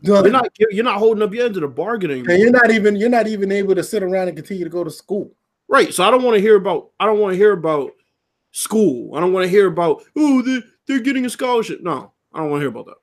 You're 0.00 0.30
not 0.30 0.48
you're 0.70 0.84
not 0.84 0.98
holding 0.98 1.22
up 1.22 1.34
your 1.34 1.46
end 1.46 1.56
of 1.56 1.62
the 1.62 1.68
bargaining. 1.68 2.30
And 2.30 2.38
you're 2.38 2.50
not 2.50 2.70
even 2.70 2.96
you're 2.96 3.08
not 3.08 3.26
even 3.26 3.50
able 3.50 3.74
to 3.74 3.82
sit 3.82 4.02
around 4.02 4.28
and 4.28 4.36
continue 4.36 4.64
to 4.64 4.70
go 4.70 4.84
to 4.84 4.90
school. 4.90 5.32
Right. 5.68 5.92
So 5.92 6.04
I 6.04 6.10
don't 6.10 6.22
want 6.22 6.36
to 6.36 6.40
hear 6.40 6.56
about 6.56 6.90
I 7.00 7.06
don't 7.06 7.18
want 7.18 7.32
to 7.32 7.36
hear 7.36 7.52
about 7.52 7.92
school. 8.52 9.14
I 9.14 9.20
don't 9.20 9.32
want 9.32 9.44
to 9.44 9.50
hear 9.50 9.66
about 9.66 10.04
oh 10.16 10.42
they 10.42 10.62
they're 10.86 11.00
getting 11.00 11.26
a 11.26 11.30
scholarship. 11.30 11.82
No, 11.82 12.12
I 12.32 12.38
don't 12.38 12.50
want 12.50 12.60
to 12.60 12.64
hear 12.64 12.68
about 12.68 12.86
that. 12.86 12.96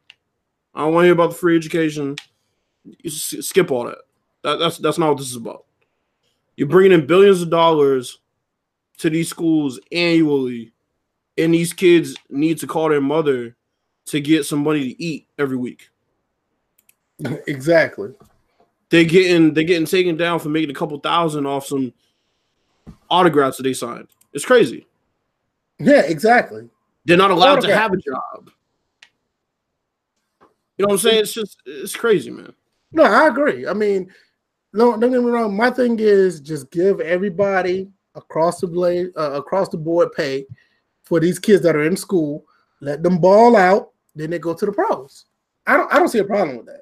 I 0.74 0.82
don't 0.82 0.94
want 0.94 1.04
to 1.04 1.08
hear 1.08 1.14
about 1.14 1.32
the 1.32 1.36
free 1.36 1.58
education. 1.58 2.16
skip 3.08 3.72
all 3.72 3.86
that. 3.86 3.98
that. 4.44 4.58
That's 4.58 4.78
that's 4.78 4.98
not 4.98 5.10
what 5.10 5.18
this 5.18 5.30
is 5.30 5.36
about. 5.36 5.66
You're 6.56 6.68
bringing 6.68 6.92
in 6.92 7.06
billions 7.06 7.42
of 7.42 7.50
dollars 7.50 8.20
to 9.00 9.10
these 9.10 9.30
schools 9.30 9.80
annually, 9.92 10.74
and 11.38 11.54
these 11.54 11.74
kids 11.74 12.16
need 12.30 12.60
to 12.60 12.68
call 12.68 12.90
their 12.90 13.02
mother 13.02 13.56
to 14.06 14.20
get 14.20 14.46
some 14.46 14.64
money 14.64 14.94
to 14.94 15.04
eat 15.04 15.28
every 15.38 15.58
week. 15.58 15.90
Exactly. 17.48 18.12
They're 18.90 19.04
getting 19.04 19.54
they're 19.54 19.66
getting 19.66 19.86
taken 19.86 20.18
down 20.18 20.40
for 20.40 20.50
making 20.50 20.72
a 20.72 20.74
couple 20.74 20.98
thousand 21.00 21.46
off 21.46 21.66
some 21.66 21.94
autographs 23.10 23.58
that 23.58 23.64
they 23.64 23.74
signed. 23.74 24.08
It's 24.34 24.46
crazy. 24.46 24.88
Yeah, 25.80 26.02
exactly. 26.02 26.70
They're 27.06 27.18
not 27.18 27.32
allowed 27.32 27.62
to 27.62 27.76
have 27.76 27.94
a 27.94 27.98
job. 27.98 28.52
You 30.78 30.86
know 30.86 30.88
what 30.88 30.92
I'm 30.94 30.98
saying? 31.00 31.22
It's 31.22 31.34
just 31.34 31.58
it's 31.66 31.96
crazy, 31.96 32.30
man. 32.30 32.54
No, 32.92 33.04
I 33.04 33.28
agree. 33.28 33.68
I 33.68 33.74
mean, 33.74 34.12
no, 34.74 34.98
don't 34.98 35.12
get 35.12 35.22
me 35.22 35.30
wrong. 35.30 35.56
My 35.56 35.70
thing 35.70 35.98
is 36.00 36.40
just 36.40 36.72
give 36.72 37.00
everybody 37.02 37.90
across 38.16 38.60
the 38.60 38.68
blade, 38.68 39.12
uh, 39.18 39.32
across 39.32 39.70
the 39.70 39.78
board 39.78 40.12
pay 40.14 40.46
for 41.04 41.20
these 41.20 41.40
kids 41.40 41.64
that 41.64 41.76
are 41.76 41.84
in 41.84 41.98
school. 41.98 42.46
Let 42.82 43.04
them 43.04 43.20
ball 43.20 43.56
out, 43.56 43.92
then 44.16 44.30
they 44.30 44.40
go 44.40 44.54
to 44.54 44.66
the 44.66 44.72
pros. 44.72 45.26
I 45.68 45.78
don't. 45.78 45.94
I 45.94 46.00
don't 46.00 46.10
see 46.10 46.20
a 46.20 46.24
problem 46.24 46.58
with 46.58 46.66
that. 46.68 46.82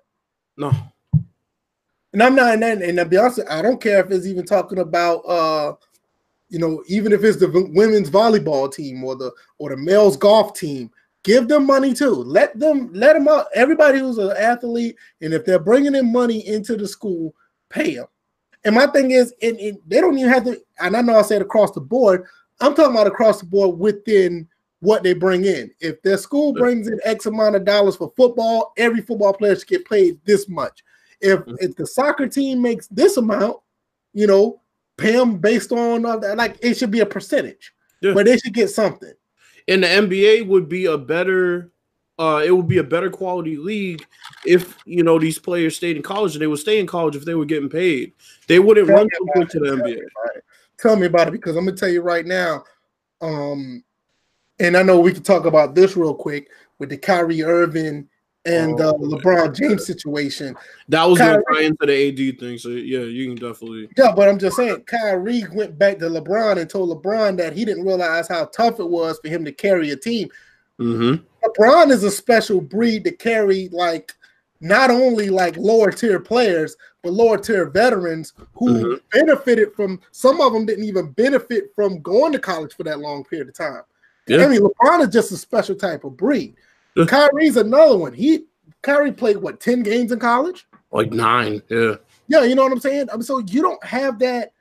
No. 0.57 0.71
And 2.13 2.23
I'm 2.23 2.35
not, 2.35 2.53
and, 2.53 2.63
and 2.63 2.97
to 2.97 3.05
be 3.05 3.17
honest, 3.17 3.41
I 3.49 3.61
don't 3.61 3.81
care 3.81 3.99
if 3.99 4.09
it's 4.11 4.25
even 4.25 4.45
talking 4.45 4.79
about, 4.79 5.17
uh, 5.17 5.73
you 6.49 6.59
know, 6.59 6.83
even 6.87 7.11
if 7.11 7.23
it's 7.23 7.37
the 7.37 7.49
women's 7.73 8.09
volleyball 8.09 8.71
team 8.71 9.03
or 9.03 9.15
the 9.15 9.31
or 9.57 9.69
the 9.69 9.77
males 9.77 10.17
golf 10.17 10.53
team. 10.53 10.91
Give 11.23 11.49
them 11.49 11.65
money 11.65 11.93
too. 11.93 12.13
Let 12.13 12.57
them 12.57 12.89
let 12.93 13.13
them 13.13 13.27
out. 13.27 13.47
Everybody 13.53 13.99
who's 13.99 14.17
an 14.17 14.31
athlete, 14.37 14.95
and 15.19 15.33
if 15.33 15.43
they're 15.43 15.59
bringing 15.59 15.93
in 15.93 16.09
money 16.09 16.47
into 16.47 16.77
the 16.77 16.87
school, 16.87 17.35
pay 17.69 17.95
them. 17.95 18.05
And 18.63 18.75
my 18.75 18.87
thing 18.87 19.11
is, 19.11 19.33
and, 19.41 19.57
and 19.59 19.77
they 19.85 19.99
don't 19.99 20.17
even 20.17 20.31
have 20.31 20.45
to. 20.45 20.61
And 20.79 20.95
I 20.95 21.01
know 21.01 21.17
I 21.17 21.23
said 21.23 21.41
across 21.41 21.71
the 21.71 21.81
board. 21.81 22.25
I'm 22.61 22.75
talking 22.75 22.93
about 22.93 23.07
across 23.07 23.39
the 23.39 23.45
board 23.45 23.77
within 23.77 24.47
what 24.79 25.03
they 25.03 25.13
bring 25.13 25.45
in. 25.45 25.71
If 25.79 26.01
their 26.01 26.17
school 26.17 26.53
brings 26.53 26.87
in 26.87 26.99
X 27.03 27.25
amount 27.25 27.55
of 27.55 27.65
dollars 27.65 27.95
for 27.95 28.13
football, 28.15 28.73
every 28.77 29.01
football 29.01 29.33
player 29.33 29.55
should 29.55 29.67
get 29.67 29.89
paid 29.89 30.19
this 30.25 30.47
much. 30.47 30.83
If 31.19 31.39
mm-hmm. 31.39 31.55
if 31.59 31.75
the 31.75 31.87
soccer 31.87 32.27
team 32.27 32.61
makes 32.61 32.87
this 32.87 33.17
amount, 33.17 33.57
you 34.13 34.27
know, 34.27 34.61
pay 34.97 35.13
them 35.13 35.37
based 35.37 35.71
on 35.71 36.05
uh, 36.05 36.19
like 36.35 36.57
it 36.61 36.75
should 36.75 36.91
be 36.91 36.99
a 36.99 37.05
percentage, 37.05 37.73
yeah. 38.01 38.13
but 38.13 38.25
they 38.25 38.37
should 38.37 38.53
get 38.53 38.69
something. 38.69 39.13
And 39.67 39.83
the 39.83 39.87
NBA 39.87 40.47
would 40.47 40.67
be 40.67 40.85
a 40.85 40.97
better, 40.97 41.71
uh, 42.17 42.41
it 42.43 42.51
would 42.51 42.67
be 42.67 42.79
a 42.79 42.83
better 42.83 43.09
quality 43.09 43.57
league 43.57 44.05
if 44.45 44.77
you 44.85 45.03
know 45.03 45.19
these 45.19 45.39
players 45.39 45.75
stayed 45.75 45.97
in 45.97 46.03
college 46.03 46.33
and 46.33 46.41
they 46.41 46.47
would 46.47 46.59
stay 46.59 46.79
in 46.79 46.87
college 46.87 47.15
if 47.15 47.25
they 47.25 47.35
were 47.35 47.45
getting 47.45 47.69
paid. 47.69 48.13
They 48.47 48.59
wouldn't 48.59 48.87
tell 48.87 48.97
run 48.97 49.09
so 49.13 49.25
quick 49.33 49.49
to 49.49 49.59
the 49.59 49.65
NBA. 49.67 50.01
Tell 50.79 50.95
me 50.95 51.07
about 51.07 51.27
it 51.27 51.31
because 51.31 51.55
I'm 51.55 51.65
gonna 51.65 51.77
tell 51.77 51.89
you 51.89 52.01
right 52.01 52.25
now. 52.25 52.63
Um, 53.21 53.83
and 54.59 54.75
I 54.75 54.83
know 54.83 54.99
we 54.99 55.13
can 55.13 55.23
talk 55.23 55.45
about 55.45 55.75
this 55.75 55.95
real 55.95 56.13
quick 56.13 56.49
with 56.79 56.89
the 56.89 56.97
Kyrie 56.97 57.43
Irving 57.43 58.07
and 58.47 58.79
oh, 58.79 58.89
uh, 58.89 58.93
LeBron 58.93 59.53
James 59.53 59.85
situation. 59.85 60.55
That 60.87 61.03
was 61.03 61.19
Kyrie, 61.19 61.43
going 61.49 61.65
into 61.65 61.85
the 61.85 62.31
AD 62.31 62.39
thing, 62.39 62.57
so 62.57 62.69
yeah, 62.69 62.99
you 62.99 63.25
can 63.25 63.35
definitely. 63.35 63.89
Yeah, 63.97 64.13
but 64.15 64.29
I'm 64.29 64.39
just 64.39 64.55
saying, 64.55 64.83
Kyrie 64.83 65.43
went 65.53 65.77
back 65.77 65.99
to 65.99 66.05
LeBron 66.05 66.57
and 66.57 66.69
told 66.69 66.89
LeBron 66.89 67.37
that 67.37 67.53
he 67.53 67.65
didn't 67.65 67.85
realize 67.85 68.27
how 68.27 68.45
tough 68.45 68.79
it 68.79 68.89
was 68.89 69.19
for 69.19 69.27
him 69.27 69.43
to 69.45 69.51
carry 69.51 69.91
a 69.91 69.97
team. 69.97 70.29
Mm-hmm. 70.79 71.23
LeBron 71.43 71.91
is 71.91 72.03
a 72.03 72.11
special 72.11 72.61
breed 72.61 73.03
to 73.03 73.11
carry, 73.11 73.67
like 73.71 74.13
not 74.61 74.89
only 74.89 75.29
like 75.29 75.57
lower 75.57 75.91
tier 75.91 76.19
players, 76.19 76.77
but 77.03 77.13
lower 77.13 77.37
tier 77.37 77.69
veterans 77.69 78.33
who 78.53 78.69
mm-hmm. 78.69 78.95
benefited 79.11 79.73
from. 79.73 79.99
Some 80.11 80.39
of 80.39 80.53
them 80.53 80.65
didn't 80.65 80.85
even 80.85 81.11
benefit 81.11 81.73
from 81.75 82.01
going 82.01 82.31
to 82.31 82.39
college 82.39 82.73
for 82.73 82.83
that 82.83 82.99
long 82.99 83.25
period 83.25 83.49
of 83.49 83.55
time. 83.55 83.81
Yeah. 84.27 84.45
I 84.45 84.47
mean, 84.47 84.61
LeBron 84.61 85.01
is 85.01 85.13
just 85.13 85.31
a 85.31 85.37
special 85.37 85.75
type 85.75 86.03
of 86.05 86.15
breed. 86.15 86.55
Kyrie's 87.07 87.57
another 87.57 87.97
one. 87.97 88.13
He 88.13 88.45
Kyrie 88.81 89.11
played 89.11 89.37
what 89.37 89.59
ten 89.59 89.83
games 89.83 90.11
in 90.11 90.19
college? 90.19 90.67
Like 90.91 91.11
nine, 91.11 91.61
yeah. 91.69 91.95
Yeah, 92.27 92.43
you 92.43 92.55
know 92.55 92.63
what 92.63 92.71
I'm 92.71 92.79
saying. 92.79 93.07
Mean, 93.11 93.21
so 93.21 93.39
you 93.39 93.61
don't 93.61 93.83
have 93.83 94.19
that. 94.19 94.51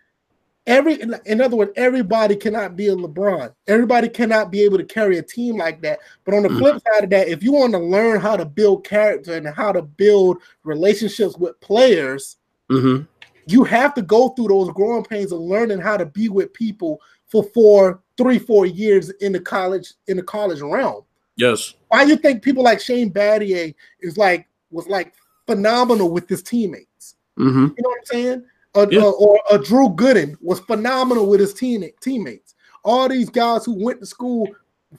Every, 0.66 1.00
in 1.00 1.40
other 1.40 1.54
words, 1.56 1.70
everybody 1.76 2.34
cannot 2.34 2.74
be 2.74 2.88
a 2.88 2.96
LeBron. 2.96 3.54
Everybody 3.68 4.08
cannot 4.08 4.50
be 4.50 4.62
able 4.62 4.78
to 4.78 4.84
carry 4.84 5.18
a 5.18 5.22
team 5.22 5.56
like 5.56 5.80
that. 5.82 6.00
But 6.24 6.34
on 6.34 6.42
the 6.42 6.48
mm. 6.48 6.58
flip 6.58 6.82
side 6.82 7.04
of 7.04 7.10
that, 7.10 7.28
if 7.28 7.40
you 7.44 7.52
want 7.52 7.72
to 7.74 7.78
learn 7.78 8.20
how 8.20 8.36
to 8.36 8.44
build 8.44 8.84
character 8.84 9.34
and 9.34 9.46
how 9.46 9.70
to 9.70 9.82
build 9.82 10.38
relationships 10.64 11.36
with 11.36 11.60
players, 11.60 12.38
mm-hmm. 12.68 13.04
you 13.46 13.62
have 13.62 13.94
to 13.94 14.02
go 14.02 14.30
through 14.30 14.48
those 14.48 14.70
growing 14.70 15.04
pains 15.04 15.30
of 15.30 15.38
learning 15.38 15.78
how 15.78 15.96
to 15.96 16.06
be 16.06 16.28
with 16.28 16.52
people 16.52 17.00
for 17.28 17.44
four, 17.44 18.02
three, 18.16 18.40
four 18.40 18.66
years 18.66 19.10
in 19.20 19.32
the 19.32 19.40
college 19.40 19.94
in 20.08 20.16
the 20.16 20.22
college 20.22 20.62
realm. 20.62 21.04
Yes. 21.36 21.74
Why 21.88 22.04
do 22.04 22.10
you 22.10 22.16
think 22.16 22.42
people 22.42 22.64
like 22.64 22.80
Shane 22.80 23.12
Battier 23.12 23.74
is 24.00 24.16
like 24.16 24.48
was 24.70 24.86
like 24.86 25.14
phenomenal 25.46 26.10
with 26.10 26.28
his 26.28 26.42
teammates? 26.42 27.16
Mm-hmm. 27.38 27.66
You 27.76 27.82
know 27.82 27.88
what 27.90 27.98
I'm 27.98 28.04
saying? 28.06 28.44
Uh, 28.74 28.86
yeah. 28.90 29.00
uh, 29.00 29.10
or 29.10 29.40
uh, 29.50 29.56
Drew 29.58 29.88
Gooden 29.88 30.36
was 30.40 30.60
phenomenal 30.60 31.26
with 31.26 31.40
his 31.40 31.54
team 31.54 31.84
teammates. 32.00 32.54
All 32.84 33.08
these 33.08 33.30
guys 33.30 33.64
who 33.64 33.82
went 33.82 34.00
to 34.00 34.06
school 34.06 34.48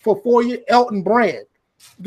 for 0.02 0.20
four 0.22 0.44
years, 0.44 0.62
Elton 0.68 1.04
Brand. 1.04 1.46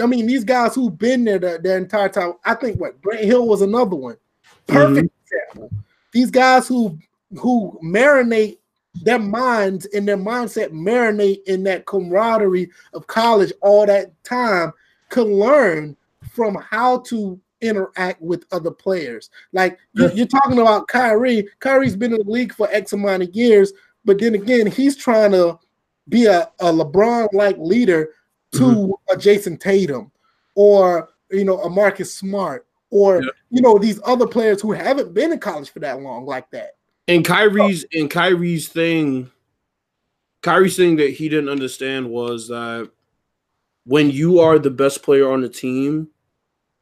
I 0.01 0.07
mean, 0.07 0.27
these 0.27 0.45
guys 0.45 0.75
who've 0.75 0.97
been 0.97 1.25
there 1.25 1.39
the, 1.39 1.61
the 1.63 1.77
entire 1.77 2.09
time. 2.09 2.35
I 2.45 2.55
think 2.55 2.81
what 2.81 3.01
Grant 3.01 3.25
Hill 3.25 3.47
was 3.47 3.63
another 3.63 3.97
one. 3.97 4.17
Perfect 4.67 5.09
mm-hmm. 5.09 5.37
example. 5.57 5.79
These 6.13 6.31
guys 6.31 6.67
who 6.67 6.99
who 7.39 7.79
marinate 7.83 8.59
their 9.03 9.19
minds 9.19 9.87
and 9.87 10.07
their 10.07 10.17
mindset 10.17 10.71
marinate 10.71 11.43
in 11.45 11.63
that 11.65 11.87
camaraderie 11.87 12.71
of 12.93 13.07
college 13.07 13.53
all 13.63 13.87
that 13.87 14.13
time 14.25 14.73
could 15.09 15.27
learn 15.27 15.97
from 16.33 16.55
how 16.55 16.99
to 17.01 17.41
interact 17.61 18.21
with 18.23 18.45
other 18.53 18.71
players. 18.71 19.31
Like 19.53 19.79
you're, 19.93 20.13
you're, 20.13 20.27
talking 20.27 20.59
about 20.59 20.89
Kyrie. 20.89 21.49
Kyrie's 21.61 21.97
been 21.97 22.13
in 22.13 22.19
the 22.25 22.31
league 22.31 22.55
for 22.55 22.69
X 22.71 22.93
amount 22.93 23.23
of 23.23 23.35
years, 23.35 23.73
but 24.05 24.19
then 24.19 24.35
again, 24.35 24.67
he's 24.67 24.97
trying 24.97 25.33
to 25.33 25.59
be 26.09 26.27
a, 26.27 26.51
a 26.61 26.73
LeBron 26.73 27.29
like 27.33 27.57
leader 27.59 28.11
to 28.53 28.61
mm-hmm. 28.61 29.15
a 29.15 29.17
Jayson 29.17 29.59
Tatum 29.59 30.11
or 30.55 31.11
you 31.31 31.45
know 31.45 31.61
a 31.61 31.71
Marcus 31.71 32.15
Smart 32.15 32.67
or 32.91 33.23
yeah. 33.23 33.31
you 33.51 33.63
know 33.63 33.79
these 33.79 34.01
other 34.05 34.27
players 34.27 34.61
who 34.61 34.73
haven't 34.73 35.15
been 35.15 35.33
in 35.33 35.39
college 35.39 35.71
for 35.71 35.79
that 35.81 36.01
long 36.01 36.27
like 36.27 36.51
that. 36.51 36.77
And 37.09 37.25
Kyrie's 37.25 37.85
and 37.93 38.11
Kyrie's 38.11 38.69
thing, 38.69 39.31
Kyrie's 40.43 40.77
thing 40.77 40.97
that 40.97 41.11
he 41.11 41.29
didn't 41.29 41.49
understand 41.49 42.11
was 42.11 42.49
that 42.49 42.91
when 43.85 44.11
you 44.11 44.41
are 44.41 44.59
the 44.59 44.71
best 44.71 45.03
player 45.03 45.31
on 45.31 45.41
the 45.41 45.49
team 45.49 46.09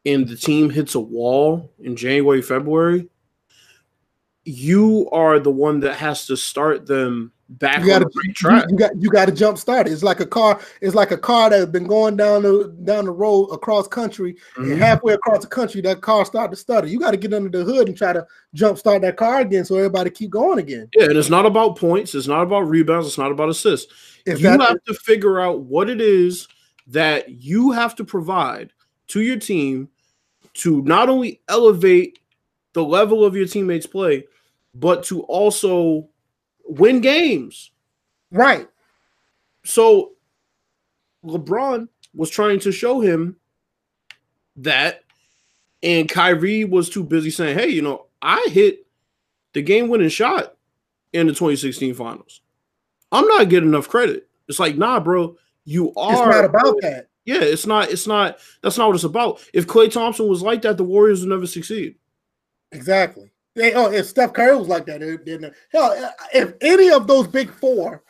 and 0.05 0.29
the 0.29 0.37
team 0.37 0.71
hits 0.71 0.95
a 0.95 1.01
wall 1.01 1.73
in 1.79 1.97
January, 1.97 2.43
February, 2.43 3.09
you 4.45 5.09
are 5.11 5.39
the 5.39 5.51
one 5.51 5.81
that 5.81 5.95
has 5.97 6.27
to 6.27 6.37
start 6.37 6.87
them 6.87 7.33
back 7.49 7.81
you 7.81 7.87
gotta, 7.87 8.05
on 8.05 8.11
the 8.13 8.21
right 8.27 8.37
track. 8.37 8.65
You, 8.69 8.73
you 8.73 8.79
got 8.79 9.03
you 9.03 9.11
got 9.11 9.25
to 9.27 9.33
jump 9.33 9.59
start. 9.59 9.87
it. 9.87 9.93
It's 9.93 10.03
like 10.03 10.21
a 10.21 10.27
car. 10.27 10.61
It's 10.81 10.95
like 10.95 11.11
a 11.11 11.19
car 11.19 11.51
that's 11.51 11.71
been 11.71 11.87
going 11.87 12.17
down 12.17 12.43
the 12.43 12.75
down 12.85 13.07
the 13.07 13.11
road 13.11 13.47
across 13.47 13.89
country, 13.89 14.35
mm-hmm. 14.57 14.73
and 14.73 14.81
halfway 14.81 15.15
across 15.15 15.41
the 15.41 15.49
country, 15.49 15.81
that 15.83 16.01
car 16.01 16.25
start 16.25 16.51
to 16.51 16.57
stutter. 16.57 16.87
You 16.87 16.99
got 16.99 17.13
to 17.13 17.17
get 17.17 17.33
under 17.33 17.49
the 17.49 17.65
hood 17.65 17.89
and 17.89 17.97
try 17.97 18.13
to 18.13 18.27
jump 18.55 18.79
start 18.79 19.03
that 19.03 19.17
car 19.17 19.41
again, 19.41 19.65
so 19.65 19.77
everybody 19.77 20.11
keep 20.11 20.31
going 20.31 20.59
again. 20.59 20.89
Yeah, 20.95 21.05
and 21.05 21.17
it's 21.17 21.31
not 21.31 21.47
about 21.47 21.77
points. 21.77 22.15
It's 22.15 22.29
not 22.29 22.43
about 22.43 22.69
rebounds. 22.69 23.07
It's 23.07 23.19
not 23.19 23.33
about 23.33 23.49
assists. 23.49 23.93
Is 24.27 24.41
you 24.41 24.49
have 24.49 24.85
to 24.85 24.95
figure 24.95 25.41
out 25.41 25.61
what 25.61 25.89
it 25.89 26.01
is 26.01 26.49
that 26.89 27.29
you 27.29 27.73
have 27.73 27.95
to 27.97 28.05
provide 28.05 28.73
to 29.09 29.21
your 29.21 29.39
team 29.39 29.89
to 30.55 30.83
not 30.83 31.09
only 31.09 31.41
elevate 31.49 32.19
the 32.73 32.85
level 32.85 33.25
of 33.25 33.35
your 33.35 33.47
teammates' 33.47 33.87
play, 33.87 34.25
but 34.75 35.03
to 35.05 35.23
also 35.23 36.09
win 36.69 37.01
games. 37.01 37.71
Right. 38.31 38.69
So 39.65 40.13
LeBron 41.25 41.89
was 42.15 42.31
trying 42.31 42.61
to 42.61 42.73
show 42.73 43.01
him 43.01 43.37
that, 44.57 45.03
and 45.83 46.09
Kyrie 46.09 46.65
was 46.65 46.89
too 46.89 47.03
busy 47.03 47.31
saying, 47.31 47.59
Hey, 47.59 47.69
you 47.69 47.83
know, 47.83 48.07
I 48.23 48.47
hit 48.51 48.87
the 49.53 49.63
game 49.63 49.89
winning 49.89 50.09
shot 50.09 50.57
in 51.13 51.27
the 51.27 51.33
2016 51.33 51.95
finals. 51.95 52.41
I'm 53.11 53.27
not 53.27 53.49
getting 53.49 53.71
enough 53.71 53.89
credit. 53.89 54.29
It's 54.49 54.59
like, 54.59 54.77
nah, 54.77 55.01
bro, 55.01 55.37
you 55.65 55.93
are. 55.97 56.13
It's 56.13 56.37
not 56.37 56.45
about 56.45 56.77
that. 56.83 57.09
Yeah, 57.25 57.43
it's 57.43 57.67
not. 57.67 57.91
It's 57.91 58.07
not. 58.07 58.39
That's 58.63 58.79
not 58.79 58.89
what 58.89 58.95
it's 58.95 59.05
about. 59.05 59.43
If 59.53 59.67
Klay 59.67 59.93
Thompson 59.93 60.29
was 60.29 60.43
like 60.43 60.63
that, 60.63 60.77
the 60.79 60.85
Warriors 60.85 61.21
would 61.21 61.29
never 61.29 61.47
succeed. 61.47 61.97
Exactly. 62.73 63.31
They, 63.59 63.75
oh, 63.75 63.91
if 63.91 64.07
Steph 64.07 64.35
Curry 64.35 64.57
was 64.57 64.69
like 64.69 64.87
that, 64.87 65.01
then 65.01 65.53
hell, 65.73 66.15
if 66.33 66.55
any 66.61 66.91
of 66.91 67.09
those 67.09 67.27
big 67.27 67.51
four 67.51 68.05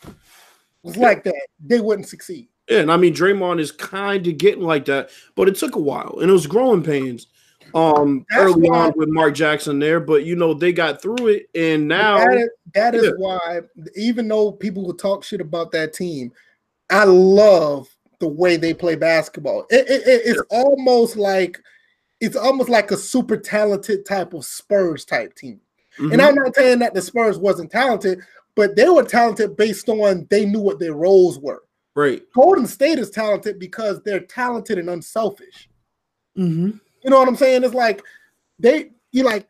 was 0.83 0.99
like 0.99 1.25
that, 1.25 1.47
they 1.59 1.81
wouldn't 1.81 2.07
succeed. 2.07 2.49
Yeah, 2.69 2.81
and 2.81 2.93
I 2.93 2.99
mean 2.99 3.15
Draymond 3.15 3.59
is 3.59 3.73
kind 3.73 4.27
of 4.27 4.37
getting 4.37 4.63
like 4.63 4.85
that, 4.85 5.09
but 5.37 5.49
it 5.49 5.57
took 5.57 5.75
a 5.75 5.81
while, 5.81 6.19
and 6.21 6.29
it 6.29 6.33
was 6.35 6.47
growing 6.47 6.83
pains. 6.83 7.29
Um, 7.75 8.27
That's 8.29 8.43
early 8.43 8.69
why, 8.69 8.89
on 8.89 8.93
with 8.95 9.09
Mark 9.09 9.35
Jackson 9.35 9.79
there, 9.79 10.01
but 10.01 10.25
you 10.25 10.37
know 10.37 10.53
they 10.53 10.71
got 10.71 11.01
through 11.01 11.29
it, 11.29 11.47
and 11.55 11.89
now 11.89 12.19
that 12.19 12.37
is, 12.37 12.51
that 12.75 12.95
is 12.95 13.05
yeah. 13.05 13.11
why, 13.17 13.61
even 13.97 14.29
though 14.29 14.53
people 14.53 14.85
will 14.85 14.95
talk 14.95 15.25
shit 15.25 15.41
about 15.41 15.73
that 15.73 15.95
team, 15.95 16.31
I 16.91 17.05
love 17.05 17.89
the 18.21 18.29
way 18.29 18.59
they 18.59 18.75
play 18.75 18.97
basketball. 18.97 19.65
It, 19.71 19.89
it, 19.89 20.07
it, 20.07 20.23
it's 20.27 20.43
yeah. 20.51 20.59
almost 20.59 21.17
like 21.17 21.59
it's 22.21 22.37
almost 22.37 22.69
like 22.69 22.91
a 22.91 22.97
super 22.97 23.37
talented 23.37 24.05
type 24.05 24.35
of 24.35 24.45
Spurs 24.45 25.05
type 25.05 25.35
team. 25.35 25.61
Mm-hmm. 25.99 26.13
And 26.13 26.23
I'm 26.23 26.35
not 26.35 26.55
saying 26.55 26.81
that 26.81 26.95
the 26.95 27.03
Spurs 27.03 27.39
wasn't 27.39 27.71
talented, 27.71 28.21
but 28.55 28.77
they 28.77 28.89
were 28.89 29.05
talented 29.05 29.57
based 29.57 29.89
on 29.89 30.27
they 30.31 30.45
knew 30.45 30.61
what 30.61 30.79
their 30.79 30.95
roles 30.95 31.39
were. 31.39 31.63
Right. 31.95 32.23
Golden 32.35 32.67
State 32.67 32.99
is 32.99 33.11
talented 33.11 33.59
because 33.59 34.01
they're 34.03 34.21
talented 34.21 34.79
and 34.79 34.91
unselfish. 34.91 35.69
Mm-hmm. 36.37 36.71
You 37.03 37.11
know 37.11 37.19
what 37.19 37.29
I'm 37.29 37.37
saying? 37.37 37.65
It's 37.65 37.75
like 37.75 38.03
they 38.59 38.91
you 39.13 39.25
like 39.25 39.49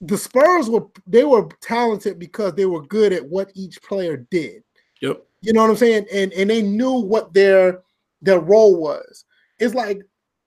the 0.00 0.16
Spurs 0.16 0.68
were 0.70 0.86
they 1.06 1.24
were 1.24 1.48
talented 1.60 2.18
because 2.18 2.54
they 2.54 2.66
were 2.66 2.86
good 2.86 3.12
at 3.12 3.26
what 3.26 3.50
each 3.54 3.82
player 3.82 4.26
did. 4.30 4.62
Yep. 5.02 5.22
You 5.42 5.52
know 5.52 5.62
what 5.62 5.70
I'm 5.70 5.76
saying? 5.76 6.06
And 6.12 6.32
and 6.32 6.48
they 6.48 6.62
knew 6.62 6.92
what 6.92 7.34
their 7.34 7.82
their 8.22 8.40
role 8.40 8.80
was. 8.80 9.24
It's 9.58 9.74
like 9.74 10.02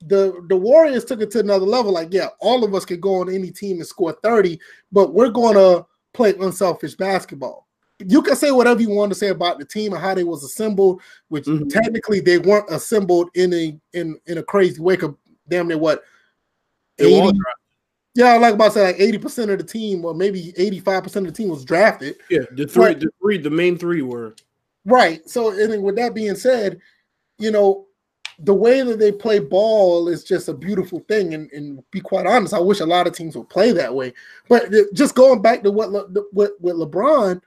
the 0.08 0.46
the 0.50 0.56
Warriors 0.56 1.06
took 1.06 1.22
it 1.22 1.32
to 1.32 1.40
another 1.40 1.66
level. 1.66 1.92
Like, 1.92 2.14
yeah, 2.14 2.30
all 2.40 2.64
of 2.64 2.74
us 2.74 2.86
could 2.86 3.02
go 3.02 3.22
on 3.22 3.34
any 3.34 3.52
team 3.52 3.78
and 3.78 3.88
score 3.88 4.14
30, 4.24 4.60
but 4.92 5.14
we're 5.14 5.30
gonna 5.30 5.86
play 6.14 6.34
unselfish 6.40 6.96
basketball. 6.96 7.68
You 8.06 8.22
can 8.22 8.36
say 8.36 8.52
whatever 8.52 8.82
you 8.82 8.90
want 8.90 9.12
to 9.12 9.18
say 9.18 9.30
about 9.30 9.60
the 9.60 9.66
team 9.66 9.94
and 9.94 10.02
how 10.02 10.14
they 10.14 10.24
was 10.24 10.44
assembled, 10.44 11.02
which 11.30 11.46
mm-hmm. 11.46 11.68
technically 11.70 12.20
they 12.20 12.38
weren't 12.38 12.70
assembled 12.70 13.30
in 13.36 13.54
a 13.54 13.80
in 13.94 14.20
in 14.28 14.38
a 14.40 14.44
crazy 14.44 14.82
way. 14.82 14.98
Of 14.98 15.16
damn 15.48 15.68
near 15.68 15.78
what 15.78 16.04
80, 17.00 17.38
yeah, 18.16 18.28
I 18.28 18.38
like 18.38 18.54
about 18.54 18.68
to 18.68 18.72
say 18.74 18.86
like 18.86 18.98
80% 18.98 19.52
of 19.52 19.58
the 19.58 19.64
team, 19.64 20.06
or 20.06 20.14
maybe 20.14 20.54
85% 20.54 21.16
of 21.16 21.26
the 21.26 21.32
team 21.32 21.50
was 21.50 21.66
drafted. 21.66 22.16
Yeah, 22.30 22.42
the 22.52 22.68
three, 22.68 22.94
but, 22.94 23.00
the 23.00 23.10
three, 23.22 23.38
the 23.38 23.50
main 23.50 23.78
three 23.78 24.02
were 24.02 24.36
right. 24.86 25.28
So, 25.28 25.52
and 25.52 25.84
with 25.84 25.96
that 25.96 26.14
being 26.14 26.36
said, 26.36 26.80
you 27.40 27.52
know, 27.52 27.88
the 28.40 28.54
way 28.54 28.82
that 28.82 29.00
they 29.00 29.12
play 29.12 29.40
ball 29.40 30.08
is 30.08 30.24
just 30.24 30.48
a 30.48 30.54
beautiful 30.54 31.00
thing. 31.08 31.34
And, 31.34 31.52
and 31.52 31.84
be 31.92 32.00
quite 32.02 32.26
honest, 32.26 32.54
I 32.54 32.60
wish 32.60 32.80
a 32.80 32.86
lot 32.86 33.08
of 33.08 33.14
teams 33.14 33.36
would 33.36 33.50
play 33.50 33.72
that 33.72 33.94
way. 33.94 34.14
But 34.50 34.72
just 34.94 35.16
going 35.16 35.42
back 35.42 35.64
to 35.64 35.72
what 35.72 35.92
Le, 35.92 36.06
what 36.32 36.52
with 36.60 36.76
LeBron, 36.76 37.42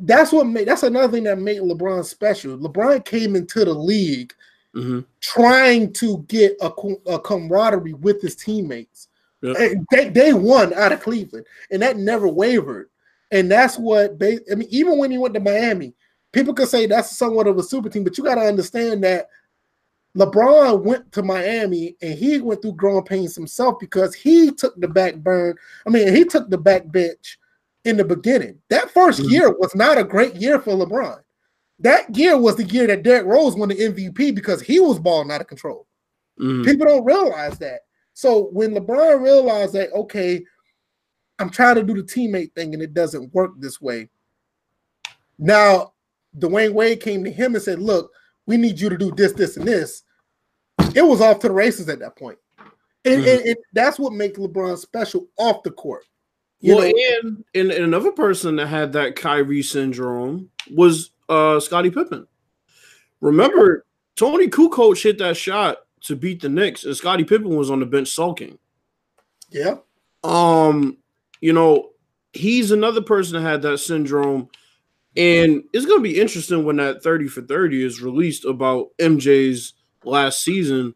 that's 0.00 0.32
what 0.32 0.46
made 0.46 0.68
that's 0.68 0.82
another 0.82 1.12
thing 1.12 1.24
that 1.24 1.38
made 1.38 1.60
LeBron 1.60 2.04
special. 2.04 2.58
LeBron 2.58 3.04
came 3.04 3.34
into 3.36 3.64
the 3.64 3.74
league 3.74 4.32
mm-hmm. 4.74 5.00
trying 5.20 5.92
to 5.94 6.24
get 6.28 6.56
a, 6.60 6.70
a, 7.06 7.18
camaraderie 7.18 7.94
with 7.94 8.20
his 8.20 8.36
teammates. 8.36 9.08
Yep. 9.42 9.86
They, 9.90 10.08
they 10.10 10.32
won 10.34 10.74
out 10.74 10.92
of 10.92 11.00
Cleveland, 11.00 11.46
and 11.70 11.80
that 11.82 11.96
never 11.96 12.28
wavered. 12.28 12.90
And 13.30 13.50
that's 13.50 13.78
what 13.78 14.18
they, 14.18 14.38
I 14.50 14.54
mean. 14.54 14.68
Even 14.70 14.98
when 14.98 15.10
he 15.10 15.18
went 15.18 15.34
to 15.34 15.40
Miami, 15.40 15.94
people 16.32 16.52
could 16.52 16.68
say 16.68 16.86
that's 16.86 17.16
somewhat 17.16 17.46
of 17.46 17.58
a 17.58 17.62
super 17.62 17.88
team, 17.88 18.04
but 18.04 18.18
you 18.18 18.24
got 18.24 18.34
to 18.34 18.42
understand 18.42 19.02
that 19.04 19.28
LeBron 20.16 20.82
went 20.82 21.12
to 21.12 21.22
Miami 21.22 21.96
and 22.02 22.18
he 22.18 22.40
went 22.40 22.62
through 22.62 22.72
growing 22.72 23.04
pains 23.04 23.34
himself 23.34 23.78
because 23.78 24.14
he 24.14 24.50
took 24.50 24.78
the 24.80 24.88
back 24.88 25.16
burn. 25.16 25.54
I 25.86 25.90
mean, 25.90 26.14
he 26.14 26.24
took 26.24 26.50
the 26.50 26.58
back 26.58 26.90
bench 26.90 27.38
in 27.84 27.96
the 27.96 28.04
beginning. 28.04 28.58
That 28.70 28.92
1st 28.92 29.20
mm-hmm. 29.20 29.30
year 29.30 29.50
was 29.50 29.74
not 29.74 29.98
a 29.98 30.04
great 30.04 30.34
year 30.34 30.58
for 30.60 30.72
LeBron. 30.72 31.20
That 31.78 32.14
year 32.14 32.36
was 32.36 32.56
the 32.56 32.64
year 32.64 32.86
that 32.88 33.04
Derrick 33.04 33.26
Rose 33.26 33.56
won 33.56 33.68
the 33.68 33.76
MVP 33.76 34.34
because 34.34 34.60
he 34.60 34.80
was 34.80 34.98
balling 34.98 35.30
out 35.30 35.40
of 35.40 35.46
control. 35.46 35.86
Mm-hmm. 36.38 36.64
People 36.64 36.86
don't 36.86 37.04
realize 37.04 37.58
that. 37.58 37.80
So 38.12 38.48
when 38.52 38.74
LeBron 38.74 39.22
realized 39.22 39.74
that, 39.74 39.92
okay, 39.92 40.42
I'm 41.38 41.50
trying 41.50 41.76
to 41.76 41.82
do 41.82 41.94
the 41.94 42.02
teammate 42.02 42.52
thing 42.52 42.74
and 42.74 42.82
it 42.82 42.92
doesn't 42.92 43.32
work 43.32 43.52
this 43.58 43.80
way. 43.80 44.10
Now, 45.38 45.94
Dwyane 46.38 46.74
Wade 46.74 47.00
came 47.00 47.24
to 47.24 47.30
him 47.30 47.54
and 47.54 47.64
said, 47.64 47.80
Look, 47.80 48.12
we 48.50 48.56
need 48.56 48.80
you 48.80 48.88
to 48.88 48.98
do 48.98 49.12
this, 49.12 49.32
this, 49.32 49.56
and 49.56 49.66
this. 49.66 50.02
It 50.92 51.06
was 51.06 51.20
off 51.20 51.38
to 51.40 51.48
the 51.48 51.54
races 51.54 51.88
at 51.88 52.00
that 52.00 52.16
point. 52.16 52.36
And, 53.04 53.22
mm-hmm. 53.22 53.28
and, 53.28 53.40
and 53.46 53.56
that's 53.72 53.96
what 53.96 54.12
makes 54.12 54.40
LeBron 54.40 54.76
special 54.76 55.28
off 55.38 55.62
the 55.62 55.70
court. 55.70 56.04
You 56.58 56.74
well, 56.74 56.84
and, 56.84 57.44
and, 57.54 57.70
and 57.70 57.84
another 57.84 58.10
person 58.10 58.56
that 58.56 58.66
had 58.66 58.92
that 58.94 59.14
Kyrie 59.14 59.62
syndrome 59.62 60.50
was 60.74 61.12
uh 61.28 61.60
Scottie 61.60 61.92
Pippen. 61.92 62.26
Remember, 63.20 63.86
Toni 64.16 64.48
Kukoc 64.48 65.00
hit 65.00 65.18
that 65.18 65.36
shot 65.36 65.78
to 66.02 66.16
beat 66.16 66.42
the 66.42 66.48
Knicks, 66.48 66.84
and 66.84 66.96
Scottie 66.96 67.24
Pippen 67.24 67.56
was 67.56 67.70
on 67.70 67.78
the 67.78 67.86
bench 67.86 68.08
sulking. 68.08 68.58
Yeah. 69.50 69.76
Um, 70.24 70.98
you 71.40 71.52
know, 71.52 71.90
he's 72.32 72.72
another 72.72 73.00
person 73.00 73.34
that 73.36 73.48
had 73.48 73.62
that 73.62 73.78
syndrome 73.78 74.50
and 75.16 75.64
it's 75.72 75.86
going 75.86 75.98
to 75.98 76.08
be 76.08 76.20
interesting 76.20 76.64
when 76.64 76.76
that 76.76 77.02
30 77.02 77.28
for 77.28 77.42
30 77.42 77.84
is 77.84 78.00
released 78.00 78.44
about 78.44 78.88
MJ's 78.98 79.74
last 80.04 80.42
season 80.42 80.94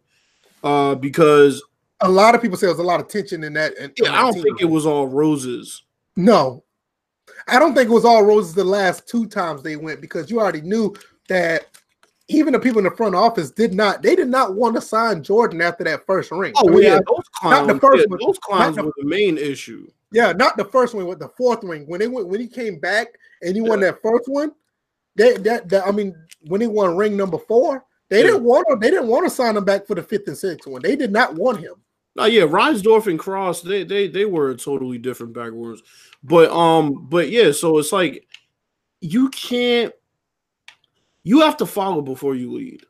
uh, 0.62 0.94
because 0.94 1.62
a 2.00 2.08
lot 2.08 2.34
of 2.34 2.42
people 2.42 2.56
say 2.56 2.66
there's 2.66 2.78
a 2.78 2.82
lot 2.82 3.00
of 3.00 3.08
tension 3.08 3.44
in 3.44 3.52
that. 3.54 3.76
In, 3.76 3.92
yeah, 4.00 4.12
I 4.12 4.22
don't 4.22 4.34
team. 4.34 4.42
think 4.42 4.60
it 4.60 4.66
was 4.66 4.86
all 4.86 5.08
roses. 5.08 5.82
No, 6.16 6.64
I 7.48 7.58
don't 7.58 7.74
think 7.74 7.90
it 7.90 7.92
was 7.92 8.04
all 8.04 8.24
roses 8.24 8.54
the 8.54 8.64
last 8.64 9.08
two 9.08 9.26
times 9.26 9.62
they 9.62 9.76
went 9.76 10.00
because 10.00 10.30
you 10.30 10.40
already 10.40 10.60
knew 10.60 10.94
that 11.28 11.66
even 12.28 12.52
the 12.52 12.58
people 12.58 12.78
in 12.78 12.84
the 12.84 12.90
front 12.90 13.14
office 13.14 13.50
did 13.50 13.74
not 13.74 14.00
they 14.02 14.16
did 14.16 14.28
not 14.28 14.54
want 14.54 14.74
to 14.74 14.80
sign 14.80 15.22
Jordan 15.22 15.60
after 15.60 15.84
that 15.84 16.06
first 16.06 16.30
ring. 16.30 16.52
Oh 16.56 16.68
I 16.68 16.72
mean, 16.72 16.82
yeah, 16.82 17.00
those 17.06 17.28
clowns, 17.34 17.66
not 17.66 17.74
the 17.74 17.80
first 17.80 18.06
yeah, 18.08 18.16
those 18.20 18.38
clowns 18.38 18.76
were 18.76 18.92
the 18.96 19.04
main 19.04 19.38
issue. 19.38 19.90
Yeah, 20.12 20.32
not 20.32 20.56
the 20.56 20.64
first 20.64 20.94
one, 20.94 21.06
but 21.06 21.18
the 21.18 21.28
fourth 21.28 21.64
ring. 21.64 21.84
When 21.86 22.00
they 22.00 22.08
went 22.08 22.28
when 22.28 22.40
he 22.40 22.46
came 22.46 22.78
back 22.78 23.08
and 23.44 23.54
he 23.54 23.60
won 23.60 23.80
that 23.80 24.02
first 24.02 24.26
one, 24.26 24.52
they 25.16 25.36
that, 25.38 25.68
that 25.68 25.86
I 25.86 25.90
mean, 25.90 26.14
when 26.42 26.60
he 26.60 26.66
won 26.66 26.96
ring 26.96 27.16
number 27.16 27.38
four, 27.38 27.84
they 28.08 28.18
yeah. 28.18 28.28
didn't 28.28 28.44
want 28.44 28.66
to 28.68 28.76
they 28.76 28.90
didn't 28.90 29.08
want 29.08 29.24
to 29.26 29.30
sign 29.30 29.56
him 29.56 29.64
back 29.64 29.86
for 29.86 29.94
the 29.94 30.02
fifth 30.02 30.28
and 30.28 30.36
sixth 30.36 30.68
one. 30.68 30.82
They 30.82 30.96
did 30.96 31.12
not 31.12 31.34
want 31.34 31.60
him. 31.60 31.74
Oh 32.16 32.26
yeah, 32.26 32.42
Reinsdorf 32.42 33.08
and 33.08 33.18
Krause, 33.18 33.62
they 33.62 33.84
they 33.84 34.08
they 34.08 34.24
were 34.24 34.54
totally 34.54 34.98
different 34.98 35.32
backwards. 35.32 35.82
But 36.22 36.50
um, 36.50 37.06
but 37.08 37.28
yeah, 37.28 37.52
so 37.52 37.78
it's 37.78 37.92
like 37.92 38.26
you 39.00 39.30
can't 39.30 39.92
you 41.24 41.40
have 41.40 41.56
to 41.58 41.66
follow 41.66 42.02
before 42.02 42.34
you 42.34 42.52
lead. 42.52 42.84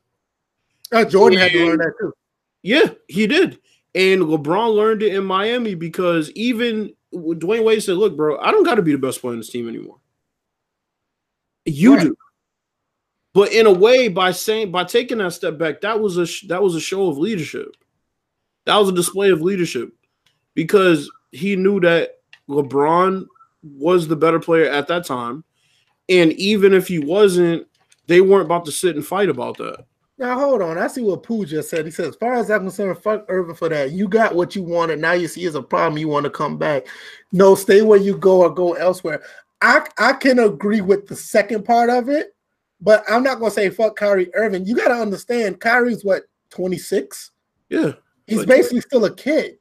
Uh, 0.93 1.05
Jordan 1.05 1.39
and, 1.39 1.51
had 1.51 1.59
to 1.59 1.67
learn 1.67 1.79
that 1.79 1.95
too. 1.99 2.13
Yeah, 2.63 2.91
he 3.09 3.27
did. 3.27 3.59
And 3.95 4.23
LeBron 4.23 4.75
learned 4.75 5.03
it 5.03 5.15
in 5.15 5.25
Miami 5.25 5.75
because 5.75 6.31
even 6.33 6.93
Dwyane 7.15 7.65
Wade 7.65 7.83
said, 7.83 7.97
"Look, 7.97 8.17
bro, 8.17 8.39
I 8.39 8.51
don't 8.51 8.65
got 8.65 8.75
to 8.75 8.83
be 8.83 8.93
the 8.93 8.99
best 8.99 9.21
player 9.21 9.35
in 9.35 9.41
this 9.41 9.51
team 9.51 9.69
anymore. 9.69 9.99
You 11.65 11.97
right. 11.97 12.03
do." 12.05 12.17
But 13.33 13.53
in 13.53 13.67
a 13.67 13.73
way, 13.73 14.09
by 14.09 14.31
saying 14.31 14.71
by 14.71 14.85
taking 14.85 15.19
that 15.19 15.33
step 15.33 15.59
back, 15.59 15.81
that 15.81 16.01
was 16.01 16.17
a 16.19 16.47
that 16.47 16.63
was 16.63 16.75
a 16.75 16.81
show 16.81 17.09
of 17.09 17.19
leadership. 17.19 17.77
That 18.65 18.77
was 18.77 18.89
a 18.89 18.93
display 18.93 19.31
of 19.31 19.43
leadership 19.43 19.93
because 20.55 21.11
he 21.33 21.57
knew 21.57 21.81
that 21.81 22.21
LeBron 22.49 23.27
was 23.63 24.07
the 24.07 24.17
better 24.17 24.39
player 24.39 24.71
at 24.71 24.87
that 24.89 25.05
time, 25.05 25.43
and 26.09 26.33
even 26.35 26.73
if 26.73 26.87
he 26.87 27.01
wasn't, 27.01 27.67
they 28.07 28.21
weren't 28.21 28.47
about 28.47 28.65
to 28.67 28.73
sit 28.73 28.95
and 28.95 29.05
fight 29.05 29.29
about 29.29 29.59
that. 29.59 29.85
Now 30.17 30.39
hold 30.39 30.63
on. 30.63 30.79
I 30.79 30.87
see 30.87 31.01
what 31.03 31.25
Pooh 31.25 31.45
just 31.45 31.71
said. 31.71 31.85
He 31.85 31.91
said, 31.91 32.07
as 32.07 32.15
far 32.15 32.35
as 32.35 32.49
I'm 32.49 32.61
concerned, 32.61 32.97
fuck 32.99 33.25
Irving 33.29 33.57
for 33.57 33.69
that. 33.69 33.91
You 33.91 34.07
got 34.07 34.35
what 34.35 34.55
you 34.55 34.63
wanted. 34.63 35.01
Now 35.01 35.13
you 35.13 35.27
see 35.27 35.45
it's 35.45 35.57
a 35.57 35.63
problem. 35.63 35.99
You 35.99 36.07
want 36.07 36.23
to 36.23 36.31
come 36.31 36.57
back. 36.57 36.87
No, 37.33 37.57
stay 37.57 37.83
where 37.83 37.99
you 37.99 38.17
go 38.17 38.43
or 38.43 38.51
go 38.51 38.75
elsewhere. 38.75 39.23
I 39.61 39.87
I 39.99 40.13
can 40.15 40.39
agree 40.39 40.81
with 40.81 41.07
the 41.07 41.17
second 41.17 41.65
part 41.65 41.91
of 41.91 42.09
it, 42.09 42.35
but 42.81 43.05
I'm 43.09 43.23
not 43.23 43.39
gonna 43.39 43.51
say 43.51 43.71
fuck 43.71 43.97
Kyrie 43.97 44.35
Irving. 44.35 44.67
You 44.67 44.77
gotta 44.77 44.95
understand 44.95 45.61
Kyrie's 45.61 46.05
what 46.05 46.25
26? 46.51 47.31
Yeah. 47.69 47.93
He's 48.27 48.47
basically 48.47 48.81
still 48.81 49.05
a 49.05 49.15
kid. 49.15 49.57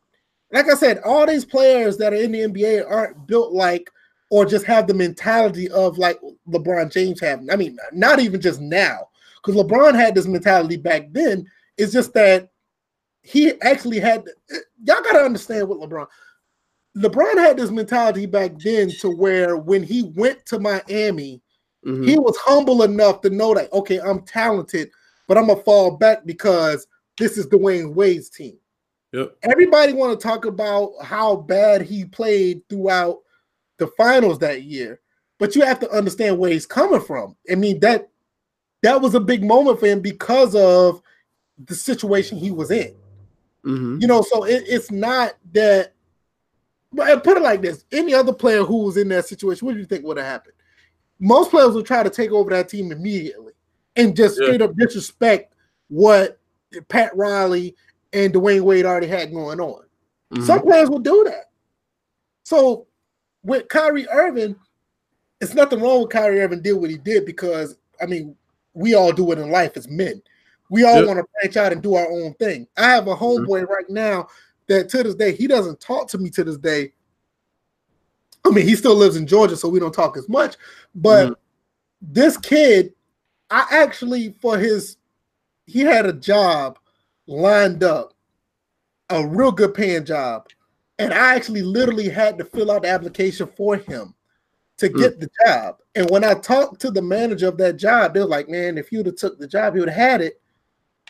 Like 0.52 0.70
I 0.70 0.76
said, 0.76 1.00
all 1.04 1.26
these 1.26 1.46
players 1.46 1.98
that 1.98 2.14
are 2.14 2.18
in 2.18 2.32
the 2.32 2.42
NBA 2.42 2.90
aren't 2.90 3.28
built 3.28 3.52
like 3.54 3.90
or 4.30 4.46
just 4.46 4.66
have 4.66 4.88
the 4.88 4.94
mentality 4.94 5.70
of 5.70 5.98
like 5.98 6.20
LeBron 6.48 6.92
James 6.92 7.20
having. 7.20 7.50
I 7.52 7.56
mean, 7.56 7.78
not 7.92 8.20
even 8.20 8.40
just 8.40 8.62
now 8.62 9.10
because 9.44 9.62
LeBron 9.62 9.96
had 9.96 10.16
this 10.16 10.26
mentality 10.26 10.78
back 10.78 11.08
then. 11.12 11.46
It's 11.78 11.92
just 11.92 12.14
that 12.14 12.50
he 13.22 13.60
actually 13.62 14.00
had. 14.00 14.26
Y'all 14.84 15.02
got 15.02 15.14
to 15.14 15.26
understand 15.26 15.68
what 15.68 15.80
LeBron. 15.80 16.08
LeBron 16.98 17.38
had 17.38 17.58
this 17.58 17.72
mentality 17.72 18.26
back 18.26 18.60
then 18.60 18.90
to 19.00 19.10
where 19.10 19.58
when 19.58 19.82
he 19.84 20.04
went 20.16 20.46
to 20.46 20.60
Miami, 20.60 21.42
mm-hmm. 21.86 22.04
he 22.04 22.18
was 22.18 22.38
humble 22.38 22.84
enough 22.84 23.22
to 23.22 23.30
know 23.30 23.54
that 23.54 23.72
okay, 23.74 24.00
I'm 24.00 24.22
talented, 24.22 24.92
but 25.28 25.38
I'm 25.38 25.48
gonna 25.48 25.62
fall 25.62 25.98
back 25.98 26.26
because 26.26 26.88
this 27.18 27.38
is 27.38 27.48
Dwyane 27.48 27.94
Wade's 27.94 28.30
team. 28.30 28.58
Yep. 29.12 29.36
Everybody 29.44 29.94
want 29.94 30.20
to 30.20 30.28
talk 30.28 30.46
about 30.46 30.92
how 31.04 31.36
bad 31.36 31.82
he 31.82 32.06
played 32.06 32.62
throughout 32.70 33.20
the 33.78 33.88
finals 33.98 34.40
that 34.40 34.64
year, 34.64 35.00
but 35.40 35.56
you 35.56 35.64
have 35.64 35.80
to 35.80 35.92
understand 35.92 36.38
where 36.38 36.52
he's 36.52 36.66
coming 36.66 37.02
from. 37.02 37.36
I 37.52 37.56
mean 37.56 37.80
that 37.80 38.10
that 38.84 39.02
was 39.02 39.16
a 39.16 39.20
big 39.20 39.44
moment 39.44 39.80
for 39.80 39.88
him 39.88 40.02
because 40.02 40.56
of 40.56 41.02
the 41.66 41.76
situation 41.76 42.38
he 42.38 42.52
was 42.52 42.70
in. 42.70 42.94
Mm-hmm. 43.66 44.00
You 44.02 44.08
know, 44.08 44.22
so 44.22 44.44
it, 44.44 44.64
it's 44.68 44.92
not 44.92 45.34
that. 45.54 45.93
But 46.94 47.24
put 47.24 47.38
it 47.38 47.44
like 47.44 47.62
this: 47.62 47.86
any 47.92 48.14
other 48.14 48.34
player 48.34 48.64
who 48.64 48.84
was 48.84 48.98
in 48.98 49.10
that 49.10 49.26
situation, 49.26 49.66
what 49.66 49.74
do 49.74 49.80
you 49.80 49.86
think 49.86 50.06
would 50.06 50.18
have 50.18 50.26
happened? 50.26 50.56
Most 51.20 51.52
players 51.52 51.74
would 51.74 51.86
try 51.86 52.04
to 52.04 52.10
take 52.10 52.32
over 52.32 52.50
that 52.52 52.70
team 52.70 52.92
immediately 52.92 53.54
and 53.96 54.16
just 54.16 54.40
yeah. 54.40 54.48
straight 54.48 54.62
up 54.62 54.76
disrespect 54.76 55.54
what 55.88 56.40
Pat 56.90 57.16
Riley 57.16 57.76
and 58.12 58.34
Dwyane 58.34 58.62
Wade 58.62 58.86
already 58.86 59.08
had 59.08 59.32
going 59.32 59.60
on. 59.60 59.84
Mm-hmm. 60.34 60.44
Some 60.44 60.62
players 60.62 60.90
will 60.90 61.00
do 61.00 61.24
that. 61.26 61.52
So 62.44 62.88
with 63.44 63.68
Kyrie 63.68 64.08
Irving, 64.10 64.56
it's 65.42 65.54
nothing 65.54 65.82
wrong 65.82 66.02
with 66.02 66.12
Kyrie 66.12 66.42
Irving 66.42 66.62
did 66.62 66.74
what 66.74 66.90
he 66.90 66.98
did 66.98 67.26
because 67.26 67.78
I 68.02 68.06
mean 68.06 68.36
we 68.74 68.96
all 68.96 69.12
do 69.12 69.32
it 69.32 69.40
in 69.40 69.52
life 69.52 69.78
as 69.78 69.88
men. 69.88 70.22
We 70.70 70.84
all 70.84 70.96
yep. 70.96 71.08
want 71.08 71.20
to 71.20 71.26
branch 71.40 71.58
out 71.58 71.72
and 71.72 71.84
do 71.84 71.96
our 71.96 72.10
own 72.10 72.34
thing. 72.36 72.68
I 72.78 72.86
have 72.86 73.08
a 73.08 73.16
mm-hmm. 73.16 73.24
homeboy 73.24 73.64
mm-hmm. 73.64 73.72
right 73.72 73.90
now 73.90 74.28
that 74.68 74.90
to 74.90 75.04
this 75.04 75.16
day 75.16 75.34
he 75.36 75.48
doesn't 75.48 75.80
talk 75.80 76.08
to 76.10 76.18
me 76.18 76.30
to 76.32 76.44
this 76.44 76.58
day. 76.58 76.92
I 78.46 78.50
mean, 78.50 78.68
he 78.68 78.76
still 78.76 78.96
lives 78.96 79.16
in 79.16 79.26
Georgia, 79.26 79.56
so 79.56 79.70
we 79.70 79.80
don't 79.80 79.94
talk 79.94 80.18
as 80.18 80.28
much. 80.28 80.56
But 80.94 81.26
mm-hmm. 81.26 81.34
this 82.02 82.38
kid, 82.38 82.94
I 83.50 83.66
actually 83.72 84.36
for 84.42 84.58
his, 84.58 84.98
he 85.66 85.82
had 85.82 86.06
a 86.06 86.14
job 86.14 86.78
lined 87.28 87.84
up, 87.84 88.14
a 89.10 89.26
real 89.26 89.52
good 89.52 89.74
paying 89.74 90.06
job, 90.06 90.48
and 91.00 91.14
I 91.14 91.36
actually 91.36 91.62
literally 91.62 92.10
had 92.10 92.38
to 92.38 92.46
fill 92.46 92.72
out 92.72 92.84
the 92.84 92.90
application 92.90 93.48
for 93.56 93.78
him 93.78 94.14
to 94.78 94.90
mm. 94.90 94.98
get 94.98 95.18
mm. 95.18 95.22
the 95.22 95.30
job. 95.46 95.78
And 95.96 96.10
when 96.10 96.24
I 96.24 96.34
talked 96.34 96.82
to 96.82 96.92
the 96.92 97.02
manager 97.02 97.48
of 97.48 97.58
that 97.58 97.78
job, 97.78 98.14
they 98.14 98.20
were 98.20 98.26
like, 98.26 98.50
"Man, 98.50 98.78
if 98.78 98.92
you'd 98.92 99.06
have 99.06 99.16
took 99.16 99.40
the 99.40 99.48
job, 99.48 99.74
he 99.74 99.80
would 99.80 99.90
have 99.90 100.10
had 100.12 100.22
it." 100.22 100.42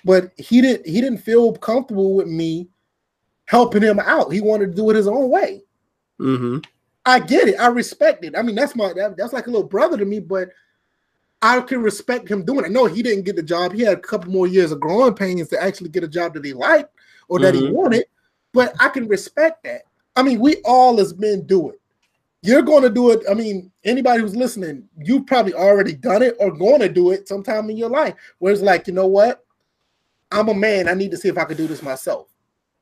But 0.05 0.31
he 0.37 0.61
didn't. 0.61 0.85
He 0.85 1.01
didn't 1.01 1.19
feel 1.19 1.53
comfortable 1.53 2.13
with 2.15 2.27
me 2.27 2.69
helping 3.45 3.81
him 3.81 3.99
out. 3.99 4.31
He 4.31 4.41
wanted 4.41 4.67
to 4.67 4.75
do 4.75 4.89
it 4.89 4.95
his 4.95 5.07
own 5.07 5.29
way. 5.29 5.63
Mm-hmm. 6.19 6.59
I 7.05 7.19
get 7.19 7.47
it. 7.47 7.59
I 7.59 7.67
respect 7.67 8.23
it. 8.23 8.37
I 8.37 8.41
mean, 8.41 8.55
that's 8.55 8.75
my 8.75 8.93
that, 8.93 9.17
that's 9.17 9.33
like 9.33 9.47
a 9.47 9.51
little 9.51 9.67
brother 9.67 9.97
to 9.97 10.05
me, 10.05 10.19
but 10.19 10.49
I 11.41 11.59
can 11.61 11.81
respect 11.81 12.29
him 12.29 12.45
doing 12.45 12.65
it. 12.65 12.71
No, 12.71 12.85
he 12.85 13.03
didn't 13.03 13.25
get 13.25 13.35
the 13.35 13.43
job. 13.43 13.73
He 13.73 13.81
had 13.81 13.97
a 13.97 14.01
couple 14.01 14.31
more 14.31 14.47
years 14.47 14.71
of 14.71 14.79
growing 14.79 15.13
pains 15.13 15.49
to 15.49 15.61
actually 15.61 15.89
get 15.89 16.03
a 16.03 16.07
job 16.07 16.33
that 16.35 16.45
he 16.45 16.53
liked 16.53 16.95
or 17.27 17.39
that 17.39 17.53
mm-hmm. 17.53 17.65
he 17.65 17.71
wanted. 17.71 18.05
But 18.53 18.73
I 18.79 18.89
can 18.89 19.07
respect 19.07 19.63
that. 19.65 19.83
I 20.15 20.23
mean, 20.23 20.39
we 20.39 20.57
all 20.63 20.99
as 20.99 21.17
men 21.17 21.41
do 21.45 21.69
it 21.71 21.81
you're 22.43 22.61
going 22.61 22.83
to 22.83 22.89
do 22.89 23.11
it. 23.11 23.23
I 23.29 23.33
mean, 23.33 23.71
anybody 23.85 24.21
who's 24.21 24.35
listening, 24.35 24.87
you've 24.97 25.25
probably 25.25 25.53
already 25.53 25.93
done 25.93 26.21
it 26.21 26.35
or 26.39 26.51
going 26.51 26.81
to 26.81 26.89
do 26.89 27.11
it 27.11 27.27
sometime 27.27 27.69
in 27.69 27.77
your 27.77 27.89
life 27.89 28.15
where 28.39 28.51
it's 28.51 28.61
like, 28.61 28.85
you 28.85 28.93
know 28.93 29.07
what? 29.07 29.45
I'm 30.29 30.49
a 30.49 30.53
man. 30.53 30.89
I 30.89 30.93
need 30.93 31.11
to 31.11 31.17
see 31.17 31.29
if 31.29 31.37
I 31.37 31.45
can 31.45 31.55
do 31.55 31.67
this 31.67 31.81
myself. 31.81 32.27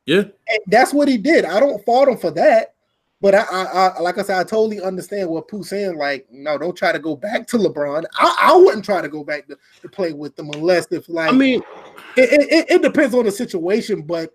Yeah. 0.05 0.23
And 0.47 0.59
that's 0.67 0.93
what 0.93 1.07
he 1.07 1.17
did. 1.17 1.45
I 1.45 1.59
don't 1.59 1.83
fault 1.85 2.09
him 2.09 2.17
for 2.17 2.31
that. 2.31 2.75
But 3.21 3.35
I, 3.35 3.43
I, 3.43 3.63
I 3.63 3.99
like 3.99 4.17
I 4.17 4.23
said, 4.23 4.39
I 4.39 4.43
totally 4.43 4.81
understand 4.81 5.29
what 5.29 5.47
Pooh's 5.47 5.69
saying. 5.69 5.95
Like, 5.95 6.25
no, 6.31 6.57
don't 6.57 6.75
try 6.75 6.91
to 6.91 6.97
go 6.97 7.15
back 7.15 7.45
to 7.47 7.57
LeBron. 7.57 8.03
I, 8.17 8.35
I 8.39 8.55
wouldn't 8.55 8.83
try 8.83 8.99
to 8.99 9.09
go 9.09 9.23
back 9.23 9.47
to, 9.47 9.57
to 9.83 9.89
play 9.89 10.11
with 10.11 10.35
them 10.35 10.49
unless 10.49 10.87
if 10.91 11.07
like 11.07 11.31
I 11.31 11.35
mean 11.35 11.61
it, 12.17 12.51
it, 12.51 12.65
it 12.69 12.81
depends 12.81 13.13
on 13.13 13.25
the 13.25 13.31
situation, 13.31 14.01
but 14.01 14.33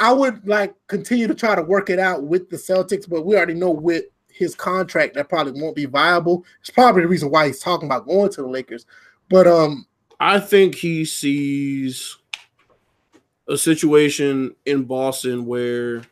I 0.00 0.12
would 0.12 0.46
like 0.48 0.74
continue 0.88 1.28
to 1.28 1.34
try 1.34 1.54
to 1.54 1.62
work 1.62 1.90
it 1.90 2.00
out 2.00 2.24
with 2.24 2.50
the 2.50 2.56
Celtics, 2.56 3.08
but 3.08 3.24
we 3.24 3.36
already 3.36 3.54
know 3.54 3.70
with 3.70 4.06
his 4.28 4.56
contract 4.56 5.14
that 5.14 5.28
probably 5.28 5.60
won't 5.60 5.76
be 5.76 5.84
viable. 5.84 6.44
It's 6.60 6.70
probably 6.70 7.02
the 7.02 7.08
reason 7.08 7.30
why 7.30 7.46
he's 7.46 7.60
talking 7.60 7.86
about 7.86 8.08
going 8.08 8.32
to 8.32 8.42
the 8.42 8.48
Lakers. 8.48 8.84
But 9.30 9.46
um 9.46 9.86
I 10.18 10.40
think 10.40 10.74
he 10.74 11.04
sees 11.04 12.16
a 13.52 13.58
situation 13.58 14.56
in 14.64 14.84
Boston 14.84 15.44
where 15.44 16.02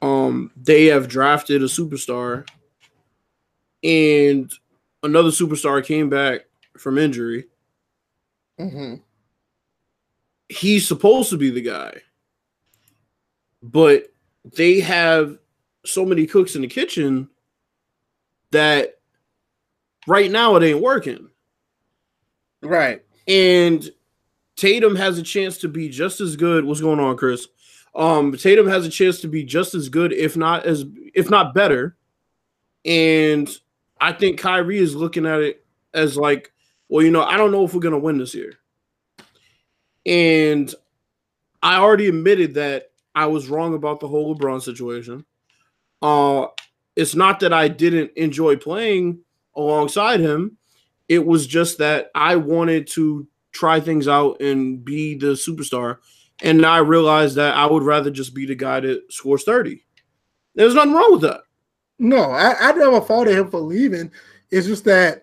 um 0.00 0.52
they 0.56 0.86
have 0.86 1.08
drafted 1.08 1.60
a 1.60 1.66
superstar 1.66 2.48
and 3.82 4.52
another 5.02 5.30
superstar 5.30 5.84
came 5.84 6.08
back 6.08 6.42
from 6.78 6.98
injury. 6.98 7.46
Mm-hmm. 8.60 8.94
He's 10.48 10.86
supposed 10.86 11.30
to 11.30 11.36
be 11.36 11.50
the 11.50 11.60
guy, 11.60 12.00
but 13.60 14.12
they 14.56 14.78
have 14.80 15.38
so 15.84 16.06
many 16.06 16.26
cooks 16.26 16.54
in 16.54 16.62
the 16.62 16.68
kitchen 16.68 17.28
that 18.52 19.00
right 20.06 20.30
now 20.30 20.54
it 20.54 20.62
ain't 20.62 20.80
working. 20.80 21.28
Right. 22.62 23.02
And 23.26 23.90
Tatum 24.56 24.96
has 24.96 25.18
a 25.18 25.22
chance 25.22 25.58
to 25.58 25.68
be 25.68 25.88
just 25.88 26.20
as 26.20 26.36
good. 26.36 26.64
What's 26.64 26.80
going 26.80 27.00
on, 27.00 27.16
Chris? 27.16 27.46
Um, 27.94 28.36
Tatum 28.36 28.68
has 28.68 28.86
a 28.86 28.90
chance 28.90 29.20
to 29.20 29.28
be 29.28 29.44
just 29.44 29.74
as 29.74 29.88
good, 29.88 30.12
if 30.12 30.36
not 30.36 30.66
as 30.66 30.84
if 31.14 31.30
not 31.30 31.54
better. 31.54 31.96
And 32.84 33.48
I 34.00 34.12
think 34.12 34.38
Kyrie 34.38 34.78
is 34.78 34.94
looking 34.94 35.26
at 35.26 35.40
it 35.40 35.64
as 35.92 36.16
like, 36.16 36.52
well, 36.88 37.04
you 37.04 37.10
know, 37.10 37.22
I 37.22 37.36
don't 37.36 37.52
know 37.52 37.64
if 37.64 37.74
we're 37.74 37.80
gonna 37.80 37.98
win 37.98 38.18
this 38.18 38.34
year. 38.34 38.54
And 40.06 40.72
I 41.62 41.76
already 41.76 42.08
admitted 42.08 42.54
that 42.54 42.90
I 43.14 43.26
was 43.26 43.48
wrong 43.48 43.74
about 43.74 44.00
the 44.00 44.08
whole 44.08 44.36
LeBron 44.36 44.60
situation. 44.60 45.24
Uh, 46.02 46.46
it's 46.96 47.14
not 47.14 47.40
that 47.40 47.52
I 47.52 47.68
didn't 47.68 48.12
enjoy 48.16 48.56
playing 48.56 49.20
alongside 49.56 50.20
him. 50.20 50.58
It 51.08 51.24
was 51.24 51.46
just 51.46 51.78
that 51.78 52.10
I 52.14 52.36
wanted 52.36 52.86
to 52.88 53.26
try 53.54 53.80
things 53.80 54.06
out 54.06 54.40
and 54.42 54.84
be 54.84 55.14
the 55.14 55.28
superstar. 55.28 55.98
And 56.42 56.66
I 56.66 56.78
realized 56.78 57.36
that 57.36 57.54
I 57.54 57.64
would 57.64 57.84
rather 57.84 58.10
just 58.10 58.34
be 58.34 58.44
the 58.44 58.56
guy 58.56 58.80
that 58.80 59.10
scores 59.10 59.44
30. 59.44 59.82
There's 60.54 60.74
nothing 60.74 60.92
wrong 60.92 61.12
with 61.12 61.22
that. 61.22 61.40
No, 61.98 62.30
I, 62.32 62.54
I 62.58 62.72
never 62.72 63.00
faulted 63.00 63.38
him 63.38 63.50
for 63.50 63.60
leaving. 63.60 64.10
It's 64.50 64.66
just 64.66 64.84
that 64.84 65.22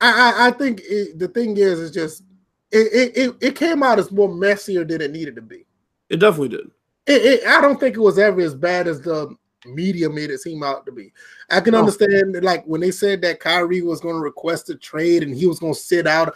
I, 0.00 0.10
I, 0.10 0.48
I 0.48 0.50
think 0.50 0.80
it, 0.84 1.18
the 1.18 1.28
thing 1.28 1.56
is, 1.56 1.78
is 1.78 1.90
just 1.92 2.24
it, 2.70 3.16
it, 3.16 3.36
it 3.40 3.56
came 3.56 3.82
out 3.82 3.98
as 3.98 4.12
more 4.12 4.32
messier 4.32 4.84
than 4.84 5.00
it 5.00 5.12
needed 5.12 5.36
to 5.36 5.42
be. 5.42 5.64
It 6.10 6.18
definitely 6.18 6.50
did. 6.50 6.66
It, 7.06 7.22
it, 7.24 7.46
I 7.46 7.60
don't 7.60 7.80
think 7.80 7.96
it 7.96 8.00
was 8.00 8.18
ever 8.18 8.40
as 8.40 8.54
bad 8.54 8.86
as 8.86 9.00
the 9.00 9.34
media 9.66 10.08
made 10.08 10.30
it 10.30 10.40
seem 10.40 10.62
out 10.62 10.86
to 10.86 10.92
be. 10.92 11.12
I 11.50 11.60
can 11.60 11.74
understand 11.74 12.42
like 12.42 12.64
when 12.64 12.80
they 12.80 12.90
said 12.90 13.22
that 13.22 13.40
Kyrie 13.40 13.82
was 13.82 14.00
going 14.00 14.14
to 14.14 14.20
request 14.20 14.70
a 14.70 14.76
trade 14.76 15.22
and 15.22 15.34
he 15.34 15.46
was 15.46 15.58
going 15.58 15.74
to 15.74 15.80
sit 15.80 16.06
out. 16.06 16.34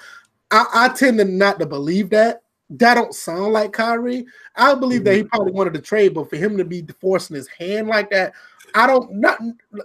I, 0.51 0.67
I 0.73 0.89
tend 0.89 1.19
to 1.19 1.25
not 1.25 1.59
to 1.61 1.67
believe 1.67 2.11
that. 2.11 2.43
That 2.71 2.95
don't 2.95 3.15
sound 3.15 3.53
like 3.53 3.73
Kyrie. 3.73 4.25
I 4.57 4.75
believe 4.75 5.05
that 5.05 5.15
he 5.15 5.25
probably 5.25 5.53
wanted 5.53 5.75
to 5.75 5.81
trade, 5.81 6.15
but 6.15 6.31
for 6.31 6.37
him 6.37 6.57
to 6.57 6.65
be 6.65 6.87
forcing 7.01 7.37
his 7.37 7.47
hand 7.49 7.87
like 7.87 8.09
that, 8.11 8.33
I 8.75 8.87
don't 8.87 9.13
not 9.13 9.39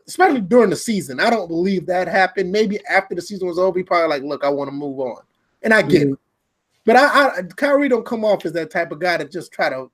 especially 0.08 0.40
during 0.40 0.70
the 0.70 0.78
season. 0.78 1.20
I 1.20 1.30
don't 1.30 1.50
believe 1.50 1.86
that 1.88 2.08
happened. 2.08 2.50
Maybe 2.50 2.80
after 2.86 3.14
the 3.14 3.22
season 3.22 3.48
was 3.48 3.60
over, 3.60 3.78
he 3.78 3.84
probably 3.84 4.08
like, 4.08 4.24
look, 4.24 4.46
I 4.46 4.50
want 4.50 4.70
to 4.70 4.72
move 4.72 5.00
on, 5.00 5.22
and 5.64 5.74
I 5.74 5.82
get 5.82 6.04
mm-hmm. 6.04 6.14
it. 6.14 6.20
But 6.86 6.96
I, 6.96 7.28
I, 7.28 7.42
Kyrie 7.58 7.90
don't 7.90 8.06
come 8.06 8.24
off 8.24 8.46
as 8.46 8.54
that 8.54 8.72
type 8.72 8.94
of 8.94 9.00
guy 9.00 9.18
to 9.18 9.26
just 9.26 9.52
try 9.52 9.70
to 9.70 9.92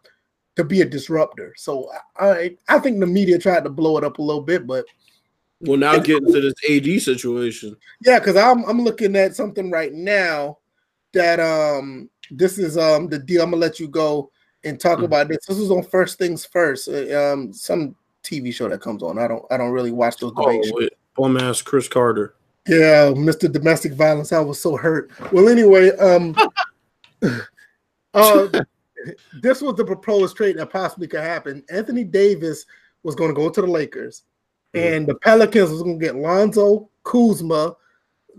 to 0.56 0.64
be 0.64 0.82
a 0.82 0.86
disruptor. 0.86 1.54
So 1.58 1.90
I 2.18 2.56
I 2.68 2.80
think 2.80 3.00
the 3.00 3.08
media 3.08 3.38
tried 3.38 3.64
to 3.64 3.70
blow 3.70 3.98
it 3.98 4.04
up 4.04 4.20
a 4.20 4.22
little 4.22 4.42
bit, 4.42 4.68
but 4.68 4.86
well, 5.62 5.78
now 5.78 5.98
getting 5.98 6.32
to 6.32 6.42
this 6.42 6.54
AD 6.70 7.02
situation. 7.02 7.76
Yeah, 8.02 8.20
because 8.20 8.36
I'm 8.36 8.64
I'm 8.66 8.82
looking 8.82 9.16
at 9.16 9.36
something 9.36 9.72
right 9.72 9.94
now 9.94 10.58
that 11.14 11.40
um 11.40 12.10
this 12.32 12.58
is 12.58 12.78
um 12.78 13.08
the 13.08 13.20
deal. 13.20 13.44
I'm 13.44 13.52
gonna 13.52 13.62
let 13.62 13.80
you 13.80 13.88
go 13.88 14.32
and 14.64 14.80
talk 14.80 14.98
mm-hmm. 14.98 15.06
about 15.06 15.28
this. 15.28 15.46
This 15.46 15.58
is 15.58 15.72
on 15.72 15.84
First 15.84 16.18
Things 16.18 16.46
First. 16.46 16.88
Uh, 16.88 17.34
um, 17.34 17.54
some 17.54 17.96
TV 18.24 18.54
show 18.54 18.70
that 18.70 18.82
comes 18.82 19.04
on. 19.04 19.20
I 19.20 19.28
don't 19.28 19.44
I 19.52 19.58
don't 19.58 19.72
really 19.72 19.92
watch 19.92 20.18
those 20.18 20.34
debates. 20.34 20.72
Oh, 20.74 20.88
bum 21.16 21.38
ass 21.38 21.62
Cris 21.62 21.88
Carter. 21.88 22.36
Yeah, 22.68 23.12
Mr. 23.12 23.52
Domestic 23.52 23.94
Violence. 23.94 24.32
I 24.32 24.40
was 24.40 24.60
so 24.60 24.78
hurt. 24.78 25.12
Well, 25.34 25.50
anyway, 25.50 25.90
um, 25.98 26.34
uh, 28.14 28.48
this 29.42 29.62
was 29.62 29.76
the 29.76 29.86
proposed 29.86 30.36
trade 30.38 30.58
that 30.58 30.70
possibly 30.70 31.08
could 31.08 31.22
happen. 31.22 31.64
Anthony 31.70 32.04
Davis 32.04 32.66
was 33.04 33.16
going 33.16 33.30
to 33.30 33.36
go 33.36 33.50
to 33.50 33.62
the 33.62 33.68
Lakers, 33.68 34.24
mm-hmm. 34.74 34.94
and 34.94 35.08
the 35.08 35.16
Pelicans 35.16 35.72
was 35.72 35.84
going 35.84 36.00
to 36.00 36.06
get 36.06 36.16
Lonzo 36.16 36.90
Kuzma, 37.04 37.76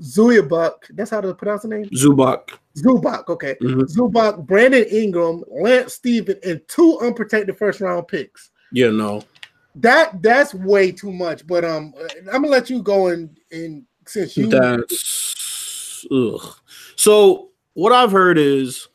Zubac. 0.01 0.73
That's 0.91 1.11
how 1.11 1.21
to 1.21 1.35
pronounce 1.35 1.63
the 1.63 1.69
name. 1.69 1.85
Zubac. 1.91 2.51
Zubac. 2.77 3.29
Okay. 3.29 3.57
Mm-hmm. 3.63 3.83
Zubac, 3.83 4.45
Brandon 4.47 4.85
Ingram, 4.91 5.45
Lance 5.49 5.95
Stephen, 5.95 6.39
and 6.45 6.61
two 6.69 6.99
unprotected 7.01 7.57
first 7.57 7.81
round 7.81 8.09
picks. 8.09 8.51
Yeah, 8.73 8.91
no. 8.91 9.23
That 9.77 10.23
that's 10.23 10.55
way 10.55 10.93
too 10.93 11.13
much. 11.13 11.47
But 11.47 11.65
um, 11.65 11.95
I'm 12.33 12.43
gonna 12.43 12.49
let 12.49 12.71
you 12.71 12.83
go 12.83 13.09
and 13.09 13.37
and 13.51 13.85
since 14.07 14.37
you 14.37 14.47
that's 14.47 16.07
ugh. 16.11 16.57
So 16.97 17.51
what 17.75 17.93
I've 17.93 18.13
heard 18.13 18.39
is 18.39 18.89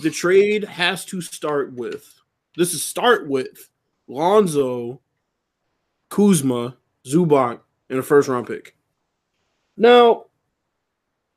the 0.00 0.10
trade 0.10 0.64
has 0.64 1.04
to 1.06 1.20
start 1.20 1.72
with 1.72 2.20
this 2.56 2.74
is 2.74 2.84
start 2.84 3.28
with 3.28 3.70
Lonzo, 4.08 5.00
Kuzma, 6.08 6.76
Zubac, 7.06 7.60
and 7.88 7.98
a 7.98 8.02
first 8.02 8.28
round 8.28 8.46
pick. 8.46 8.76
Now, 9.76 10.26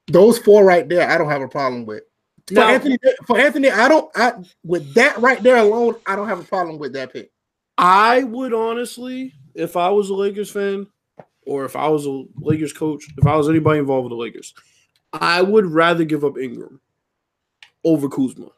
those 0.07 0.38
four 0.39 0.66
right 0.66 0.88
there, 0.88 1.09
I 1.09 1.18
don't 1.18 1.30
have 1.30 1.41
a 1.41 1.47
problem 1.47 1.86
with. 1.86 2.03
For 2.47 2.55
now, 2.55 2.68
Anthony, 2.70 2.97
for 3.26 3.39
Anthony, 3.39 3.70
I 3.70 3.88
don't. 3.88 4.11
I 4.16 4.34
with 4.66 4.93
that 4.95 5.18
right 5.20 5.41
there 5.41 5.57
alone, 5.57 5.95
I 6.05 6.16
don't 6.16 6.28
have 6.28 6.39
a 6.39 6.43
problem 6.43 6.78
with 6.78 6.93
that 6.93 7.14
pick. 7.14 7.32
I 7.78 8.24
would 8.24 8.53
honestly, 8.53 9.34
if 9.55 9.78
I 9.78 9.89
was 9.89 10.09
a 10.09 10.14
Lakers 10.14 10.51
fan, 10.51 10.88
or 11.45 11.64
if 11.64 11.76
I 11.76 11.88
was 11.88 12.05
a 12.05 12.24
Lakers 12.36 12.74
coach, 12.74 13.05
if 13.18 13.26
I 13.26 13.36
was 13.38 13.47
anybody 13.47 13.80
involved 13.80 14.05
with 14.05 14.11
the 14.11 14.22
Lakers, 14.22 14.53
I 15.14 15.41
would 15.41 15.68
rather 15.68 16.03
give 16.03 16.26
up 16.26 16.38
Ingram 16.38 16.82
over 17.84 18.09
Kuzma. 18.09 18.49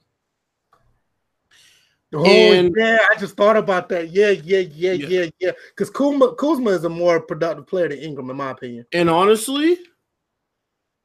Oh 2.13 2.25
and, 2.25 2.73
yeah, 2.77 2.97
I 3.11 3.19
just 3.19 3.35
thought 3.35 3.57
about 3.57 3.89
that. 3.89 4.11
Yeah, 4.11 4.29
yeah, 4.29 4.59
yeah, 4.59 4.91
yeah, 4.93 5.07
yeah. 5.07 5.29
yeah. 5.39 5.51
Because 5.69 5.89
Kuzma, 5.89 6.35
Kuzma 6.35 6.69
is 6.71 6.85
a 6.85 6.89
more 6.89 7.19
productive 7.19 7.67
player 7.67 7.89
than 7.89 7.99
Ingram, 7.99 8.29
in 8.29 8.37
my 8.37 8.51
opinion. 8.51 8.85
And 8.93 9.09
honestly, 9.09 9.77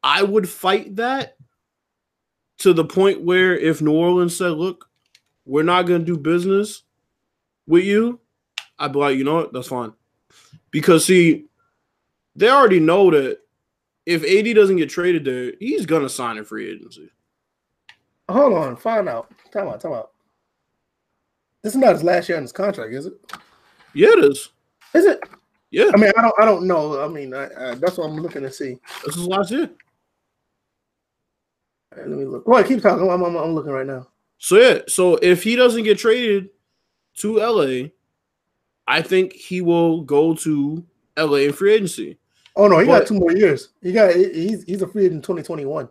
I 0.03 0.23
would 0.23 0.49
fight 0.49 0.97
that 0.97 1.37
to 2.59 2.73
the 2.73 2.85
point 2.85 3.23
where 3.23 3.57
if 3.57 3.83
New 3.83 3.93
Orleans 3.93 4.37
said, 4.37 4.53
"Look, 4.53 4.89
we're 5.45 5.65
not 5.65 5.87
going 5.87 6.01
to 6.01 6.07
do 6.07 6.17
business 6.17 6.83
with 7.67 7.85
you," 7.85 8.21
I'd 8.79 8.93
be 8.93 8.99
like, 8.99 9.19
"You 9.19 9.25
know 9.25 9.37
what? 9.37 9.53
That's 9.53 9.69
fine," 9.69 9.93
because 10.71 11.07
see, 11.07 11.47
they 12.37 12.51
already 12.51 12.79
know 12.79 13.11
that 13.11 13.39
if 14.07 14.23
AD 14.23 14.55
doesn't 14.55 14.77
get 14.77 14.91
traded 14.91 15.25
there, 15.25 15.53
he's 15.59 15.87
going 15.87 16.03
to 16.03 16.09
sign 16.09 16.37
in 16.37 16.45
free 16.45 16.71
agency. 16.71 17.11
Hold 18.31 18.55
on, 18.55 18.77
find 18.77 19.09
out. 19.09 19.31
Time 19.53 19.69
out, 19.69 19.81
time 19.81 19.93
out. 19.93 20.11
This 21.63 21.75
is 21.75 21.79
not 21.79 21.95
his 21.95 22.05
last 22.05 22.29
year 22.29 22.39
on 22.39 22.43
his 22.43 22.53
contract, 22.53 22.93
is 22.93 23.07
it? 23.07 23.15
Yeah, 23.93 24.09
it 24.09 24.25
is. 24.25 24.51
Is 24.95 25.05
it? 25.05 25.21
Yeah. 25.71 25.91
I 25.95 25.97
mean, 25.97 26.13
I 26.17 26.23
don't, 26.23 26.35
I 26.41 26.45
don't 26.45 26.67
know. 26.67 27.01
I 27.03 27.09
mean, 27.09 27.35
I, 27.35 27.45
I, 27.45 27.75
that's 27.75 27.99
what 27.99 28.07
I'm 28.07 28.17
looking 28.17 28.43
to 28.43 28.51
see. 28.51 28.79
This 29.05 29.17
is 29.17 29.27
last 29.27 29.51
year. 29.51 29.71
Right, 31.95 32.07
let 32.09 32.19
me 32.19 32.25
look. 32.25 32.45
Oh, 32.47 32.53
well, 32.53 32.65
keep 32.65 32.83
talking. 32.83 33.11
I'm, 33.11 33.23
I'm, 33.23 33.37
I'm 33.37 33.55
looking 33.55 33.73
right 33.73 33.87
now. 33.87 34.07
So 34.39 34.57
yeah, 34.57 34.79
so 34.89 35.17
if 35.17 35.43
he 35.43 35.55
doesn't 35.55 35.85
get 35.85 35.99
traded 35.99 36.49
to 37.17 37.37
LA, 37.39 37.89
I 38.87 39.03
think 39.03 39.33
he 39.33 39.61
will 39.61 40.03
go 40.03 40.35
to 40.35 40.85
LA 41.19 41.37
in 41.37 41.53
free 41.53 41.75
agency. 41.75 42.19
Oh 42.57 42.67
no, 42.67 42.79
he 42.79 42.87
but, 42.87 43.01
got 43.01 43.09
two 43.09 43.15
more 43.15 43.33
years. 43.33 43.69
He 43.83 43.93
got 43.93 44.15
he's 44.15 44.65
he's 44.65 44.83
a 44.83 44.87
free 44.87 45.05
agent 45.05 45.17
in 45.17 45.23
2021. 45.23 45.89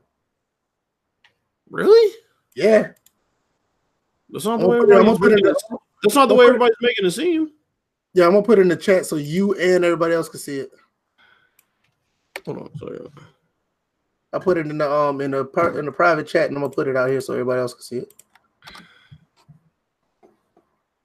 Really? 1.70 2.16
Yeah. 2.56 2.92
That's 4.30 4.46
not 4.46 4.60
the 4.60 4.68
way 4.68 4.78
everybody's 4.78 5.20
making 5.20 5.46
it. 5.46 5.58
That's 6.04 6.16
not 6.16 6.28
the 6.28 6.36
way 6.36 6.46
everybody's 6.46 6.76
making 6.82 7.06
it 7.06 7.12
seem. 7.12 7.52
Yeah, 8.14 8.26
I'm 8.26 8.32
gonna 8.32 8.44
put 8.44 8.60
it 8.60 8.64
in 8.64 8.68
the 8.68 8.76
chat 8.76 9.06
so 9.06 9.16
you 9.16 9.54
and 9.54 9.84
everybody 9.86 10.14
else 10.14 10.30
can 10.30 10.40
see 10.40 10.60
it. 10.60 10.72
Hold 12.46 12.60
on, 12.60 12.78
sorry. 12.78 13.00
I 14.32 14.40
put 14.40 14.58
it 14.58 14.68
in 14.68 14.78
the 14.78 14.92
um 14.92 15.22
in 15.22 15.32
the 15.32 15.46
part 15.46 15.76
in 15.76 15.86
the 15.86 15.92
private 15.92 16.28
chat 16.28 16.48
and 16.48 16.58
I'm 16.58 16.64
gonna 16.64 16.74
put 16.74 16.88
it 16.88 16.96
out 16.96 17.10
here 17.10 17.22
so 17.22 17.34
everybody 17.34 17.62
else 17.62 17.74
can 17.74 17.84
see 17.84 17.98
it. 17.98 18.14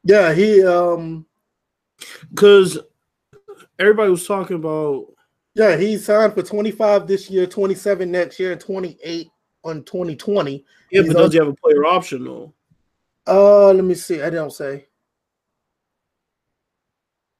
Yeah, 0.04 0.32
he 0.34 0.62
um 0.64 1.26
because 2.30 2.78
everybody 3.78 4.10
was 4.10 4.26
talking 4.26 4.56
about 4.56 5.06
yeah, 5.54 5.76
he 5.76 5.98
signed 5.98 6.34
for 6.34 6.42
25 6.42 7.06
this 7.06 7.30
year, 7.30 7.46
27 7.46 8.10
next 8.10 8.40
year, 8.40 8.52
and 8.52 8.60
28 8.60 9.28
on 9.64 9.82
2020. 9.84 10.64
Yeah, 10.90 11.02
He's 11.02 11.12
but 11.12 11.18
does 11.18 11.32
he 11.32 11.38
have 11.38 11.48
a 11.48 11.54
player 11.54 11.84
option 11.84 12.24
though? 12.24 12.52
Uh, 13.26 13.72
let 13.72 13.84
me 13.84 13.94
see. 13.94 14.22
I 14.22 14.30
don't 14.30 14.52
say. 14.52 14.86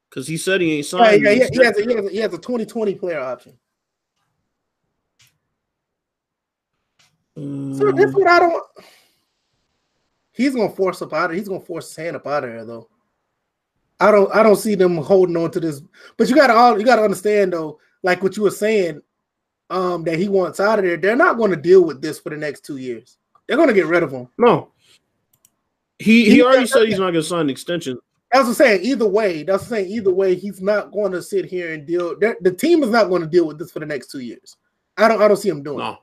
Because 0.09 0.27
he 0.27 0.37
said 0.37 0.61
he 0.61 0.77
ain't 0.77 0.87
signed. 0.87 1.23
Yeah, 1.23 1.31
yeah, 1.31 1.49
he, 1.51 1.65
has 1.65 1.77
a, 1.77 1.83
he, 1.83 1.95
has 1.95 2.07
a, 2.07 2.11
he 2.11 2.17
has 2.19 2.33
a 2.33 2.39
2020 2.39 2.95
player 2.95 3.21
option. 3.21 3.59
Um, 7.37 7.75
so 7.77 7.91
that's 7.91 8.15
what 8.15 8.29
I 8.29 8.39
don't. 8.39 8.65
He's 10.31 10.55
gonna 10.55 10.71
force 10.71 11.03
up 11.03 11.13
out 11.13 11.31
of. 11.31 11.37
He's 11.37 11.49
gonna 11.49 11.61
force 11.61 11.89
his 11.89 11.97
hand 11.97 12.17
up 12.17 12.27
out 12.27 12.45
of 12.45 12.51
there 12.51 12.65
though. 12.65 12.89
I 14.01 14.11
don't. 14.11 14.33
I 14.35 14.43
don't 14.43 14.57
see 14.57 14.75
them 14.75 14.97
holding 14.99 15.37
on 15.37 15.51
to 15.53 15.61
this. 15.61 15.83
But 16.17 16.29
you 16.29 16.37
gotta 16.37 16.55
all. 16.55 16.79
You 16.79 16.85
gotta 16.85 17.03
understand 17.03 17.53
though. 17.53 17.81
Like 18.03 18.23
what 18.23 18.37
you 18.37 18.45
were 18.45 18.51
saying, 18.51 19.01
um, 19.75 20.05
that 20.05 20.19
he 20.19 20.29
wants 20.29 20.61
out 20.61 20.79
of 20.79 20.85
there. 20.85 20.97
They're 20.97 21.17
not 21.17 21.37
going 21.37 21.51
to 21.51 21.57
deal 21.57 21.83
with 21.83 22.01
this 22.01 22.21
for 22.21 22.31
the 22.31 22.37
next 22.37 22.65
two 22.65 22.77
years. 22.77 23.19
They're 23.47 23.57
going 23.57 23.69
to 23.69 23.75
get 23.75 23.87
rid 23.87 24.05
of 24.05 24.13
him. 24.13 24.29
No, 24.39 24.71
he 25.99 26.31
he, 26.31 26.43
already 26.43 26.67
said 26.67 26.87
he's 26.87 26.99
not 26.99 27.11
going 27.11 27.15
to 27.15 27.23
sign 27.23 27.43
an 27.43 27.51
extension. 27.51 27.99
That's 28.33 28.45
what 28.45 28.51
I'm 28.51 28.55
saying. 28.55 28.85
Either 28.85 29.07
way, 29.07 29.43
that's 29.43 29.67
saying. 29.67 29.91
Either 29.91 30.13
way, 30.13 30.35
he's 30.35 30.63
not 30.63 30.93
going 30.93 31.13
to 31.13 31.23
sit 31.23 31.45
here 31.45 31.75
and 31.75 31.87
deal. 31.87 32.17
The 32.19 32.57
team 32.57 32.83
is 32.83 32.91
not 32.91 33.09
going 33.09 33.23
to 33.23 33.29
deal 33.29 33.47
with 33.47 33.59
this 33.59 33.73
for 33.73 33.81
the 33.81 33.87
next 33.87 34.11
two 34.11 34.21
years. 34.21 34.57
I 34.97 35.09
don't. 35.09 35.21
I 35.21 35.29
don't 35.29 35.37
see 35.37 35.49
him 35.49 35.63
doing. 35.63 35.79
No. 35.79 35.93
It. 35.93 35.99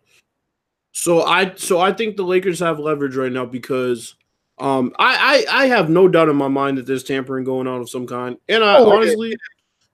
So 0.91 1.23
I 1.23 1.55
so 1.55 1.79
I 1.79 1.93
think 1.93 2.17
the 2.17 2.23
Lakers 2.23 2.59
have 2.59 2.77
leverage 2.77 3.15
right 3.15 3.31
now 3.31 3.45
because 3.45 4.15
um 4.59 4.93
I 4.99 5.45
I, 5.49 5.63
I 5.63 5.65
have 5.67 5.89
no 5.89 6.09
doubt 6.09 6.27
in 6.27 6.35
my 6.35 6.49
mind 6.49 6.77
that 6.77 6.85
there's 6.85 7.03
tampering 7.03 7.45
going 7.45 7.67
on 7.67 7.79
of 7.79 7.89
some 7.89 8.05
kind, 8.05 8.37
and 8.49 8.63
I 8.63 8.79
oh, 8.79 8.91
honestly, 8.91 9.35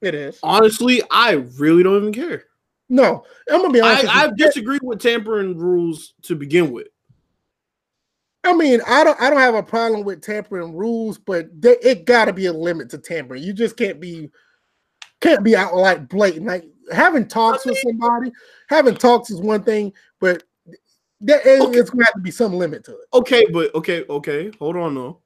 it 0.01 0.15
is. 0.15 0.39
Honestly, 0.41 1.03
I 1.11 1.33
really 1.59 1.83
don't 1.83 1.97
even 1.97 2.13
care. 2.13 2.45
No, 2.89 3.23
I'm 3.49 3.61
gonna 3.61 3.73
be 3.73 3.81
honest. 3.81 4.07
I, 4.07 4.25
I 4.25 4.31
disagree 4.35 4.79
with 4.81 5.01
tampering 5.01 5.57
rules 5.57 6.13
to 6.23 6.35
begin 6.35 6.71
with. 6.71 6.87
I 8.43 8.53
mean, 8.53 8.79
I 8.87 9.03
don't 9.03 9.19
I 9.19 9.29
don't 9.29 9.39
have 9.39 9.55
a 9.55 9.63
problem 9.63 10.03
with 10.03 10.21
tampering 10.21 10.73
rules, 10.73 11.17
but 11.17 11.47
there, 11.53 11.75
it 11.81 12.05
got 12.05 12.25
to 12.25 12.33
be 12.33 12.45
a 12.45 12.53
limit 12.53 12.89
to 12.91 12.97
tampering. 12.97 13.43
You 13.43 13.53
just 13.53 13.75
can't 13.75 13.99
be 13.99 14.29
can't 15.19 15.43
be 15.43 15.55
out 15.55 15.75
like 15.75 16.07
blatant. 16.07 16.45
Like 16.45 16.65
having 16.91 17.27
talks 17.27 17.65
I 17.65 17.69
mean, 17.69 17.73
with 17.73 17.99
somebody, 17.99 18.31
having 18.69 18.95
talks 18.95 19.29
is 19.29 19.41
one 19.41 19.63
thing, 19.63 19.91
but 20.21 20.43
there, 21.19 21.39
okay. 21.39 21.79
it's 21.79 21.89
to 21.89 21.97
have 21.97 22.13
to 22.13 22.21
be 22.21 22.31
some 22.31 22.53
limit 22.53 22.85
to 22.85 22.91
it. 22.93 23.07
Okay, 23.13 23.45
but 23.51 23.73
okay, 23.75 24.05
okay, 24.09 24.51
hold 24.59 24.77
on 24.77 24.95
though. 24.95 25.19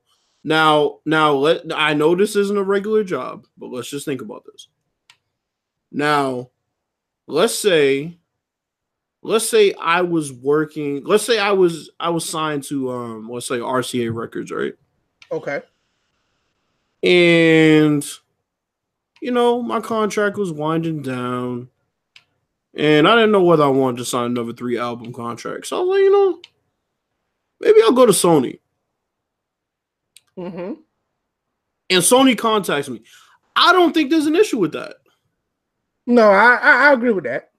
Now, 0.43 0.99
now 1.05 1.33
let 1.33 1.61
I 1.75 1.93
know 1.93 2.15
this 2.15 2.35
isn't 2.35 2.57
a 2.57 2.63
regular 2.63 3.03
job, 3.03 3.45
but 3.57 3.69
let's 3.69 3.89
just 3.89 4.05
think 4.05 4.21
about 4.21 4.45
this. 4.45 4.67
Now, 5.91 6.49
let's 7.27 7.57
say 7.57 8.17
let's 9.23 9.47
say 9.47 9.73
I 9.73 10.01
was 10.01 10.31
working, 10.33 11.03
let's 11.03 11.25
say 11.25 11.39
I 11.39 11.51
was 11.51 11.89
I 11.99 12.09
was 12.09 12.27
signed 12.27 12.63
to 12.65 12.91
um 12.91 13.29
let's 13.29 13.47
say 13.47 13.59
RCA 13.59 14.13
Records, 14.13 14.51
right? 14.51 14.73
Okay. 15.31 15.61
And 17.03 18.05
you 19.21 19.31
know, 19.31 19.61
my 19.61 19.79
contract 19.79 20.37
was 20.37 20.51
winding 20.51 21.01
down 21.01 21.69
and 22.73 23.07
I 23.07 23.15
didn't 23.15 23.31
know 23.31 23.43
whether 23.43 23.63
I 23.63 23.67
wanted 23.67 23.97
to 23.97 24.05
sign 24.05 24.25
another 24.31 24.53
three 24.53 24.77
album 24.77 25.13
contract. 25.13 25.67
So 25.67 25.77
I 25.77 25.79
was 25.81 25.89
like, 25.89 26.03
you 26.03 26.11
know, 26.11 26.41
maybe 27.59 27.81
I'll 27.83 27.91
go 27.91 28.05
to 28.05 28.13
Sony. 28.13 28.59
Mm-hmm. 30.37 30.73
And 31.89 32.01
Sony 32.01 32.37
contacts 32.37 32.87
me. 32.87 33.01
I 33.55 33.73
don't 33.73 33.93
think 33.93 34.09
there's 34.09 34.25
an 34.25 34.35
issue 34.35 34.57
with 34.57 34.71
that. 34.71 34.95
No, 36.07 36.29
I, 36.31 36.55
I, 36.55 36.89
I 36.89 36.93
agree 36.93 37.11
with 37.11 37.25
that. 37.25 37.49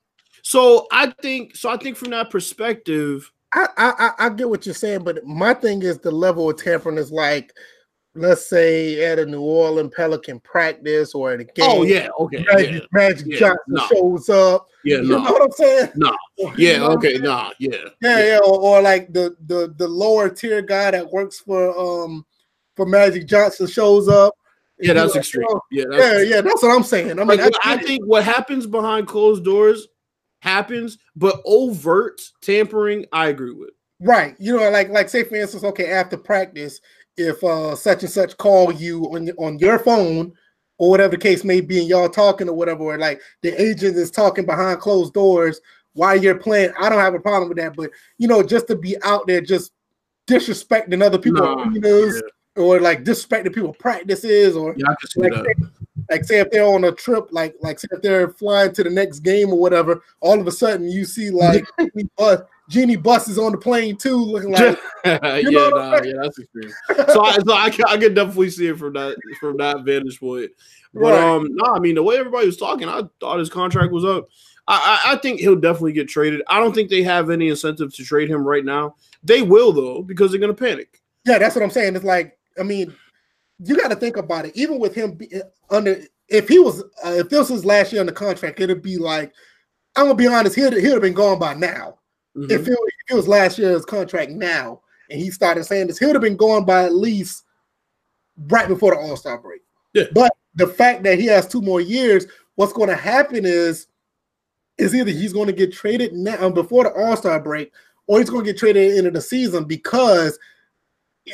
So 0.43 0.86
I 0.90 1.12
think 1.22 1.57
so. 1.57 1.70
I 1.70 1.76
think 1.76 1.97
from 1.97 2.11
that 2.11 2.30
perspective, 2.30 3.30
I, 3.55 3.66
I 3.76 4.11
I 4.18 4.28
get 4.30 4.49
what 4.49 4.66
you're 4.66 4.74
saying, 4.74 5.05
but 5.05 5.24
my 5.24 5.55
thing 5.55 5.82
is 5.82 5.99
the 5.99 6.11
level 6.11 6.51
of 6.51 6.57
tampering 6.57 6.99
is 6.99 7.12
like, 7.12 7.53
let's 8.14 8.49
say 8.49 9.05
at 9.05 9.18
a 9.20 9.26
New 9.26 9.40
Orleans 9.40 9.93
Pelican 9.95 10.40
practice 10.40 11.14
or 11.14 11.32
at 11.32 11.40
a 11.40 11.45
game. 11.45 11.64
oh 11.68 11.84
yeah, 11.84 12.09
okay, 12.18 12.45
Magic, 12.53 12.72
yeah, 12.72 12.86
Magic 12.93 13.26
yeah, 13.28 13.38
Johnson 13.38 13.59
no. 13.68 13.86
shows 13.86 14.28
up. 14.30 14.66
yeah, 14.84 14.97
You 14.97 15.09
know 15.11 15.18
no, 15.22 15.32
what 15.32 15.43
I'm 15.43 15.53
saying? 15.53 15.88
no, 15.95 16.16
You 16.38 16.53
yeah, 16.57 16.78
know 16.78 16.93
okay, 16.93 17.18
nah, 17.18 17.51
yeah, 17.59 17.76
Yeah, 18.01 18.24
yeah, 18.26 18.38
or, 18.38 18.59
or 18.61 18.82
like 18.82 19.12
the 19.12 19.36
the 19.47 19.72
the 19.76 19.86
lower 19.86 20.28
tier 20.28 20.61
guy 20.62 20.90
that 20.90 21.09
works 21.12 21.38
for 21.38 21.78
um 21.78 22.26
for 22.74 22.84
Magic 22.86 23.26
Johnson 23.28 23.66
shows 23.68 24.09
up. 24.09 24.34
Yeah. 24.79 24.93
That's 24.95 25.11
Like, 25.11 25.20
extreme. 25.20 25.47
oh, 25.51 25.61
Yeah, 25.70 25.85
that's 25.91 26.03
Yeah, 26.03 26.37
yeah, 26.37 26.41
that's 26.41 26.62
what 26.62 26.75
I'm 26.75 26.83
saying. 26.83 27.12
I 27.12 27.25
mean, 27.25 27.39
Like, 27.39 27.41
I, 27.62 27.75
I 27.75 27.77
think 27.79 28.05
what 28.05 28.25
happens 28.25 28.66
behind 28.66 29.07
closed 29.07 29.45
doors 29.45 29.89
happens, 30.41 30.99
but 31.16 31.41
overt 31.45 32.20
tampering, 32.41 33.07
I 33.12 33.29
agree 33.29 33.53
with. 33.53 33.70
right. 34.01 34.35
You 34.39 34.57
know, 34.57 34.70
like 34.70 34.89
like 34.89 35.09
say 35.09 35.25
for 35.25 35.37
instance, 35.37 35.64
okay, 35.64 35.93
after 35.93 36.16
practice, 36.16 36.81
if 37.16 37.43
uh 37.45 37.77
such 37.77 38.03
and 38.03 38.11
such 38.11 38.37
call 38.39 38.73
you 38.73 39.05
on 39.14 39.31
on 39.39 39.59
your 39.59 39.79
phone 39.79 40.33
or 40.79 40.91
whatever 40.91 41.12
the 41.12 41.23
case 41.23 41.45
may 41.45 41.61
be, 41.61 41.79
and 41.79 41.89
y'all 41.89 42.09
talking 42.09 42.49
or 42.49 42.55
whatever, 42.55 42.83
or 42.83 42.99
like 42.99 43.20
the 43.43 43.51
agent 43.61 43.97
is 43.97 44.11
talking 44.11 44.45
behind 44.47 44.81
closed 44.81 45.12
doors 45.14 45.61
while 45.95 46.16
you're 46.16 46.39
playing, 46.39 46.73
I 46.81 46.89
don't 46.89 46.99
have 46.99 47.14
a 47.14 47.20
problem 47.20 47.49
with 47.49 47.59
that. 47.59 47.77
But 47.77 47.91
you 48.18 48.27
know, 48.27 48.43
just 48.43 48.66
to 48.68 48.77
be 48.77 48.97
out 49.03 49.27
there 49.27 49.41
just 49.41 49.73
disrespecting 50.27 51.03
other 51.03 51.18
people's 51.18 51.43
Nah, 51.43 51.68
arenas 51.68 52.23
or 52.57 52.80
like 52.80 53.05
disrespecting 53.05 53.55
people 53.55 53.72
practices 53.72 54.57
or 54.57 54.74
Yeah, 54.76 54.86
I 54.90 54.94
can 55.00 55.09
see 55.11 55.20
like, 55.20 55.32
that. 55.32 55.44
say, 55.44 55.55
like 56.11 56.24
say 56.24 56.40
if 56.40 56.50
they're 56.50 56.64
on 56.64 56.84
a 56.84 56.92
trip, 56.92 57.28
like 57.30 57.55
like 57.61 57.78
say 57.78 57.88
if 57.90 58.03
they're 58.03 58.28
flying 58.28 58.72
to 58.74 58.84
the 58.84 58.90
next 58.90 59.20
game 59.20 59.50
or 59.50 59.59
whatever, 59.59 60.03
all 60.20 60.38
of 60.40 60.46
a 60.46 60.53
sudden 60.53 60.88
you 60.88 61.05
see 61.05 61.30
like 61.30 61.64
Jeanie 61.80 62.09
Buss, 62.16 62.40
Jeanie 62.68 62.96
Buss 62.96 63.28
is 63.28 63.38
on 63.38 63.53
the 63.53 63.59
plane 63.59 63.96
too, 63.96 64.16
looking 64.16 64.50
like 64.53 64.78
yeah, 65.05 65.36
you 65.36 65.50
know 65.50 65.70
what 65.70 65.76
nah, 65.76 65.96
I'm 65.96 66.05
yeah, 66.05 66.12
that's 66.22 66.38
extreme. 66.38 66.70
So, 67.12 67.22
I, 67.22 67.38
so 67.38 67.55
I, 67.55 67.70
can, 67.70 67.84
I 67.88 67.96
can 67.96 68.14
definitely 68.14 68.50
see 68.50 68.66
it 68.66 68.78
from 68.78 68.92
that 68.94 69.16
from 69.40 69.57
that 69.59 69.82
vantage 69.84 70.20
point. 70.20 70.50
But 70.94 71.14
Right. 71.14 71.24
um, 71.24 71.48
no, 71.50 71.74
I 71.74 71.78
mean 71.78 71.94
the 71.94 72.03
way 72.03 72.18
everybody 72.18 72.46
was 72.46 72.59
talking, 72.59 72.88
I 72.88 73.03
thought 73.20 73.38
his 73.38 73.48
contract 73.48 73.92
was 73.92 74.05
up. 74.05 74.28
I, 74.68 75.00
I 75.07 75.12
I 75.12 75.16
think 75.16 75.40
he'll 75.40 75.57
definitely 75.57 75.92
get 75.92 76.09
traded. 76.09 76.42
I 76.48 76.61
don't 76.61 76.74
think 76.74 76.90
they 76.90 77.03
have 77.03 77.30
any 77.30 77.48
incentive 77.48 77.94
to 77.94 78.05
trade 78.05 78.28
him 78.28 78.46
right 78.46 78.64
now. 78.64 78.96
They 79.24 79.42
will 79.42 79.72
though 79.72 80.03
because 80.03 80.30
they're 80.30 80.40
gonna 80.40 80.55
panic. 80.55 81.00
yeah, 81.24 81.38
that's 81.38 81.55
what 81.55 81.64
I'm 81.64 81.70
saying. 81.70 81.96
It's 81.96 82.05
like 82.05 82.38
I 82.59 82.62
mean, 82.62 82.94
you 83.59 83.76
got 83.76 83.88
to 83.88 83.96
think 83.96 84.16
about 84.16 84.46
it. 84.46 84.57
Even 84.57 84.78
with 84.78 84.94
him 84.94 85.14
be, 85.14 85.32
under, 85.70 86.03
if 86.28 86.48
he 86.48 86.59
was, 86.59 86.82
uh, 87.05 87.12
if 87.12 87.28
this 87.28 87.50
was 87.50 87.64
last 87.64 87.92
year 87.92 88.00
on 88.00 88.07
the 88.07 88.12
contract, 88.12 88.61
it'd 88.61 88.82
be 88.82 88.98
like 88.98 89.32
I'm 89.96 90.07
gonna 90.07 90.14
be 90.14 90.26
honest, 90.26 90.57
he'd 90.57 90.72
he'd 90.72 90.84
have 90.84 91.03
been 91.03 91.12
gone 91.12 91.38
by 91.38 91.55
now. 91.55 91.98
Mhm. 92.36 92.50
If, 92.50 92.66
it, 92.66 92.72
if 92.72 93.11
it 93.11 93.14
was 93.14 93.28
last 93.28 93.59
year's 93.59 93.84
contract 93.84 94.32
now, 94.32 94.80
and 95.11 95.20
he 95.20 95.30
started 95.30 95.64
saying 95.64 95.88
this, 95.88 95.98
he 95.98 96.07
would 96.07 96.14
have 96.14 96.22
been 96.22 96.36
gone 96.36 96.64
by 96.64 96.84
at 96.84 96.94
least 96.94 97.44
right 98.48 98.68
before 98.68 98.94
the 98.94 99.00
All 99.00 99.16
Star 99.16 99.38
break. 99.38 99.61
Yeah. 99.92 100.05
But 100.14 100.32
the 100.55 100.66
fact 100.66 101.03
that 101.03 101.18
he 101.18 101.26
has 101.26 101.46
two 101.46 101.61
more 101.61 101.80
years, 101.80 102.26
what's 102.55 102.72
going 102.72 102.88
to 102.88 102.96
happen 102.96 103.44
is, 103.44 103.86
is 104.78 104.94
either 104.94 105.11
he's 105.11 105.34
going 105.34 105.46
to 105.46 105.53
get 105.53 105.72
traded 105.72 106.14
now 106.14 106.48
before 106.48 106.84
the 106.84 106.92
All 106.92 107.16
Star 107.16 107.38
break, 107.38 107.70
or 108.07 108.18
he's 108.18 108.30
going 108.30 108.44
to 108.44 108.50
get 108.53 108.59
traded 108.59 108.86
at 108.86 108.92
the 108.92 108.98
end 108.98 109.07
of 109.09 109.12
the 109.14 109.20
season 109.20 109.64
because 109.64 110.38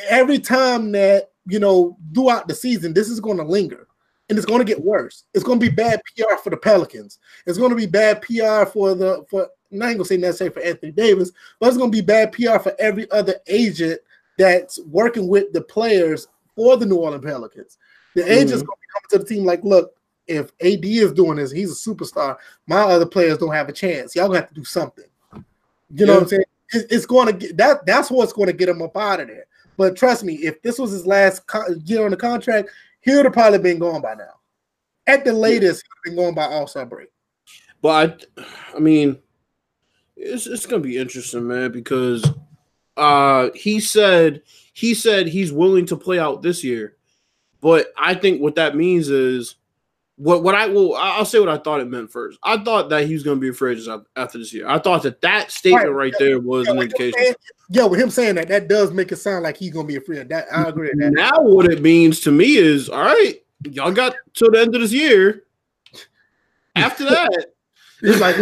every 0.07 0.39
time 0.39 0.91
that 0.93 1.31
you 1.47 1.59
know 1.59 1.97
throughout 2.13 2.47
the 2.47 2.55
season, 2.55 2.93
this 2.93 3.09
is 3.09 3.19
going 3.19 3.37
to 3.37 3.43
linger. 3.43 3.87
And 4.29 4.37
it's 4.37 4.45
going 4.45 4.59
to 4.59 4.65
get 4.65 4.83
worse. 4.83 5.23
It's 5.33 5.43
going 5.43 5.59
to 5.59 5.65
be 5.67 5.75
bad 5.75 5.99
PR 6.15 6.35
for 6.43 6.51
the 6.51 6.57
Pelicans. 6.57 7.17
It's 7.47 7.57
going 7.57 7.71
to 7.71 7.75
be 7.75 7.87
bad 7.87 8.21
PR 8.21 8.63
for 8.69 8.93
the 8.93 9.25
for. 9.27 9.49
I'm 9.71 9.79
not 9.79 9.85
even 9.87 9.97
gonna 9.97 10.05
say 10.05 10.17
necessarily 10.17 10.53
for 10.53 10.61
Anthony 10.61 10.91
Davis, 10.91 11.31
but 11.59 11.67
it's 11.67 11.77
going 11.77 11.91
to 11.91 11.95
be 11.97 12.03
bad 12.05 12.31
PR 12.31 12.59
for 12.59 12.75
every 12.79 13.09
other 13.11 13.35
agent 13.47 13.99
that's 14.37 14.79
working 14.85 15.27
with 15.27 15.51
the 15.53 15.61
players 15.61 16.27
for 16.55 16.77
the 16.77 16.85
New 16.85 16.95
Orleans 16.97 17.25
Pelicans. 17.25 17.77
The 18.15 18.23
agent's 18.23 18.63
Mhm. 18.63 18.67
going 18.67 18.77
to 18.77 18.81
be 18.81 18.93
coming 18.93 19.09
to 19.09 19.17
the 19.19 19.25
team 19.25 19.45
like, 19.45 19.63
look, 19.63 19.95
if 20.27 20.51
AD 20.61 20.85
is 20.85 21.11
doing 21.11 21.37
this, 21.37 21.51
he's 21.51 21.71
a 21.71 21.89
superstar. 21.89 22.37
My 22.67 22.81
other 22.81 23.05
players 23.07 23.39
don't 23.39 23.53
have 23.53 23.69
a 23.69 23.73
chance. 23.73 24.15
Y'all 24.15 24.27
gonna 24.27 24.39
have 24.41 24.49
to 24.49 24.55
do 24.55 24.63
something. 24.63 25.05
You 25.91 26.05
know 26.05 26.13
Yeah. 26.13 26.13
what 26.17 26.21
I'm 26.23 26.29
saying? 26.29 26.43
It- 26.73 26.87
it's 26.91 27.05
going 27.07 27.27
to 27.27 27.33
get 27.33 27.57
that. 27.57 27.85
That's 27.87 28.11
what's 28.11 28.33
going 28.33 28.47
to 28.47 28.53
get 28.53 28.69
him 28.69 28.81
up 28.83 28.95
out 28.95 29.21
of 29.21 29.27
there. 29.27 29.45
But 29.79 29.95
trust 29.95 30.25
me, 30.25 30.33
if 30.35 30.61
this 30.61 30.77
was 30.77 30.91
his 30.91 31.07
last 31.07 31.47
co- 31.47 31.73
year 31.85 32.03
on 32.03 32.11
the 32.11 32.17
contract, 32.17 32.69
he 32.99 33.15
would 33.15 33.23
have 33.23 33.33
probably 33.33 33.59
been 33.59 33.79
gone 33.79 34.01
by 34.01 34.13
now. 34.13 34.33
At 35.07 35.23
the 35.23 35.31
latest, 35.31 35.85
have 35.87 36.13
been 36.13 36.21
gone 36.21 36.35
by 36.35 36.43
All 36.43 36.67
Star 36.67 36.85
break. 36.85 37.07
But 37.81 38.25
I, 38.37 38.75
I 38.75 38.79
mean, 38.79 39.19
it's 40.17 40.47
it's 40.47 40.65
gonna 40.65 40.83
be 40.83 40.97
interesting, 40.97 41.47
man, 41.47 41.71
because 41.71 42.29
uh 42.97 43.51
he 43.55 43.79
said 43.79 44.41
he 44.73 44.93
said 44.93 45.27
he's 45.27 45.53
willing 45.53 45.85
to 45.85 45.95
play 45.95 46.19
out 46.19 46.41
this 46.41 46.61
year, 46.61 46.97
but 47.61 47.87
I 47.97 48.15
think 48.15 48.41
what 48.41 48.55
that 48.55 48.75
means 48.75 49.07
is 49.07 49.55
what 50.17 50.43
what 50.43 50.55
I 50.55 50.67
will 50.67 50.93
I'll 50.97 51.23
say 51.23 51.39
what 51.39 51.47
I 51.47 51.57
thought 51.57 51.79
it 51.79 51.87
meant 51.87 52.11
first. 52.11 52.37
I 52.43 52.61
thought 52.61 52.89
that 52.89 53.07
he 53.07 53.13
was 53.13 53.23
gonna 53.23 53.39
be 53.39 53.47
a 53.47 53.53
free 53.53 53.71
agent 53.77 54.05
after 54.17 54.39
this 54.39 54.53
year. 54.53 54.67
I 54.67 54.77
thought 54.77 55.03
that 55.03 55.21
that 55.21 55.51
statement 55.51 55.85
Right. 55.85 56.11
right 56.11 56.13
there 56.19 56.41
was 56.41 56.67
Yeah, 56.67 56.73
an 56.73 56.81
indication. 56.81 57.33
Yeah, 57.69 57.85
with 57.85 57.99
him 57.99 58.09
saying 58.09 58.35
that, 58.35 58.47
that 58.47 58.67
does 58.67 58.91
make 58.91 59.11
it 59.11 59.17
sound 59.17 59.43
like 59.43 59.55
he's 59.55 59.71
gonna 59.71 59.87
be 59.87 59.95
a 59.95 60.01
free 60.01 60.17
agent. 60.17 60.29
That 60.29 60.47
I 60.51 60.63
agree 60.63 60.89
that. 60.91 61.11
Now 61.11 61.41
what 61.41 61.71
it 61.71 61.81
means 61.81 62.19
to 62.21 62.31
me 62.31 62.57
is 62.57 62.89
all 62.89 63.03
right, 63.03 63.35
y'all 63.63 63.91
got 63.91 64.15
till 64.33 64.51
the 64.51 64.59
end 64.59 64.73
of 64.73 64.81
this 64.81 64.91
year. 64.91 65.43
After 66.75 67.03
that, 67.09 67.45
It's 68.01 68.19
like 68.19 68.35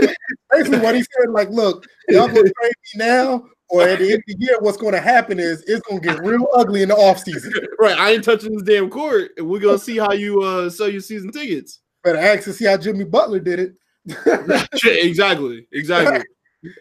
basically 0.51 0.79
what 0.79 0.95
he 0.95 1.01
said. 1.01 1.29
Like, 1.29 1.49
look, 1.49 1.85
y'all 2.07 2.27
gonna 2.27 2.41
trade 2.41 2.53
me 2.53 2.95
now, 2.95 3.45
or 3.67 3.81
at 3.81 3.99
the 3.99 4.13
end 4.13 4.23
of 4.29 4.39
the 4.39 4.45
year, 4.45 4.57
what's 4.61 4.77
gonna 4.77 5.01
happen 5.01 5.39
is 5.39 5.61
it's 5.63 5.85
gonna 5.85 5.99
get 5.99 6.23
real 6.23 6.47
ugly 6.55 6.81
in 6.81 6.89
the 6.89 6.95
offseason. 6.95 7.53
right, 7.79 7.97
I 7.97 8.11
ain't 8.11 8.23
touching 8.23 8.53
this 8.53 8.63
damn 8.63 8.89
court, 8.89 9.31
and 9.35 9.49
we're 9.49 9.59
gonna 9.59 9.77
see 9.77 9.97
how 9.97 10.13
you 10.13 10.41
uh 10.41 10.69
sell 10.69 10.89
your 10.89 11.01
season 11.01 11.31
tickets. 11.31 11.79
Better 12.01 12.19
ask 12.19 12.45
to 12.45 12.53
see 12.53 12.65
how 12.65 12.77
Jimmy 12.77 13.03
Butler 13.03 13.39
did 13.39 13.59
it. 13.59 13.73
exactly, 14.85 15.67
exactly. 15.73 16.23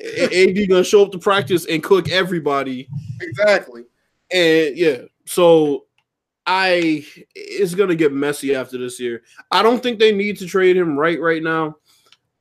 AD 0.02 0.68
gonna 0.68 0.84
show 0.84 1.04
up 1.04 1.12
to 1.12 1.18
practice 1.18 1.66
and 1.66 1.82
cook 1.82 2.10
everybody, 2.10 2.88
exactly. 3.20 3.84
and 4.32 4.76
yeah. 4.76 4.98
So 5.26 5.86
I 6.46 7.04
it's 7.34 7.74
gonna 7.74 7.96
get 7.96 8.12
messy 8.12 8.54
after 8.54 8.78
this 8.78 9.00
year. 9.00 9.22
I 9.50 9.62
don't 9.62 9.82
think 9.82 9.98
they 9.98 10.12
need 10.12 10.38
to 10.38 10.46
trade 10.46 10.76
him 10.76 10.96
right 10.96 11.20
right 11.20 11.42
now. 11.42 11.76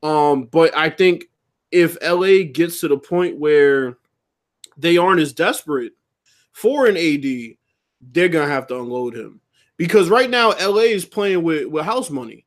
Um, 0.04 0.46
but 0.46 0.76
I 0.78 0.90
think 0.90 1.26
if 1.72 1.98
LA 2.02 2.44
gets 2.52 2.80
to 2.82 2.88
the 2.88 2.98
point 2.98 3.40
where 3.40 3.98
they 4.78 4.98
aren't 4.98 5.22
as 5.22 5.34
desperate 5.34 5.94
for 6.52 6.86
an 6.86 6.98
AD, 6.98 7.58
they're 8.02 8.30
gonna 8.30 8.48
have 8.48 8.68
to 8.68 8.80
unload 8.80 9.16
him 9.16 9.42
because 9.78 10.10
right 10.10 10.30
now 10.30 10.52
LA 10.52 10.84
is 10.84 11.06
playing 11.06 11.44
with 11.44 11.66
with 11.66 11.86
house 11.86 12.10
money. 12.10 12.46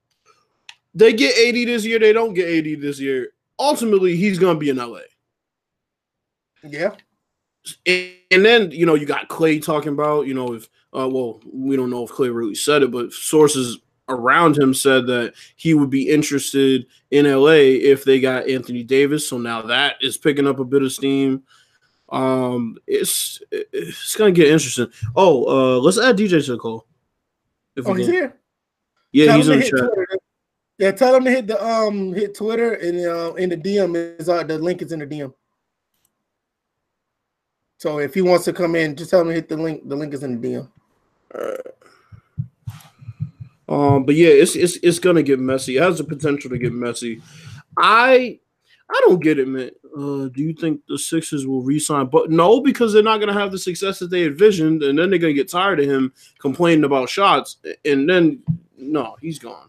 They 0.95 1.13
get 1.13 1.37
AD 1.37 1.55
this 1.67 1.85
year, 1.85 1.99
they 1.99 2.13
don't 2.13 2.35
get 2.35 2.49
AD 2.49 2.81
this 2.81 3.01
year. 3.01 3.33
Ultimately, 3.59 4.17
he's 4.17 4.39
gonna 4.39 4.59
be 4.59 4.71
in 4.71 4.77
LA. 4.77 5.01
Yeah. 6.63 6.95
And, 7.87 8.13
and 8.31 8.45
then 8.45 8.71
you 8.71 8.87
know 8.87 8.95
you 8.95 9.07
got 9.07 9.29
Clay 9.29 9.59
talking 9.59 9.93
about 9.93 10.27
you 10.27 10.35
know 10.35 10.55
if 10.55 10.69
uh, 10.97 11.09
well 11.09 11.41
we 11.53 11.77
don't 11.77 11.91
know 11.91 12.05
if 12.05 12.11
Clay 12.11 12.29
really 12.31 12.55
said 12.55 12.83
it, 12.83 12.91
but 12.91 13.13
sources 13.13 13.79
around 14.09 14.57
him 14.57 14.73
said 14.73 15.07
that 15.07 15.35
he 15.57 15.75
would 15.75 15.91
be 15.91 16.09
interested 16.09 16.87
in 17.11 17.31
LA 17.31 17.51
if 17.83 18.05
they 18.05 18.21
got 18.21 18.49
Anthony 18.49 18.83
Davis. 18.83 19.29
So 19.29 19.39
now 19.39 19.63
that 19.63 19.97
is 20.01 20.17
picking 20.17 20.47
up 20.47 20.59
a 20.61 20.65
bit 20.65 20.83
of 20.83 20.93
steam. 20.93 21.43
Um, 22.11 22.79
it's 22.87 23.43
it's 23.51 24.17
gonna 24.17 24.33
get 24.33 24.49
interesting. 24.49 24.89
Oh, 25.15 25.45
uh, 25.77 25.79
let's 25.81 25.99
add 25.99 26.17
DJ 26.17 26.45
to 26.47 26.53
the 26.53 26.59
call. 26.59 26.87
If 27.77 27.87
Oh, 27.87 27.95
he's 27.95 28.07
here. 28.07 28.35
Yeah, 29.13 29.27
Tell 29.27 29.37
he's 29.37 29.49
in 29.49 29.59
the 29.61 29.65
chat. 29.65 29.71
Twitter. 29.71 30.19
Yeah, 30.79 30.93
tell 30.93 31.15
him 31.15 31.25
to 31.25 31.31
hit 31.31 31.49
the 31.49 31.63
um 31.65 32.13
hit 32.15 32.37
Twitter 32.37 32.75
and 32.75 33.05
uh, 33.05 33.35
in 33.35 33.51
the 33.51 33.57
DM 33.57 34.21
is 34.21 34.29
uh, 34.29 34.45
the 34.45 34.59
link 34.59 34.81
is 34.81 34.93
in 34.93 35.01
the 35.01 35.07
DM. 35.07 35.35
So 37.79 37.99
if 37.99 38.15
he 38.15 38.23
wants 38.23 38.45
to 38.45 38.53
come 38.53 38.75
in, 38.77 38.97
just 38.97 39.11
tell 39.11 39.21
him 39.21 39.29
to 39.29 39.35
hit 39.35 39.49
the 39.49 39.57
link. 39.57 39.89
The 39.89 39.97
link 39.97 40.15
is 40.15 40.23
in 40.23 40.41
the 40.41 40.49
DM. 40.49 40.69
Um, 43.69 44.05
but 44.05 44.15
yeah, 44.15 44.29
it's 44.29 44.57
it's 44.57 44.79
it's 44.83 44.99
gonna 44.99 45.23
get 45.23 45.41
messy. 45.41 45.77
It 45.77 45.83
has 45.83 45.99
the 45.99 46.05
potential 46.05 46.49
to 46.51 46.59
get 46.59 46.73
messy. 46.73 47.21
I 47.77 48.39
I 48.89 49.01
don't 49.05 49.23
get 49.23 49.39
it, 49.39 49.49
man. 49.49 49.71
Uh, 49.97 50.29
do 50.29 50.43
you 50.43 50.55
think 50.55 50.81
the 50.89 50.99
Sixers 50.99 51.47
will 51.47 51.63
resign? 51.63 52.07
But 52.07 52.31
no, 52.31 52.61
because 52.61 52.93
they're 52.93 53.03
not 53.03 53.19
gonna 53.19 53.35
have 53.35 53.53
the 53.53 53.59
success 53.59 53.99
that 53.99 54.11
they 54.11 54.25
envisioned, 54.25 54.83
and 54.83 54.99
then 54.99 55.11
they're 55.11 55.19
gonna 55.19 55.33
get 55.33 55.51
tired 55.51 55.81
of 55.81 55.87
him 55.87 56.13
complaining 56.39 56.85
about 56.85 57.11
shots, 57.11 57.57
and 57.85 58.09
then 58.09 58.43
no, 58.77 59.17
he's 59.21 59.39
gone. 59.39 59.69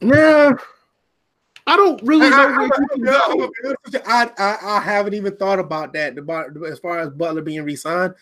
Yeah, 0.00 0.52
I 1.66 1.76
don't 1.76 2.02
really 2.02 2.30
know 2.30 3.36
where 3.36 3.76
he. 3.90 3.98
I, 4.06 4.30
I, 4.38 4.58
I 4.62 4.80
haven't 4.80 5.14
even 5.14 5.36
thought 5.36 5.58
about 5.58 5.92
that. 5.94 6.18
About 6.18 6.50
as 6.68 6.78
far 6.78 6.98
as 6.98 7.10
Butler 7.10 7.42
being 7.42 7.64
re-signed, 7.64 8.14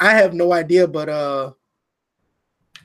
I 0.00 0.12
have 0.14 0.34
no 0.34 0.52
idea. 0.52 0.88
But 0.88 1.08
uh, 1.08 1.52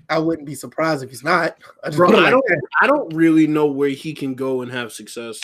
I 0.09 0.19
wouldn't 0.19 0.47
be 0.47 0.55
surprised 0.55 1.03
if 1.03 1.09
he's 1.09 1.23
not. 1.23 1.57
I, 1.83 1.89
Bro, 1.89 2.09
I 2.09 2.29
don't. 2.29 2.45
I 2.81 2.87
don't 2.87 3.13
really 3.13 3.47
know 3.47 3.65
where 3.65 3.89
he 3.89 4.13
can 4.13 4.35
go 4.35 4.61
and 4.61 4.71
have 4.71 4.93
success. 4.93 5.39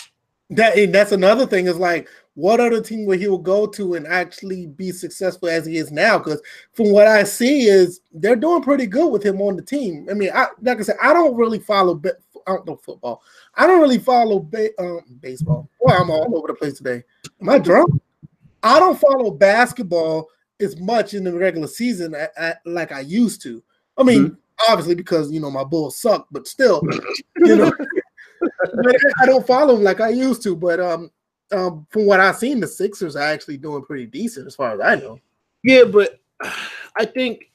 That 0.50 0.76
and 0.76 0.94
that's 0.94 1.12
another 1.12 1.46
thing 1.46 1.66
is 1.66 1.76
like 1.76 2.08
what 2.34 2.60
other 2.60 2.80
team 2.80 3.06
will 3.06 3.18
he 3.18 3.28
will 3.28 3.38
go 3.38 3.66
to 3.66 3.94
and 3.94 4.06
actually 4.06 4.66
be 4.66 4.92
successful 4.92 5.48
as 5.48 5.66
he 5.66 5.76
is 5.76 5.92
now? 5.92 6.18
Because 6.18 6.40
from 6.72 6.90
what 6.90 7.06
I 7.06 7.24
see 7.24 7.64
is 7.64 8.00
they're 8.12 8.36
doing 8.36 8.62
pretty 8.62 8.86
good 8.86 9.12
with 9.12 9.22
him 9.22 9.40
on 9.42 9.56
the 9.56 9.62
team. 9.62 10.06
I 10.10 10.14
mean, 10.14 10.30
I 10.34 10.46
like 10.62 10.78
I 10.78 10.82
said, 10.82 10.96
I 11.02 11.12
don't 11.12 11.36
really 11.36 11.58
follow. 11.58 12.00
I 12.50 12.56
don't 12.56 12.66
know 12.66 12.76
football. 12.76 13.22
I 13.54 13.66
don't 13.66 13.80
really 13.80 13.98
follow 13.98 14.40
ba- 14.40 14.78
um, 14.78 15.00
baseball. 15.20 15.68
Boy, 15.80 15.94
I'm 15.94 16.10
all 16.10 16.36
over 16.36 16.48
the 16.48 16.54
place 16.54 16.78
today. 16.78 17.02
Am 17.40 17.48
I 17.48 17.58
drunk? 17.58 17.90
I 18.62 18.78
don't 18.78 18.98
follow 18.98 19.30
basketball 19.30 20.28
as 20.60 20.78
much 20.78 21.14
in 21.14 21.24
the 21.24 21.32
regular 21.32 21.68
season 21.68 22.14
like 22.64 22.92
I 22.92 23.00
used 23.00 23.42
to. 23.42 23.62
I 23.96 24.02
mean, 24.02 24.24
mm-hmm. 24.26 24.72
obviously 24.72 24.94
because 24.94 25.30
you 25.30 25.40
know 25.40 25.50
my 25.50 25.64
Bulls 25.64 25.98
suck, 25.98 26.26
but 26.30 26.46
still, 26.46 26.82
you 27.36 27.56
know. 27.56 27.72
I 29.20 29.26
don't 29.26 29.46
follow 29.46 29.74
them 29.74 29.84
like 29.84 30.00
I 30.00 30.08
used 30.08 30.42
to, 30.44 30.56
but 30.56 30.80
um, 30.80 31.10
um, 31.52 31.86
from 31.90 32.06
what 32.06 32.20
I've 32.20 32.36
seen, 32.36 32.58
the 32.58 32.66
Sixers 32.66 33.14
are 33.14 33.22
actually 33.22 33.58
doing 33.58 33.84
pretty 33.84 34.06
decent 34.06 34.46
as 34.46 34.54
far 34.54 34.72
as 34.72 34.80
I 34.80 34.94
know. 34.94 35.20
Yeah, 35.62 35.84
but 35.84 36.20
I 36.96 37.04
think 37.04 37.49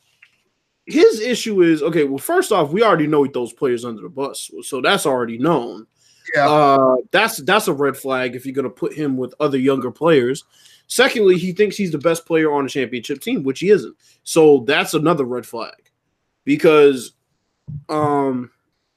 his 0.86 1.20
issue 1.20 1.62
is 1.62 1.82
okay. 1.82 2.04
Well, 2.04 2.18
first 2.18 2.52
off, 2.52 2.72
we 2.72 2.84
already 2.84 3.08
know 3.08 3.24
he 3.24 3.32
throws 3.32 3.54
players 3.54 3.86
under 3.86 4.02
the 4.02 4.10
bus, 4.10 4.52
so 4.64 4.82
that's 4.82 5.06
already 5.06 5.38
known. 5.38 5.88
Yeah, 6.36 6.50
uh, 6.50 6.96
that's 7.12 7.38
that's 7.38 7.68
a 7.68 7.74
red 7.74 7.98
flag 7.98 8.36
if 8.36 8.46
you're 8.46 8.56
going 8.56 8.64
to 8.64 8.70
put 8.70 8.94
him 8.94 9.18
with 9.18 9.34
other 9.40 9.58
younger 9.58 9.92
players. 9.92 10.44
Secondly, 10.88 11.38
he 11.38 11.52
thinks 11.52 11.76
he's 11.76 11.92
the 11.92 11.98
best 11.98 12.26
player 12.26 12.54
on 12.54 12.66
the 12.66 12.70
championship 12.70 13.22
team, 13.22 13.44
which 13.44 13.60
he 13.60 13.70
isn't. 13.70 13.96
So 14.24 14.60
that's 14.68 14.94
another 14.94 15.26
red 15.26 15.46
flag 15.46 15.74
because, 16.44 17.14
um, 17.90 18.52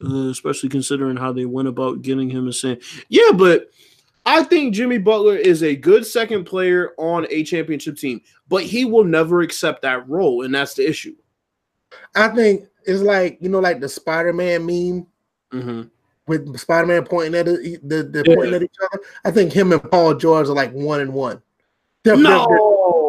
uh, 0.04 0.28
especially 0.28 0.68
considering 0.68 1.16
how 1.16 1.32
they 1.32 1.46
went 1.46 1.68
about 1.68 2.02
getting 2.02 2.28
him 2.28 2.44
and 2.44 2.54
saying, 2.54 2.80
yeah, 3.08 3.30
but 3.34 3.70
I 4.26 4.42
think 4.42 4.74
Jimmy 4.74 4.98
Butler 4.98 5.36
is 5.36 5.62
a 5.62 5.74
good 5.74 6.04
second 6.04 6.44
player 6.44 6.92
on 6.98 7.26
a 7.30 7.42
championship 7.42 7.96
team, 7.96 8.20
but 8.48 8.62
he 8.62 8.84
will 8.84 9.04
never 9.04 9.40
accept 9.40 9.80
that 9.82 10.06
role, 10.06 10.42
and 10.42 10.54
that's 10.54 10.74
the 10.74 10.86
issue. 10.86 11.16
I 12.14 12.28
think 12.28 12.66
it's 12.84 13.02
like 13.02 13.38
you 13.40 13.48
know, 13.48 13.60
like 13.60 13.80
the 13.80 13.88
Spider 13.88 14.32
Man 14.32 14.66
meme. 14.66 15.06
Mm-hmm. 15.52 15.82
With 16.26 16.58
Spider-Man 16.58 17.04
pointing 17.06 17.40
at 17.40 17.46
the, 17.46 17.80
the, 17.82 18.02
the 18.02 18.22
yeah. 18.26 18.34
pointing 18.34 18.54
at 18.56 18.62
each 18.62 18.76
other, 18.84 19.02
I 19.24 19.30
think 19.30 19.50
him 19.50 19.72
and 19.72 19.82
Paul 19.90 20.12
George 20.12 20.46
are 20.48 20.52
like 20.52 20.70
one 20.72 21.00
and 21.00 21.14
one. 21.14 21.40
They're, 22.04 22.18
no, 22.18 22.46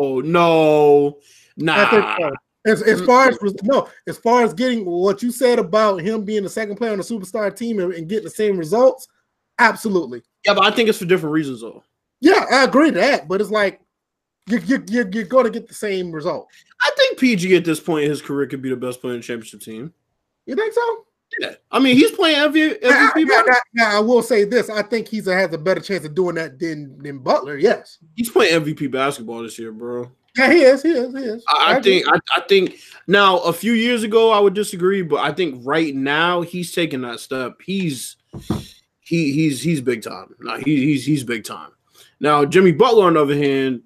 they're, 0.01 0.31
no, 0.31 1.17
nah. 1.57 2.31
As, 2.65 2.81
as 2.81 3.01
far 3.01 3.27
as 3.27 3.37
no, 3.61 3.89
as 4.07 4.17
far 4.17 4.43
as 4.43 4.53
getting 4.53 4.85
what 4.85 5.21
you 5.21 5.33
said 5.33 5.59
about 5.59 6.01
him 6.01 6.23
being 6.23 6.43
the 6.43 6.49
second 6.49 6.77
player 6.77 6.93
on 6.93 6.97
the 6.97 7.03
superstar 7.03 7.53
team 7.53 7.81
and, 7.81 7.93
and 7.93 8.07
getting 8.07 8.23
the 8.23 8.29
same 8.29 8.57
results, 8.57 9.09
absolutely. 9.57 10.21
Yeah, 10.45 10.53
but 10.53 10.63
I 10.63 10.71
think 10.71 10.87
it's 10.87 10.99
for 10.99 11.05
different 11.05 11.33
reasons 11.33 11.59
though. 11.59 11.83
Yeah, 12.21 12.45
I 12.49 12.63
agree 12.63 12.91
to 12.91 12.99
that, 12.99 13.27
but 13.27 13.41
it's 13.41 13.51
like 13.51 13.81
you 14.49 14.59
you 14.59 14.83
you're, 14.89 15.09
you're 15.09 15.23
going 15.25 15.45
to 15.45 15.51
get 15.51 15.67
the 15.67 15.73
same 15.73 16.11
result. 16.11 16.47
I 16.81 16.91
think 16.97 17.19
PG 17.19 17.55
at 17.55 17.65
this 17.65 17.79
point 17.79 18.05
in 18.05 18.09
his 18.09 18.21
career 18.21 18.47
could 18.47 18.61
be 18.61 18.69
the 18.69 18.75
best 18.75 19.01
player 19.01 19.13
in 19.13 19.19
the 19.19 19.25
championship 19.25 19.61
team. 19.61 19.93
You 20.45 20.55
think 20.55 20.73
so? 20.73 21.05
Yeah, 21.39 21.53
I 21.71 21.79
mean 21.79 21.95
he's 21.95 22.11
playing 22.11 22.37
MVP. 22.37 22.81
Now, 22.81 23.11
now, 23.15 23.43
now, 23.43 23.55
now, 23.73 23.97
I 23.97 23.99
will 23.99 24.23
say 24.23 24.45
this: 24.45 24.69
I 24.69 24.81
think 24.81 25.07
he's 25.07 25.27
a, 25.27 25.35
has 25.35 25.53
a 25.53 25.59
better 25.59 25.81
chance 25.81 26.03
of 26.05 26.15
doing 26.15 26.35
that 26.35 26.57
than 26.57 26.97
than 27.01 27.19
Butler. 27.19 27.57
Yes, 27.57 27.99
he's 28.15 28.31
playing 28.31 28.63
MVP 28.63 28.89
basketball 28.91 29.43
this 29.43 29.59
year, 29.59 29.71
bro. 29.71 30.09
Yeah, 30.35 30.51
he 30.51 30.61
is. 30.61 30.81
He 30.81 30.89
is. 30.89 31.13
He 31.13 31.23
is. 31.23 31.43
I, 31.47 31.75
I 31.75 31.81
think. 31.81 32.07
I, 32.07 32.19
I, 32.35 32.41
think 32.41 32.77
now. 33.07 33.39
A 33.39 33.53
few 33.53 33.73
years 33.73 34.03
ago, 34.03 34.31
I 34.31 34.39
would 34.39 34.53
disagree, 34.53 35.01
but 35.01 35.17
I 35.17 35.31
think 35.31 35.61
right 35.63 35.93
now 35.93 36.41
he's 36.41 36.73
taking 36.73 37.01
that 37.01 37.19
step. 37.19 37.57
He's 37.63 38.17
he 39.01 39.33
he's 39.33 39.61
he's 39.61 39.81
big 39.81 40.01
time. 40.01 40.33
Now 40.39 40.57
he, 40.57 40.85
he's 40.85 41.05
he's 41.05 41.23
big 41.23 41.43
time. 41.43 41.71
Now 42.19 42.45
Jimmy 42.45 42.71
Butler, 42.71 43.05
on 43.05 43.13
the 43.13 43.21
other 43.21 43.35
hand, 43.35 43.83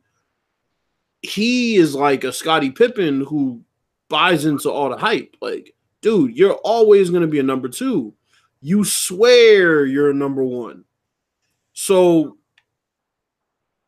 he 1.24 1.78
is 1.78 1.96
like 1.96 2.24
a 2.24 2.34
Scottie 2.34 2.70
Pippen 2.70 3.22
who 3.22 3.64
buys 4.10 4.46
into 4.46 4.70
all 4.70 4.90
the 4.90 4.98
hype. 4.98 5.36
Like, 5.42 5.74
dude, 6.02 6.38
you're 6.38 6.60
always 6.64 7.10
going 7.10 7.22
to 7.22 7.28
be 7.28 7.40
a 7.40 7.44
number 7.44 7.70
two. 7.70 8.14
You 8.62 8.84
swear 8.84 9.86
you're 9.86 10.12
a 10.12 10.14
number 10.14 10.44
one. 10.44 10.84
So 11.74 12.38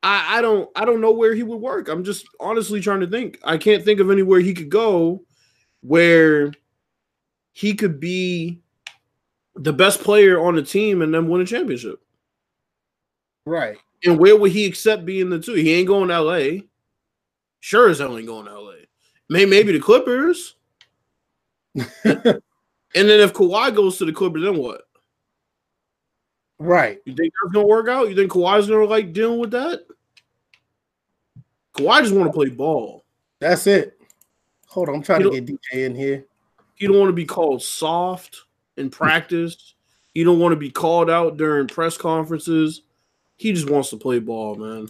I, 0.02 0.38
I 0.38 0.42
don't 0.42 0.70
I 0.76 0.86
don't 0.86 1.02
know 1.02 1.12
where 1.12 1.36
he 1.36 1.44
would 1.44 1.62
work. 1.62 1.90
I'm 1.90 2.04
just 2.04 2.28
honestly 2.40 2.82
trying 2.82 3.02
to 3.02 3.08
think. 3.08 3.40
I 3.44 3.58
can't 3.58 3.84
think 3.84 4.00
of 4.00 4.10
anywhere 4.10 4.40
he 4.40 4.54
could 4.54 4.70
go 4.70 5.24
where 5.82 6.52
he 7.52 7.76
could 7.76 8.00
be 8.00 8.62
the 9.56 9.74
best 9.74 10.02
player 10.02 10.40
on 10.40 10.56
the 10.56 10.64
team 10.64 11.02
and 11.02 11.14
then 11.14 11.28
win 11.28 11.42
a 11.42 11.46
championship. 11.46 12.02
Right. 13.46 13.78
And 14.04 14.20
where 14.20 14.36
would 14.36 14.52
he 14.52 14.66
accept 14.66 15.06
being 15.06 15.30
the 15.30 15.40
two? 15.40 15.54
He 15.54 15.74
ain't 15.74 15.88
going 15.88 16.10
to 16.10 16.22
LA. 16.22 16.62
Sure 17.66 17.90
as 17.90 17.98
hell 17.98 18.16
ain't 18.16 18.28
going 18.28 18.46
to 18.46 18.60
LA. 18.60 18.74
Maybe 19.28 19.50
maybe 19.50 19.72
the 19.72 19.80
Clippers. 19.80 20.54
and 21.74 21.84
then 22.14 22.40
if 22.94 23.34
Kawhi 23.34 23.76
goes 23.76 23.98
to 23.98 24.06
the 24.06 24.14
Clippers, 24.14 24.44
then 24.44 24.56
what? 24.56 24.84
Right. 26.60 27.00
You 27.06 27.16
think 27.16 27.34
that's 27.34 27.56
gonna 27.56 27.66
work 27.66 27.90
out? 27.90 28.08
You 28.08 28.16
think 28.16 28.32
Kawhi's 28.32 28.68
gonna 28.68 28.86
like 28.86 29.14
dealing 29.14 29.40
with 29.40 29.50
that? 29.50 29.84
Kawhi 31.74 32.02
just 32.02 32.14
want 32.14 32.32
to 32.32 32.38
play 32.38 32.50
ball. 32.50 33.04
That's 33.40 33.66
it. 33.66 34.00
Hold 34.68 34.90
on, 34.90 34.98
I'm 34.98 35.02
trying 35.02 35.24
to 35.24 35.32
get 35.32 35.48
DJ 35.48 35.86
in 35.88 35.96
here. 35.96 36.24
He 36.76 36.86
don't 36.86 37.00
want 37.00 37.10
to 37.10 37.14
be 37.14 37.26
called 37.26 37.64
soft 37.64 38.44
in 38.78 38.92
practice. 38.92 39.74
he 40.14 40.24
don't 40.24 40.38
want 40.38 40.52
to 40.52 40.60
be 40.60 40.70
called 40.70 41.10
out 41.10 41.38
during 41.38 41.66
press 41.66 41.98
conferences. 41.98 42.84
He 43.38 43.54
just 43.54 43.72
wants 43.72 43.90
to 43.90 43.98
play 43.98 44.20
ball, 44.20 44.54
man. 44.54 44.88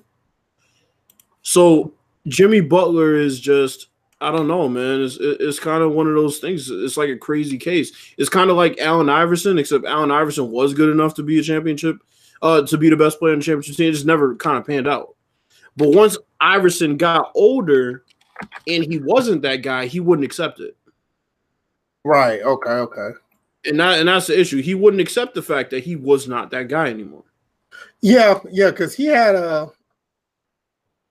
So 1.42 1.94
Jimmy 2.28 2.62
Butler 2.62 3.16
is 3.16 3.40
just 3.40 3.88
I 4.22 4.32
don't 4.32 4.48
know, 4.48 4.70
man. 4.70 5.02
It's 5.02 5.18
it's 5.20 5.60
kind 5.60 5.84
of 5.84 5.92
one 5.92 6.08
of 6.08 6.14
those 6.14 6.40
things. 6.40 6.70
It's 6.70 6.98
like 6.98 7.10
a 7.10 7.18
crazy 7.18 7.58
case. 7.58 7.92
It's 8.18 8.30
kind 8.30 8.50
of 8.50 8.56
like 8.56 8.80
Allen 8.80 9.10
Iverson, 9.10 9.58
except 9.58 9.86
Allen 9.86 10.12
Iverson 10.12 10.50
was 10.50 10.74
good 10.74 10.90
enough 10.90 11.14
to 11.16 11.24
be 11.24 11.40
a 11.40 11.44
championship, 11.44 11.98
uh, 12.42 12.62
to 12.64 12.78
be 12.78 12.90
the 12.90 12.96
best 12.96 13.20
player 13.20 13.34
in 13.34 13.40
the 13.40 13.46
championship 13.46 13.76
team. 13.76 13.90
It 13.90 13.94
just 13.94 14.06
never 14.06 14.36
kind 14.36 14.58
of 14.58 14.66
panned 14.66 14.88
out. 14.88 15.16
But 15.76 15.90
once 15.90 16.18
Iverson 16.40 16.96
got 16.96 17.32
older 17.36 18.06
and 18.68 18.84
he 18.86 19.00
wasn't 19.00 19.42
that 19.42 19.58
guy, 19.58 19.88
he 19.88 20.00
wouldn't 20.00 20.26
accept 20.26 20.62
it. 20.62 20.78
Right. 22.06 22.42
Okay. 22.42 22.70
Okay. 22.70 23.10
And 23.66 23.80
that 23.80 24.00
and 24.00 24.08
that's 24.08 24.28
the 24.28 24.40
issue. 24.40 24.62
He 24.62 24.76
wouldn't 24.76 25.02
accept 25.02 25.34
the 25.34 25.42
fact 25.42 25.72
that 25.72 25.84
he 25.84 25.98
was 25.98 26.28
not 26.28 26.52
that 26.52 26.70
guy 26.70 26.88
anymore. 26.88 27.24
Yeah, 28.00 28.40
yeah, 28.52 28.70
because 28.70 28.96
he 28.96 29.08
had 29.08 29.36
a 29.36 29.72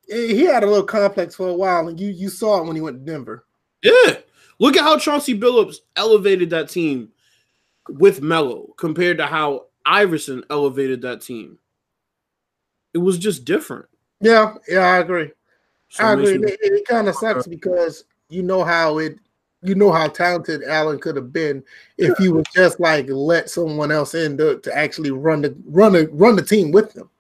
he 0.09 0.45
had 0.45 0.63
a 0.63 0.67
little 0.67 0.85
complex 0.85 1.35
for 1.35 1.49
a 1.49 1.55
while, 1.55 1.89
and 1.89 1.99
you 1.99 2.09
you 2.09 2.29
saw 2.29 2.61
it 2.61 2.67
when 2.67 2.77
he 2.77 2.83
went 2.83 3.05
to 3.05 3.13
Denver. 3.13 3.45
Yeah. 3.83 4.17
Look 4.59 4.77
at 4.77 4.83
how 4.83 4.99
Chauncey 4.99 5.39
Billups 5.39 5.77
elevated 5.97 6.51
that 6.51 6.69
team 6.69 7.11
with 7.89 8.23
Melo 8.23 8.73
compared 8.77 9.19
to 9.19 9.27
how 9.27 9.67
Iverson 9.85 10.45
elevated 10.51 11.03
that 11.03 11.21
team. 11.21 11.59
It 12.93 12.99
was 12.99 13.19
just 13.19 13.45
different. 13.45 13.87
Yeah, 14.21 14.55
yeah, 14.69 14.81
I 14.81 14.99
agree. 14.99 15.33
So 15.89 16.05
I 16.05 16.13
agree. 16.13 16.35
It, 16.35 16.59
it 16.63 16.87
kind 16.87 17.09
of 17.09 17.17
sucks 17.17 17.47
because 17.47 18.05
you 18.29 18.43
know 18.43 18.65
how 18.65 18.99
it, 18.99 19.19
you 19.63 19.75
know 19.75 19.93
how 19.93 20.09
talented 20.09 20.63
Allen 20.65 20.99
could 20.99 21.17
have 21.17 21.33
been 21.33 21.63
if 21.99 22.17
he 22.19 22.29
would 22.29 22.47
just 22.55 22.81
like 22.81 23.07
let 23.09 23.51
someone 23.51 23.91
else 23.91 24.15
in 24.15 24.37
to, 24.39 24.61
to 24.61 24.77
actually 24.77 25.11
run 25.11 25.43
the 25.43 25.57
run 25.67 25.93
the 25.93 26.09
run 26.13 26.37
the 26.37 26.43
team 26.43 26.71
with 26.71 26.93
them. 26.93 27.11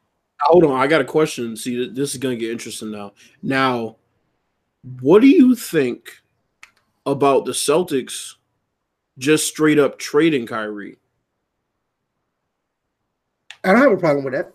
Hold 0.41 0.65
on, 0.65 0.73
I 0.73 0.87
got 0.87 1.01
a 1.01 1.05
question. 1.05 1.57
See, 1.57 1.89
this 1.89 2.13
is 2.15 2.21
going 2.21 2.37
to 2.37 2.41
get 2.41 2.51
interesting 2.51 2.91
now. 2.91 3.13
Now, 3.43 3.97
what 5.01 5.21
do 5.21 5.29
you 5.29 5.55
think 5.55 6.11
about 7.07 7.45
the 7.45 7.53
Celtics 7.53 8.35
just 9.19 9.47
straight 9.47 9.79
up 9.79 9.99
trading 9.99 10.47
Kyrie? 10.47 10.99
I 13.63 13.73
don't 13.73 13.81
have 13.81 13.93
a 13.93 13.97
problem 13.97 14.25
with 14.25 14.35
that 14.35 14.53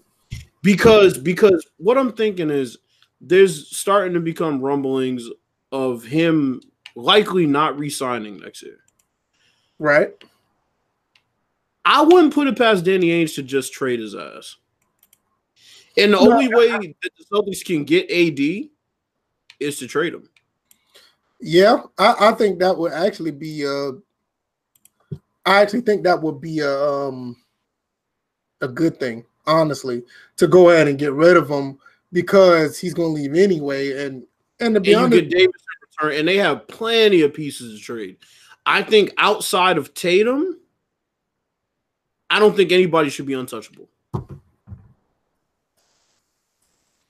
because 0.62 1.18
because 1.18 1.68
what 1.78 1.98
I'm 1.98 2.14
thinking 2.14 2.52
is 2.52 2.78
there's 3.22 3.76
starting 3.76 4.14
to 4.14 4.20
become 4.20 4.62
rumblings 4.62 5.28
of 5.72 6.04
him 6.04 6.62
likely 6.96 7.46
not 7.46 7.78
re-signing 7.80 8.38
next 8.38 8.62
year. 8.62 8.80
Right. 9.80 10.14
I 11.86 12.04
wouldn't 12.04 12.34
put 12.34 12.48
it 12.48 12.58
past 12.58 12.86
Danny 12.86 13.08
Ainge 13.08 13.34
to 13.36 13.44
just 13.44 13.74
trade 13.74 14.00
his 14.00 14.14
ass. 14.14 14.58
And 15.98 16.14
the 16.14 16.18
no, 16.18 16.32
only 16.32 16.48
way 16.48 16.68
that 16.70 16.94
the 17.02 17.26
Celtics 17.32 17.66
can 17.66 17.84
get 17.84 18.10
AD 18.11 18.70
is 19.60 19.80
to 19.80 19.88
trade 19.88 20.14
him. 20.14 20.30
Yeah, 21.41 21.84
I, 21.98 22.16
I 22.20 22.32
think 22.34 22.60
that 22.60 22.78
would 22.78 22.91
actually 22.91 23.32
be 23.32 23.66
uh 23.66 23.91
I 25.45 25.61
actually 25.61 25.82
think 25.82 26.03
that 26.03 26.22
would 26.22 26.40
be 26.40 26.60
a 26.60 26.84
um 26.84 27.36
a 28.61 28.68
good 28.68 28.99
thing 28.99 29.26
honestly, 29.49 30.03
to 30.38 30.48
go 30.48 30.70
ahead 30.70 30.88
and 30.88 30.99
get 30.99 31.14
rid 31.14 31.36
of 31.36 31.49
him 31.49 31.78
because 32.11 32.78
he's 32.78 32.94
going 32.94 33.16
to 33.16 33.22
leave 33.22 33.36
anyway. 33.36 34.06
And 34.06 34.24
and 34.60 34.76
to 34.76 34.82
be 34.82 34.94
And 34.94 35.14
honest, 35.14 35.30
Davis 35.30 35.61
return, 36.02 36.20
and 36.20 36.28
they 36.28 36.38
have 36.38 36.68
plenty 36.68 37.22
of 37.22 37.34
pieces 37.34 37.80
to 37.80 37.84
trade. 37.84 38.18
I 38.66 38.84
think 38.84 39.14
outside 39.18 39.78
of 39.78 39.94
Tatum, 39.94 40.60
I 42.30 42.40
don't 42.40 42.56
think 42.56 42.72
anybody 42.72 43.10
should 43.10 43.26
be 43.26 43.34
untouchable. 43.34 43.90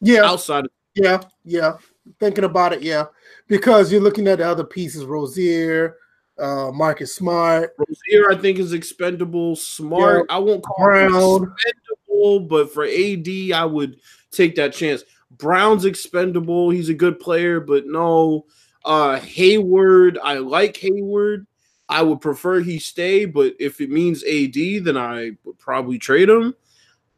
Yeah, 0.02 0.24
Outside 0.26 0.66
of 0.66 0.72
yeah, 0.96 1.22
yeah. 1.44 1.78
Thinking 2.20 2.44
about 2.44 2.74
it, 2.74 2.82
yeah, 2.82 3.06
because 3.48 3.92
you're 3.92 4.02
looking 4.02 4.28
at 4.28 4.40
the 4.40 4.48
other 4.48 4.64
pieces: 4.64 5.06
Rozier, 5.06 5.98
uh, 6.40 6.72
Marcus 6.72 7.16
Smart, 7.16 7.76
Rozier, 7.78 8.32
I 8.32 8.36
think 8.36 8.58
is 8.60 8.74
expendable. 8.74 9.56
Smart, 9.56 10.26
I 10.30 10.40
won't 10.40 10.64
call 10.64 10.90
him 10.94 11.12
Brown. 11.12 11.54
expendable, 11.56 12.40
but 12.42 12.74
for 12.74 12.86
AD, 12.86 13.28
I 13.54 13.66
would 13.66 13.98
take 14.32 14.56
that 14.56 14.74
chance. 14.74 15.04
Brown's 15.32 15.86
expendable. 15.86 16.70
He's 16.70 16.90
a 16.90 16.94
good 16.94 17.20
player, 17.20 17.60
but 17.60 17.86
no. 17.86 18.46
Uh 18.86 19.20
Hayward, 19.20 20.18
I 20.24 20.38
like 20.38 20.78
Hayward. 20.78 21.46
I 21.90 22.02
would 22.02 22.22
prefer 22.22 22.62
he 22.62 22.80
stay, 22.80 23.26
but 23.26 23.54
if 23.60 23.82
it 23.82 23.90
means 23.90 24.24
AD, 24.24 24.86
then 24.86 24.96
I 24.98 25.32
would 25.44 25.60
probably 25.60 26.00
trade 26.00 26.30
him. 26.30 26.56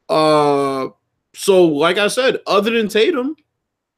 Uh 0.09 0.89
so 1.33 1.65
like 1.65 1.97
I 1.97 2.07
said, 2.07 2.39
other 2.47 2.71
than 2.71 2.87
Tatum, 2.87 3.35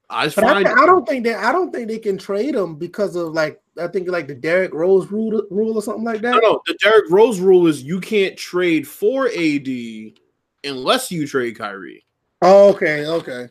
I 0.10 0.26
But 0.26 0.35
find 0.35 0.68
I 0.68 0.85
don't 0.85 1.07
think 1.07 1.23
that 1.26 1.43
I 1.43 1.51
don't 1.51 1.72
think 1.72 1.88
they 1.88 1.99
can 1.99 2.18
trade 2.18 2.55
him 2.55 2.76
because 2.76 3.15
of 3.15 3.34
like 3.34 3.61
I 3.80 3.88
think 3.88 4.07
like 4.07 4.27
the 4.27 4.35
Derrick 4.35 4.73
Rose 4.73 5.10
rule 5.11 5.43
rule 5.49 5.76
or 5.76 5.81
something 5.81 6.03
like 6.03 6.22
no, 6.22 6.34
that. 6.34 6.41
no, 6.43 6.61
the 6.68 6.77
Derrick 6.81 7.10
Rose 7.10 7.39
rule 7.39 7.68
is 7.68 7.84
you 7.84 7.99
can't 7.99 8.38
trade 8.38 8.88
for 8.88 9.27
AD 9.27 9.68
unless 10.64 11.11
you 11.11 11.27
trade 11.27 11.57
Kyrie. 11.57 12.05
Oh, 12.41 12.69
okay, 12.73 13.05
okay. 13.05 13.47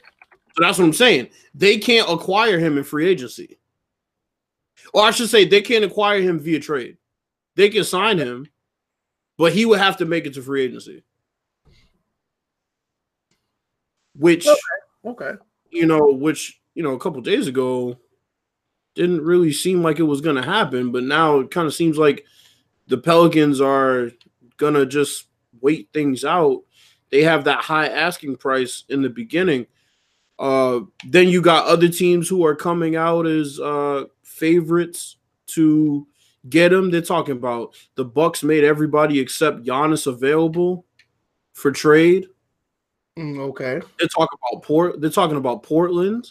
So 0.55 0.65
that's 0.65 0.79
what 0.79 0.85
I'm 0.85 0.93
saying. 0.93 1.31
They 1.55 1.79
can't 1.79 2.09
acquire 2.11 2.59
him 2.59 2.77
in 2.77 2.85
free 2.85 3.09
agency. 3.09 3.59
Or 4.93 5.03
I 5.03 5.11
should 5.11 5.31
say, 5.31 5.47
they 5.47 5.63
can't 5.63 5.85
acquire 5.85 6.21
him 6.21 6.39
via 6.39 6.61
trade. 6.61 6.99
They 7.57 7.71
can 7.71 7.85
sign 7.85 8.19
him, 8.19 8.47
but 9.39 9.55
he 9.55 9.65
would 9.65 9.79
have 9.79 9.97
to 9.99 10.05
make 10.05 10.27
it 10.27 10.35
to 10.35 10.43
free 10.43 10.63
agency. 10.63 11.03
Which, 14.17 14.47
Okay. 14.47 14.57
Okay. 15.05 15.33
you 15.71 15.87
know, 15.87 16.07
which, 16.13 16.61
you 16.75 16.83
know, 16.83 16.93
a 16.93 16.99
couple 16.99 17.21
days 17.21 17.47
ago 17.47 17.97
didn't 18.95 19.23
really 19.23 19.53
seem 19.53 19.83
like 19.83 19.99
it 19.99 20.05
was 20.05 20.21
going 20.21 20.37
to 20.37 20.43
happen. 20.43 20.93
But 20.93 21.05
now 21.05 21.41
it 21.41 21.51
kind 21.51 21.67
of 21.67 21.75
seems 21.75 21.99
like 21.99 22.25
the 22.87 22.99
Pelicans 22.99 23.61
are 23.61 24.11
going 24.59 24.75
to 24.75 24.87
just 24.87 25.27
wait 25.61 25.89
things 25.93 26.25
out. 26.25 26.63
They 27.11 27.23
have 27.23 27.45
that 27.45 27.61
high 27.61 27.89
asking 27.89 28.37
price 28.37 28.85
in 28.89 29.03
the 29.03 29.11
beginning. 29.11 29.67
Uh, 30.39 30.81
then 31.07 31.29
you 31.29 31.43
got 31.43 31.67
other 31.67 31.89
teams 31.89 32.29
who 32.29 32.45
are 32.45 32.55
coming 32.55 32.97
out 32.97 33.27
as 33.27 33.61
uh, 33.61 34.05
favorites 34.23 35.17
to 35.49 36.07
get 36.49 36.73
him. 36.73 36.91
They're 36.91 37.01
talking 37.01 37.37
about 37.37 37.75
the 37.95 38.05
Bucks 38.05 38.43
made 38.43 38.65
everybody 38.65 39.21
except 39.21 39.65
Giannis 39.65 40.07
available 40.07 40.85
for 41.53 41.71
trade. 41.71 42.27
Mm, 43.19 43.39
okay. 43.51 43.81
They're 43.99 44.09
talking 44.09 44.39
about 44.51 44.63
Port. 44.63 45.01
They're 45.01 45.11
talking 45.11 45.37
about 45.37 45.63
Portland. 45.63 46.29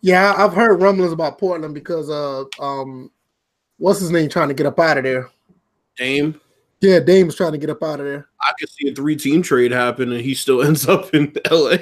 Yeah, 0.00 0.34
I've 0.36 0.52
heard 0.52 0.80
rumblings 0.80 1.12
about 1.12 1.38
Portland 1.38 1.74
because 1.74 2.08
uh 2.10 2.44
um 2.62 3.10
what's 3.78 4.00
his 4.00 4.10
name 4.10 4.28
trying 4.28 4.48
to 4.48 4.54
get 4.54 4.66
up 4.66 4.78
out 4.78 4.98
of 4.98 5.04
there. 5.04 5.28
Dame. 5.96 6.40
Yeah, 6.80 7.00
Dame's 7.00 7.34
trying 7.34 7.52
to 7.52 7.58
get 7.58 7.68
up 7.70 7.82
out 7.82 8.00
of 8.00 8.06
there. 8.06 8.28
I 8.40 8.52
could 8.58 8.70
see 8.70 8.88
a 8.88 8.94
three-team 8.94 9.42
trade 9.42 9.70
happen, 9.70 10.12
and 10.12 10.20
he 10.22 10.34
still 10.34 10.62
ends 10.66 10.88
up 10.88 11.12
in 11.14 11.32
LA. 11.50 11.76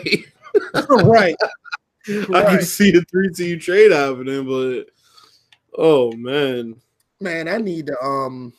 right. 1.05 1.37
I 2.09 2.25
Right. 2.29 2.49
can 2.59 2.63
see 2.63 2.97
a 2.97 3.03
three-team 3.03 3.61
trade 3.61 3.93
happening, 3.93 4.45
but 4.47 4.87
oh 5.77 6.11
man, 6.13 6.75
Man, 7.21 7.49
I 7.49 7.59
need 7.59 7.87
to 7.89 8.01
um 8.03 8.53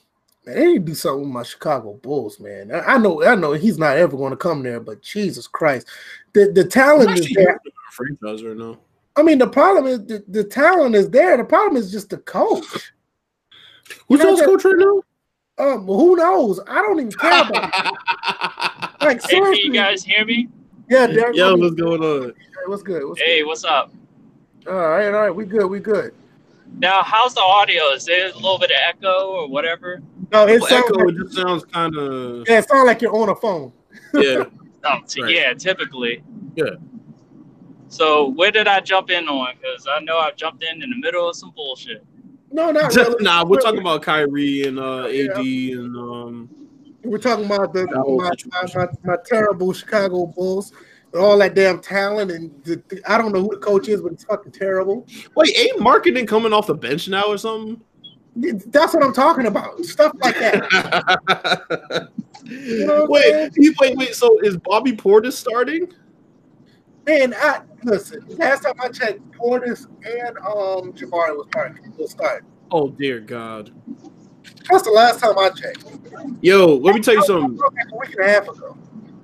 they 0.54 0.66
need 0.68 0.80
to 0.80 0.92
do 0.92 0.96
something 0.96 1.22
with 1.22 1.32
my 1.34 1.44
Chicago 1.44 1.94
Bulls, 1.94 2.40
man. 2.40 2.72
I, 2.72 2.80
I 2.80 2.98
know 2.98 3.24
I 3.24 3.36
know 3.36 3.54
he's 3.54 3.78
not 3.78 3.98
ever 3.98 4.16
going 4.18 4.32
to 4.32 4.38
come 4.38 4.64
there, 4.64 4.80
but 4.80 5.02
Jesus 5.02 5.48
Christ. 5.48 5.88
The 6.34 6.52
the 6.52 6.64
talent 6.64 7.18
is 7.18 7.30
there. 7.34 7.54
hoping 7.54 7.72
for 7.92 8.06
franchise 8.06 8.44
right 8.44 8.58
now. 8.58 8.78
I 9.16 9.24
mean, 9.24 9.38
the 9.38 9.48
problem 9.48 9.86
is 9.88 10.06
the, 10.06 10.24
the 10.28 10.44
talent 10.44 10.96
is 10.96 11.10
there. 11.10 11.36
The 11.36 11.44
problem 11.44 11.76
is 11.78 11.92
just 11.92 12.10
the 12.10 12.18
coach. 12.18 12.66
Who's 14.08 14.20
You 14.20 14.26
know 14.26 14.30
y'all's 14.30 14.42
coach 14.42 14.66
right 14.66 14.76
now? 14.78 15.04
Um, 15.60 15.86
who 15.86 16.16
knows? 16.16 16.60
I 16.68 16.76
don't 16.82 17.00
even 17.00 17.12
care 17.12 17.42
about 17.42 17.64
it. 17.66 17.74
Like 19.02 19.22
Hey, 19.22 19.30
can 19.30 19.30
seriously, 19.30 19.64
you 19.70 19.74
guys 19.74 20.04
hear 20.04 20.26
me? 20.26 20.50
yeah, 20.90 21.08
Derek, 21.08 21.38
Yo, 21.38 21.56
what's 21.56 21.76
going 21.76 22.04
on? 22.04 22.34
what's 22.68 22.84
good? 22.84 23.08
What's 23.08 23.22
Hey, 23.22 23.44
what's 23.44 23.64
up? 23.64 23.94
All 24.68 24.74
right, 24.74 25.06
all 25.08 25.12
right, 25.14 25.30
we 25.30 25.46
good, 25.46 25.68
we 25.68 25.80
good. 25.80 26.14
Now, 26.78 27.04
how's 27.04 27.34
the 27.34 27.41
audio? 27.41 27.84
Is 27.90 28.06
there 28.06 28.30
a 28.32 28.36
little 28.36 28.58
bit 28.60 28.72
of 28.72 28.78
echo 28.88 29.28
or 29.32 29.50
whatever? 29.50 30.02
No, 30.32 30.48
it 30.48 30.62
Well, 30.62 30.70
sounds 30.70 30.86
Echo 30.90 31.00
like, 31.06 31.16
it 31.16 31.18
just 31.24 31.36
sounds 31.36 31.66
kind 31.66 31.96
of 31.98 32.48
yeah, 32.48 32.60
it 32.60 32.70
sounds 32.70 32.88
like 32.88 33.02
you're 33.02 33.16
on 33.16 33.30
a 33.30 33.36
phone. 33.36 33.72
yeah. 34.14 34.44
Oh, 34.86 35.00
t- 35.06 35.22
Right. 35.22 35.36
yeah, 35.36 35.54
typically. 35.54 36.24
Yeah. 36.56 36.76
So 37.90 38.30
where 38.30 38.50
did 38.50 38.66
I 38.68 38.80
jump 38.80 39.10
in 39.10 39.28
on? 39.28 39.56
Because 39.62 39.88
I 39.91 40.00
know 40.00 40.18
I 40.20 40.32
jumped 40.32 40.64
in 40.64 40.82
in 40.82 40.90
the 40.90 40.96
middle 40.96 41.28
of 41.28 41.36
some 41.36 41.52
bullshit. 41.54 42.06
No, 42.52 42.72
not 42.72 42.96
really. 42.96 43.22
nah, 43.22 43.44
we're 43.44 43.60
talking 43.60 43.82
about 43.82 44.04
Kyrie 44.04 44.64
and 44.64 44.80
uh, 44.80 45.08
Yeah. 45.12 45.32
AD 45.32 45.38
and 45.40 45.98
um. 45.98 46.50
We're 47.04 47.18
talking 47.18 47.46
about 47.46 47.74
the 47.74 47.88
my, 47.88 48.32
my, 48.32 48.76
my, 48.76 48.88
my 49.04 49.18
terrible 49.26 49.74
Chicago 49.74 50.28
Bulls, 50.28 50.72
and 50.72 50.80
all 51.15 51.38
that 51.40 51.56
damn 51.56 51.80
talent, 51.80 52.31
and 52.31 52.52
the, 52.64 53.02
I 53.07 53.18
don't 53.18 53.31
know 53.31 53.41
who 53.41 53.49
the 53.49 53.57
coach 53.57 53.88
is, 53.88 54.02
but 54.02 54.11
it's 54.11 54.23
fucking 54.23 54.52
terrible. 54.52 55.07
Wait, 55.36 55.57
ain't 55.57 55.80
Markkanen 55.80 56.27
coming 56.27 56.53
off 56.53 56.68
the 56.68 56.76
bench 56.76 57.07
now 57.07 57.26
or 57.26 57.38
something? 57.38 57.81
That's 58.36 58.94
what 58.94 59.03
I'm 59.03 59.14
talking 59.14 59.48
about. 59.48 59.84
Stuff 59.86 60.14
like 60.22 60.38
that. 60.40 60.69
know 62.45 63.06
what 63.06 63.26
I'm 63.26 63.49
wait, 63.57 63.76
wait, 63.80 63.98
wait. 63.98 64.15
So 64.15 64.40
is 64.40 64.57
Bobby 64.57 64.94
Portis 64.94 65.34
starting? 65.34 65.91
Man, 67.06 67.34
I 67.36 67.61
listen. 67.84 68.23
Last 68.38 68.64
time 68.64 68.76
I 68.80 68.90
checked, 68.90 69.19
Portis 69.31 69.86
and 70.06 70.38
um 70.40 70.94
Jabari 70.94 71.36
was 71.36 71.48
starting. 71.49 71.94
Will 71.98 72.07
start. 72.07 72.45
Oh 72.72 72.90
dear 72.90 73.19
God. 73.19 73.72
That's 74.69 74.84
the 74.84 74.91
last 74.91 75.19
time 75.19 75.38
I 75.38 75.49
checked. 75.49 75.84
Yo, 76.41 76.76
let 76.76 76.94
me 76.95 77.02
tell 77.02 77.15
you 77.15 77.23
something. 77.23 77.57
A 77.60 77.98
week 77.98 78.15
and 78.15 78.26
a 78.26 78.30
half 78.30 78.48
ago. 78.48 78.77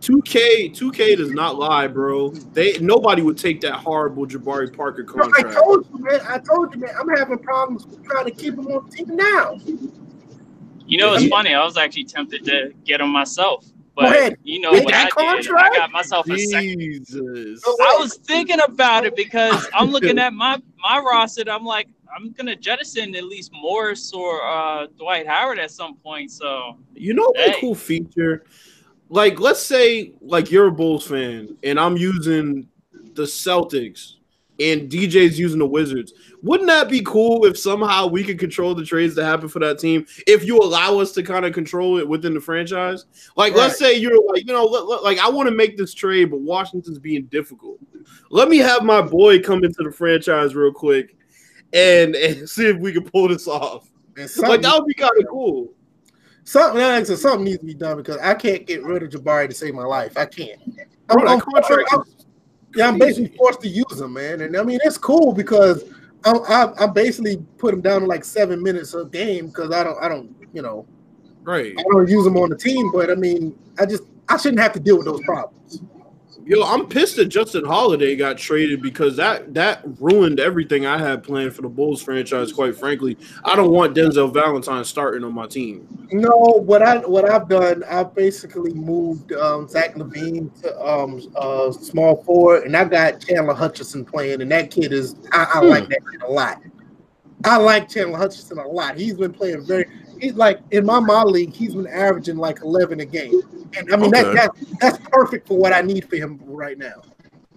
2K, 0.05 0.71
2K 0.77 1.17
does 1.17 1.31
not 1.31 1.57
lie, 1.57 1.87
bro. 1.87 2.31
They 2.53 2.77
nobody 2.79 3.23
would 3.23 3.37
take 3.37 3.59
that 3.61 3.73
horrible 3.73 4.27
Jabari 4.27 4.75
Parker 4.75 5.03
Bro, 5.03 5.31
I 5.35 5.43
told 5.53 5.85
you, 5.91 5.99
man. 6.03 6.19
I 6.29 6.37
told 6.39 6.73
you, 6.73 6.79
man. 6.81 6.91
I'm 6.99 7.09
having 7.17 7.39
problems 7.39 7.87
trying 8.03 8.25
to 8.25 8.31
keep 8.31 8.53
him 8.53 8.67
on 8.67 8.85
the 8.87 8.95
team 8.95 9.15
now. 9.15 9.57
You 10.85 10.99
know, 10.99 11.13
it's 11.13 11.23
Yeah. 11.23 11.29
funny. 11.29 11.53
I 11.55 11.63
was 11.63 11.75
actually 11.77 12.03
tempted 12.05 12.45
to 12.45 12.71
get 12.85 12.99
them 12.99 13.09
myself, 13.09 13.65
Go 13.65 14.03
but 14.03 14.11
ahead. 14.11 14.37
you 14.43 14.59
know 14.59 14.73
Get 14.73 14.83
what 14.85 14.93
that 14.93 15.11
I 15.17 15.37
did? 15.37 15.47
I 15.57 15.69
got 15.75 15.91
myself 15.91 16.29
a 16.29 16.37
second. 16.37 16.79
Jesus. 16.79 17.63
I 17.65 17.95
was 17.99 18.17
thinking 18.17 18.59
about 18.67 19.05
it 19.05 19.15
because 19.15 19.67
I'm 19.73 19.89
looking 19.89 20.19
at 20.19 20.33
my 20.33 20.61
my 20.83 20.99
roster. 20.99 21.41
and 21.41 21.49
I'm 21.49 21.65
like, 21.65 21.87
I'm 22.15 22.31
gonna 22.33 22.55
jettison 22.55 23.15
at 23.15 23.23
least 23.23 23.51
Morris 23.53 24.13
or 24.13 24.45
uh, 24.45 24.85
Dwight 24.97 25.25
Howard 25.25 25.57
at 25.57 25.71
some 25.71 25.95
point. 25.97 26.29
So 26.29 26.77
You 26.93 27.15
know 27.15 27.23
what 27.23 27.37
Hey. 27.37 27.59
cool 27.59 27.73
feature? 27.73 28.43
Like, 29.09 29.39
let's 29.39 29.61
say 29.61 30.13
like 30.21 30.51
you're 30.51 30.67
a 30.67 30.71
Bulls 30.71 31.07
fan 31.07 31.57
and 31.63 31.79
I'm 31.79 31.97
using 31.97 32.67
the 33.13 33.23
Celtics 33.23 34.13
and 34.59 34.89
DJ's 34.89 35.37
using 35.37 35.59
the 35.59 35.67
Wizards. 35.67 36.13
Wouldn't 36.41 36.67
that 36.67 36.89
be 36.89 37.01
cool 37.01 37.45
if 37.45 37.57
somehow 37.57 38.07
we 38.07 38.23
could 38.23 38.39
control 38.39 38.73
the 38.73 38.85
trades 38.85 39.15
that 39.15 39.25
happen 39.25 39.47
for 39.49 39.59
that 39.59 39.79
team? 39.79 40.05
If 40.27 40.45
you 40.45 40.57
allow 40.59 40.99
us 40.99 41.11
to 41.13 41.23
kind 41.23 41.45
of 41.45 41.53
control 41.53 41.97
it 41.97 42.07
within 42.07 42.33
the 42.33 42.39
franchise, 42.39 43.05
like 43.35 43.53
let's 43.53 43.77
say 43.79 43.95
you're 43.95 44.21
like, 44.31 44.45
you 44.47 44.53
know, 44.53 44.63
let- 44.65 44.85
let- 44.87 45.03
like 45.03 45.19
I 45.19 45.29
want 45.29 45.49
to 45.49 45.55
make 45.55 45.75
this 45.77 45.93
trade, 45.93 46.31
but 46.31 46.39
Washington's 46.39 46.99
being 46.99 47.25
difficult. 47.25 47.79
Let 48.29 48.49
me 48.49 48.57
have 48.59 48.83
my 48.83 49.01
boy 49.01 49.39
come 49.41 49.63
into 49.63 49.83
the 49.83 49.91
franchise 49.91 50.55
real 50.55 50.71
quick 50.71 51.15
and, 51.73 52.15
and 52.15 52.47
see 52.55 52.67
if 52.67 52.77
we 52.77 52.93
can 52.93 53.03
pull 53.03 53.27
this 53.27 53.47
off. 53.47 53.89
And 54.17 54.29
Like 54.37 54.61
that 54.61 54.73
would 54.77 54.87
be 54.87 54.93
kind 54.93 55.11
of 55.19 55.27
cool. 55.27 55.73
Something, 56.45 56.81
like 56.81 57.01
I 57.01 57.03
said, 57.03 57.17
something 57.19 57.43
needs 57.43 57.59
to 57.59 57.65
be 57.65 57.73
done 57.73 57.97
because 57.97 58.17
I 58.17 58.33
can't 58.33 58.65
get 58.65 58.83
rid 58.83 59.03
of 59.03 59.09
Jabari 59.09 59.49
to 59.49 59.53
save 59.53 59.75
my 59.75 59.83
life. 59.83 60.17
I 60.17 60.25
can't. 60.25 60.59
Bro, 61.07 61.17
I'm- 61.17 61.25
that 61.25 61.27
I'm- 61.27 61.39
contract 61.41 61.89
I'm- 61.91 62.03
yeah, 62.75 62.87
I'm 62.87 62.97
basically 62.99 63.35
forced 63.37 63.61
to 63.61 63.67
use 63.69 63.99
him, 64.01 64.13
man. 64.13 64.41
And 64.41 64.55
I 64.57 64.63
mean, 64.63 64.79
it's 64.83 64.97
cool 64.97 65.33
because 65.33 65.83
I'm, 66.25 66.37
I, 66.47 66.71
I 66.79 66.87
basically 66.87 67.37
put 67.57 67.73
him 67.73 67.81
down 67.81 68.01
to 68.01 68.07
like 68.07 68.25
seven 68.25 68.61
minutes 68.61 68.93
a 68.93 69.05
game 69.05 69.47
because 69.47 69.71
I 69.71 69.83
don't, 69.83 69.97
I 70.01 70.07
don't, 70.09 70.35
you 70.53 70.61
know, 70.61 70.85
Right. 71.43 71.73
I 71.77 71.83
don't 71.83 72.09
use 72.09 72.25
him 72.25 72.35
on 72.37 72.49
the 72.49 72.57
team. 72.57 72.91
But 72.91 73.09
I 73.11 73.15
mean, 73.15 73.57
I 73.79 73.85
just, 73.85 74.03
I 74.27 74.35
shouldn't 74.37 74.59
have 74.59 74.73
to 74.73 74.79
deal 74.79 74.97
with 74.97 75.05
those 75.05 75.21
problems. 75.23 75.81
Yo, 76.47 76.61
I'm 76.61 76.85
pissed 76.85 77.15
that 77.15 77.25
Justin 77.25 77.65
Holiday 77.65 78.15
got 78.15 78.37
traded 78.37 78.79
because 78.79 79.15
that 79.15 79.55
that 79.55 79.81
ruined 79.99 80.39
everything 80.39 80.85
I 80.85 80.99
had 80.99 81.23
planned 81.23 81.55
for 81.55 81.63
the 81.63 81.69
Bulls 81.69 82.03
franchise. 82.03 82.53
Quite 82.53 82.77
frankly, 82.77 83.17
I 83.43 83.55
don't 83.55 83.71
want 83.71 83.95
Denzel 83.95 84.31
Valentine 84.31 84.85
starting 84.85 85.23
on 85.23 85.33
my 85.33 85.47
team. 85.47 85.87
No, 86.11 86.61
what 86.63 86.83
I 86.83 86.97
what 86.97 87.27
I've 87.27 87.49
done, 87.49 87.83
I've 87.85 88.13
basically 88.13 88.73
moved 88.73 89.31
um, 89.33 89.67
Zach 89.67 89.95
LaVine 89.95 90.61
to 90.61 90.85
um, 90.85 91.19
uh, 91.35 91.71
small 91.71 92.21
forward, 92.23 92.65
and 92.65 92.77
I 92.77 92.85
got 92.85 93.25
Chandler 93.25 93.55
Hutchison 93.55 94.05
playing, 94.05 94.43
and 94.43 94.51
that 94.51 94.69
kid 94.69 94.93
is 94.93 95.15
I, 95.31 95.47
I 95.55 95.59
hmm. 95.61 95.67
like 95.69 95.89
that 95.89 96.01
kid 96.11 96.21
a 96.21 96.31
lot. 96.31 96.61
I 97.43 97.57
like 97.57 97.89
Chandler 97.89 98.19
Hutchison 98.19 98.59
a 98.59 98.67
lot. 98.67 98.97
He's 98.97 99.15
been 99.15 99.33
playing 99.33 99.65
very. 99.65 99.87
He's 100.19 100.33
like 100.33 100.59
in 100.71 100.85
my 100.85 100.99
my 100.99 101.23
league, 101.23 101.53
he's 101.53 101.75
been 101.75 101.87
averaging 101.87 102.37
like 102.37 102.61
eleven 102.61 102.99
a 102.99 103.05
game. 103.05 103.41
And 103.77 103.93
I 103.93 103.97
mean 103.97 104.15
okay. 104.15 104.23
that, 104.23 104.33
that 104.35 104.51
that's 104.79 104.97
perfect 105.09 105.47
for 105.47 105.57
what 105.57 105.73
I 105.73 105.81
need 105.81 106.09
for 106.09 106.15
him 106.15 106.39
right 106.45 106.77
now. 106.77 107.01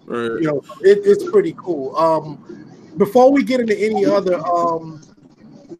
Right. 0.05 0.41
You 0.41 0.41
know, 0.41 0.61
it, 0.81 0.99
it's 1.05 1.29
pretty 1.29 1.55
cool. 1.57 1.95
Um, 1.95 2.65
before 2.97 3.31
we 3.31 3.43
get 3.43 3.59
into 3.59 3.77
any 3.77 4.05
other 4.05 4.39
um, 4.45 5.01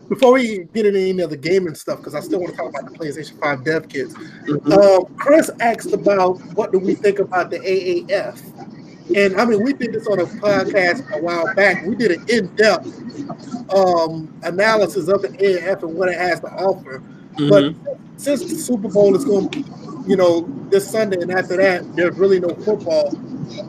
before 0.07 0.33
we 0.33 0.65
get 0.73 0.85
into 0.85 0.99
any 0.99 1.21
other 1.21 1.35
gaming 1.35 1.75
stuff, 1.75 1.97
because 1.97 2.15
I 2.15 2.19
still 2.19 2.39
want 2.39 2.51
to 2.51 2.57
talk 2.57 2.69
about 2.69 2.91
the 2.91 2.97
PlayStation 2.97 3.39
5 3.39 3.63
dev 3.63 3.89
kits. 3.89 4.13
Mm-hmm. 4.13 4.71
Um, 4.71 5.15
Chris 5.17 5.51
asked 5.59 5.93
about 5.93 6.39
what 6.55 6.71
do 6.71 6.79
we 6.79 6.95
think 6.95 7.19
about 7.19 7.51
the 7.51 7.59
AAF. 7.59 8.78
And 9.15 9.39
I 9.39 9.45
mean, 9.45 9.63
we 9.63 9.73
did 9.73 9.93
this 9.93 10.07
on 10.07 10.19
a 10.19 10.25
podcast 10.25 11.09
a 11.15 11.21
while 11.21 11.53
back. 11.55 11.85
We 11.85 11.95
did 11.95 12.11
an 12.11 12.25
in-depth 12.29 13.73
um, 13.73 14.33
analysis 14.43 15.07
of 15.07 15.21
the 15.21 15.29
AAF 15.29 15.83
and 15.83 15.95
what 15.95 16.09
it 16.09 16.17
has 16.17 16.39
to 16.41 16.47
offer. 16.47 17.01
Mm-hmm. 17.35 17.49
But 17.49 17.97
since 18.17 18.41
the 18.41 18.55
Super 18.55 18.87
Bowl 18.89 19.15
is 19.15 19.25
going 19.25 19.49
to 19.49 19.63
be 19.63 19.65
you 20.09 20.15
know, 20.15 20.41
this 20.71 20.89
Sunday, 20.89 21.21
and 21.21 21.31
after 21.31 21.55
that, 21.57 21.95
there's 21.95 22.17
really 22.17 22.39
no 22.39 22.49
football. 22.49 23.11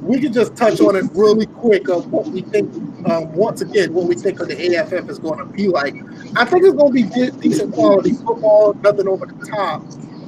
We 0.00 0.20
can 0.20 0.32
just 0.32 0.56
touch 0.56 0.80
on 0.80 0.96
it 0.96 1.04
really 1.12 1.44
quick 1.44 1.90
of 1.90 2.10
what 2.10 2.28
we 2.28 2.40
think. 2.40 2.74
Um, 3.06 3.32
once 3.34 3.60
again, 3.60 3.92
what 3.92 4.06
we 4.06 4.14
think 4.14 4.40
of 4.40 4.48
the 4.48 4.56
AAF 4.56 5.08
is 5.10 5.18
going 5.18 5.38
to 5.38 5.44
be 5.44 5.68
like. 5.68 5.94
I 6.36 6.46
think 6.46 6.64
it's 6.64 6.74
going 6.74 6.94
to 6.94 7.30
be 7.30 7.30
decent 7.40 7.74
quality 7.74 8.12
football, 8.12 8.72
nothing 8.74 9.06
over 9.06 9.26
the 9.26 9.46
top. 9.46 9.82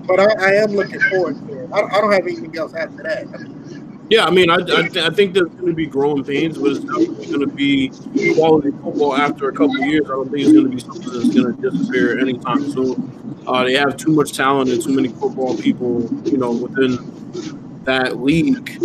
But 0.07 0.21
I, 0.21 0.51
I 0.51 0.55
am 0.57 0.73
looking 0.73 1.01
forward 1.01 1.37
to 1.49 1.65
it. 1.65 1.71
I, 1.73 1.81
I, 1.81 2.01
don't 2.03 2.13
have 2.13 2.27
anything 2.27 2.59
else 2.59 2.75
after 2.75 3.03
that. 3.05 3.29
I 3.29 3.37
mean, 3.39 3.82
yeah, 4.11 4.25
I 4.25 4.31
mean, 4.31 4.51
I, 4.51 4.57
I, 4.57 4.89
th- 4.89 4.97
I, 4.99 5.11
think 5.11 5.33
there's 5.33 5.49
going 5.51 5.67
to 5.67 5.73
be 5.73 5.87
growing 5.87 6.25
pains, 6.25 6.59
but 6.59 6.73
it's 6.73 6.81
definitely 6.81 7.27
going 7.27 7.41
to 7.41 7.47
be 7.47 7.89
quality 8.35 8.71
football 8.71 9.17
after 9.17 9.49
a 9.49 9.53
couple 9.53 9.77
of 9.77 9.89
years. 9.89 10.05
I 10.07 10.11
don't 10.11 10.31
think 10.31 10.43
it's 10.43 10.53
going 10.53 10.71
to 10.71 10.71
be 10.71 10.81
something 10.81 11.13
that's 11.13 11.35
going 11.35 11.57
to 11.57 11.71
disappear 11.71 12.19
anytime 12.19 12.71
soon. 12.71 13.45
Uh, 13.47 13.65
they 13.65 13.75
have 13.75 13.97
too 13.97 14.13
much 14.13 14.33
talent 14.33 14.71
and 14.71 14.83
too 14.83 14.95
many 14.95 15.09
football 15.09 15.57
people, 15.57 16.03
you 16.25 16.37
know, 16.37 16.53
within 16.53 17.83
that 17.85 18.21
league 18.21 18.79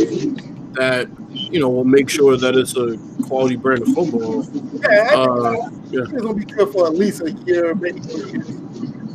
that 0.74 1.08
you 1.32 1.60
know 1.60 1.70
will 1.70 1.84
make 1.84 2.10
sure 2.10 2.38
that 2.38 2.56
it's 2.56 2.76
a 2.78 2.98
quality 3.26 3.56
brand 3.56 3.82
of 3.82 3.90
football. 3.90 4.46
Yeah, 4.82 5.10
uh, 5.14 5.70
yeah. 5.90 6.02
it's 6.02 6.12
gonna 6.12 6.34
be 6.34 6.46
good 6.46 6.72
for 6.72 6.88
at 6.88 6.94
least 6.94 7.22
a 7.22 7.32
year, 7.32 7.76
maybe 7.76 8.00
two 8.00 8.28
years. 8.28 8.48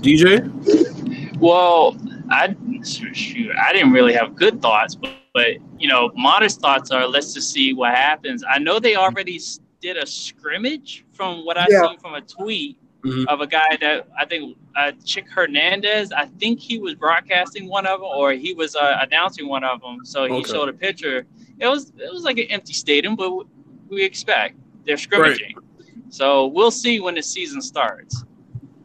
DJ. 0.02 1.38
Well, 1.38 1.96
I 2.30 2.54
shoot, 2.84 3.50
I 3.56 3.72
didn't 3.72 3.92
really 3.92 4.12
have 4.12 4.36
good 4.36 4.60
thoughts, 4.60 4.94
but 4.94 5.12
but 5.34 5.56
you 5.78 5.88
know, 5.88 6.10
modest 6.14 6.60
thoughts 6.60 6.90
are 6.90 7.06
let's 7.06 7.34
just 7.34 7.52
see 7.52 7.72
what 7.74 7.94
happens. 7.94 8.44
I 8.48 8.59
know 8.59 8.78
they 8.78 8.96
already 8.96 9.40
did 9.80 9.96
a 9.96 10.06
scrimmage 10.06 11.04
from 11.12 11.44
what 11.44 11.59
I 11.59 11.66
yeah. 11.68 11.82
seen 11.82 11.98
from 11.98 12.14
a 12.14 12.20
tweet 12.20 12.78
mm-hmm. 13.02 13.28
of 13.28 13.40
a 13.40 13.46
guy 13.46 13.76
that 13.80 14.09
I 14.18 14.24
think 14.24 14.56
uh, 14.76 14.92
Chick 15.04 15.28
Hernandez. 15.28 16.12
I 16.12 16.26
think 16.26 16.60
he 16.60 16.78
was 16.78 16.94
broadcasting 16.94 17.68
one 17.68 17.86
of 17.86 18.00
them 18.00 18.09
or 18.09 18.32
he 18.32 18.54
was 18.54 18.76
uh, 18.76 18.98
announcing 19.00 19.48
one 19.48 19.64
of 19.64 19.80
them. 19.80 20.04
So 20.04 20.26
he 20.26 20.34
okay. 20.34 20.50
showed 20.50 20.68
a 20.68 20.72
picture. 20.72 21.26
It 21.59 21.66
was 21.66 21.92
it 21.96 22.12
was 22.12 22.24
like 22.24 22.38
an 22.38 22.46
empty 22.50 22.72
stadium, 22.72 23.16
but 23.16 23.46
we 23.88 24.04
expect 24.04 24.56
they're 24.84 24.96
scrimmaging. 24.96 25.54
Right. 25.56 25.86
So 26.10 26.46
we'll 26.46 26.70
see 26.70 27.00
when 27.00 27.14
the 27.14 27.22
season 27.22 27.62
starts. 27.62 28.24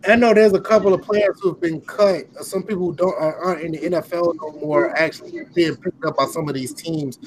I 0.05 0.15
know 0.15 0.33
there's 0.33 0.53
a 0.53 0.61
couple 0.61 0.93
of 0.93 1.01
players 1.01 1.39
who've 1.41 1.59
been 1.59 1.81
cut. 1.81 2.25
Some 2.43 2.63
people 2.63 2.87
who 2.87 2.95
don't 2.95 3.15
aren't 3.19 3.61
in 3.61 3.71
the 3.71 3.79
NFL 3.79 4.35
no 4.35 4.51
more 4.59 4.95
actually 4.97 5.41
being 5.53 5.75
picked 5.75 6.03
up 6.05 6.17
by 6.17 6.25
some 6.25 6.47
of 6.47 6.55
these 6.55 6.73
teams. 6.73 7.19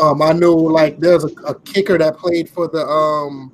Um, 0.00 0.22
I 0.22 0.32
know 0.32 0.54
like 0.54 0.98
there's 0.98 1.24
a, 1.24 1.32
a, 1.46 1.58
kicker 1.60 1.98
that 1.98 2.16
played 2.16 2.48
for 2.48 2.68
the 2.68 2.86
um 2.86 3.52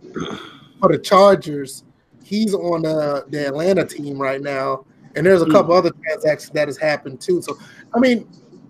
for 0.81 0.93
the 0.93 0.99
Chargers. 0.99 1.85
He's 2.23 2.55
on 2.55 2.83
the, 2.83 3.25
the 3.29 3.47
Atlanta 3.47 3.87
team 3.87 4.19
right 4.19 4.41
now, 4.41 4.85
and 5.17 5.25
there's 5.25 5.41
a 5.41 5.47
hmm. 5.47 5.53
couple 5.53 5.75
other 5.75 5.91
transactions 5.91 6.51
that 6.51 6.69
has 6.69 6.77
happened 6.77 7.21
too. 7.21 7.41
So, 7.41 7.59
I 7.95 7.99
mean, 7.99 8.29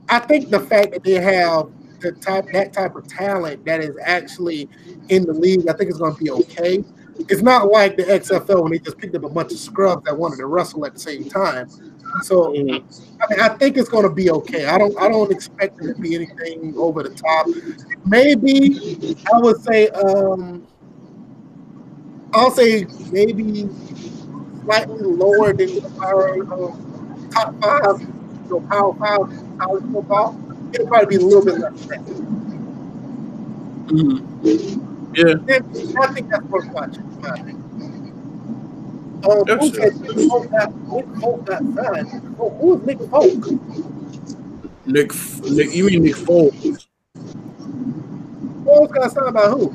I 0.09 0.21
think 0.21 0.51
the 0.51 0.61
fact 0.61 0.93
that 0.93 1.03
they 1.03 1.15
have 1.15 1.71
the 2.01 2.13
type 2.13 2.47
that 2.53 2.73
type 2.73 2.95
of 2.95 3.09
talent 3.09 3.65
that 3.65 3.81
is 3.81 3.97
actually 4.05 4.69
in 5.09 5.25
the 5.25 5.33
league, 5.33 5.69
I 5.69 5.73
think 5.73 5.91
it's 5.91 5.99
going 5.99 6.15
to 6.15 6.23
be 6.23 6.31
okay 6.31 6.85
it's 7.19 7.43
not 7.43 7.71
like 7.71 7.97
the 7.97 8.05
XFL 8.05 8.63
when 8.63 8.73
they 8.73 8.79
just 8.79 8.99
picked 8.99 9.15
up 9.15 9.25
a 9.25 9.29
bunch 9.29 9.53
of 9.53 9.59
scrubs 9.59 10.05
that 10.05 10.17
wanted 10.17 10.37
to 10.37 10.47
wrestle 10.47 10.87
at 10.87 10.95
the 10.95 11.01
same 11.01 11.29
time. 11.29 11.69
So 12.23 12.53
mm-hmm. 12.53 13.23
I, 13.23 13.27
mean, 13.31 13.41
I 13.41 13.49
think 13.57 13.77
it's 13.77 13.89
going 13.89 14.05
to 14.05 14.15
be 14.15 14.31
okay. 14.31 14.67
I 14.67 14.79
don't 14.79 14.97
I 14.99 15.09
don't 15.09 15.31
expect 15.31 15.81
it 15.83 15.95
to 15.95 16.01
be 16.01 16.15
anything 16.15 16.75
over 16.77 17.03
the 17.03 17.11
top. 17.11 17.47
Maybe 18.07 19.17
I 19.33 19.39
would 19.39 19.61
say 19.63 19.89
um, 19.89 20.67
I'll 22.33 22.51
say 22.51 22.87
maybe 23.11 23.69
slightly 24.65 25.01
lower 25.01 25.53
than 25.53 25.75
the 25.75 25.91
power 25.99 26.43
uh, 26.43 26.73
top 27.31 27.61
five, 27.61 28.01
you 28.01 28.51
know, 28.51 28.61
power 28.69 28.95
five 28.95 29.59
college 29.59 29.85
football. 29.93 30.41
It'll 30.73 30.87
probably 30.87 31.19
be 31.19 31.23
a 31.23 31.27
little 31.27 31.45
bit 31.45 31.59
less. 31.59 31.73
Mm-hmm. 33.89 34.88
Yeah. 35.19 35.35
I 36.01 36.13
think 36.13 36.31
that's 36.31 36.45
worth 36.45 36.69
watching. 36.69 37.03
Um, 39.25 39.45
who 39.59 39.75
said 39.75 40.01
Nick 40.01 40.29
Folk 40.29 40.49
got, 40.49 40.73
Nick 40.93 41.07
Folk 41.21 41.45
got 41.45 41.63
signed? 41.75 42.37
Oh, 42.39 42.51
who 42.51 42.79
is 42.79 42.87
Nick 42.87 43.01
Folk? 43.11 43.33
Nick, 44.87 45.13
Nick, 45.43 45.75
you 45.75 45.87
mean 45.87 46.05
Nick 46.05 46.15
Foles? 46.15 46.87
Foles 48.63 48.95
got 48.95 49.11
signed 49.11 49.35
by 49.35 49.49
who? 49.49 49.71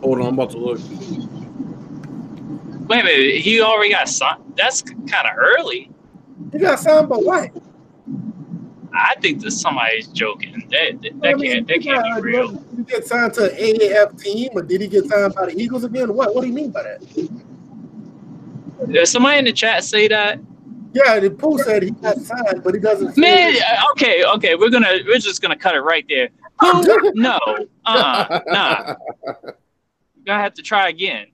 Hold 0.00 0.18
on, 0.18 0.26
I'm 0.26 0.34
about 0.34 0.50
to 0.50 0.58
look. 0.58 0.80
Wait 2.88 3.00
a 3.00 3.04
minute, 3.04 3.36
he 3.40 3.60
already 3.60 3.90
got 3.92 4.08
signed. 4.08 4.42
That's 4.56 4.82
kind 4.82 5.28
of 5.28 5.36
early. 5.38 5.92
He 6.50 6.58
got 6.58 6.80
signed 6.80 7.08
by 7.08 7.18
what? 7.18 7.50
I 8.92 9.14
think 9.20 9.42
that 9.42 9.52
somebody's 9.52 10.08
joking. 10.08 10.51
That 10.72 11.02
that, 11.02 11.20
that 11.20 11.28
I 11.28 11.34
mean, 11.34 11.52
can't 11.52 11.68
that 11.68 11.82
can't 11.82 12.02
got, 12.02 12.16
be 12.16 12.22
real. 12.22 12.48
Did 12.48 12.78
he 12.78 12.82
get 12.84 13.06
signed 13.06 13.34
to 13.34 13.50
an 13.50 13.56
AAF 13.56 14.22
team, 14.22 14.50
or 14.54 14.62
did 14.62 14.80
he 14.80 14.88
get 14.88 15.04
signed 15.04 15.34
by 15.34 15.46
the 15.46 15.60
Eagles 15.60 15.84
again? 15.84 16.14
What 16.14 16.34
What 16.34 16.40
do 16.40 16.46
you 16.46 16.54
mean 16.54 16.70
by 16.70 16.82
that? 16.82 17.02
Did 18.90 19.06
somebody 19.06 19.38
in 19.38 19.44
the 19.44 19.52
chat 19.52 19.84
say 19.84 20.08
that? 20.08 20.40
Yeah, 20.94 21.20
the 21.20 21.30
pool 21.30 21.58
said 21.58 21.82
he 21.82 21.90
got 21.90 22.16
signed, 22.18 22.62
but 22.64 22.72
he 22.72 22.80
doesn't. 22.80 23.18
Man, 23.18 23.54
uh, 23.54 23.84
okay, 23.92 24.24
okay, 24.24 24.54
we're 24.54 24.70
gonna 24.70 25.00
we're 25.06 25.18
just 25.18 25.42
gonna 25.42 25.56
cut 25.56 25.74
it 25.74 25.80
right 25.80 26.06
there. 26.08 26.30
no, 27.14 27.38
uh, 27.84 28.40
nah. 28.46 28.94
You're 29.24 29.36
gonna 30.26 30.42
have 30.42 30.54
to 30.54 30.62
try 30.62 30.88
again. 30.88 31.26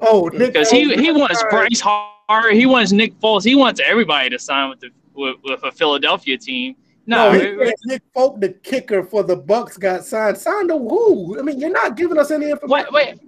Oh, 0.00 0.30
because 0.30 0.70
he 0.70 0.94
he 0.94 1.12
wants 1.12 1.44
Bryce 1.50 1.80
Hart, 1.80 2.54
he 2.54 2.64
wants 2.64 2.92
Nick 2.92 3.18
Foles, 3.20 3.44
he 3.44 3.54
wants 3.54 3.78
everybody 3.84 4.30
to 4.30 4.38
sign 4.38 4.70
with 4.70 4.80
the 4.80 4.88
with, 5.14 5.36
with 5.44 5.62
a 5.64 5.72
Philadelphia 5.72 6.38
team. 6.38 6.74
No, 7.08 7.32
no 7.32 7.72
Nick 7.86 8.02
Folk, 8.12 8.38
the 8.38 8.50
kicker 8.50 9.02
for 9.02 9.22
the 9.22 9.34
Bucs, 9.34 9.80
got 9.80 10.04
signed. 10.04 10.36
Signed 10.36 10.68
to 10.68 10.76
who? 10.78 11.38
I 11.38 11.42
mean, 11.42 11.58
you're 11.58 11.70
not 11.70 11.96
giving 11.96 12.18
us 12.18 12.30
any 12.30 12.50
information. 12.50 12.92
Wait, 12.92 13.16
wait. 13.16 13.20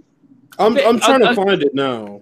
I'm 0.59 0.77
I'm 0.77 1.01
trying 1.01 1.23
uh, 1.23 1.33
to 1.33 1.41
uh, 1.41 1.45
find 1.45 1.63
it 1.63 1.75
now. 1.75 2.21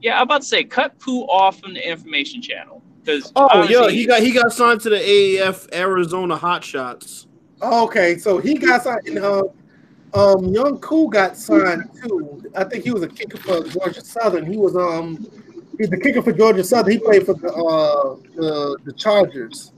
Yeah, 0.00 0.16
I'm 0.16 0.22
about 0.22 0.40
to 0.40 0.46
say 0.48 0.64
cut 0.64 0.98
Pooh 0.98 1.24
off 1.24 1.60
from 1.60 1.74
the 1.74 1.86
information 1.86 2.40
channel 2.40 2.82
because 3.04 3.30
oh 3.36 3.64
yeah, 3.64 3.90
he 3.90 4.06
got 4.06 4.22
he 4.22 4.32
got 4.32 4.50
signed 4.52 4.80
to 4.82 4.88
the 4.88 4.96
AAF 4.96 5.70
Arizona 5.74 6.36
Hotshots. 6.36 7.26
Okay, 7.60 8.16
so 8.16 8.38
he 8.38 8.54
got 8.54 8.82
signed. 8.82 9.06
And, 9.06 9.18
uh, 9.18 9.42
um, 10.14 10.46
Young 10.46 10.78
Koo 10.78 11.10
got 11.10 11.36
signed 11.36 11.90
too. 12.02 12.42
I 12.56 12.64
think 12.64 12.84
he 12.84 12.90
was 12.90 13.02
a 13.02 13.08
kicker 13.08 13.36
for 13.36 13.68
Georgia 13.68 14.02
Southern. 14.02 14.50
He 14.50 14.56
was 14.56 14.74
um 14.76 15.26
He's 15.78 15.90
the 15.90 15.98
kicker 15.98 16.22
for 16.22 16.32
Georgia 16.32 16.64
Southern. 16.64 16.92
He 16.92 16.98
played 16.98 17.26
for 17.26 17.34
the 17.34 17.52
uh, 17.52 18.16
the, 18.34 18.78
the 18.84 18.92
Chargers. 18.94 19.72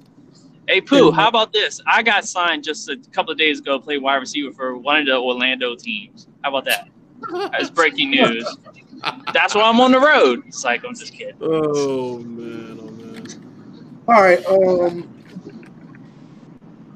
Hey 0.69 0.83
Pooh, 0.83 1.11
how 1.11 1.29
about 1.29 1.51
this? 1.55 1.81
I 1.87 2.03
got 2.03 2.27
signed 2.27 2.63
just 2.63 2.91
a 2.91 2.99
couple 3.11 3.33
of 3.33 3.39
days 3.39 3.59
ago. 3.59 3.79
Play 3.79 3.97
wide 3.97 4.17
receiver 4.17 4.53
for 4.53 4.77
one 4.77 4.99
of 5.01 5.07
the 5.07 5.17
Orlando 5.17 5.75
teams. 5.75 6.29
How 6.43 6.51
about 6.51 6.67
that? 6.67 6.91
That's 7.53 7.71
breaking 7.71 8.11
news. 8.11 8.45
That's 9.33 9.55
why 9.55 9.63
I'm 9.63 9.81
on 9.81 9.93
the 9.93 9.99
road. 9.99 10.43
It's 10.47 10.65
like 10.65 10.85
I'm 10.85 10.95
just 10.95 11.15
kidding. 11.15 11.39
Oh 11.41 12.19
man, 12.19 12.79
oh 12.83 12.91
man. 12.91 13.27
All 14.09 14.21
right. 14.21 14.45
Um, 14.45 15.09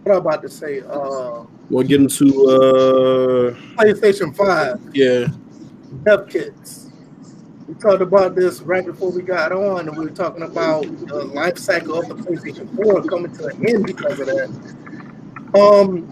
what 0.02 0.16
I'm 0.16 0.18
about 0.18 0.42
to 0.42 0.50
say. 0.50 0.82
Uh, 0.82 1.44
we're 1.70 1.84
getting 1.84 2.08
to 2.08 2.24
uh 2.26 3.54
PlayStation 3.78 4.36
Five. 4.36 4.82
Yeah. 4.92 5.28
Dev 6.04 6.28
kits 6.28 6.81
we 7.66 7.74
talked 7.74 8.02
about 8.02 8.34
this 8.34 8.60
right 8.62 8.84
before 8.84 9.10
we 9.10 9.22
got 9.22 9.52
on, 9.52 9.88
and 9.88 9.96
we 9.96 10.04
were 10.04 10.10
talking 10.10 10.42
about 10.42 10.82
the 11.06 11.24
life 11.34 11.58
cycle 11.58 12.00
of 12.00 12.08
the 12.08 12.14
PlayStation 12.14 12.74
4 12.76 13.04
coming 13.04 13.32
to 13.36 13.46
an 13.46 13.68
end 13.68 13.86
because 13.86 14.18
of 14.18 14.26
that. 14.26 14.50
Um, 15.54 16.08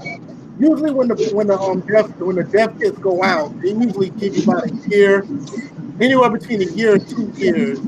usually 0.58 0.90
when 0.90 1.08
the 1.08 1.30
when 1.32 1.46
the 1.46 1.58
um 1.58 1.80
dev 1.80 2.20
when 2.20 2.36
the 2.36 2.44
dev 2.44 2.78
kits 2.78 2.98
go 2.98 3.22
out, 3.22 3.58
they 3.60 3.70
usually 3.70 4.10
give 4.10 4.36
you 4.36 4.42
about 4.42 4.70
a 4.70 4.74
year, 4.88 5.26
anywhere 6.00 6.30
between 6.30 6.62
a 6.62 6.70
year 6.72 6.94
and 6.94 7.08
two 7.08 7.32
years 7.36 7.78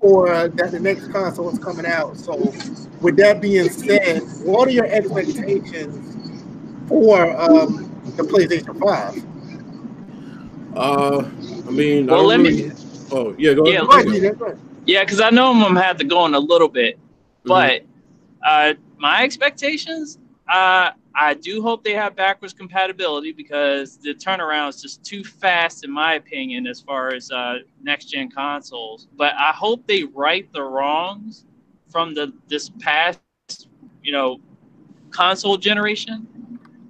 for 0.00 0.30
uh, 0.30 0.48
that 0.48 0.70
the 0.70 0.80
next 0.80 1.08
console 1.08 1.48
is 1.50 1.58
coming 1.58 1.86
out. 1.86 2.16
So, 2.18 2.36
with 3.00 3.16
that 3.16 3.40
being 3.40 3.70
said, 3.70 4.20
what 4.44 4.68
are 4.68 4.72
your 4.72 4.86
expectations 4.86 6.42
for 6.88 7.34
um, 7.40 7.90
the 8.16 8.22
PlayStation 8.22 8.78
Five? 8.78 9.24
Uh, 10.76 11.24
I 11.66 11.70
mean, 11.70 12.06
well, 12.06 12.20
I 12.20 12.36
let 12.36 12.40
really, 12.40 12.68
me. 12.68 12.83
Oh 13.14 13.34
yeah, 13.38 13.54
go 13.54 13.68
Yeah, 13.68 13.80
ahead. 13.80 13.88
Go 13.90 13.98
ahead. 14.00 14.24
Yeah, 14.86 15.04
because 15.04 15.20
I 15.20 15.30
know 15.30 15.50
I'm 15.52 15.60
gonna 15.60 15.82
have 15.82 15.96
to 15.98 16.04
go 16.04 16.26
in 16.26 16.34
a 16.34 16.38
little 16.38 16.68
bit, 16.68 16.98
Mm-hmm. 17.44 17.68
but 17.68 17.82
uh, 18.44 18.74
my 18.98 19.22
expectations, 19.24 20.18
uh, 20.48 20.90
I 21.14 21.34
do 21.34 21.62
hope 21.62 21.84
they 21.84 21.94
have 21.94 22.16
backwards 22.16 22.52
compatibility 22.54 23.32
because 23.32 23.98
the 23.98 24.14
turnaround 24.14 24.70
is 24.70 24.82
just 24.82 25.04
too 25.04 25.24
fast, 25.24 25.84
in 25.84 25.90
my 25.90 26.14
opinion, 26.14 26.66
as 26.66 26.80
far 26.80 27.14
as 27.14 27.30
uh, 27.30 27.58
next 27.82 28.06
gen 28.06 28.30
consoles. 28.30 29.08
But 29.16 29.34
I 29.34 29.52
hope 29.52 29.86
they 29.86 30.04
right 30.04 30.50
the 30.52 30.62
wrongs 30.62 31.44
from 31.90 32.14
the 32.14 32.32
this 32.48 32.70
past, 32.70 33.30
you 33.68 33.80
know, 33.80 34.12
console 34.84 35.30
generation, 35.30 36.04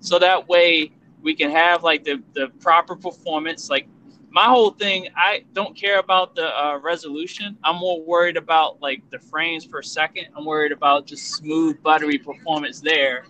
so 0.00 0.18
that 0.18 0.48
way 0.48 0.90
we 1.22 1.34
can 1.34 1.50
have 1.50 1.82
like 1.82 2.04
the 2.04 2.22
the 2.34 2.48
proper 2.60 2.94
performance, 2.96 3.70
like 3.70 3.86
my 4.34 4.46
whole 4.46 4.72
thing 4.72 5.08
i 5.16 5.44
don't 5.52 5.76
care 5.76 6.00
about 6.00 6.34
the 6.34 6.46
uh, 6.62 6.76
resolution 6.78 7.56
i'm 7.62 7.76
more 7.76 8.02
worried 8.04 8.36
about 8.36 8.82
like 8.82 9.00
the 9.10 9.18
frames 9.18 9.64
per 9.64 9.80
second 9.80 10.26
i'm 10.36 10.44
worried 10.44 10.72
about 10.72 11.06
just 11.06 11.36
smooth 11.36 11.80
buttery 11.82 12.18
performance 12.18 12.80
there 12.80 13.24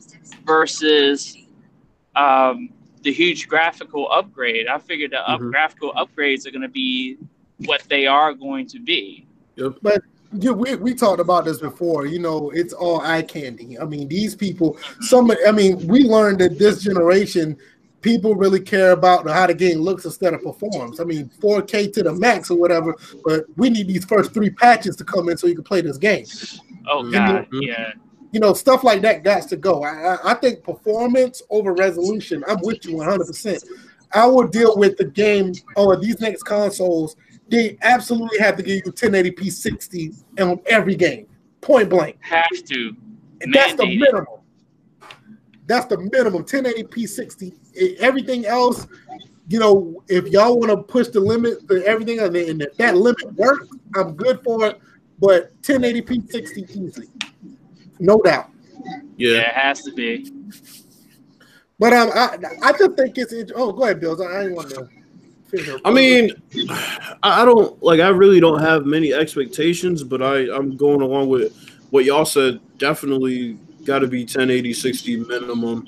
versus 0.46 1.36
um, 2.16 2.70
the 3.02 3.12
huge 3.12 3.46
graphical 3.48 4.10
upgrade 4.10 4.66
i 4.66 4.78
figured 4.78 5.10
the 5.10 5.30
up- 5.30 5.40
Mhm. 5.40 5.50
graphical 5.50 5.92
upgrades 5.92 6.46
are 6.46 6.50
going 6.50 6.62
to 6.62 6.68
be 6.84 7.18
what 7.66 7.82
they 7.90 8.06
are 8.06 8.32
going 8.32 8.66
to 8.66 8.80
be 8.80 9.26
Yep. 9.56 9.74
Yeah, 10.36 10.50
we, 10.50 10.74
we 10.74 10.94
talked 10.94 11.20
about 11.20 11.44
this 11.44 11.60
before. 11.60 12.06
You 12.06 12.18
know, 12.18 12.50
it's 12.50 12.72
all 12.72 13.00
eye 13.02 13.22
candy. 13.22 13.78
I 13.78 13.84
mean, 13.84 14.08
these 14.08 14.34
people, 14.34 14.76
some, 15.00 15.30
I 15.46 15.52
mean, 15.52 15.86
we 15.86 16.00
learned 16.00 16.40
that 16.40 16.58
this 16.58 16.82
generation, 16.82 17.56
people 18.04 18.34
really 18.34 18.60
care 18.60 18.90
about 18.90 19.26
how 19.26 19.46
the 19.46 19.54
game 19.54 19.80
looks 19.80 20.04
instead 20.04 20.34
of 20.34 20.42
performs. 20.42 21.00
I 21.00 21.04
mean, 21.04 21.30
4K 21.40 21.90
to 21.94 22.02
the 22.02 22.12
max 22.12 22.50
or 22.50 22.58
whatever, 22.58 22.94
but 23.24 23.46
we 23.56 23.70
need 23.70 23.88
these 23.88 24.04
first 24.04 24.34
three 24.34 24.50
patches 24.50 24.94
to 24.96 25.04
come 25.04 25.30
in 25.30 25.38
so 25.38 25.46
you 25.46 25.54
can 25.54 25.64
play 25.64 25.80
this 25.80 25.96
game. 25.96 26.26
oh 26.86 27.10
god 27.10 27.48
yeah 27.50 27.92
You 28.30 28.40
know, 28.40 28.52
stuff 28.52 28.84
like 28.84 29.00
that 29.02 29.24
got 29.24 29.48
to 29.48 29.56
go. 29.56 29.84
I, 29.84 30.16
I, 30.16 30.32
I 30.32 30.34
think 30.34 30.62
performance 30.62 31.40
over 31.48 31.72
resolution, 31.72 32.44
I'm 32.46 32.58
with 32.60 32.84
you 32.84 32.96
100%. 32.96 33.64
I 34.12 34.26
will 34.26 34.46
deal 34.46 34.76
with 34.76 34.98
the 34.98 35.06
game 35.06 35.54
oh, 35.76 35.92
on 35.92 36.02
these 36.02 36.20
next 36.20 36.42
consoles. 36.42 37.16
They 37.48 37.78
absolutely 37.80 38.38
have 38.38 38.56
to 38.58 38.62
give 38.62 38.82
you 38.84 38.92
1080p 38.92 39.50
60 39.50 40.12
on 40.40 40.60
every 40.66 40.94
game, 40.94 41.26
point 41.62 41.88
blank. 41.88 42.18
have 42.20 42.50
to 42.50 42.94
And 43.40 43.52
that's 43.52 43.74
the 43.74 43.86
minimum. 43.86 44.26
That's 45.66 45.86
the 45.86 45.96
minimum 45.96 46.44
1080p 46.44 47.08
60. 47.08 47.54
Everything 47.98 48.46
else, 48.46 48.86
you 49.48 49.58
know, 49.58 50.02
if 50.08 50.26
y'all 50.28 50.58
want 50.58 50.70
to 50.70 50.78
push 50.78 51.08
the 51.08 51.20
limit 51.20 51.68
to 51.68 51.84
everything, 51.84 52.20
and 52.20 52.34
and 52.36 52.62
if 52.62 52.76
that 52.76 52.96
limit 52.96 53.32
works, 53.34 53.68
I'm 53.94 54.14
good 54.14 54.42
for 54.42 54.66
it. 54.66 54.80
But 55.18 55.60
1080p 55.62 56.30
60 56.30 56.66
easy, 56.74 57.08
no 57.98 58.20
doubt. 58.20 58.50
yeah 59.16 59.32
Yeah. 59.32 59.40
it 59.40 59.54
has 59.54 59.82
to 59.82 59.92
be 59.92 60.30
But 61.78 61.92
um, 61.92 62.10
I 62.14 62.38
I 62.62 62.72
just 62.72 62.96
think 62.96 63.16
it's 63.18 63.52
oh 63.54 63.72
go 63.72 63.84
ahead, 63.84 64.00
Bills. 64.00 64.20
I 64.20 64.42
didn't 64.42 64.56
want 64.56 64.70
to. 64.70 64.88
I 65.84 65.92
mean, 65.92 66.30
I 67.22 67.42
I 67.42 67.44
don't 67.44 67.80
like. 67.82 68.00
I 68.00 68.08
really 68.08 68.40
don't 68.40 68.60
have 68.60 68.86
many 68.86 69.12
expectations, 69.12 70.02
but 70.02 70.22
I 70.22 70.52
I'm 70.52 70.76
going 70.76 71.00
along 71.00 71.28
with 71.28 71.54
what 71.90 72.04
y'all 72.04 72.24
said. 72.24 72.60
Definitely 72.78 73.58
got 73.84 74.00
to 74.00 74.08
be 74.08 74.22
1080 74.22 74.72
60 74.72 75.16
minimum. 75.18 75.86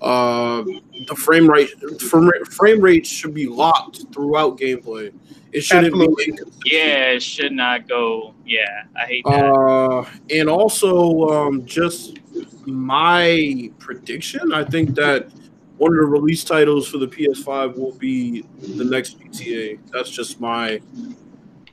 Uh, 0.00 0.62
the 1.08 1.14
frame 1.16 1.48
rate 1.50 1.70
frame 2.00 2.28
rate, 2.28 2.46
frame 2.48 2.80
rate 2.80 3.06
should 3.06 3.34
be 3.34 3.46
locked 3.46 4.04
throughout 4.12 4.58
gameplay. 4.58 5.12
It 5.52 5.62
shouldn't 5.62 5.86
Absolutely. 5.86 6.24
be 6.26 6.30
inconsistent. 6.32 6.62
yeah 6.72 7.10
it 7.12 7.22
should 7.22 7.52
not 7.52 7.88
go 7.88 8.34
yeah 8.44 8.84
i 8.96 9.06
hate 9.06 9.24
that 9.24 9.44
Uh, 9.44 10.04
and 10.30 10.48
also, 10.48 11.28
um, 11.30 11.64
just 11.64 12.18
my 12.66 13.70
prediction. 13.78 14.52
I 14.52 14.62
think 14.64 14.94
that 14.96 15.30
one 15.78 15.92
of 15.92 15.98
the 16.00 16.06
release 16.06 16.44
titles 16.44 16.86
for 16.88 16.98
the 16.98 17.06
PS5 17.08 17.76
will 17.78 17.92
be 17.94 18.42
the 18.76 18.84
next 18.84 19.18
GTA. 19.20 19.78
That's 19.92 20.10
just 20.10 20.38
my 20.40 20.80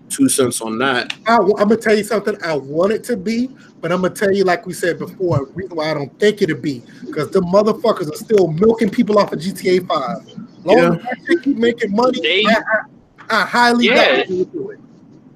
two 0.10 0.30
cents 0.30 0.62
on 0.62 0.78
that. 0.80 1.14
I, 1.28 1.36
am 1.36 1.50
gonna 1.52 1.78
tell 1.78 1.96
you 1.96 2.04
something. 2.04 2.36
I 2.44 2.56
want 2.56 2.94
it 2.94 3.04
to 3.06 3.18
be, 3.18 3.50
but 3.82 3.92
I'm 3.92 4.02
gonna 4.02 4.14
tell 4.14 4.32
you, 4.32 4.44
like 4.44 4.66
we 4.66 4.74
said 4.74 5.00
before, 5.00 5.46
reason 5.54 5.76
why 5.78 5.92
I 5.92 5.94
don't 5.94 6.18
think 6.20 6.42
it'll 6.42 6.58
be 6.60 6.84
because 7.06 7.32
the 7.32 7.42
motherfuckers 7.42 8.12
are 8.12 8.16
still 8.18 8.48
milking 8.48 8.90
people 8.90 9.18
off 9.20 9.32
of 9.34 9.40
GTA 9.40 9.88
Five. 9.88 10.26
Long 10.64 10.78
Yeah. 10.78 10.94
as 10.94 11.02
that 11.04 11.18
shit 11.28 11.44
keep 11.44 11.58
making 11.58 11.92
money, 11.92 12.20
They- 12.22 12.46
I, 12.46 12.56
I, 13.30 13.42
I 13.42 13.46
highly 13.46 13.86
Yeah. 13.88 14.18
doubt 14.18 14.28
they 14.28 14.44
do 14.46 14.70
it. 14.72 14.80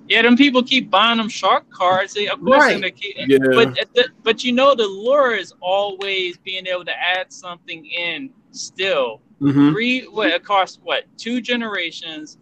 yeah 0.07 0.21
them 0.23 0.35
people 0.35 0.63
keep 0.63 0.89
buying 0.89 1.17
them 1.17 1.29
shark 1.29 1.69
cards 1.69 2.13
they, 2.13 2.27
of 2.27 2.39
course 2.43 2.59
Right. 2.61 2.69
they're 2.69 2.79
gonna 2.79 2.91
keep, 2.91 3.15
Yeah, 3.17 3.37
but 3.53 3.75
the, 3.93 4.07
but 4.23 4.43
you 4.43 4.51
know 4.53 4.73
the 4.75 4.87
lure 4.87 5.35
is 5.35 5.53
always 5.61 6.37
being 6.37 6.65
able 6.67 6.85
to 6.85 6.99
add 6.99 7.31
something 7.31 7.85
in 7.85 8.31
still 8.51 9.21
Mhm. 9.41 9.71
three 9.71 10.01
what 10.07 10.33
across 10.33 10.77
what 10.83 11.03
two 11.17 11.41
generations 11.41 12.37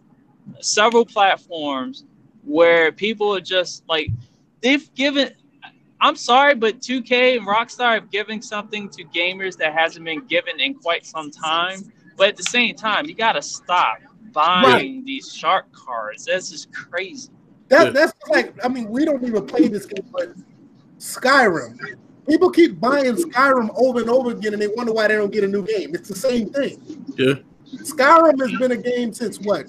several 0.60 1.04
platforms 1.04 2.04
where 2.48 2.90
people 2.90 3.34
are 3.34 3.40
just 3.40 3.84
like 3.88 4.10
they've 4.62 4.92
given 4.94 5.30
i'm 6.00 6.16
sorry 6.16 6.54
but 6.54 6.80
2k 6.80 7.36
and 7.36 7.46
rockstar 7.46 7.94
have 7.94 8.10
given 8.10 8.40
something 8.40 8.88
to 8.88 9.04
gamers 9.04 9.56
that 9.56 9.74
hasn't 9.74 10.04
been 10.04 10.24
given 10.26 10.58
in 10.58 10.74
quite 10.74 11.04
some 11.04 11.30
time 11.30 11.80
but 12.16 12.28
at 12.28 12.36
the 12.36 12.42
same 12.42 12.74
time 12.74 13.06
you 13.06 13.14
gotta 13.14 13.42
stop 13.42 13.98
buying 14.32 15.04
these 15.04 15.32
shark 15.32 15.70
cards 15.72 16.24
that's 16.24 16.50
just 16.50 16.72
crazy 16.72 17.28
That, 17.68 17.84
Yeah. 17.84 17.90
That's 17.90 18.12
like, 18.28 18.54
I 18.64 18.68
mean, 18.68 18.88
we 18.88 19.04
don't 19.04 19.22
even 19.24 19.46
play 19.46 19.68
this 19.68 19.84
game, 19.84 20.06
but 20.10 20.32
Skyrim. 20.98 21.78
People 22.26 22.50
keep 22.50 22.80
buying 22.80 23.14
Skyrim 23.14 23.70
over 23.76 24.00
and 24.00 24.10
over 24.10 24.30
again, 24.30 24.52
and 24.52 24.60
they 24.60 24.68
wonder 24.68 24.92
why 24.92 25.08
they 25.08 25.16
don't 25.16 25.32
get 25.32 25.44
a 25.44 25.48
new 25.48 25.64
game. 25.64 25.94
It's 25.94 26.08
the 26.08 26.16
same 26.16 26.50
thing. 26.50 27.04
Yeah. 27.16 27.34
Skyrim 27.74 28.40
has 28.40 28.58
been 28.58 28.72
a 28.72 28.76
game 28.76 29.12
since 29.12 29.38
what? 29.40 29.66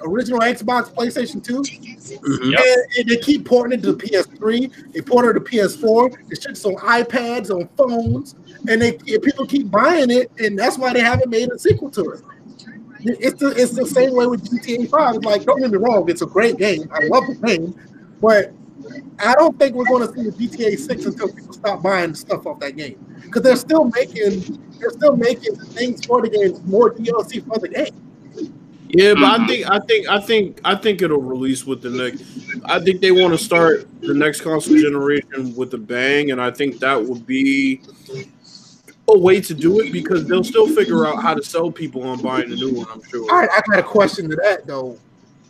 Original 0.00 0.40
Xbox, 0.40 0.92
PlayStation 0.92 1.42
2? 1.42 1.62
Mhm. 1.62 2.52
Yep. 2.52 2.60
And, 2.60 2.86
and 2.98 3.08
they 3.08 3.16
keep 3.16 3.44
porting 3.44 3.78
it 3.78 3.82
to 3.82 3.92
the 3.92 3.98
PS3. 4.06 4.92
They 4.92 5.00
port 5.00 5.24
it 5.24 5.32
to 5.34 5.40
PS4. 5.40 6.28
The 6.28 6.36
shit's 6.36 6.64
on 6.64 6.74
iPads, 6.76 7.50
on 7.50 7.68
phones, 7.76 8.34
and 8.68 8.82
they 8.82 8.96
and 8.96 9.22
people 9.22 9.46
keep 9.46 9.70
buying 9.70 10.10
it, 10.10 10.30
and 10.38 10.58
that's 10.58 10.78
why 10.78 10.92
they 10.92 11.00
haven't 11.00 11.30
made 11.30 11.50
a 11.50 11.58
sequel 11.58 11.90
to 11.90 12.10
it. 12.10 12.20
It's 13.00 13.40
the 13.40 13.48
it's 13.50 13.72
the 13.72 13.86
same 13.86 14.14
way 14.14 14.26
with 14.26 14.44
GTA 14.50 14.88
5. 14.88 15.16
It's 15.16 15.24
like, 15.24 15.44
don't 15.44 15.60
get 15.60 15.70
me 15.70 15.76
wrong, 15.78 16.08
it's 16.08 16.22
a 16.22 16.26
great 16.26 16.56
game. 16.56 16.88
I 16.92 17.04
love 17.06 17.24
the 17.26 17.34
game, 17.34 17.74
but 18.20 18.52
I 19.18 19.34
don't 19.34 19.58
think 19.58 19.74
we're 19.74 19.84
going 19.84 20.06
to 20.06 20.14
see 20.14 20.28
a 20.28 20.32
GTA 20.32 20.78
6 20.78 21.04
until 21.06 21.32
people 21.32 21.52
stop 21.52 21.82
buying 21.82 22.14
stuff 22.14 22.46
off 22.46 22.60
that 22.60 22.76
game 22.76 23.04
because 23.22 23.42
they're 23.42 23.56
still 23.56 23.84
making 23.94 24.58
they're 24.78 24.90
still 24.90 25.16
making 25.16 25.56
things 25.56 26.04
for 26.04 26.22
the 26.22 26.28
game, 26.28 26.60
more 26.66 26.92
DLC 26.92 27.46
for 27.46 27.58
the 27.58 27.68
game. 27.68 27.94
Yeah, 28.96 29.14
but 29.14 29.24
I 29.24 29.38
Mhm. 29.38 29.46
think 29.48 29.70
I 29.70 29.78
think 29.80 30.08
I 30.08 30.20
think 30.20 30.60
I 30.64 30.74
think 30.76 31.02
it'll 31.02 31.20
release 31.20 31.66
with 31.66 31.82
the 31.82 31.90
next. 31.90 32.22
I 32.64 32.78
think 32.78 33.00
they 33.00 33.10
want 33.10 33.36
to 33.36 33.44
start 33.44 33.88
the 34.02 34.14
next 34.14 34.42
console 34.42 34.76
generation 34.76 35.52
with 35.56 35.74
a 35.74 35.78
bang, 35.78 36.30
and 36.30 36.40
I 36.40 36.52
think 36.52 36.78
that 36.78 37.04
would 37.04 37.26
be 37.26 37.80
a 39.08 39.18
way 39.18 39.40
to 39.40 39.52
do 39.52 39.80
it 39.80 39.92
because 39.92 40.26
they'll 40.26 40.44
still 40.44 40.68
figure 40.68 41.06
out 41.06 41.20
how 41.20 41.34
to 41.34 41.42
sell 41.42 41.70
people 41.72 42.04
on 42.04 42.22
buying 42.22 42.52
a 42.52 42.54
new 42.54 42.72
one. 42.72 42.86
I'm 42.92 43.02
sure. 43.10 43.26
I, 43.32 43.46
I 43.46 43.60
got 43.68 43.80
a 43.80 43.82
question 43.82 44.30
to 44.30 44.36
that 44.36 44.66
though. 44.66 44.96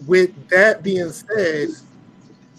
With 0.07 0.31
that 0.49 0.83
being 0.83 1.11
said, 1.11 1.69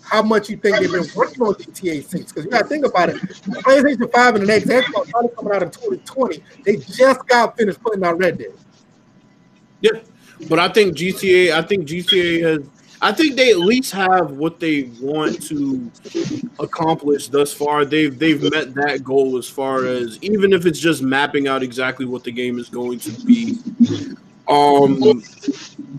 how 0.02 0.22
much 0.22 0.50
you 0.52 0.58
think 0.58 0.78
they've 0.80 0.92
been 0.92 1.06
working 1.16 1.42
on 1.42 1.56
GTA 1.56 2.02
6? 2.08 2.32
Because 2.32 2.46
you 2.46 2.52
gotta 2.52 2.68
think 2.68 2.86
about 2.86 3.10
it. 3.10 3.16
PlayStation 3.18 4.12
5 4.12 4.36
and 4.36 4.44
the 4.44 4.48
next 4.48 4.68
Xbox 4.68 5.10
probably 5.10 5.32
coming 5.36 5.54
out 5.54 5.64
in 5.64 5.72
2020. 5.72 6.44
They 6.64 6.76
just 6.78 7.28
got 7.28 7.58
finished 7.58 7.82
putting 7.82 8.04
out 8.04 8.20
Red 8.20 8.38
Dead. 8.38 8.54
Yeah, 9.82 9.92
but 10.50 10.60
I 10.60 10.70
think 10.70 10.96
GTA. 10.96 11.52
I 11.52 11.62
think 11.62 11.88
GTA 11.88 12.44
has. 12.44 12.68
I 13.02 13.12
think 13.12 13.36
they 13.36 13.52
at 13.52 13.60
least 13.60 13.92
have 13.92 14.32
what 14.32 14.60
they 14.60 14.84
want 15.02 15.44
to 15.48 15.92
accomplish 16.60 17.28
thus 17.28 17.54
far. 17.54 17.86
They've 17.86 18.18
they've 18.18 18.42
met 18.52 18.74
that 18.76 19.04
goal 19.04 19.38
as 19.38 19.48
far 19.48 19.86
as 19.86 20.18
even 20.22 20.54
if 20.54 20.66
it's 20.66 20.80
just 20.80 21.02
mapping 21.02 21.48
out 21.48 21.62
exactly 21.62 22.06
what 22.06 22.24
the 22.24 22.32
game 22.32 22.58
is 22.58 22.70
going 22.70 23.00
to 23.00 23.12
be. 23.26 23.58
Um, 24.48 25.22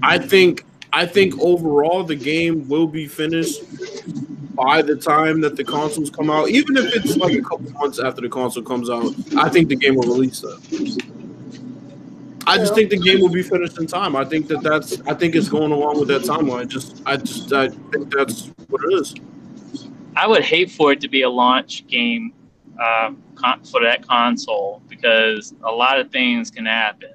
I 0.03 0.19
think 0.19 0.65
I 0.93 1.05
think 1.05 1.39
overall 1.39 2.03
the 2.03 2.17
game 2.17 2.67
will 2.69 2.87
be 2.87 3.07
finished 3.07 3.61
by 4.55 4.81
the 4.81 4.97
time 4.97 5.43
that 5.43 5.55
the 5.55 5.65
consoles 5.65 6.11
come 6.11 6.31
out, 6.31 6.49
even 6.49 6.77
if 6.77 6.97
it's 6.97 7.17
like 7.17 7.35
a 7.35 7.43
couple 7.43 7.71
months 7.73 7.99
after 7.99 8.23
the 8.23 8.29
console 8.29 8.63
comes 8.63 8.89
out, 8.89 9.13
I 9.37 9.51
think 9.51 9.69
the 9.69 9.77
game 9.77 9.95
will 9.95 10.09
release 10.09 10.41
that. 10.41 11.13
I 12.47 12.59
just 12.59 12.75
think 12.75 12.91
the 12.91 12.99
game 12.99 13.21
will 13.21 13.29
be 13.29 13.43
finished 13.43 13.79
in 13.79 13.87
time. 13.87 14.15
I 14.15 14.25
think 14.25 14.47
that 14.49 14.63
that's. 14.63 15.01
I 15.03 15.15
think 15.15 15.35
it's 15.35 15.49
going 15.49 15.73
along 15.73 15.99
with 15.99 16.09
that 16.09 16.23
timeline. 16.23 16.69
Just, 16.69 17.03
I 17.05 17.17
just, 17.17 17.53
I 17.53 17.69
think 17.69 18.15
that's 18.15 18.53
what 18.69 18.83
it 18.85 18.95
is. 18.95 19.15
I 20.15 20.27
would 20.27 20.43
hate 20.43 20.71
for 20.71 20.93
it 20.93 21.01
to 21.01 21.09
be 21.09 21.23
a 21.23 21.31
launch 21.31 21.87
game 21.89 22.33
uh, 22.81 23.13
con- 23.35 23.63
for 23.65 23.83
that 23.83 24.07
console 24.07 24.83
because 24.89 25.55
a 25.65 25.71
lot 25.71 25.99
of 25.99 26.11
things 26.11 26.51
can 26.51 26.67
happen. 26.67 27.11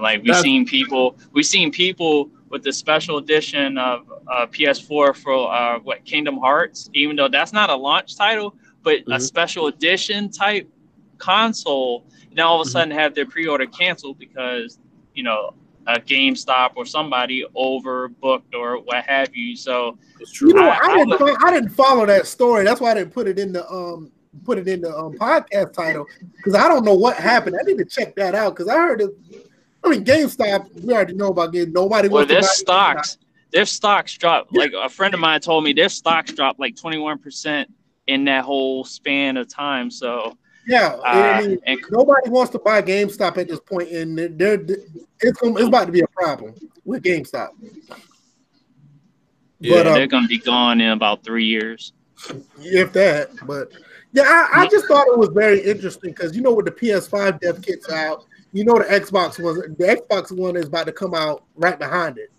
Like 0.00 0.18
we've 0.18 0.26
that's- 0.26 0.42
seen 0.42 0.64
people, 0.66 1.16
we've 1.32 1.46
seen 1.46 1.72
people 1.72 2.30
with 2.50 2.62
the 2.62 2.72
special 2.72 3.18
edition 3.18 3.78
of 3.78 4.12
uh, 4.28 4.46
PS4 4.46 5.16
for 5.16 5.52
uh, 5.52 5.78
what 5.80 6.04
Kingdom 6.04 6.36
Hearts, 6.38 6.90
even 6.94 7.16
though 7.16 7.28
that's 7.28 7.52
not 7.52 7.70
a 7.70 7.74
launch 7.74 8.16
title, 8.16 8.56
but 8.82 9.00
mm-hmm. 9.00 9.12
a 9.12 9.20
special 9.20 9.68
edition 9.68 10.30
type 10.30 10.68
console. 11.20 12.04
Now 12.32 12.48
all 12.48 12.60
of 12.60 12.66
a 12.66 12.68
mm-hmm. 12.68 12.72
sudden 12.72 12.90
have 12.92 13.14
their 13.14 13.26
pre-order 13.26 13.66
canceled 13.66 14.18
because 14.18 14.78
you 15.14 15.22
know 15.22 15.54
a 15.86 16.00
GameStop 16.00 16.72
or 16.76 16.84
somebody 16.84 17.44
overbooked 17.56 18.54
or 18.54 18.78
what 18.80 19.04
have 19.06 19.34
you. 19.34 19.56
So 19.56 19.98
you 20.40 20.54
know, 20.54 20.68
I, 20.68 20.78
I 20.82 20.96
didn't 20.96 21.22
I, 21.22 21.48
I, 21.48 21.50
didn't 21.52 21.70
follow 21.70 22.06
that 22.06 22.26
story. 22.26 22.64
That's 22.64 22.80
why 22.80 22.92
I 22.92 22.94
didn't 22.94 23.12
put 23.12 23.26
it 23.26 23.38
in 23.38 23.52
the 23.52 23.68
um 23.70 24.10
put 24.44 24.58
it 24.58 24.68
in 24.68 24.80
the 24.80 24.96
um, 24.96 25.12
podcast 25.14 25.72
title 25.72 26.06
because 26.36 26.54
I 26.54 26.68
don't 26.68 26.84
know 26.84 26.94
what 26.94 27.16
happened. 27.16 27.56
I 27.60 27.64
need 27.64 27.78
to 27.78 27.84
check 27.84 28.14
that 28.16 28.34
out 28.34 28.54
because 28.54 28.68
I 28.68 28.76
heard 28.76 29.00
it. 29.00 29.10
I 29.82 29.88
mean, 29.88 30.04
GameStop. 30.04 30.84
We 30.84 30.92
already 30.92 31.14
know 31.14 31.28
about 31.28 31.52
getting 31.52 31.72
nobody. 31.72 32.08
Well, 32.08 32.26
their 32.26 32.42
stocks, 32.42 33.18
their 33.52 33.64
stocks 33.64 34.16
dropped. 34.16 34.54
Like 34.54 34.72
a 34.76 34.88
friend 34.88 35.14
of 35.14 35.20
mine 35.20 35.40
told 35.40 35.64
me, 35.64 35.72
their 35.72 35.88
stocks 35.88 36.32
dropped 36.32 36.60
like 36.60 36.76
twenty 36.76 36.98
one 36.98 37.18
percent 37.18 37.72
in 38.06 38.24
that 38.26 38.44
whole 38.44 38.84
span 38.84 39.36
of 39.36 39.48
time. 39.48 39.90
So 39.90 40.36
yeah, 40.66 40.94
uh, 40.94 41.02
I 41.04 41.40
mean, 41.40 41.58
and, 41.66 41.80
nobody 41.90 42.30
wants 42.30 42.52
to 42.52 42.58
buy 42.58 42.82
GameStop 42.82 43.38
at 43.38 43.48
this 43.48 43.60
point, 43.60 43.90
and 43.90 44.16
they're, 44.16 44.28
they're 44.28 44.76
it's 45.20 45.38
it's 45.42 45.68
about 45.68 45.86
to 45.86 45.92
be 45.92 46.00
a 46.00 46.08
problem 46.08 46.54
with 46.84 47.02
GameStop. 47.02 47.50
Yeah, 49.58 49.76
but, 49.76 49.86
um, 49.88 49.94
they're 49.94 50.06
going 50.06 50.24
to 50.24 50.28
be 50.28 50.38
gone 50.38 50.80
in 50.80 50.90
about 50.90 51.24
three 51.24 51.44
years, 51.44 51.92
if 52.58 52.92
that. 52.92 53.30
But 53.46 53.72
yeah, 54.12 54.22
I, 54.24 54.62
I 54.62 54.68
just 54.68 54.86
thought 54.86 55.06
it 55.08 55.18
was 55.18 55.28
very 55.30 55.60
interesting 55.60 56.12
because 56.12 56.34
you 56.34 56.42
know, 56.42 56.52
with 56.52 56.66
the 56.66 56.72
PS5 56.72 57.40
dev 57.40 57.62
kits 57.62 57.90
out, 57.90 58.24
you 58.52 58.64
know, 58.64 58.78
the 58.78 58.84
Xbox 58.84 59.42
was 59.42 59.58
the 59.58 60.00
Xbox 60.10 60.36
One 60.36 60.56
is 60.56 60.66
about 60.66 60.86
to 60.86 60.92
come 60.92 61.14
out 61.14 61.44
right 61.54 61.78
behind 61.78 62.18
it. 62.18 62.30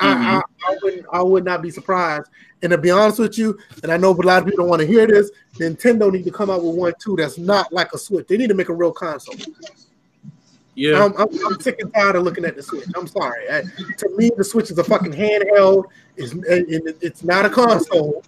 Mm-hmm. 0.00 0.22
I, 0.22 0.36
I, 0.36 0.42
I, 0.72 0.76
wouldn't 0.82 1.06
I 1.12 1.22
would 1.22 1.44
not 1.44 1.62
be 1.62 1.70
surprised. 1.70 2.28
And 2.62 2.70
to 2.70 2.78
be 2.78 2.90
honest 2.90 3.18
with 3.18 3.38
you, 3.38 3.58
and 3.82 3.92
I 3.92 3.96
know 3.96 4.10
a 4.10 4.14
lot 4.14 4.42
of 4.42 4.44
people 4.44 4.64
don't 4.64 4.68
want 4.68 4.80
to 4.80 4.86
hear 4.86 5.06
this, 5.06 5.30
Nintendo 5.54 6.12
need 6.12 6.24
to 6.24 6.30
come 6.30 6.50
out 6.50 6.62
with 6.62 6.74
one 6.74 6.92
too 6.98 7.16
that's 7.16 7.38
not 7.38 7.72
like 7.72 7.92
a 7.92 7.98
Switch. 7.98 8.26
They 8.26 8.36
need 8.36 8.48
to 8.48 8.54
make 8.54 8.68
a 8.68 8.74
real 8.74 8.92
console. 8.92 9.34
Yeah, 10.74 11.04
I'm, 11.04 11.12
I'm, 11.18 11.28
I'm 11.46 11.60
sick 11.60 11.80
and 11.80 11.92
tired 11.92 12.16
of 12.16 12.22
looking 12.22 12.44
at 12.44 12.56
the 12.56 12.62
Switch. 12.62 12.86
I'm 12.96 13.06
sorry. 13.06 13.50
I, 13.50 13.62
to 13.62 14.16
me, 14.16 14.30
the 14.36 14.44
Switch 14.44 14.70
is 14.70 14.78
a 14.78 14.84
fucking 14.84 15.12
handheld. 15.12 15.84
It's 16.16 16.34
it's 17.02 17.24
not 17.24 17.44
a 17.44 17.50
console. 17.50 18.22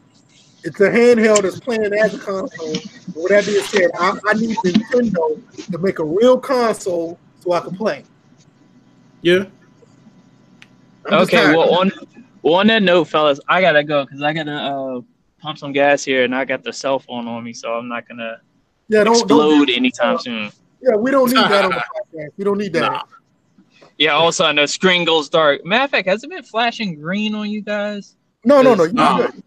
It's 0.64 0.80
a 0.80 0.90
handheld 0.90 1.42
that's 1.42 1.58
playing 1.58 1.92
as 1.92 2.14
a 2.14 2.18
console. 2.18 2.72
with 3.14 3.28
that 3.28 3.46
being 3.46 3.64
said, 3.64 3.90
I, 3.98 4.16
I 4.28 4.34
need 4.34 4.56
Nintendo 4.58 5.40
to 5.70 5.78
make 5.78 5.98
a 5.98 6.04
real 6.04 6.38
console 6.38 7.18
so 7.40 7.52
I 7.52 7.60
can 7.60 7.74
play. 7.74 8.04
Yeah. 9.22 9.46
I'm 11.06 11.22
okay. 11.22 11.54
Well, 11.54 11.74
on 11.74 11.92
well, 12.42 12.54
on 12.54 12.66
that 12.68 12.82
note, 12.82 13.04
fellas, 13.04 13.40
I 13.48 13.60
gotta 13.60 13.84
go 13.84 14.04
because 14.04 14.22
I 14.22 14.32
gotta 14.32 14.52
uh, 14.52 15.00
pump 15.40 15.58
some 15.58 15.72
gas 15.72 16.04
here, 16.04 16.24
and 16.24 16.34
I 16.34 16.44
got 16.44 16.64
the 16.64 16.72
cell 16.72 16.98
phone 16.98 17.26
on 17.28 17.42
me, 17.44 17.52
so 17.52 17.72
I'm 17.74 17.88
not 17.88 18.08
gonna 18.08 18.40
yeah, 18.88 19.04
don't, 19.04 19.14
explode 19.14 19.66
don't, 19.66 19.70
anytime 19.70 20.18
soon. 20.18 20.50
Yeah, 20.80 20.96
we 20.96 21.10
don't 21.10 21.28
need 21.28 21.36
that 21.36 21.64
on 21.64 21.70
the 21.70 21.76
podcast. 22.16 22.28
We 22.36 22.44
don't 22.44 22.58
need 22.58 22.72
that. 22.74 22.92
Nah. 22.92 23.02
Yeah, 23.98 24.14
Also, 24.14 24.44
I 24.44 24.52
know 24.52 24.66
screen 24.66 25.04
goes 25.04 25.28
dark. 25.28 25.64
Matter 25.64 25.84
of 25.84 25.90
fact, 25.90 26.08
has 26.08 26.24
it 26.24 26.30
been 26.30 26.42
flashing 26.42 27.00
green 27.00 27.34
on 27.34 27.48
you 27.50 27.62
guys? 27.62 28.16
No, 28.44 28.62
no, 28.62 28.74
no. 28.74 28.84
You've 28.84 28.94
been 28.94 29.06
um, 29.06 29.16
good. 29.18 29.42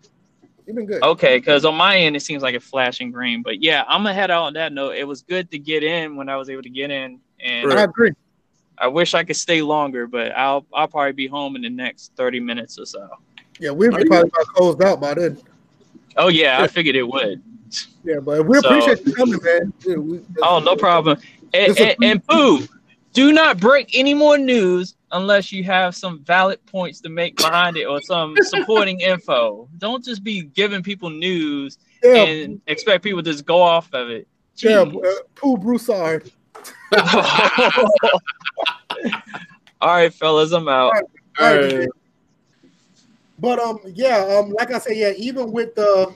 You've 0.65 0.76
been 0.76 0.86
good. 0.86 1.03
Okay, 1.03 1.38
because 1.38 1.65
on 1.65 1.76
my 1.76 1.98
end 1.98 2.15
it 2.15 2.22
seems 2.22 2.41
like 2.41 2.56
it's 2.56 2.65
flashing 2.65 3.11
green. 3.11 3.44
But 3.44 3.61
yeah, 3.61 3.84
I'm 3.88 4.03
gonna 4.03 4.14
head 4.14 4.32
out 4.32 4.44
on 4.44 4.53
that 4.53 4.72
note. 4.72 4.95
It 4.95 5.06
was 5.06 5.23
good 5.23 5.52
to 5.52 5.60
get 5.60 5.84
in 5.84 6.15
when 6.15 6.30
I 6.30 6.38
was 6.38 6.49
able 6.49 6.64
to 6.64 6.69
get 6.69 6.90
in, 6.91 7.19
and 7.40 7.73
I 7.73 7.84
agree. 7.84 8.11
I 8.77 8.88
wish 8.88 9.14
I 9.14 9.23
could 9.23 9.35
stay 9.35 9.61
longer, 9.61 10.07
but 10.07 10.31
I'll 10.34 10.65
I'll 10.73 10.88
probably 10.88 11.14
be 11.14 11.27
home 11.27 11.56
in 11.56 11.61
the 11.61 11.69
next 11.69 12.11
thirty 12.15 12.39
minutes 12.39 12.77
or 12.77 12.85
so. 12.85 13.10
Yeah, 13.60 13.72
we'll 13.72 13.91
be 13.91 14.06
probably 14.06 14.30
about 14.30 14.47
closed 14.47 14.84
out 14.84 14.99
by 14.99 15.14
then. 15.14 15.41
Oh 16.18 16.27
yeah, 16.27 16.61
I 16.61 16.68
figured 16.68 16.95
it 16.95 17.03
would. 17.03 17.41
Yeah, 18.03 18.19
but 18.19 18.45
we 18.45 18.60
so, 18.60 18.69
appreciate 18.69 19.06
you 19.06 19.14
coming, 19.14 19.39
man. 19.43 19.73
Yeah, 19.85 19.95
we, 19.95 20.22
oh, 20.41 20.60
no 20.60 20.76
problem. 20.76 21.18
And, 21.53 21.77
and, 21.77 21.95
and 22.03 22.27
boo, 22.27 22.68
do 23.14 23.31
not 23.31 23.60
break 23.60 23.97
any 23.97 24.14
more 24.14 24.38
news 24.38 24.95
unless 25.11 25.52
you 25.52 25.64
have 25.64 25.95
some 25.95 26.23
valid 26.23 26.64
points 26.65 27.02
to 27.02 27.10
make 27.10 27.38
behind 27.38 27.77
it 27.77 27.85
or 27.85 28.02
some 28.02 28.35
supporting 28.41 28.99
info. 28.99 29.68
Don't 29.77 30.03
just 30.03 30.23
be 30.23 30.43
giving 30.43 30.84
people 30.84 31.10
news 31.10 31.77
yeah. 32.03 32.23
and 32.23 32.61
expect 32.68 33.03
people 33.03 33.23
to 33.23 33.31
just 33.31 33.45
go 33.45 33.61
off 33.61 33.91
of 33.93 34.10
it. 34.10 34.27
Jeez. 34.56 34.93
Yeah, 34.93 35.10
uh, 35.10 35.14
Pooh 35.35 35.57
Broussard. 35.57 36.31
All 39.81 39.95
right, 39.95 40.13
fellas, 40.13 40.51
I'm 40.51 40.67
out. 40.67 40.85
All 40.85 40.91
right. 40.91 41.03
All 41.39 41.57
right. 41.57 41.87
But 43.37 43.59
um, 43.59 43.79
yeah, 43.93 44.39
um, 44.39 44.51
like 44.51 44.71
I 44.71 44.79
said, 44.79 44.95
yeah, 44.95 45.11
even 45.17 45.51
with 45.51 45.75
the 45.75 46.13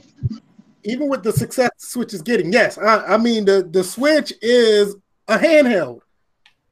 even 0.83 1.09
with 1.09 1.23
the 1.23 1.33
success 1.33 1.69
the 1.79 1.85
Switch 1.85 2.13
is 2.13 2.21
getting, 2.21 2.53
yes, 2.53 2.77
I, 2.77 3.13
I 3.13 3.17
mean 3.17 3.45
the 3.45 3.67
the 3.69 3.83
Switch 3.83 4.33
is 4.41 4.95
a 5.27 5.37
handheld, 5.37 6.01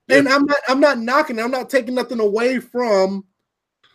yeah. 0.07 0.17
and 0.17 0.29
I'm 0.29 0.45
not 0.45 0.57
I'm 0.67 0.79
not 0.79 0.99
knocking, 0.99 1.39
I'm 1.39 1.51
not 1.51 1.69
taking 1.69 1.95
nothing 1.95 2.19
away 2.19 2.59
from 2.59 3.25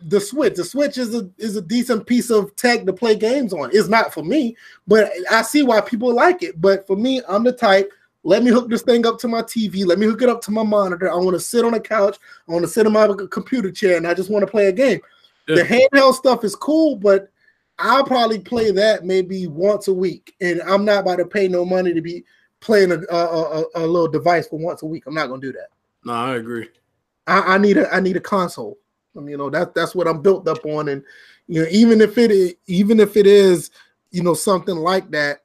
the 0.02 0.20
Switch. 0.20 0.54
The 0.54 0.64
Switch 0.64 0.98
is 0.98 1.14
a 1.14 1.30
is 1.38 1.56
a 1.56 1.62
decent 1.62 2.06
piece 2.06 2.30
of 2.30 2.54
tech 2.56 2.84
to 2.84 2.92
play 2.92 3.16
games 3.16 3.54
on. 3.54 3.70
It's 3.72 3.88
not 3.88 4.12
for 4.12 4.22
me, 4.22 4.56
but 4.86 5.10
I 5.30 5.42
see 5.42 5.62
why 5.62 5.80
people 5.80 6.14
like 6.14 6.42
it. 6.42 6.60
But 6.60 6.86
for 6.86 6.96
me, 6.96 7.22
I'm 7.26 7.44
the 7.44 7.52
type 7.52 7.90
let 8.24 8.42
me 8.42 8.50
hook 8.50 8.68
this 8.68 8.82
thing 8.82 9.04
up 9.06 9.18
to 9.20 9.28
my 9.28 9.42
TV. 9.42 9.84
Let 9.84 9.98
me 9.98 10.06
hook 10.06 10.22
it 10.22 10.28
up 10.28 10.40
to 10.42 10.50
my 10.50 10.62
monitor. 10.62 11.10
I 11.10 11.16
want 11.16 11.34
to 11.34 11.40
sit 11.40 11.64
on 11.64 11.74
a 11.74 11.80
couch. 11.80 12.18
I 12.48 12.52
want 12.52 12.64
to 12.64 12.70
sit 12.70 12.86
in 12.86 12.92
my 12.92 13.08
computer 13.30 13.70
chair, 13.70 13.96
and 13.96 14.06
I 14.06 14.14
just 14.14 14.30
want 14.30 14.44
to 14.44 14.50
play 14.50 14.66
a 14.66 14.72
game. 14.72 15.00
Yeah. 15.48 15.56
The 15.56 15.62
handheld 15.62 16.14
stuff 16.14 16.44
is 16.44 16.54
cool, 16.54 16.96
but 16.96 17.28
I'll 17.78 18.04
probably 18.04 18.38
play 18.38 18.70
that 18.70 19.04
maybe 19.04 19.48
once 19.48 19.88
a 19.88 19.92
week, 19.92 20.34
and 20.40 20.62
I'm 20.62 20.84
not 20.84 21.00
about 21.00 21.16
to 21.16 21.26
pay 21.26 21.48
no 21.48 21.64
money 21.64 21.92
to 21.92 22.00
be 22.00 22.24
playing 22.60 22.92
a, 22.92 23.00
a, 23.10 23.60
a, 23.60 23.64
a 23.74 23.86
little 23.86 24.08
device 24.08 24.46
for 24.46 24.58
once 24.58 24.82
a 24.82 24.86
week. 24.86 25.04
I'm 25.06 25.14
not 25.14 25.26
gonna 25.26 25.40
do 25.40 25.52
that. 25.52 25.68
No, 26.04 26.12
I 26.12 26.36
agree. 26.36 26.68
I, 27.26 27.54
I 27.54 27.58
need 27.58 27.76
a 27.76 27.92
I 27.92 28.00
need 28.00 28.16
a 28.16 28.20
console. 28.20 28.78
Um, 29.16 29.28
you 29.28 29.36
know 29.36 29.50
that 29.50 29.74
that's 29.74 29.94
what 29.94 30.06
I'm 30.06 30.22
built 30.22 30.46
up 30.46 30.64
on, 30.64 30.88
and 30.88 31.02
you 31.48 31.62
know 31.62 31.68
even 31.70 32.00
if 32.00 32.18
it 32.18 32.30
is, 32.30 32.54
even 32.66 33.00
if 33.00 33.16
it 33.16 33.26
is 33.26 33.70
you 34.10 34.22
know 34.22 34.34
something 34.34 34.76
like 34.76 35.10
that, 35.10 35.40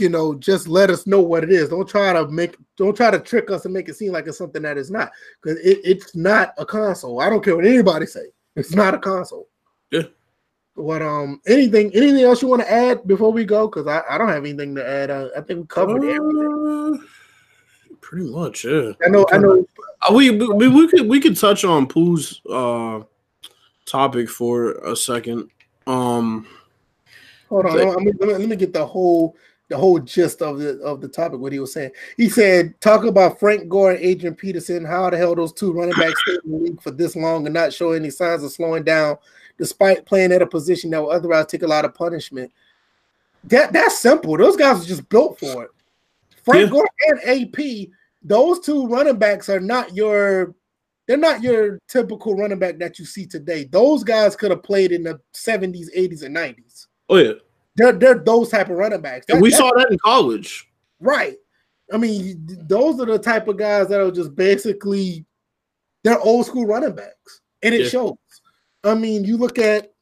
you 0.00 0.08
know, 0.08 0.34
just 0.34 0.68
let 0.68 0.90
us 0.90 1.06
know 1.06 1.20
what 1.20 1.44
it 1.44 1.50
is. 1.50 1.68
Don't 1.68 1.88
try 1.88 2.12
to 2.12 2.28
make, 2.28 2.56
don't 2.76 2.96
try 2.96 3.10
to 3.10 3.18
trick 3.18 3.50
us 3.50 3.64
and 3.64 3.74
make 3.74 3.88
it 3.88 3.96
seem 3.96 4.12
like 4.12 4.26
it's 4.26 4.38
something 4.38 4.62
that 4.62 4.78
is 4.78 4.90
not, 4.90 5.10
because 5.42 5.58
it, 5.58 5.80
it's 5.84 6.14
not 6.14 6.54
a 6.58 6.66
console. 6.66 7.20
I 7.20 7.30
don't 7.30 7.44
care 7.44 7.56
what 7.56 7.66
anybody 7.66 8.06
say. 8.06 8.26
It's 8.56 8.74
not 8.74 8.94
a 8.94 8.98
console. 8.98 9.48
Yeah. 9.90 10.02
What 10.74 11.02
um 11.02 11.40
anything 11.46 11.90
anything 11.92 12.22
else 12.22 12.40
you 12.40 12.46
want 12.46 12.62
to 12.62 12.72
add 12.72 13.06
before 13.06 13.32
we 13.32 13.44
go? 13.44 13.66
Because 13.66 13.88
I, 13.88 14.02
I 14.08 14.16
don't 14.16 14.28
have 14.28 14.44
anything 14.44 14.76
to 14.76 14.88
add. 14.88 15.10
Uh, 15.10 15.28
I 15.36 15.40
think 15.40 15.60
we 15.60 15.66
covered 15.66 16.04
uh, 16.04 16.06
everything. 16.06 17.04
Pretty 18.00 18.30
much, 18.30 18.64
yeah. 18.64 18.92
I 19.04 19.08
know. 19.08 19.26
I 19.32 19.38
know. 19.38 19.66
Uh, 20.02 20.14
we, 20.14 20.30
we 20.30 20.68
we 20.68 20.88
could 20.88 21.08
we 21.08 21.20
could 21.20 21.36
touch 21.36 21.64
on 21.64 21.88
Pooh's 21.88 22.40
uh 22.48 23.04
topic 23.86 24.28
for 24.28 24.72
a 24.72 24.94
second. 24.94 25.50
Um, 25.86 26.46
hold 27.48 27.66
on. 27.66 27.76
Let 27.76 27.98
me, 27.98 28.12
let 28.20 28.48
me 28.48 28.54
get 28.54 28.72
the 28.72 28.86
whole 28.86 29.34
the 29.68 29.76
whole 29.76 29.98
gist 29.98 30.42
of 30.42 30.58
the 30.58 30.78
of 30.80 31.00
the 31.00 31.08
topic. 31.08 31.40
What 31.40 31.52
he 31.52 31.58
was 31.58 31.72
saying, 31.72 31.92
he 32.16 32.28
said, 32.28 32.80
"Talk 32.80 33.04
about 33.04 33.38
Frank 33.38 33.68
Gore 33.68 33.92
and 33.92 34.00
Adrian 34.00 34.34
Peterson. 34.34 34.84
How 34.84 35.10
the 35.10 35.16
hell 35.16 35.34
those 35.34 35.52
two 35.52 35.72
running 35.72 35.94
backs 35.94 36.20
stayed 36.22 36.40
in 36.44 36.50
the 36.50 36.56
league 36.56 36.82
for 36.82 36.90
this 36.90 37.14
long 37.14 37.46
and 37.46 37.54
not 37.54 37.72
show 37.72 37.92
any 37.92 38.10
signs 38.10 38.42
of 38.42 38.52
slowing 38.52 38.84
down, 38.84 39.16
despite 39.58 40.06
playing 40.06 40.32
at 40.32 40.42
a 40.42 40.46
position 40.46 40.90
that 40.90 41.02
would 41.02 41.14
otherwise 41.14 41.46
take 41.46 41.62
a 41.62 41.66
lot 41.66 41.84
of 41.84 41.94
punishment." 41.94 42.50
That 43.44 43.72
that's 43.72 43.98
simple. 43.98 44.36
Those 44.36 44.56
guys 44.56 44.82
are 44.82 44.88
just 44.88 45.08
built 45.08 45.38
for 45.38 45.64
it. 45.64 45.70
Frank 46.44 46.66
yeah. 46.66 46.70
Gore 46.70 46.88
and 47.08 47.44
AP, 47.44 47.90
those 48.22 48.60
two 48.60 48.86
running 48.86 49.18
backs 49.18 49.48
are 49.48 49.60
not 49.60 49.94
your 49.94 50.54
they're 51.06 51.16
not 51.16 51.42
your 51.42 51.78
typical 51.88 52.34
running 52.34 52.58
back 52.58 52.78
that 52.78 52.98
you 52.98 53.06
see 53.06 53.26
today. 53.26 53.64
Those 53.64 54.04
guys 54.04 54.36
could 54.36 54.50
have 54.50 54.62
played 54.62 54.92
in 54.92 55.02
the 55.02 55.18
70s, 55.34 55.86
80s, 55.96 56.22
and 56.22 56.36
90s. 56.36 56.86
Oh 57.08 57.16
yeah. 57.16 57.32
They're 57.78 57.92
they're 57.92 58.18
those 58.18 58.50
type 58.50 58.68
of 58.68 58.76
running 58.76 59.00
backs. 59.00 59.26
That, 59.26 59.40
we 59.40 59.50
saw 59.50 59.70
that 59.76 59.90
in 59.90 59.98
college. 60.04 60.68
Right. 61.00 61.36
I 61.92 61.96
mean, 61.96 62.44
those 62.68 63.00
are 63.00 63.06
the 63.06 63.18
type 63.18 63.48
of 63.48 63.56
guys 63.56 63.88
that 63.88 64.00
are 64.00 64.10
just 64.10 64.34
basically 64.34 65.24
they're 66.02 66.20
old 66.20 66.44
school 66.44 66.66
running 66.66 66.94
backs, 66.94 67.40
and 67.62 67.74
it 67.74 67.82
yeah. 67.82 67.88
shows. 67.88 68.16
I 68.84 68.94
mean, 68.94 69.24
you 69.24 69.36
look 69.36 69.58
at 69.58 69.92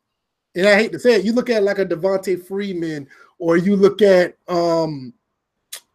and 0.56 0.66
I 0.66 0.74
hate 0.74 0.92
to 0.92 0.98
say 0.98 1.16
it, 1.16 1.24
you 1.24 1.32
look 1.32 1.50
at 1.50 1.62
like 1.62 1.78
a 1.78 1.84
Devonta 1.84 2.42
Freeman, 2.42 3.06
or 3.38 3.58
you 3.58 3.76
look 3.76 4.00
at 4.00 4.36
um, 4.48 5.12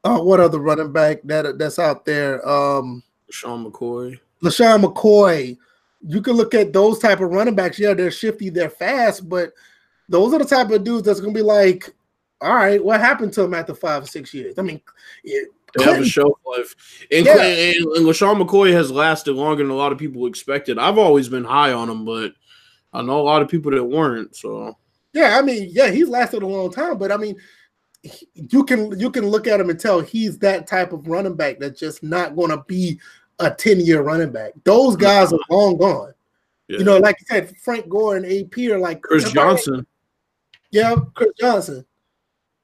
uh, 0.04 0.20
what 0.20 0.40
other 0.40 0.60
running 0.60 0.94
back 0.94 1.22
that 1.24 1.58
that's 1.58 1.80
out 1.80 2.06
there? 2.06 2.48
Um, 2.48 3.02
Sean 3.32 3.66
McCoy, 3.66 4.20
LeSean 4.44 4.84
McCoy. 4.84 5.58
You 6.04 6.22
can 6.22 6.34
look 6.34 6.54
at 6.54 6.74
those 6.74 7.00
type 7.00 7.22
of 7.22 7.32
running 7.32 7.56
backs. 7.56 7.80
Yeah, 7.80 7.96
they're 7.96 8.12
shifty, 8.12 8.50
they're 8.50 8.70
fast, 8.70 9.28
but 9.28 9.52
those 10.10 10.34
are 10.34 10.40
the 10.40 10.46
type 10.46 10.70
of 10.72 10.84
dudes 10.84 11.04
that's 11.04 11.20
gonna 11.20 11.34
be 11.34 11.42
like, 11.42 11.94
all 12.42 12.56
right, 12.56 12.84
what 12.84 13.00
happened 13.00 13.34
to 13.34 13.44
him 13.44 13.54
after 13.54 13.74
five 13.74 14.04
or 14.04 14.08
six 14.08 14.34
years? 14.34 14.58
I 14.58 14.62
mean, 14.64 14.82
it, 15.24 15.50
they 15.78 15.84
have 15.84 16.02
a 16.02 16.06
shelf 16.06 16.34
life. 16.46 16.76
And, 17.12 17.26
yeah. 17.26 17.42
and, 17.42 17.76
and 17.76 18.06
LeSean 18.06 18.42
McCoy 18.42 18.74
has 18.74 18.92
lasted 18.92 19.34
longer 19.34 19.64
than 19.64 19.72
a 19.72 19.76
lot 19.76 19.92
of 19.92 19.98
people 19.98 20.26
expected. 20.26 20.78
I've 20.78 20.98
always 20.98 21.30
been 21.30 21.44
high 21.44 21.72
on 21.72 21.90
him, 21.90 22.04
but 22.04 22.34
I 22.94 23.02
know 23.02 23.20
a 23.20 23.22
lot 23.22 23.42
of 23.42 23.48
people 23.48 23.72
that 23.72 23.84
weren't. 23.84 24.36
So 24.36 24.78
yeah, 25.14 25.38
I 25.38 25.42
mean, 25.42 25.70
yeah, 25.72 25.90
he's 25.92 26.10
lasted 26.10 26.44
a 26.44 26.48
long 26.48 26.72
time, 26.72 26.98
but 26.98 27.12
I 27.12 27.18
mean, 27.18 27.36
you 28.34 28.64
can 28.64 29.00
you 29.00 29.12
can 29.12 29.28
look 29.28 29.48
at 29.48 29.60
him 29.60 29.70
and 29.70 29.80
tell 29.80 30.02
he's 30.02 30.40
that 30.40 30.68
type 30.68 30.92
of 30.92 31.08
running 31.08 31.36
back 31.36 31.60
that's 31.60 31.80
just 31.80 32.02
not 32.02 32.36
going 32.36 32.50
to 32.50 32.64
be 32.68 33.00
a 33.40 33.52
10 33.52 33.80
year 33.82 34.02
running 34.02 34.32
back. 34.32 34.54
Those 34.64 34.96
guys 34.96 35.32
are 35.32 35.40
long 35.50 35.78
gone. 35.78 36.14
Yeah. 36.68 36.80
You 36.80 36.86
know, 36.86 36.98
like 36.98 37.18
you 37.20 37.26
said, 37.30 37.56
Frank 37.58 37.90
Gore 37.90 38.16
and 38.16 38.26
AP 38.26 38.58
are 38.72 38.80
like 38.80 39.02
Chris 39.02 39.32
Johnson. 39.32 39.86
Yeah, 40.72 40.96
Chris 41.14 41.32
Johnson. 41.40 41.86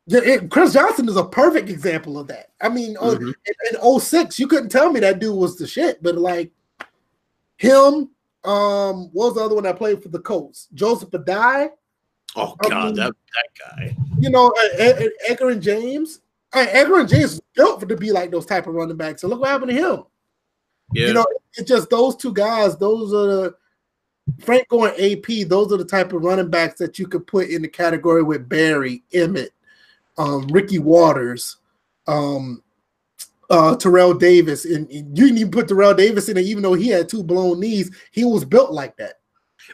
It, 0.07 0.49
Chris 0.49 0.73
Johnson 0.73 1.09
is 1.09 1.17
a 1.17 1.25
perfect 1.25 1.69
example 1.69 2.17
of 2.17 2.27
that. 2.27 2.51
I 2.61 2.69
mean, 2.69 2.95
mm-hmm. 2.95 3.27
in, 3.27 3.81
in 3.83 3.99
06, 3.99 4.39
you 4.39 4.47
couldn't 4.47 4.69
tell 4.69 4.91
me 4.91 5.01
that 5.01 5.19
dude 5.19 5.35
was 5.35 5.57
the 5.57 5.67
shit, 5.67 6.01
but 6.01 6.15
like 6.15 6.51
him, 7.57 8.09
um, 8.45 9.09
what 9.11 9.27
was 9.27 9.35
the 9.35 9.41
other 9.41 9.55
one 9.55 9.65
that 9.65 9.77
played 9.77 10.01
for 10.01 10.07
the 10.09 10.19
Colts? 10.19 10.69
Joseph 10.73 11.11
Addai. 11.11 11.69
Oh 12.35 12.55
God, 12.61 12.71
I 12.71 12.85
mean, 12.85 12.95
that 12.95 13.13
that 13.13 13.77
guy. 13.77 13.97
You 14.19 14.29
know, 14.29 14.47
uh, 14.47 15.03
Edgerrin 15.29 15.59
James. 15.59 16.21
Uh, 16.53 16.65
Edgerrin 16.67 17.09
James 17.09 17.33
is 17.33 17.41
built 17.55 17.81
for 17.81 17.85
to 17.87 17.97
be 17.97 18.11
like 18.11 18.31
those 18.31 18.45
type 18.45 18.67
of 18.67 18.73
running 18.73 18.95
backs. 18.95 19.23
And 19.23 19.29
look 19.29 19.41
what 19.41 19.49
happened 19.49 19.71
to 19.71 19.75
him. 19.75 20.03
Yeah. 20.93 21.07
You 21.07 21.13
know, 21.13 21.25
it's 21.53 21.67
just 21.67 21.89
those 21.89 22.15
two 22.15 22.33
guys. 22.33 22.77
Those 22.77 23.13
are 23.13 23.27
the 23.27 23.55
Frank 24.41 24.67
Gore 24.69 24.89
and 24.89 24.99
AP. 24.99 25.47
Those 25.47 25.71
are 25.71 25.77
the 25.77 25.85
type 25.85 26.13
of 26.13 26.23
running 26.23 26.49
backs 26.49 26.79
that 26.79 26.99
you 26.99 27.07
could 27.07 27.27
put 27.27 27.49
in 27.49 27.61
the 27.61 27.67
category 27.67 28.23
with 28.23 28.47
Barry 28.47 29.03
Emmitt, 29.13 29.49
um, 30.17 30.47
Ricky 30.47 30.79
Watters, 30.79 31.57
um, 32.07 32.61
uh, 33.49 33.75
Terrell 33.77 34.13
Davis, 34.13 34.65
and, 34.65 34.89
and, 34.89 35.17
you 35.17 35.25
didn't 35.25 35.37
even 35.37 35.51
put 35.51 35.67
Terrell 35.67 35.93
Davis 35.93 36.29
in 36.29 36.37
it, 36.37 36.45
even 36.45 36.63
though 36.63 36.73
he 36.73 36.89
had 36.89 37.07
two 37.07 37.23
blown 37.23 37.59
knees. 37.59 37.89
He 38.11 38.25
was 38.25 38.43
built 38.43 38.71
like 38.71 38.97
that. 38.97 39.15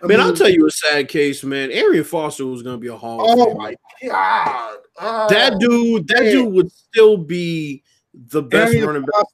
I 0.02 0.08
man, 0.08 0.18
mean, 0.18 0.28
I'll 0.28 0.36
tell 0.36 0.50
you 0.50 0.68
a 0.68 0.72
sad 0.72 1.08
case, 1.08 1.44
man. 1.44 1.72
Arian 1.72 2.04
Foster 2.04 2.46
was 2.46 2.64
going 2.64 2.76
to 2.76 2.82
be 2.82 2.88
a 2.88 2.96
Hall. 2.96 3.20
Oh 3.22 3.54
my 3.56 3.76
god, 4.06 4.78
oh, 5.00 5.28
that 5.30 5.60
dude, 5.60 6.08
that 6.08 6.24
man. 6.24 6.32
dude 6.32 6.54
would 6.54 6.72
still 6.72 7.18
be 7.18 7.84
the 8.14 8.42
best 8.42 8.74
Arian 8.74 8.88
running 8.88 9.06
back. 9.06 9.26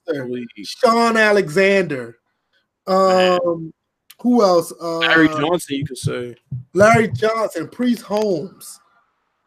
Shaun 0.64 1.16
Alexander. 1.16 2.18
Um, 2.86 3.38
man. 3.46 3.72
Who 4.20 4.42
else? 4.42 4.72
Uh, 4.80 4.98
Larry 4.98 5.28
Johnson, 5.28 5.76
you 5.76 5.86
could 5.86 5.98
say. 5.98 6.36
Larry 6.74 7.08
Johnson, 7.08 7.68
Priest 7.68 8.02
Holmes. 8.02 8.80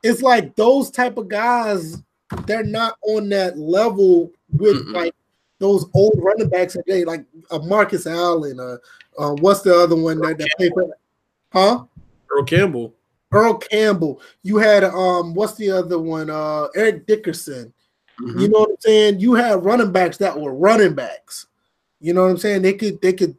It's 0.04 0.22
like 0.22 0.56
those 0.56 0.90
type 0.92 1.18
of 1.18 1.28
guys. 1.28 2.02
They're 2.46 2.64
not 2.64 2.98
on 3.08 3.30
that 3.30 3.58
level 3.58 4.32
with 4.52 4.76
mm 4.88 4.94
like 4.94 5.16
those 5.60 5.86
old 5.94 6.16
running 6.18 6.50
backs 6.50 6.74
today, 6.74 7.06
like 7.06 7.26
uh, 7.50 7.60
Marcus 7.60 8.06
Allen. 8.06 8.60
Uh, 8.60 8.78
uh, 9.18 9.34
what's 9.36 9.62
the 9.62 9.74
other 9.74 9.96
one 9.96 10.20
that, 10.20 10.38
that 10.38 10.50
played 10.58 10.74
for? 10.74 10.98
Huh? 11.54 11.86
Earl 12.30 12.44
Campbell. 12.44 12.94
Earl 13.32 13.56
Campbell. 13.56 14.22
You 14.42 14.58
had 14.58 14.84
um, 14.84 15.34
what's 15.34 15.54
the 15.54 15.72
other 15.72 16.00
one? 16.00 16.30
Uh, 16.30 16.68
Eric 16.76 17.08
Dickerson. 17.08 17.74
Mm-hmm. 18.22 18.40
You 18.40 18.50
know 18.50 18.60
what 18.60 18.70
I'm 18.72 18.76
saying? 18.80 19.20
You 19.20 19.36
had 19.36 19.64
running 19.64 19.92
backs 19.92 20.18
that 20.18 20.38
were 20.38 20.54
running 20.54 20.96
backs. 20.96 21.48
You 22.00 22.14
know 22.14 22.24
what 22.24 22.32
I'm 22.32 22.38
saying? 22.38 22.62
They 22.62 22.74
could, 22.74 23.02
they 23.02 23.14
could, 23.14 23.36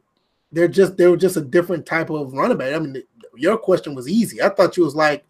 they're 0.55 0.69
just, 0.69 0.95
they 0.95 1.05
were 1.07 1.17
just 1.17 1.35
a 1.35 1.41
different 1.41 1.85
type 1.85 2.09
of 2.09 2.31
running 2.31 2.57
back. 2.57 2.73
I 2.73 2.79
mean, 2.79 3.03
your 3.35 3.57
question 3.57 3.93
was 3.93 4.07
easy. 4.07 4.41
I 4.41 4.47
thought 4.47 4.77
you 4.77 4.83
was 4.83 4.95
like, 4.95 5.25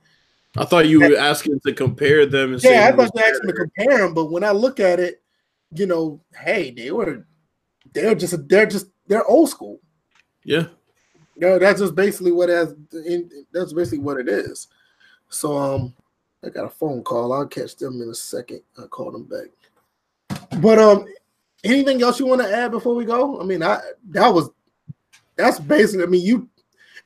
I 0.56 0.66
thought 0.66 0.88
you 0.88 1.02
were 1.02 1.18
asking 1.18 1.60
to 1.62 1.74
compare 1.74 2.28
them. 2.28 2.54
And 2.54 2.64
yeah, 2.64 2.88
I 2.88 2.96
thought 2.96 3.12
you 3.14 3.42
to 3.48 3.54
compare 3.54 3.98
them. 3.98 4.14
But 4.14 4.32
when 4.32 4.44
I 4.44 4.52
look 4.52 4.80
at 4.80 5.00
it, 5.00 5.24
you 5.74 5.88
know, 5.88 6.22
hey, 6.40 6.70
they 6.70 6.92
were, 6.92 7.26
they're 7.92 8.14
just, 8.14 8.48
they're 8.48 8.68
just, 8.68 8.88
they're 9.08 9.26
old 9.26 9.50
school. 9.50 9.80
Yeah. 10.44 10.68
Yeah, 11.38 11.58
that's 11.58 11.82
just 11.82 11.96
basically 11.96 12.32
what 12.32 12.48
has. 12.48 12.76
That's 13.52 13.74
basically 13.74 14.00
what 14.00 14.20
it 14.20 14.30
is. 14.30 14.68
So 15.28 15.58
um, 15.58 15.94
I 16.46 16.50
got 16.50 16.66
a 16.66 16.70
phone 16.70 17.04
call. 17.04 17.34
I'll 17.34 17.48
catch 17.48 17.76
them 17.76 18.02
in 18.02 18.10
a 18.10 18.16
second. 18.16 18.62
I'll 18.78 18.88
call 18.88 19.12
them 19.12 19.24
back. 19.24 19.50
But 20.62 20.80
um, 20.80 21.06
anything 21.64 22.02
else 22.02 22.20
you 22.20 22.28
want 22.28 22.42
to 22.42 22.56
add 22.56 22.72
before 22.72 22.96
we 22.96 23.04
go? 23.04 23.42
I 23.42 23.44
mean, 23.44 23.64
I 23.64 23.82
that 24.12 24.30
was 24.30 24.50
that's 25.36 25.60
basically. 25.60 26.04
I 26.04 26.08
mean, 26.08 26.26
you, 26.26 26.50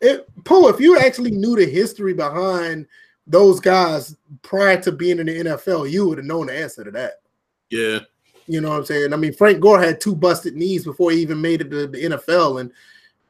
it, 0.02 0.28
Poe, 0.46 0.68
if 0.68 0.80
you 0.80 0.98
actually 1.00 1.32
knew 1.32 1.56
the 1.56 1.66
history 1.66 2.14
behind 2.14 2.88
those 3.28 3.60
guys 3.60 4.16
prior 4.42 4.82
to 4.82 4.92
being 4.92 5.20
in 5.20 5.28
the 5.28 5.44
NFL, 5.44 5.90
you 5.90 6.08
would 6.08 6.18
have 6.18 6.28
known 6.28 6.48
the 6.48 6.58
answer 6.58 6.84
to 6.84 6.92
that. 6.92 7.22
Yeah. 7.70 8.00
You 8.48 8.62
know 8.62 8.70
what 8.70 8.78
I'm 8.78 8.86
saying? 8.86 9.14
I 9.14 9.16
mean, 9.16 9.34
Frank 9.34 9.60
Gore 9.60 9.80
had 9.80 10.02
two 10.02 10.16
busted 10.16 10.56
knees 10.56 10.84
before 10.84 11.12
he 11.12 11.22
even 11.22 11.40
made 11.40 11.62
it 11.62 11.70
to 11.70 11.86
the 11.86 12.04
NFL, 12.04 12.62
and 12.62 12.72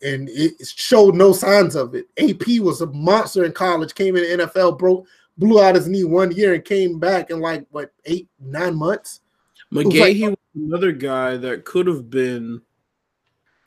and 0.01 0.29
it 0.31 0.65
showed 0.65 1.13
no 1.13 1.33
signs 1.33 1.75
of 1.75 1.93
it. 1.93 2.07
AP 2.17 2.61
was 2.61 2.79
a 2.79 2.87
monster 2.87 3.43
in 3.43 3.51
college, 3.51 3.93
came 3.93 4.15
in 4.15 4.23
the 4.39 4.45
NFL, 4.45 4.79
broke, 4.79 5.05
blew 5.37 5.61
out 5.61 5.75
his 5.75 5.89
knee 5.89 6.05
one 6.05 6.31
year, 6.31 6.53
and 6.53 6.63
came 6.63 6.99
back 6.99 7.31
in 7.31 7.41
like 7.41 7.65
what 7.71 7.91
eight, 8.05 8.29
nine 8.39 8.75
months. 8.75 9.19
McGahee 9.73 9.83
was, 9.85 10.21
like, 10.21 10.29
was 10.29 10.37
another 10.55 10.91
guy 10.93 11.35
that 11.35 11.65
could 11.65 11.87
have 11.87 12.09
been. 12.09 12.61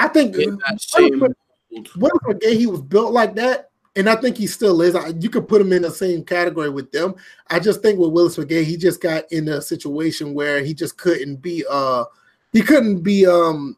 I 0.05 0.09
think 0.09 0.37
in 0.37 0.59
that 0.69 0.81
same. 0.81 1.20
What 1.20 2.12
if 2.29 2.39
McGahee 2.41 2.66
was 2.66 2.83
built 2.83 3.12
like 3.12 3.35
that? 3.37 3.70
And 3.95 4.09
I 4.09 4.16
think 4.16 4.37
he 4.37 4.47
still 4.47 4.81
is. 4.81 4.97
You 5.23 5.29
could 5.29 5.49
put 5.49 5.61
him 5.61 5.73
in 5.73 5.83
the 5.83 5.91
same 5.91 6.24
category 6.24 6.70
with 6.70 6.91
them. 6.93 7.15
I 7.49 7.61
just 7.61 7.83
think 7.83 7.99
with 7.99 8.11
Willis 8.12 8.37
McGahee, 8.37 8.65
he 8.65 8.77
just 8.77 9.01
got 9.03 9.31
in 9.31 9.49
a 9.49 9.61
situation 9.61 10.35
where 10.35 10.62
he 10.65 10.73
just 10.74 10.97
couldn't 10.97 11.37
be. 11.37 11.65
Uh, 11.69 12.05
he 12.53 12.62
couldn't 12.62 13.01
be 13.03 13.27
um 13.27 13.77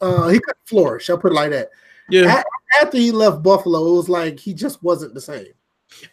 uh, 0.00 0.28
he 0.28 0.38
couldn't 0.40 0.66
flourish. 0.66 1.08
I'll 1.08 1.18
put 1.18 1.32
it 1.32 1.36
like 1.36 1.50
that. 1.50 1.70
Yeah. 2.08 2.42
after 2.80 2.98
he 2.98 3.12
left 3.12 3.42
Buffalo, 3.42 3.86
it 3.86 3.96
was 3.96 4.08
like 4.08 4.38
he 4.40 4.52
just 4.52 4.82
wasn't 4.82 5.14
the 5.14 5.20
same. 5.20 5.46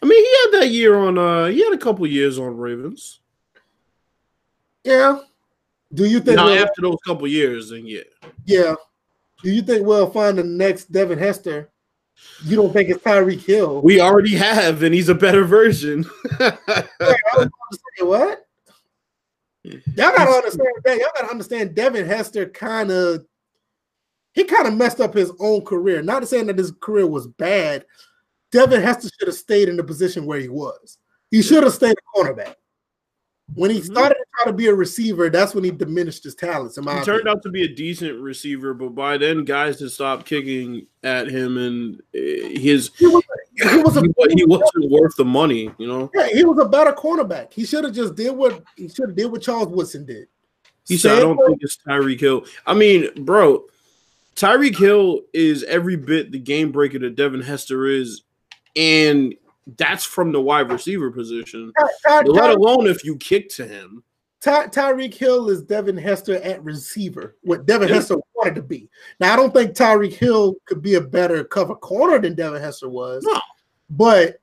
I 0.02 0.06
mean, 0.06 0.24
he 0.24 0.36
had 0.42 0.60
that 0.60 0.68
year 0.70 0.94
on. 0.94 1.18
uh 1.18 1.46
He 1.46 1.64
had 1.64 1.72
a 1.72 1.78
couple 1.78 2.06
years 2.06 2.38
on 2.38 2.56
Ravens. 2.56 3.20
Yeah. 4.84 5.20
Do 5.92 6.04
you 6.04 6.20
think? 6.20 6.36
Now 6.36 6.48
after 6.50 6.82
those 6.82 6.98
couple 7.04 7.26
years, 7.26 7.70
then 7.70 7.86
yeah. 7.86 8.02
Yeah. 8.44 8.74
Do 9.42 9.50
you 9.50 9.62
think 9.62 9.86
we'll 9.86 10.10
find 10.10 10.38
the 10.38 10.44
next 10.44 10.92
Devin 10.92 11.18
Hester? 11.18 11.70
You 12.44 12.56
don't 12.56 12.72
think 12.72 12.90
it's 12.90 13.02
Tyreek 13.02 13.44
Hill? 13.44 13.80
We 13.82 14.00
already 14.00 14.34
have, 14.34 14.82
and 14.82 14.94
he's 14.94 15.08
a 15.08 15.14
better 15.14 15.44
version. 15.44 16.04
yeah, 16.40 16.56
what? 18.00 18.46
Y'all 19.62 20.16
gotta 20.16 20.30
understand 20.30 20.68
that. 20.84 20.98
Y'all 20.98 21.10
gotta 21.14 21.30
understand 21.30 21.74
Devin 21.74 22.06
Hester 22.06 22.46
kind 22.46 22.90
of 22.90 23.24
he 24.32 24.44
kind 24.44 24.66
of 24.66 24.74
messed 24.74 25.00
up 25.00 25.14
his 25.14 25.32
own 25.40 25.64
career. 25.64 26.02
Not 26.02 26.26
saying 26.28 26.46
that 26.46 26.58
his 26.58 26.72
career 26.80 27.06
was 27.06 27.26
bad. 27.26 27.84
Devin 28.52 28.80
Hester 28.80 29.08
should 29.18 29.28
have 29.28 29.36
stayed 29.36 29.68
in 29.68 29.76
the 29.76 29.84
position 29.84 30.26
where 30.26 30.40
he 30.40 30.48
was. 30.48 30.98
He 31.30 31.42
should 31.42 31.62
have 31.62 31.74
stayed 31.74 31.96
a 31.96 32.18
cornerback. 32.18 32.54
When 33.54 33.70
he 33.70 33.78
mm-hmm. 33.78 33.92
started 33.92 34.14
to 34.14 34.24
try 34.36 34.50
to 34.50 34.56
be 34.56 34.68
a 34.68 34.74
receiver, 34.74 35.28
that's 35.28 35.54
when 35.54 35.64
he 35.64 35.70
diminished 35.70 36.24
his 36.24 36.34
talents. 36.34 36.78
In 36.78 36.84
my 36.84 36.94
he 36.94 36.98
opinion. 37.00 37.18
turned 37.18 37.28
out 37.28 37.42
to 37.42 37.50
be 37.50 37.64
a 37.64 37.68
decent 37.68 38.20
receiver, 38.20 38.74
but 38.74 38.90
by 38.90 39.18
then, 39.18 39.44
guys 39.44 39.80
had 39.80 39.90
stopped 39.90 40.26
kicking 40.26 40.86
at 41.02 41.28
him, 41.28 41.56
and 41.56 42.00
eh, 42.14 42.58
his 42.58 42.90
he, 42.96 43.06
was, 43.06 43.24
he, 43.56 43.78
was 43.78 43.96
a, 43.96 44.02
he 44.34 44.44
wasn't 44.44 44.90
worth 44.90 45.16
the 45.16 45.24
money. 45.24 45.70
You 45.78 45.88
know, 45.88 46.10
yeah, 46.14 46.28
he 46.28 46.44
was 46.44 46.58
a 46.58 46.68
better 46.68 46.92
cornerback. 46.92 47.52
He 47.52 47.64
should 47.64 47.84
have 47.84 47.94
just 47.94 48.14
did 48.14 48.30
what 48.30 48.62
he 48.76 48.88
should 48.88 49.08
have 49.08 49.16
did 49.16 49.26
what 49.26 49.42
Charles 49.42 49.68
Woodson 49.68 50.04
did. 50.04 50.28
He 50.86 50.96
said, 50.96 51.18
"I 51.18 51.20
don't 51.20 51.38
think 51.44 51.58
it's 51.60 51.78
Tyreek 51.86 52.20
Hill." 52.20 52.44
I 52.66 52.74
mean, 52.74 53.24
bro, 53.24 53.64
Tyreek 54.36 54.78
Hill 54.78 55.22
is 55.32 55.64
every 55.64 55.96
bit 55.96 56.32
the 56.32 56.38
game 56.38 56.72
breaker 56.72 56.98
that 57.00 57.16
Devin 57.16 57.42
Hester 57.42 57.86
is, 57.86 58.22
and 58.76 59.34
that's 59.76 60.04
from 60.04 60.32
the 60.32 60.40
wide 60.40 60.70
receiver 60.70 61.10
position. 61.10 61.72
Ty- 61.78 61.88
Ty- 62.06 62.22
let 62.22 62.46
Ty- 62.46 62.52
alone 62.52 62.86
if 62.86 63.04
you 63.04 63.16
kick 63.16 63.48
to 63.50 63.66
him. 63.66 64.02
Tyreek 64.42 65.12
Hill 65.12 65.50
is 65.50 65.62
Devin 65.62 65.98
Hester 65.98 66.36
at 66.36 66.64
receiver, 66.64 67.36
what 67.42 67.66
Devin 67.66 67.88
yeah. 67.88 67.96
Hester 67.96 68.16
wanted 68.34 68.54
to 68.54 68.62
be. 68.62 68.88
Now, 69.20 69.34
I 69.34 69.36
don't 69.36 69.52
think 69.52 69.72
Tyreek 69.72 70.14
Hill 70.14 70.54
could 70.64 70.80
be 70.80 70.94
a 70.94 71.00
better 71.00 71.44
cover 71.44 71.74
corner 71.74 72.18
than 72.18 72.34
Devin 72.34 72.62
Hester 72.62 72.88
was. 72.88 73.22
No. 73.24 73.38
But 73.90 74.40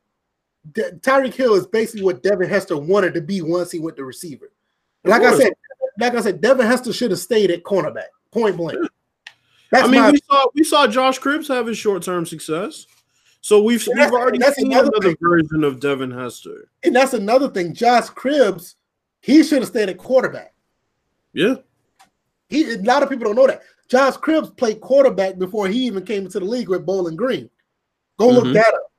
De- 0.74 0.92
Tyreek 0.98 1.34
Hill 1.34 1.56
is 1.56 1.66
basically 1.66 2.04
what 2.04 2.22
Devin 2.22 2.48
Hester 2.48 2.78
wanted 2.78 3.16
to 3.16 3.22
be 3.22 3.42
once 3.42 3.72
he 3.72 3.80
went 3.80 3.98
to 3.98 4.06
receiver. 4.06 4.52
Like 5.04 5.24
I 5.24 5.36
said, 5.36 5.54
like 6.00 6.14
I 6.14 6.22
said, 6.22 6.42
Devin 6.42 6.68
Hester 6.68 6.94
should 6.94 7.10
have 7.12 7.20
stayed 7.20 7.50
at 7.50 7.64
cornerback, 7.64 8.10
point 8.32 8.56
blank. 8.58 8.78
That's 9.72 9.88
I 9.88 9.92
mean, 9.92 10.02
my- 10.02 10.12
we 10.12 10.20
saw 10.30 10.48
we 10.54 10.64
saw 10.64 10.86
Josh 10.88 11.20
Cribbs 11.20 11.48
have 11.48 11.66
his 11.66 11.78
short 11.78 12.04
term 12.04 12.26
success. 12.26 12.86
So 13.42 13.62
we've 13.62 13.86
we've 13.88 14.12
already 14.12 14.40
that's 14.40 14.56
seen 14.56 14.72
another, 14.72 14.90
another 14.96 15.16
version 15.22 15.64
of 15.64 15.80
Devin 15.80 16.12
Hester. 16.12 16.70
And 16.84 16.96
that's 16.96 17.14
another 17.14 17.50
thing. 17.50 17.74
Josh 17.74 18.08
Cribbs, 18.08 18.76
he 19.22 19.44
should 19.44 19.60
have 19.60 19.70
stayed 19.70 19.90
at 19.90 19.98
quarterback. 19.98 20.54
Yeah. 21.34 21.56
He 22.50 22.74
a 22.74 22.78
lot 22.78 23.04
of 23.04 23.10
people 23.10 23.26
don't 23.26 23.36
know 23.36 23.48
that. 23.48 23.62
Josh 23.88 24.16
Cribbs 24.16 24.56
played 24.56 24.82
quarterback 24.82 25.38
before 25.38 25.68
he 25.68 25.86
even 25.86 26.04
came 26.04 26.26
into 26.26 26.40
the 26.40 26.46
league 26.46 26.70
with 26.70 26.86
Bowling 26.86 27.16
Green. 27.16 27.50
Go 28.18 28.30
look 28.30 28.46
mm-hmm. 28.46 28.54
that 28.54 28.74
up. 28.74 28.92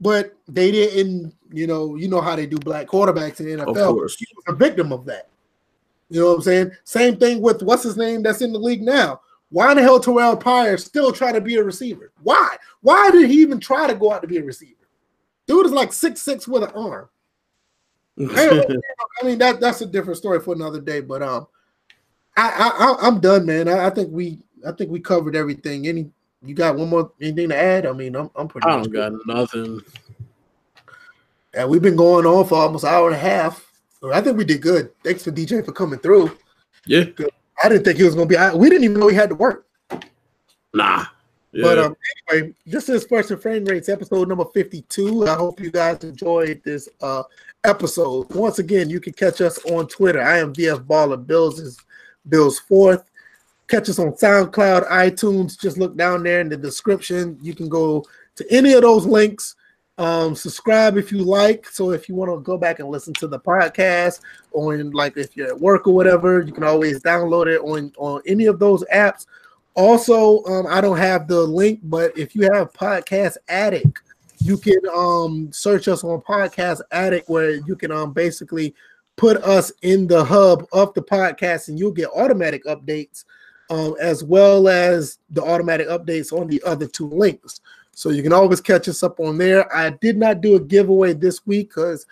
But 0.00 0.36
they 0.48 0.72
didn't, 0.72 1.34
you 1.52 1.66
know, 1.66 1.94
you 1.94 2.08
know 2.08 2.20
how 2.20 2.34
they 2.34 2.46
do 2.46 2.58
black 2.58 2.88
quarterbacks 2.88 3.40
in 3.40 3.46
the 3.46 3.64
NFL. 3.64 3.76
Of 3.76 3.94
course. 3.94 4.16
He 4.16 4.26
was 4.36 4.54
a 4.54 4.56
victim 4.56 4.92
of 4.92 5.04
that. 5.06 5.28
You 6.10 6.20
know 6.20 6.26
what 6.28 6.36
I'm 6.36 6.42
saying? 6.42 6.70
Same 6.84 7.16
thing 7.16 7.40
with 7.40 7.62
what's 7.62 7.84
his 7.84 7.96
name 7.96 8.22
that's 8.22 8.42
in 8.42 8.52
the 8.52 8.58
league 8.58 8.82
now. 8.82 9.20
Why 9.52 9.70
in 9.70 9.76
the 9.76 9.82
hell 9.82 10.00
Terrelle 10.00 10.40
Pryor 10.40 10.78
still 10.78 11.12
try 11.12 11.30
to 11.30 11.40
be 11.40 11.56
a 11.56 11.62
receiver? 11.62 12.10
Why? 12.22 12.56
Why 12.80 13.10
did 13.10 13.30
he 13.30 13.42
even 13.42 13.60
try 13.60 13.86
to 13.86 13.94
go 13.94 14.10
out 14.10 14.22
to 14.22 14.28
be 14.28 14.38
a 14.38 14.42
receiver? 14.42 14.88
Dude 15.46 15.66
is 15.66 15.72
like 15.72 15.92
six 15.92 16.22
six 16.22 16.48
with 16.48 16.62
an 16.62 16.70
arm. 16.70 17.08
I 18.18 18.80
mean 19.22 19.38
that 19.38 19.60
that's 19.60 19.82
a 19.82 19.86
different 19.86 20.16
story 20.16 20.40
for 20.40 20.54
another 20.54 20.80
day. 20.80 21.00
But 21.00 21.22
um, 21.22 21.46
I, 22.36 22.96
I 23.00 23.06
I'm 23.06 23.20
done, 23.20 23.44
man. 23.44 23.68
I, 23.68 23.86
I 23.86 23.90
think 23.90 24.10
we 24.10 24.38
I 24.66 24.72
think 24.72 24.90
we 24.90 25.00
covered 25.00 25.36
everything. 25.36 25.86
Any 25.86 26.10
you 26.42 26.54
got 26.54 26.76
one 26.76 26.88
more 26.88 27.12
anything 27.20 27.50
to 27.50 27.56
add? 27.56 27.84
I 27.84 27.92
mean, 27.92 28.16
I'm 28.16 28.30
I'm 28.34 28.48
pretty. 28.48 28.66
I 28.66 28.76
don't 28.76 28.90
got 28.90 29.12
nothing. 29.26 29.82
And 31.52 31.68
we've 31.68 31.82
been 31.82 31.96
going 31.96 32.24
on 32.24 32.46
for 32.46 32.54
almost 32.54 32.84
an 32.84 32.90
hour 32.90 33.08
and 33.08 33.16
a 33.16 33.18
half. 33.18 33.70
I 34.10 34.22
think 34.22 34.38
we 34.38 34.46
did 34.46 34.62
good. 34.62 34.90
Thanks 35.04 35.24
for 35.24 35.30
DJ 35.30 35.62
for 35.62 35.72
coming 35.72 35.98
through. 35.98 36.36
Yeah. 36.86 37.04
I 37.62 37.68
didn't 37.68 37.84
think 37.84 37.98
he 37.98 38.04
was 38.04 38.14
gonna 38.14 38.26
be. 38.26 38.36
We 38.56 38.68
didn't 38.68 38.84
even 38.84 39.00
know 39.00 39.08
he 39.08 39.16
had 39.16 39.30
to 39.30 39.34
work. 39.34 39.66
Nah. 40.74 41.06
Yeah. 41.52 41.62
But 41.62 41.78
um, 41.78 41.96
anyway, 42.30 42.54
this 42.66 42.88
is 42.88 43.04
First 43.04 43.30
and 43.30 43.40
Frame 43.40 43.64
Rates 43.66 43.90
episode 43.90 44.28
number 44.28 44.46
52. 44.54 45.26
I 45.26 45.34
hope 45.34 45.60
you 45.60 45.70
guys 45.70 46.02
enjoyed 46.02 46.62
this 46.64 46.88
uh 47.00 47.22
episode. 47.64 48.32
Once 48.34 48.58
again, 48.58 48.88
you 48.88 49.00
can 49.00 49.12
catch 49.12 49.40
us 49.40 49.58
on 49.66 49.86
Twitter. 49.86 50.22
I 50.22 50.38
am 50.38 50.54
VF 50.54 50.84
Baller. 50.86 51.24
Bills 51.24 51.60
is 51.60 51.78
Bills 52.28 52.58
fourth. 52.58 53.08
Catch 53.68 53.88
us 53.88 53.98
on 53.98 54.12
SoundCloud, 54.12 54.88
iTunes. 54.88 55.58
Just 55.58 55.78
look 55.78 55.96
down 55.96 56.22
there 56.22 56.40
in 56.40 56.48
the 56.48 56.56
description. 56.56 57.38
You 57.40 57.54
can 57.54 57.68
go 57.68 58.04
to 58.36 58.52
any 58.52 58.72
of 58.72 58.82
those 58.82 59.06
links. 59.06 59.54
Um, 60.02 60.34
subscribe 60.34 60.96
if 60.96 61.12
you 61.12 61.18
like. 61.18 61.68
So 61.68 61.92
if 61.92 62.08
you 62.08 62.16
want 62.16 62.32
to 62.32 62.40
go 62.40 62.58
back 62.58 62.80
and 62.80 62.88
listen 62.88 63.14
to 63.14 63.28
the 63.28 63.38
podcast, 63.38 64.20
or 64.50 64.74
in, 64.74 64.90
like 64.90 65.16
if 65.16 65.36
you're 65.36 65.46
at 65.46 65.60
work 65.60 65.86
or 65.86 65.94
whatever, 65.94 66.42
you 66.42 66.52
can 66.52 66.64
always 66.64 67.00
download 67.00 67.46
it 67.46 67.60
on 67.60 67.92
on 67.98 68.20
any 68.26 68.46
of 68.46 68.58
those 68.58 68.82
apps. 68.92 69.26
Also, 69.74 70.42
um, 70.46 70.66
I 70.68 70.80
don't 70.80 70.96
have 70.96 71.28
the 71.28 71.40
link, 71.40 71.78
but 71.84 72.18
if 72.18 72.34
you 72.34 72.42
have 72.52 72.72
Podcast 72.72 73.36
Addict, 73.48 74.02
you 74.38 74.58
can 74.58 74.80
um 74.92 75.52
search 75.52 75.86
us 75.86 76.02
on 76.02 76.20
Podcast 76.22 76.80
Addict, 76.90 77.28
where 77.28 77.52
you 77.52 77.76
can 77.76 77.92
um 77.92 78.12
basically 78.12 78.74
put 79.14 79.36
us 79.44 79.70
in 79.82 80.08
the 80.08 80.24
hub 80.24 80.66
of 80.72 80.92
the 80.94 81.02
podcast, 81.02 81.68
and 81.68 81.78
you'll 81.78 81.92
get 81.92 82.10
automatic 82.12 82.64
updates, 82.64 83.24
um, 83.70 83.94
as 84.00 84.24
well 84.24 84.66
as 84.66 85.18
the 85.30 85.44
automatic 85.44 85.86
updates 85.86 86.32
on 86.32 86.48
the 86.48 86.60
other 86.66 86.88
two 86.88 87.08
links. 87.08 87.60
So 88.02 88.10
you 88.10 88.24
can 88.24 88.32
always 88.32 88.60
catch 88.60 88.88
us 88.88 89.04
up 89.04 89.20
on 89.20 89.38
there. 89.38 89.72
I 89.72 89.90
did 89.90 90.16
not 90.16 90.40
do 90.40 90.56
a 90.56 90.60
giveaway 90.60 91.12
this 91.12 91.46
week 91.46 91.68
because 91.68 92.04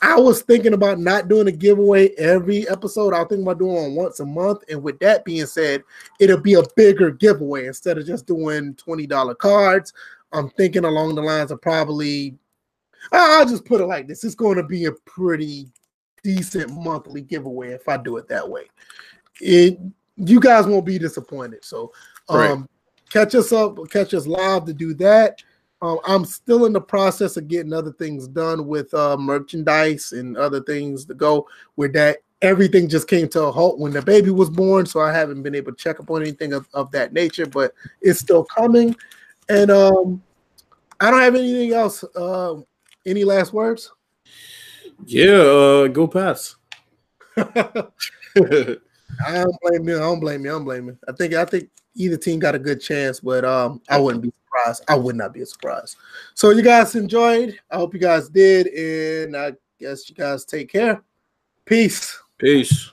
I 0.00 0.18
was 0.18 0.40
thinking 0.40 0.72
about 0.72 0.98
not 0.98 1.28
doing 1.28 1.48
a 1.48 1.52
giveaway 1.52 2.14
every 2.16 2.66
episode. 2.66 3.12
I 3.12 3.18
was 3.18 3.28
thinking 3.28 3.42
about 3.42 3.58
doing 3.58 3.74
one 3.74 3.94
once 3.94 4.20
a 4.20 4.24
month. 4.24 4.64
And 4.70 4.82
with 4.82 4.98
that 5.00 5.22
being 5.26 5.44
said, 5.44 5.82
it'll 6.18 6.40
be 6.40 6.54
a 6.54 6.62
bigger 6.76 7.10
giveaway 7.10 7.66
instead 7.66 7.98
of 7.98 8.06
just 8.06 8.24
doing 8.24 8.74
$20 8.76 9.36
cards. 9.36 9.92
I'm 10.32 10.48
thinking 10.48 10.86
along 10.86 11.14
the 11.14 11.20
lines 11.20 11.50
of 11.50 11.60
probably, 11.60 12.38
I'll 13.12 13.44
just 13.44 13.66
put 13.66 13.82
it 13.82 13.86
like 13.86 14.08
this 14.08 14.24
it's 14.24 14.34
going 14.34 14.56
to 14.56 14.62
be 14.62 14.86
a 14.86 14.92
pretty 15.04 15.68
decent 16.22 16.72
monthly 16.72 17.20
giveaway 17.20 17.72
if 17.72 17.86
I 17.86 17.98
do 17.98 18.16
it 18.16 18.28
that 18.28 18.48
way. 18.48 18.62
It, 19.42 19.78
you 20.16 20.40
guys 20.40 20.64
won't 20.64 20.86
be 20.86 20.98
disappointed. 20.98 21.66
So, 21.66 21.92
um, 22.30 22.38
right 22.38 22.68
catch 23.14 23.36
us 23.36 23.52
up, 23.52 23.78
catch 23.90 24.12
us 24.12 24.26
live 24.26 24.64
to 24.64 24.74
do 24.74 24.92
that. 24.92 25.40
Um, 25.80 26.00
I'm 26.04 26.24
still 26.24 26.66
in 26.66 26.72
the 26.72 26.80
process 26.80 27.36
of 27.36 27.46
getting 27.46 27.72
other 27.72 27.92
things 27.92 28.26
done 28.26 28.66
with 28.66 28.92
uh, 28.92 29.16
merchandise 29.16 30.10
and 30.10 30.36
other 30.36 30.60
things 30.60 31.04
to 31.06 31.14
go 31.14 31.46
with 31.76 31.92
that. 31.92 32.18
Everything 32.42 32.88
just 32.88 33.06
came 33.06 33.28
to 33.28 33.44
a 33.44 33.52
halt 33.52 33.78
when 33.78 33.92
the 33.92 34.02
baby 34.02 34.30
was 34.30 34.50
born, 34.50 34.84
so 34.84 35.00
I 35.00 35.12
haven't 35.12 35.44
been 35.44 35.54
able 35.54 35.72
to 35.72 35.78
check 35.78 36.00
up 36.00 36.10
on 36.10 36.22
anything 36.22 36.52
of, 36.52 36.68
of 36.74 36.90
that 36.90 37.12
nature, 37.12 37.46
but 37.46 37.72
it's 38.02 38.18
still 38.18 38.44
coming. 38.44 38.96
And 39.48 39.70
um, 39.70 40.20
I 41.00 41.12
don't 41.12 41.20
have 41.20 41.36
anything 41.36 41.72
else. 41.72 42.02
Uh, 42.16 42.56
any 43.06 43.22
last 43.22 43.52
words? 43.52 43.92
Yeah, 45.06 45.34
uh, 45.34 45.86
go 45.86 46.08
pass. 46.08 46.56
I 47.36 47.90
don't 48.36 49.56
blame 49.62 49.88
you. 49.88 49.96
I 49.96 50.00
don't 50.00 50.20
blame 50.20 50.44
you. 50.44 50.50
I 50.50 50.54
don't 50.54 50.64
blame 50.64 50.86
you. 50.88 50.98
I 51.08 51.12
think 51.12 51.34
I 51.34 51.44
think 51.44 51.70
either 51.94 52.16
team 52.16 52.38
got 52.38 52.54
a 52.54 52.58
good 52.58 52.80
chance, 52.80 53.20
but 53.20 53.44
um, 53.44 53.80
I 53.88 53.98
wouldn't 53.98 54.22
be 54.22 54.30
surprised. 54.30 54.84
I 54.88 54.96
would 54.96 55.16
not 55.16 55.32
be 55.32 55.44
surprised. 55.44 55.96
So 56.34 56.50
you 56.50 56.62
guys 56.62 56.94
enjoyed. 56.94 57.58
I 57.70 57.76
hope 57.76 57.94
you 57.94 58.00
guys 58.00 58.28
did, 58.28 58.66
and 58.68 59.36
I 59.36 59.52
guess 59.78 60.08
you 60.08 60.14
guys 60.14 60.44
take 60.44 60.70
care. 60.70 61.02
Peace. 61.64 62.18
Peace. 62.38 62.90